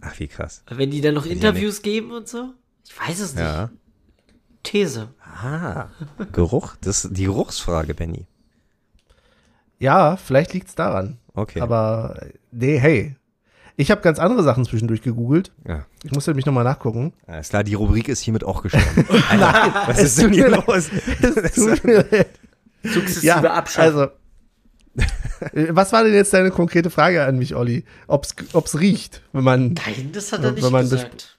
Ach, 0.00 0.18
wie 0.18 0.28
krass. 0.28 0.62
Wenn 0.68 0.90
die 0.90 1.00
dann 1.00 1.14
noch 1.14 1.26
ja 1.26 1.32
Interviews 1.32 1.82
geben 1.82 2.12
und 2.12 2.28
so? 2.28 2.50
Ich 2.86 2.98
weiß 2.98 3.20
es 3.20 3.34
nicht. 3.34 3.44
Ja. 3.44 3.70
These. 4.62 5.08
Ah, 5.20 5.88
Geruch, 6.32 6.76
das 6.80 7.04
ist 7.04 7.16
die 7.16 7.24
Geruchsfrage, 7.24 7.94
Benny. 7.94 8.26
Ja, 9.78 10.16
vielleicht 10.16 10.52
liegt's 10.54 10.74
daran. 10.76 11.18
Okay. 11.34 11.60
Aber 11.60 12.26
nee, 12.52 12.78
hey. 12.78 13.16
Ich 13.76 13.90
habe 13.90 14.00
ganz 14.02 14.18
andere 14.18 14.42
Sachen 14.42 14.64
zwischendurch 14.64 15.02
gegoogelt. 15.02 15.52
ja. 15.66 15.86
Ich 16.04 16.12
musste 16.12 16.30
nämlich 16.30 16.46
nochmal 16.46 16.64
nachgucken. 16.64 17.12
Alles 17.26 17.48
klar, 17.50 17.64
die 17.64 17.74
Rubrik 17.74 18.08
ist 18.08 18.20
hiermit 18.20 18.44
auch 18.44 18.62
gestorben. 18.62 19.06
Alter, 19.30 19.84
was 19.86 20.02
ist 20.02 20.20
denn 20.20 20.32
hier 20.32 20.48
los? 20.50 20.90
Sukzessive 22.82 23.26
ja, 23.26 23.40
abschaffen. 23.42 23.98
also. 23.98 24.10
Äh, 25.54 25.68
Was 25.70 25.92
war 25.92 26.04
denn 26.04 26.12
jetzt 26.14 26.34
deine 26.34 26.50
konkrete 26.50 26.90
Frage 26.90 27.24
an 27.24 27.38
mich, 27.38 27.54
Olli? 27.54 27.84
Ob's, 28.08 28.34
ob's 28.52 28.78
riecht, 28.78 29.22
wenn 29.32 29.44
man. 29.44 29.72
Nein, 29.74 30.10
das 30.12 30.32
hat 30.32 30.40
er 30.40 30.48
Wenn 30.48 30.54
nicht 30.56 30.70
man 30.70 30.82
gesagt. 30.82 31.38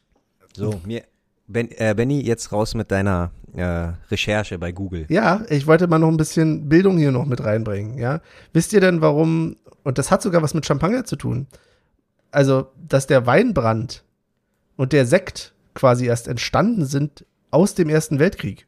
So, 0.55 0.79
mir, 0.85 1.03
ben, 1.47 1.69
äh, 1.71 1.93
Benny, 1.95 2.21
jetzt 2.21 2.51
raus 2.51 2.73
mit 2.73 2.91
deiner 2.91 3.31
äh, 3.55 3.89
Recherche 4.09 4.57
bei 4.57 4.71
Google. 4.71 5.05
Ja, 5.09 5.43
ich 5.49 5.67
wollte 5.67 5.87
mal 5.87 5.99
noch 5.99 6.07
ein 6.09 6.17
bisschen 6.17 6.69
Bildung 6.69 6.97
hier 6.97 7.11
noch 7.11 7.25
mit 7.25 7.43
reinbringen, 7.43 7.97
ja. 7.97 8.21
Wisst 8.53 8.73
ihr 8.73 8.81
denn, 8.81 9.01
warum, 9.01 9.57
und 9.83 9.97
das 9.97 10.09
hat 10.11 10.21
sogar 10.21 10.41
was 10.41 10.53
mit 10.53 10.65
Champagner 10.65 11.05
zu 11.05 11.15
tun, 11.15 11.47
also, 12.33 12.71
dass 12.75 13.07
der 13.07 13.25
Weinbrand 13.25 14.03
und 14.75 14.93
der 14.93 15.05
Sekt 15.05 15.53
quasi 15.73 16.05
erst 16.05 16.27
entstanden 16.27 16.85
sind 16.85 17.25
aus 17.51 17.75
dem 17.75 17.89
Ersten 17.89 18.19
Weltkrieg. 18.19 18.67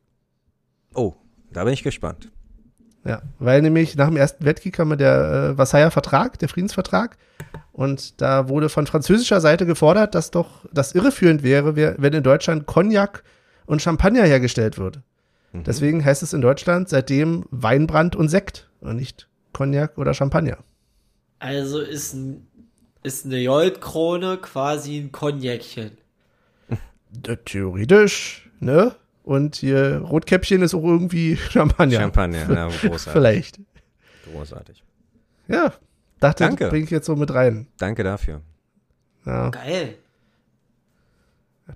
Oh, 0.93 1.13
da 1.51 1.63
bin 1.63 1.74
ich 1.74 1.84
gespannt. 1.84 2.32
Ja, 3.03 3.22
weil 3.38 3.61
nämlich 3.61 3.95
nach 3.95 4.07
dem 4.07 4.18
Ersten 4.18 4.45
Weltkrieg 4.45 4.74
kam 4.74 4.97
der 4.97 5.51
äh, 5.51 5.55
Versailler 5.55 5.91
Vertrag, 5.91 6.39
der 6.39 6.49
Friedensvertrag, 6.49 7.18
und 7.72 8.22
da 8.22 8.49
wurde 8.49 8.70
von 8.70 8.88
französischer 8.88 9.41
Seite 9.41 9.66
gefordert, 9.66 10.16
dass 10.16 10.32
doch 10.32 10.66
das 10.72 10.95
irreführend 10.95 11.43
wäre, 11.43 11.76
wenn 11.76 12.13
in 12.13 12.24
Deutschland 12.24 12.66
Cognac 12.66 13.24
und 13.66 13.82
Champagner 13.82 14.24
hergestellt 14.24 14.78
wird. 14.78 15.01
Deswegen 15.53 16.03
heißt 16.03 16.24
es 16.24 16.34
in 16.34 16.41
Deutschland 16.41 16.89
seitdem 16.89 17.45
Weinbrand 17.49 18.16
und 18.16 18.28
Sekt 18.28 18.70
und 18.82 18.95
nicht 18.97 19.30
Cognac 19.53 19.97
oder 19.97 20.13
Champagner. 20.13 20.57
Also 21.39 21.80
ist, 21.80 22.13
ein, 22.13 22.47
ist 23.06 23.26
eine 23.26 23.45
Goldkrone 23.45 24.38
quasi 24.38 24.97
ein 24.97 25.12
Cognacchen. 25.12 25.97
Äh, 26.70 27.38
Theoretisch, 27.45 28.49
ne? 28.60 28.95
Und 29.24 29.56
hier 29.58 29.99
Rotkäppchen 29.99 30.62
ist 30.62 30.74
auch 30.74 30.84
irgendwie 30.84 31.38
Champagner. 31.51 31.99
Champagner, 31.99 32.53
ja, 32.53 32.68
großartig. 32.82 33.12
Vielleicht. 33.12 33.60
Großartig. 34.32 34.84
Ja, 35.47 35.74
dachte, 36.20 36.43
Danke. 36.43 36.70
bringe 36.70 36.86
ich 36.86 36.91
jetzt 36.91 37.06
so 37.06 37.16
mit 37.16 37.34
rein. 37.34 37.68
Danke 37.78 38.03
dafür. 38.03 38.41
Ja. 39.26 39.49
Geil. 39.49 39.95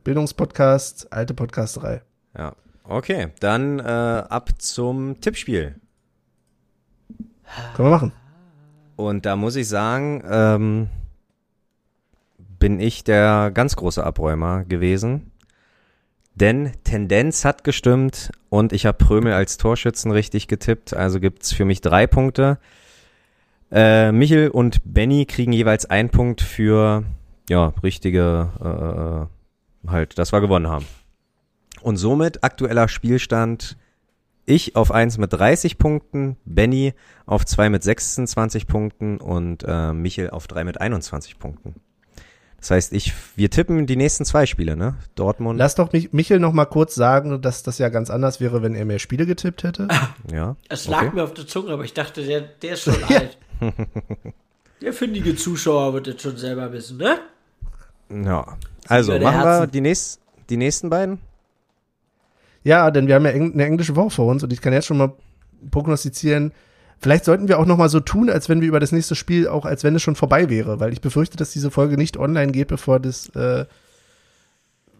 Bildungspodcast, 0.03 1.11
alte 1.11 1.33
Podcasterei. 1.33 2.01
Ja. 2.37 2.55
Okay, 2.83 3.29
dann 3.39 3.79
äh, 3.79 3.83
ab 3.83 4.49
zum 4.59 5.19
Tippspiel. 5.21 5.75
Können 7.75 7.89
wir 7.89 7.91
machen. 7.91 8.11
Und 8.95 9.25
da 9.25 9.35
muss 9.35 9.55
ich 9.55 9.67
sagen, 9.67 10.23
ähm, 10.29 10.89
bin 12.59 12.79
ich 12.79 13.03
der 13.03 13.51
ganz 13.53 13.75
große 13.75 14.03
Abräumer 14.03 14.65
gewesen. 14.65 15.31
Denn 16.35 16.71
Tendenz 16.83 17.43
hat 17.43 17.63
gestimmt 17.63 18.31
und 18.49 18.71
ich 18.71 18.85
habe 18.85 18.97
Prömel 18.97 19.33
als 19.33 19.57
Torschützen 19.57 20.11
richtig 20.11 20.47
getippt. 20.47 20.93
Also 20.93 21.19
gibt's 21.19 21.51
für 21.51 21.65
mich 21.65 21.81
drei 21.81 22.07
Punkte. 22.07 22.59
Äh, 23.71 24.11
Michel 24.11 24.49
und 24.49 24.79
Benny 24.85 25.25
kriegen 25.25 25.51
jeweils 25.51 25.85
einen 25.85 26.09
Punkt 26.09 26.41
für 26.41 27.03
ja 27.49 27.73
richtige 27.83 29.29
äh, 29.85 29.89
halt, 29.89 30.17
dass 30.17 30.31
wir 30.31 30.41
gewonnen 30.41 30.67
haben. 30.67 30.85
Und 31.81 31.97
somit 31.97 32.43
aktueller 32.43 32.87
Spielstand 32.87 33.77
ich 34.45 34.75
auf 34.75 34.91
1 34.91 35.19
mit 35.19 35.31
30 35.31 35.77
Punkten, 35.77 36.37
Benny 36.43 36.93
auf 37.25 37.45
2 37.45 37.69
mit 37.69 37.83
26 37.83 38.65
Punkten 38.65 39.17
und 39.17 39.63
äh, 39.67 39.93
Michel 39.93 40.31
auf 40.31 40.47
3 40.47 40.63
mit 40.63 40.81
21 40.81 41.37
Punkten. 41.37 41.75
Das 42.59 42.71
heißt, 42.71 42.93
ich, 42.93 43.13
wir 43.35 43.49
tippen 43.49 43.85
die 43.87 43.95
nächsten 43.95 44.25
zwei 44.25 44.45
Spiele, 44.45 44.75
ne? 44.75 44.95
Dortmund, 45.15 45.57
Lass 45.57 45.75
doch 45.75 45.93
mich, 45.93 46.11
Michel 46.11 46.39
noch 46.39 46.51
mal 46.51 46.65
kurz 46.65 46.93
sagen, 46.95 47.41
dass 47.41 47.63
das 47.63 47.77
ja 47.77 47.87
ganz 47.89 48.09
anders 48.09 48.41
wäre, 48.41 48.61
wenn 48.61 48.75
er 48.75 48.83
mehr 48.85 48.99
Spiele 48.99 49.25
getippt 49.25 49.63
hätte. 49.63 49.87
ja. 50.31 50.55
Es 50.67 50.87
lag 50.87 51.03
okay. 51.03 51.15
mir 51.15 51.23
auf 51.23 51.33
der 51.33 51.47
Zunge, 51.47 51.71
aber 51.71 51.83
ich 51.85 51.93
dachte, 51.93 52.23
der, 52.25 52.41
der 52.41 52.73
ist 52.73 52.81
schon 52.83 52.95
Ja. 53.09 53.17
alt. 53.19 53.37
Der 54.81 54.93
findige 54.93 55.35
Zuschauer 55.35 55.93
wird 55.93 56.07
das 56.07 56.21
schon 56.21 56.37
selber 56.37 56.71
wissen, 56.73 56.97
ne? 56.97 57.19
Ja. 58.25 58.57
Also, 58.87 59.11
machen 59.13 59.21
wir 59.21 59.31
Herzen. 59.31 59.71
die, 59.71 59.81
nächst, 59.81 60.19
die 60.49 60.57
nächsten 60.57 60.89
beiden? 60.89 61.19
Ja, 62.63 62.91
denn 62.91 63.07
wir 63.07 63.15
haben 63.15 63.25
ja 63.25 63.31
eng- 63.31 63.53
eine 63.53 63.65
englische 63.65 63.95
Woche 63.95 64.09
vor 64.09 64.25
uns 64.27 64.43
und 64.43 64.51
ich 64.51 64.61
kann 64.61 64.73
jetzt 64.73 64.85
schon 64.87 64.97
mal 64.97 65.13
prognostizieren, 65.71 66.51
vielleicht 66.99 67.25
sollten 67.25 67.47
wir 67.47 67.59
auch 67.59 67.65
noch 67.65 67.77
mal 67.77 67.89
so 67.89 67.99
tun, 67.99 68.29
als 68.29 68.49
wenn 68.49 68.61
wir 68.61 68.67
über 68.67 68.79
das 68.79 68.91
nächste 68.91 69.15
Spiel 69.15 69.47
auch, 69.47 69.65
als 69.65 69.83
wenn 69.83 69.95
es 69.95 70.01
schon 70.01 70.15
vorbei 70.15 70.49
wäre, 70.49 70.79
weil 70.79 70.93
ich 70.93 71.01
befürchte, 71.01 71.37
dass 71.37 71.51
diese 71.51 71.71
Folge 71.71 71.97
nicht 71.97 72.17
online 72.17 72.51
geht, 72.51 72.67
bevor 72.67 72.99
das, 72.99 73.29
äh, 73.29 73.65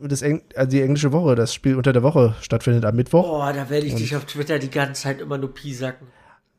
das 0.01 0.21
Eng 0.21 0.41
also 0.55 0.69
die 0.71 0.81
englische 0.81 1.11
Woche, 1.11 1.35
das 1.35 1.53
Spiel 1.53 1.75
unter 1.75 1.91
der 1.93 2.03
Woche 2.03 2.35
stattfindet 2.41 2.85
am 2.85 2.95
Mittwoch. 2.95 3.23
Boah, 3.27 3.51
da 3.53 3.69
werde 3.69 3.85
ich 3.85 3.95
dich 3.95 4.15
auf 4.15 4.25
Twitter 4.25 4.59
die 4.59 4.69
ganze 4.71 5.03
Zeit 5.03 5.19
immer 5.21 5.37
nur 5.37 5.53
piesacken. 5.53 6.07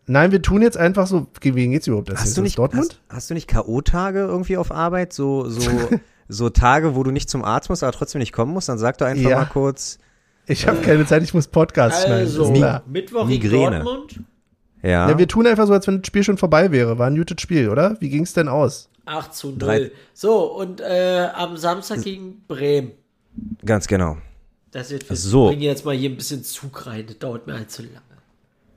Nein, 0.06 0.32
wir 0.32 0.42
tun 0.42 0.60
jetzt 0.60 0.76
einfach 0.76 1.06
so, 1.06 1.28
gegen 1.40 1.56
wen 1.56 1.70
geht's 1.70 1.86
überhaupt? 1.86 2.08
Das 2.10 2.20
Hast 2.20 2.28
ist 2.28 2.36
du 2.36 2.42
nicht, 2.42 2.58
Dortmund? 2.58 3.00
Hast, 3.08 3.16
hast 3.16 3.30
du 3.30 3.34
nicht 3.34 3.46
K.O.-Tage 3.48 4.18
irgendwie 4.18 4.56
auf 4.56 4.72
Arbeit? 4.72 5.12
So, 5.12 5.48
so, 5.48 5.70
so 6.28 6.50
Tage, 6.50 6.96
wo 6.96 7.02
du 7.04 7.12
nicht 7.12 7.30
zum 7.30 7.44
Arzt 7.44 7.70
musst, 7.70 7.82
aber 7.84 7.92
trotzdem 7.92 8.18
nicht 8.18 8.32
kommen 8.32 8.52
musst? 8.52 8.68
Dann 8.68 8.78
sag 8.78 8.98
doch 8.98 9.06
einfach 9.06 9.30
Ja. 9.30 9.36
mal 9.38 9.44
kurz. 9.46 9.98
Ich 10.46 10.66
habe 10.66 10.78
keine 10.80 11.06
Zeit, 11.06 11.22
ich 11.22 11.32
muss 11.32 11.46
Podcast 11.46 12.02
schneiden. 12.02 12.18
Also, 12.26 12.44
ist 12.44 12.54
klar. 12.54 12.82
Mittwoch 12.88 13.24
Migräne. 13.26 13.78
in 13.78 13.84
Dortmund. 13.84 14.20
Ja. 14.82 15.10
Ja, 15.10 15.18
wir 15.18 15.28
tun 15.28 15.46
einfach 15.46 15.66
so, 15.66 15.72
als 15.72 15.86
wenn 15.86 15.98
das 15.98 16.06
Spiel 16.06 16.24
schon 16.24 16.38
vorbei 16.38 16.70
wäre. 16.72 16.98
War 16.98 17.06
ein 17.08 17.16
gutes 17.16 17.40
Spiel, 17.40 17.68
oder? 17.68 17.96
Wie 18.00 18.08
ging's 18.08 18.32
denn 18.32 18.48
aus? 18.48 18.88
8 19.06 19.34
zu 19.34 19.48
0. 19.50 19.58
Drei- 19.58 19.90
So, 20.14 20.44
und 20.54 20.80
äh, 20.80 21.28
am 21.34 21.56
Samstag 21.56 22.02
gegen 22.02 22.42
Bremen. 22.48 22.92
ganz 23.64 23.86
genau. 23.86 24.16
Das 24.70 24.90
wird 24.90 25.08
wir 25.10 25.16
So. 25.16 25.48
bringen 25.48 25.62
jetzt 25.62 25.84
mal 25.84 25.94
hier 25.94 26.10
ein 26.10 26.16
bisschen 26.16 26.44
Zug 26.44 26.86
rein. 26.86 27.04
Das 27.06 27.18
dauert 27.18 27.46
mir 27.46 27.54
allzu 27.54 27.82
lange. 27.82 28.00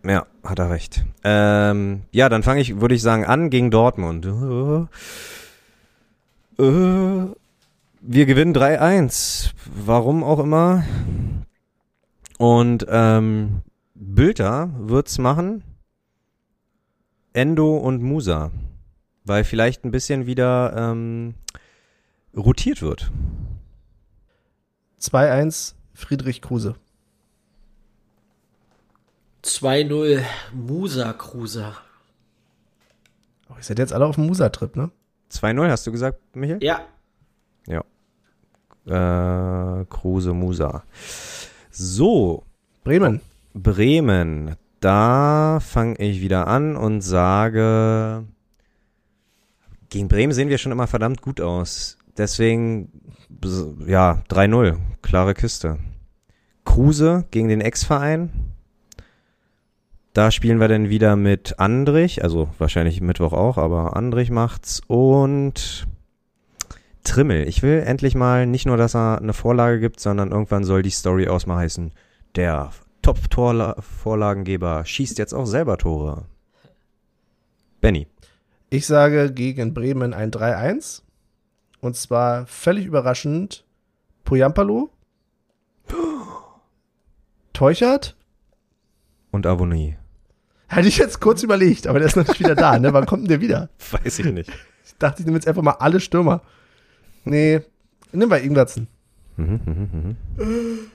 Ja, 0.06 0.26
hat 0.44 0.60
er 0.60 0.70
recht. 0.72 1.06
Ähm, 1.24 2.02
ja, 2.12 2.28
dann 2.30 2.44
fange 2.44 2.62
ich, 2.62 2.82
würde 2.82 2.96
ich 2.96 3.02
sagen, 3.02 3.26
an 3.26 3.50
gegen 3.50 3.72
Dortmund. 3.72 4.26
Äh, 4.26 4.88
äh, 6.64 7.28
wir 8.02 8.26
gewinnen 8.26 8.54
3-1. 8.56 9.52
Warum 9.86 10.24
auch 10.24 10.40
immer. 10.40 10.84
Und 12.38 12.86
ähm, 12.90 13.62
Bülter 13.96 14.70
wird's 14.78 15.18
machen. 15.20 15.64
Endo 17.34 17.78
und 17.78 18.02
Musa. 18.02 18.52
Weil 19.26 19.44
vielleicht 19.44 19.84
ein 19.86 19.92
bisschen 19.92 20.26
wieder 20.26 20.74
ähm, 20.76 21.36
rotiert 22.36 22.82
wird. 22.82 23.12
2-1 25.00 25.74
Friedrich 25.94 26.42
Kruse. 26.42 26.76
2-0 29.44 30.24
Musa 30.54 31.14
Cruiser. 31.14 31.76
Oh, 33.50 33.56
ihr 33.58 33.64
seid 33.64 33.80
jetzt 33.80 33.94
alle 33.94 34.06
auf 34.06 34.16
dem 34.16 34.26
Musa-Trip, 34.26 34.76
ne? 34.76 34.92
2-0 35.32 35.70
hast 35.70 35.86
du 35.86 35.92
gesagt, 35.92 36.20
Michael? 36.36 36.64
Ja. 36.64 36.82
Ja. 37.68 37.84
Äh, 38.86 39.86
Kruse 39.86 40.34
Musa. 40.34 40.84
So, 41.72 42.44
Bremen. 42.84 43.22
Bremen. 43.54 44.56
Da 44.84 45.62
fange 45.62 45.96
ich 46.00 46.20
wieder 46.20 46.48
an 46.48 46.76
und 46.76 47.00
sage, 47.00 48.26
gegen 49.90 50.10
Bremen 50.10 50.34
sehen 50.34 50.50
wir 50.50 50.58
schon 50.58 50.74
immer 50.74 50.88
verdammt 50.88 51.22
gut 51.22 51.40
aus. 51.40 51.98
Deswegen, 52.18 52.92
ja, 53.88 54.22
3-0, 54.28 54.76
klare 55.02 55.36
Kiste. 55.36 55.80
Kruse 56.66 57.24
gegen 57.32 57.48
den 57.48 57.62
Ex-Verein. 57.62 58.30
Da 60.12 60.32
spielen 60.32 60.60
wir 60.60 60.68
dann 60.68 60.90
wieder 60.90 61.16
mit 61.16 61.60
Andrich, 61.60 62.22
also 62.22 62.50
wahrscheinlich 62.58 63.00
Mittwoch 63.00 63.32
auch, 63.32 63.58
aber 63.58 63.96
Andrich 63.96 64.32
macht's 64.32 64.82
und 64.88 65.88
Trimmel. 67.06 67.48
Ich 67.48 67.64
will 67.64 67.84
endlich 67.86 68.16
mal 68.16 68.46
nicht 68.46 68.66
nur, 68.66 68.76
dass 68.76 68.96
er 68.96 69.20
eine 69.20 69.32
Vorlage 69.32 69.80
gibt, 69.80 70.02
sondern 70.02 70.32
irgendwann 70.32 70.66
soll 70.66 70.82
die 70.82 70.90
Story 70.90 71.30
auch 71.30 71.46
mal 71.46 71.60
heißen, 71.60 71.94
der 72.36 72.74
Top-Vorlagengeber 73.04 74.86
schießt 74.86 75.20
jetzt 75.20 75.34
auch 75.34 75.46
selber 75.46 75.78
Tore. 75.78 76.26
Benny. 77.80 78.08
Ich 78.70 78.88
sage 78.88 79.32
gegen 79.32 79.74
Bremen 79.76 80.14
ein 80.14 80.32
3-1. 80.32 81.04
Und 81.82 81.96
zwar 81.96 82.48
völlig 82.48 82.86
überraschend 82.86 83.66
Poyampalo, 84.24 84.90
Teuchert. 87.54 88.16
Und 89.32 89.46
Avonie. 89.46 89.98
Hatte 90.70 90.88
ich 90.88 90.98
jetzt 90.98 91.20
kurz 91.20 91.44
überlegt, 91.44 91.88
aber 91.88 92.00
der 92.00 92.08
ist 92.08 92.16
natürlich 92.16 92.40
wieder 92.40 92.56
da, 92.56 92.80
ne? 92.80 92.94
Wann 92.94 93.06
kommt 93.06 93.24
denn 93.24 93.30
der 93.30 93.42
wieder? 93.42 93.70
Weiß 93.92 94.20
ich 94.20 94.26
nicht. 94.26 94.50
Ich 94.86 94.98
dachte, 94.98 95.22
ich 95.22 95.26
nehme 95.26 95.38
jetzt 95.38 95.48
einfach 95.48 95.62
mal 95.62 95.74
alle 95.74 96.00
Stürmer. 96.00 96.42
Nee, 97.26 97.62
nimm 98.12 98.30
mal 98.30 98.42
Ingwertsen. 98.42 98.88
Mhm, 99.36 99.60
mhm, 99.66 100.18
mhm. 100.38 100.92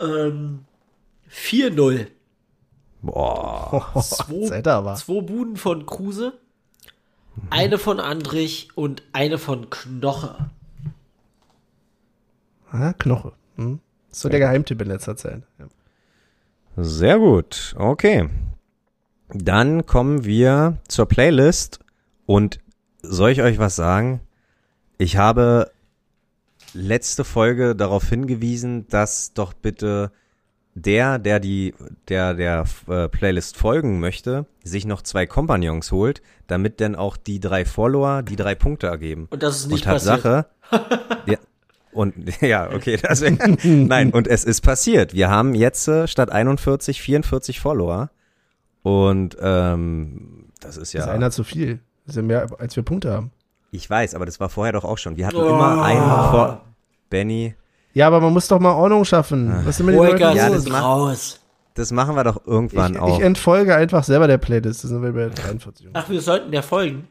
Ähm, 0.00 0.64
4-0. 1.32 2.06
Boah. 3.02 3.92
Zwei, 4.00 4.62
zwei 4.96 5.20
Buden 5.22 5.56
von 5.56 5.86
Kruse, 5.86 6.38
eine 7.50 7.78
von 7.78 8.00
Andrich 8.00 8.68
und 8.74 9.02
eine 9.12 9.38
von 9.38 9.70
Knoche. 9.70 10.50
Ah, 12.70 12.92
Knoche. 12.92 13.32
Hm? 13.56 13.80
So 14.10 14.28
der 14.28 14.40
Geheimtipp 14.40 14.80
in 14.80 14.88
letzter 14.88 15.16
Zeit. 15.16 15.42
Ja. 15.58 15.66
Sehr 16.76 17.18
gut. 17.18 17.74
Okay. 17.76 18.28
Dann 19.28 19.86
kommen 19.86 20.24
wir 20.24 20.78
zur 20.88 21.06
Playlist 21.06 21.80
und 22.26 22.60
soll 23.02 23.30
ich 23.30 23.42
euch 23.42 23.58
was 23.58 23.76
sagen? 23.76 24.20
Ich 24.98 25.16
habe 25.16 25.70
letzte 26.74 27.24
Folge 27.24 27.74
darauf 27.74 28.08
hingewiesen, 28.08 28.86
dass 28.88 29.32
doch 29.34 29.52
bitte 29.52 30.12
der, 30.74 31.18
der 31.18 31.38
die, 31.40 31.74
der 32.08 32.34
der 32.34 32.64
äh, 32.88 33.08
Playlist 33.08 33.56
folgen 33.56 34.00
möchte, 34.00 34.46
sich 34.64 34.86
noch 34.86 35.02
zwei 35.02 35.26
Kompagnons 35.26 35.92
holt, 35.92 36.22
damit 36.46 36.80
dann 36.80 36.94
auch 36.96 37.16
die 37.16 37.40
drei 37.40 37.64
Follower 37.64 38.22
die 38.22 38.36
drei 38.36 38.54
Punkte 38.54 38.86
ergeben. 38.86 39.26
Und 39.30 39.42
das 39.42 39.56
ist 39.58 39.66
nicht 39.68 39.86
und 39.86 39.92
passiert. 39.92 40.22
Tatsache, 40.22 40.46
ja, 41.26 41.36
und 41.92 42.14
ja, 42.40 42.70
okay, 42.72 42.96
das 42.96 43.20
wär, 43.20 43.32
nein, 43.64 44.12
und 44.12 44.26
es 44.26 44.44
ist 44.44 44.62
passiert. 44.62 45.12
Wir 45.12 45.28
haben 45.28 45.54
jetzt 45.54 45.88
äh, 45.88 46.08
statt 46.08 46.30
41 46.32 47.02
44 47.02 47.60
Follower 47.60 48.10
und 48.82 49.36
ähm, 49.40 50.46
das 50.60 50.76
ist 50.76 50.92
Das 50.92 50.92
ja, 50.94 51.00
ist 51.02 51.08
einer 51.08 51.30
zu 51.30 51.44
viel. 51.44 51.80
Das 52.06 52.14
ist 52.14 52.16
ja 52.16 52.22
mehr, 52.22 52.46
als 52.58 52.74
wir 52.76 52.82
Punkte 52.82 53.12
haben. 53.12 53.30
ich 53.70 53.88
weiß, 53.88 54.14
aber 54.14 54.26
das 54.26 54.40
war 54.40 54.48
vorher 54.48 54.72
doch 54.72 54.84
auch 54.84 54.98
schon. 54.98 55.16
Wir 55.16 55.26
hatten 55.26 55.36
Oh. 55.36 55.48
immer 55.48 55.82
einen 55.84 56.00
vor 56.02 56.64
Benny. 57.10 57.54
Ja, 57.94 58.06
aber 58.06 58.20
man 58.20 58.32
muss 58.32 58.48
doch 58.48 58.58
mal 58.60 58.72
Ordnung 58.72 59.04
schaffen. 59.04 59.52
Was 59.64 59.76
sind 59.76 59.86
mit 59.86 59.94
den 59.94 60.02
Leuten 60.02 60.20
Ja, 60.20 60.48
los? 60.48 60.64
das 60.64 60.72
raus. 60.72 61.40
Das 61.74 61.90
machen 61.92 62.16
wir 62.16 62.24
doch 62.24 62.46
irgendwann 62.46 62.94
Ich, 62.94 63.00
auch. 63.00 63.18
ich 63.18 63.24
entfolge 63.24 63.74
einfach 63.74 64.04
selber 64.04 64.26
der 64.26 64.38
Playlist. 64.38 64.84
Das 64.84 64.90
sind 64.90 65.02
wir 65.02 65.12
bei 65.12 65.28
43. 65.28 65.88
Ach, 65.92 66.08
wir 66.08 66.20
sollten 66.20 66.50
der 66.52 66.62
folgen. 66.62 67.08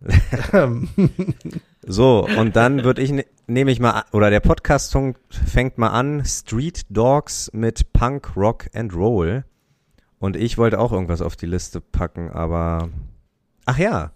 So, 1.88 2.26
und 2.36 2.56
dann 2.56 2.82
würde 2.82 3.00
ich, 3.00 3.12
ne, 3.12 3.24
nehme 3.46 3.70
ich 3.70 3.78
mal, 3.78 4.02
oder 4.10 4.28
der 4.28 4.40
Podcast 4.40 4.96
fängt 5.30 5.78
mal 5.78 5.90
an, 5.90 6.24
Street 6.24 6.84
Dogs 6.90 7.48
mit 7.52 7.92
Punk, 7.92 8.36
Rock 8.36 8.66
and 8.74 8.92
Roll. 8.92 9.44
Und 10.18 10.34
ich 10.34 10.58
wollte 10.58 10.80
auch 10.80 10.90
irgendwas 10.90 11.22
auf 11.22 11.36
die 11.36 11.46
Liste 11.46 11.80
packen, 11.80 12.30
aber, 12.30 12.88
ach 13.66 13.78
ja. 13.78 14.10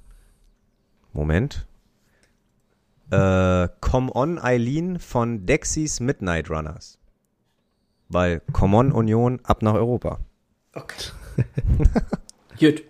Moment. 1.13 1.67
Äh, 3.11 3.69
Come 3.81 4.11
On 4.15 4.39
Eileen 4.39 4.99
von 4.99 5.47
Dexys 5.47 6.01
Midnight 6.01 6.51
Runners. 6.51 6.99
Weil 8.09 8.41
Come 8.53 8.77
On 8.77 8.93
Union 8.93 9.41
ab 9.43 9.63
nach 9.63 9.75
Europa. 9.75 10.21
Okay. 10.75 11.11
Gut. 12.59 12.83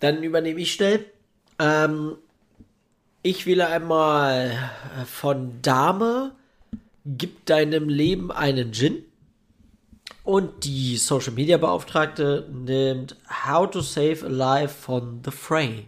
Dann 0.00 0.22
übernehme 0.22 0.60
ich 0.60 0.72
schnell. 0.72 1.06
Ähm, 1.58 2.16
ich 3.22 3.46
wähle 3.46 3.68
einmal 3.68 4.70
von 5.04 5.60
Dame, 5.60 6.32
gib 7.04 7.44
deinem 7.46 7.88
Leben 7.88 8.32
einen 8.32 8.72
Gin. 8.72 9.04
Und 10.24 10.64
die 10.64 10.96
Social 10.96 11.32
Media 11.32 11.56
Beauftragte 11.58 12.48
nimmt 12.52 13.16
How 13.46 13.70
to 13.70 13.80
Save 13.80 14.24
a 14.24 14.28
Life 14.28 14.74
von 14.74 15.22
The 15.24 15.30
Fray. 15.30 15.86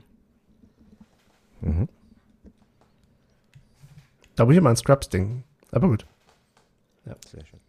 Da 4.37 4.45
muss 4.45 4.55
ich 4.55 4.61
mal 4.61 4.71
an 4.71 4.77
Scrubs 4.77 5.09
denken. 5.09 5.45
Aber 5.71 5.89
gut. 5.89 6.07
Sehr 7.05 7.45
schön. 7.47 7.61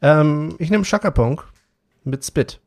Ähm, 0.00 0.54
ich 0.58 0.70
nehme 0.70 0.84
Shaka 0.84 1.10
Pong 1.10 1.42
mit 2.04 2.24
Spit. 2.24 2.60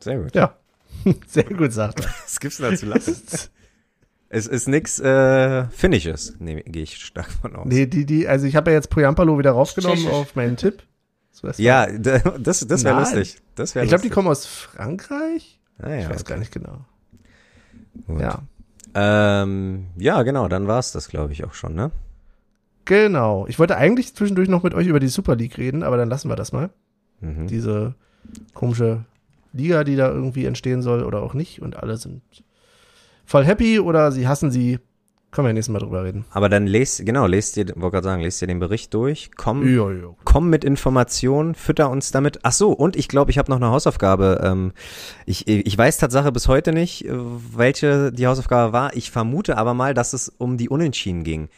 Sehr 0.00 0.18
gut. 0.18 0.34
Ja. 0.34 0.56
Sehr 1.26 1.44
gut, 1.44 1.72
sagt 1.72 2.00
er. 2.00 2.06
Was 2.24 2.40
gibt's 2.40 2.58
denn 2.58 2.70
da 2.70 2.76
zu 2.76 2.86
lachen? 2.86 3.16
es 4.28 4.46
ist 4.46 4.68
nix 4.68 4.98
äh, 5.00 5.64
Finishes, 5.66 6.36
nee, 6.38 6.62
gehe 6.62 6.82
ich 6.82 6.96
stark 6.96 7.30
von 7.30 7.56
aus. 7.56 7.66
Nee, 7.66 7.86
die, 7.86 8.06
die, 8.06 8.28
also 8.28 8.46
ich 8.46 8.56
habe 8.56 8.70
ja 8.70 8.76
jetzt 8.76 8.90
Poyampalo 8.90 9.38
wieder 9.38 9.52
raufgenommen 9.52 9.96
Tschechisch. 9.96 10.12
auf 10.12 10.34
meinen 10.34 10.56
Tipp. 10.56 10.82
So 11.30 11.48
Ja, 11.56 11.86
das, 11.86 12.66
das 12.66 12.84
wäre 12.84 12.98
lustig. 12.98 13.38
Das 13.54 13.74
wäre 13.74 13.84
Ich 13.84 13.90
glaube, 13.90 14.02
die 14.02 14.10
kommen 14.10 14.28
aus 14.28 14.46
Frankreich. 14.46 15.60
Ah, 15.78 15.88
ja, 15.88 16.00
Ich 16.00 16.08
weiß 16.10 16.20
okay. 16.20 16.32
gar 16.32 16.38
nicht 16.38 16.52
genau. 16.52 16.84
Gut. 18.06 18.20
Ja. 18.20 18.42
Ähm, 18.94 19.86
ja, 19.96 20.22
genau, 20.22 20.48
dann 20.48 20.66
war's 20.66 20.92
das, 20.92 21.08
glaube 21.08 21.32
ich, 21.32 21.44
auch 21.44 21.54
schon, 21.54 21.74
ne? 21.74 21.90
Genau. 22.84 23.46
Ich 23.46 23.58
wollte 23.58 23.76
eigentlich 23.76 24.14
zwischendurch 24.14 24.48
noch 24.48 24.62
mit 24.62 24.74
euch 24.74 24.86
über 24.86 25.00
die 25.00 25.08
Super 25.08 25.36
League 25.36 25.58
reden, 25.58 25.82
aber 25.82 25.96
dann 25.96 26.08
lassen 26.08 26.28
wir 26.28 26.36
das 26.36 26.52
mal. 26.52 26.70
Mhm. 27.20 27.46
Diese 27.46 27.94
komische 28.54 29.04
Liga, 29.52 29.84
die 29.84 29.96
da 29.96 30.08
irgendwie 30.08 30.46
entstehen 30.46 30.82
soll 30.82 31.04
oder 31.04 31.22
auch 31.22 31.34
nicht. 31.34 31.62
Und 31.62 31.76
alle 31.76 31.96
sind 31.96 32.22
voll 33.24 33.44
happy 33.44 33.78
oder 33.78 34.12
sie 34.12 34.26
hassen 34.26 34.50
sie. 34.50 34.78
Können 35.32 35.46
wir 35.46 35.54
nächstes 35.54 35.72
Mal 35.72 35.78
drüber 35.78 36.04
reden. 36.04 36.26
Aber 36.30 36.50
dann 36.50 36.66
lest, 36.66 37.06
genau, 37.06 37.26
lest 37.26 37.56
dir, 37.56 37.66
wollte 37.76 37.94
gerade 37.94 38.04
sagen, 38.04 38.22
lest 38.22 38.42
dir 38.42 38.46
den 38.46 38.58
Bericht 38.60 38.92
durch, 38.92 39.30
komm, 39.34 39.66
Ja, 39.66 39.90
ja. 39.90 40.14
komm 40.24 40.50
mit 40.50 40.62
Informationen, 40.62 41.54
fütter 41.54 41.88
uns 41.88 42.10
damit. 42.10 42.40
Ach 42.42 42.52
so, 42.52 42.70
und 42.70 42.96
ich 42.96 43.08
glaube, 43.08 43.30
ich 43.30 43.38
habe 43.38 43.50
noch 43.50 43.56
eine 43.56 43.70
Hausaufgabe. 43.70 44.42
Ähm, 44.44 44.72
ich, 45.24 45.48
ich 45.48 45.76
weiß 45.78 45.96
Tatsache 45.96 46.30
bis 46.32 46.48
heute 46.48 46.72
nicht, 46.74 47.06
äh, 47.06 47.12
welche 47.14 48.12
die 48.12 48.26
Hausaufgabe 48.26 48.74
war. 48.74 48.94
Ich 48.94 49.10
vermute 49.10 49.56
aber 49.56 49.72
mal, 49.72 49.94
dass 49.94 50.12
es 50.12 50.28
um 50.28 50.58
die 50.58 50.68
Unentschieden 50.68 51.24
ging. 51.24 51.48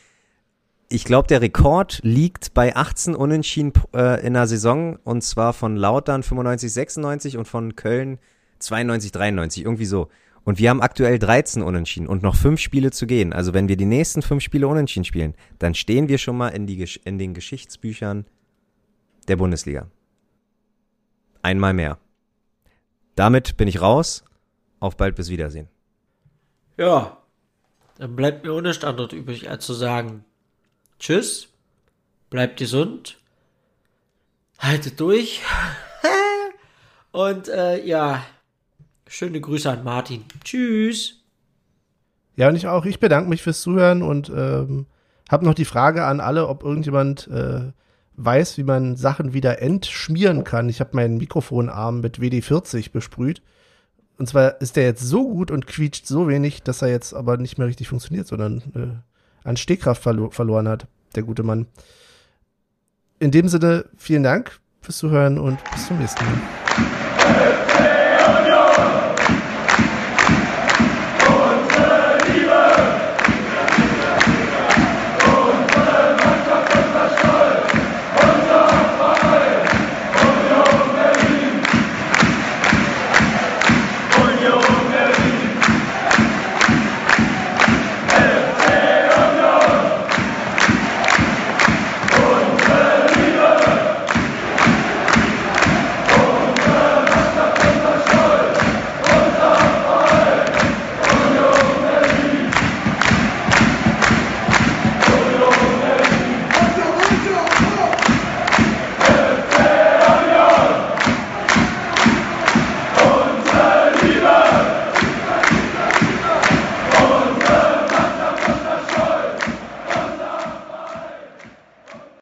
Ich 0.88 1.04
glaube, 1.04 1.26
der 1.26 1.40
Rekord 1.40 1.98
liegt 2.04 2.54
bei 2.54 2.76
18 2.76 3.16
Unentschieden 3.16 3.72
äh, 3.92 4.24
in 4.24 4.34
der 4.34 4.46
Saison 4.46 5.00
und 5.02 5.22
zwar 5.24 5.52
von 5.52 5.76
Lautern 5.76 6.22
95, 6.22 6.72
96 6.72 7.36
und 7.38 7.48
von 7.48 7.74
Köln 7.74 8.18
92, 8.60 9.10
93, 9.10 9.64
irgendwie 9.64 9.86
so. 9.86 10.08
Und 10.44 10.58
wir 10.58 10.68
haben 10.70 10.82
aktuell 10.82 11.18
13 11.18 11.62
Unentschieden 11.62 12.06
und 12.06 12.22
noch 12.22 12.36
fünf 12.36 12.60
Spiele 12.60 12.90
zu 12.90 13.06
gehen. 13.06 13.32
Also 13.32 13.54
wenn 13.54 13.68
wir 13.68 13.76
die 13.76 13.86
nächsten 13.86 14.20
fünf 14.20 14.42
Spiele 14.42 14.68
unentschieden 14.68 15.04
spielen, 15.04 15.34
dann 15.58 15.74
stehen 15.74 16.08
wir 16.08 16.18
schon 16.18 16.36
mal 16.36 16.48
in, 16.48 16.66
die, 16.66 16.86
in 17.04 17.18
den 17.18 17.32
Geschichtsbüchern 17.32 18.26
der 19.26 19.36
Bundesliga. 19.36 19.90
Einmal 21.42 21.72
mehr. 21.72 21.98
Damit 23.14 23.56
bin 23.56 23.68
ich 23.68 23.80
raus. 23.80 24.24
Auf 24.80 24.96
bald 24.96 25.16
bis 25.16 25.30
Wiedersehen. 25.30 25.68
Ja. 26.76 27.18
Dann 27.96 28.16
bleibt 28.16 28.44
mir 28.44 28.52
ohne 28.52 28.74
Standort 28.74 29.12
übrig, 29.12 29.48
als 29.48 29.64
zu 29.64 29.72
sagen, 29.72 30.24
tschüss, 30.98 31.48
bleibt 32.28 32.58
gesund, 32.58 33.18
haltet 34.58 34.98
durch 34.98 35.42
und 37.12 37.48
äh, 37.48 37.84
ja, 37.86 38.26
schöne 39.14 39.40
Grüße 39.40 39.70
an 39.70 39.84
Martin. 39.84 40.24
Tschüss. 40.42 41.20
Ja, 42.36 42.48
und 42.48 42.56
ich 42.56 42.66
auch. 42.66 42.84
Ich 42.84 42.98
bedanke 42.98 43.30
mich 43.30 43.42
fürs 43.42 43.60
Zuhören 43.60 44.02
und 44.02 44.28
ähm, 44.34 44.86
habe 45.30 45.44
noch 45.44 45.54
die 45.54 45.64
Frage 45.64 46.04
an 46.04 46.20
alle, 46.20 46.48
ob 46.48 46.64
irgendjemand 46.64 47.28
äh, 47.28 47.70
weiß, 48.16 48.58
wie 48.58 48.64
man 48.64 48.96
Sachen 48.96 49.32
wieder 49.32 49.62
entschmieren 49.62 50.42
kann. 50.42 50.68
Ich 50.68 50.80
habe 50.80 50.96
meinen 50.96 51.18
Mikrofonarm 51.18 52.00
mit 52.00 52.18
WD-40 52.18 52.90
besprüht. 52.90 53.40
Und 54.18 54.28
zwar 54.28 54.60
ist 54.60 54.76
der 54.76 54.84
jetzt 54.84 55.02
so 55.02 55.28
gut 55.28 55.50
und 55.50 55.66
quietscht 55.66 56.06
so 56.06 56.28
wenig, 56.28 56.62
dass 56.62 56.82
er 56.82 56.88
jetzt 56.88 57.14
aber 57.14 57.36
nicht 57.36 57.56
mehr 57.56 57.68
richtig 57.68 57.88
funktioniert, 57.88 58.26
sondern 58.26 58.62
äh, 58.74 59.48
an 59.48 59.56
Stehkraft 59.56 60.02
verlo 60.02 60.30
verloren 60.30 60.68
hat, 60.68 60.86
der 61.14 61.22
gute 61.22 61.42
Mann. 61.42 61.66
In 63.20 63.30
dem 63.30 63.48
Sinne, 63.48 63.86
vielen 63.96 64.22
Dank 64.24 64.60
fürs 64.80 64.98
Zuhören 64.98 65.38
und 65.38 65.58
bis 65.72 65.86
zum 65.86 65.98
nächsten 65.98 66.24
Mal. 66.24 67.63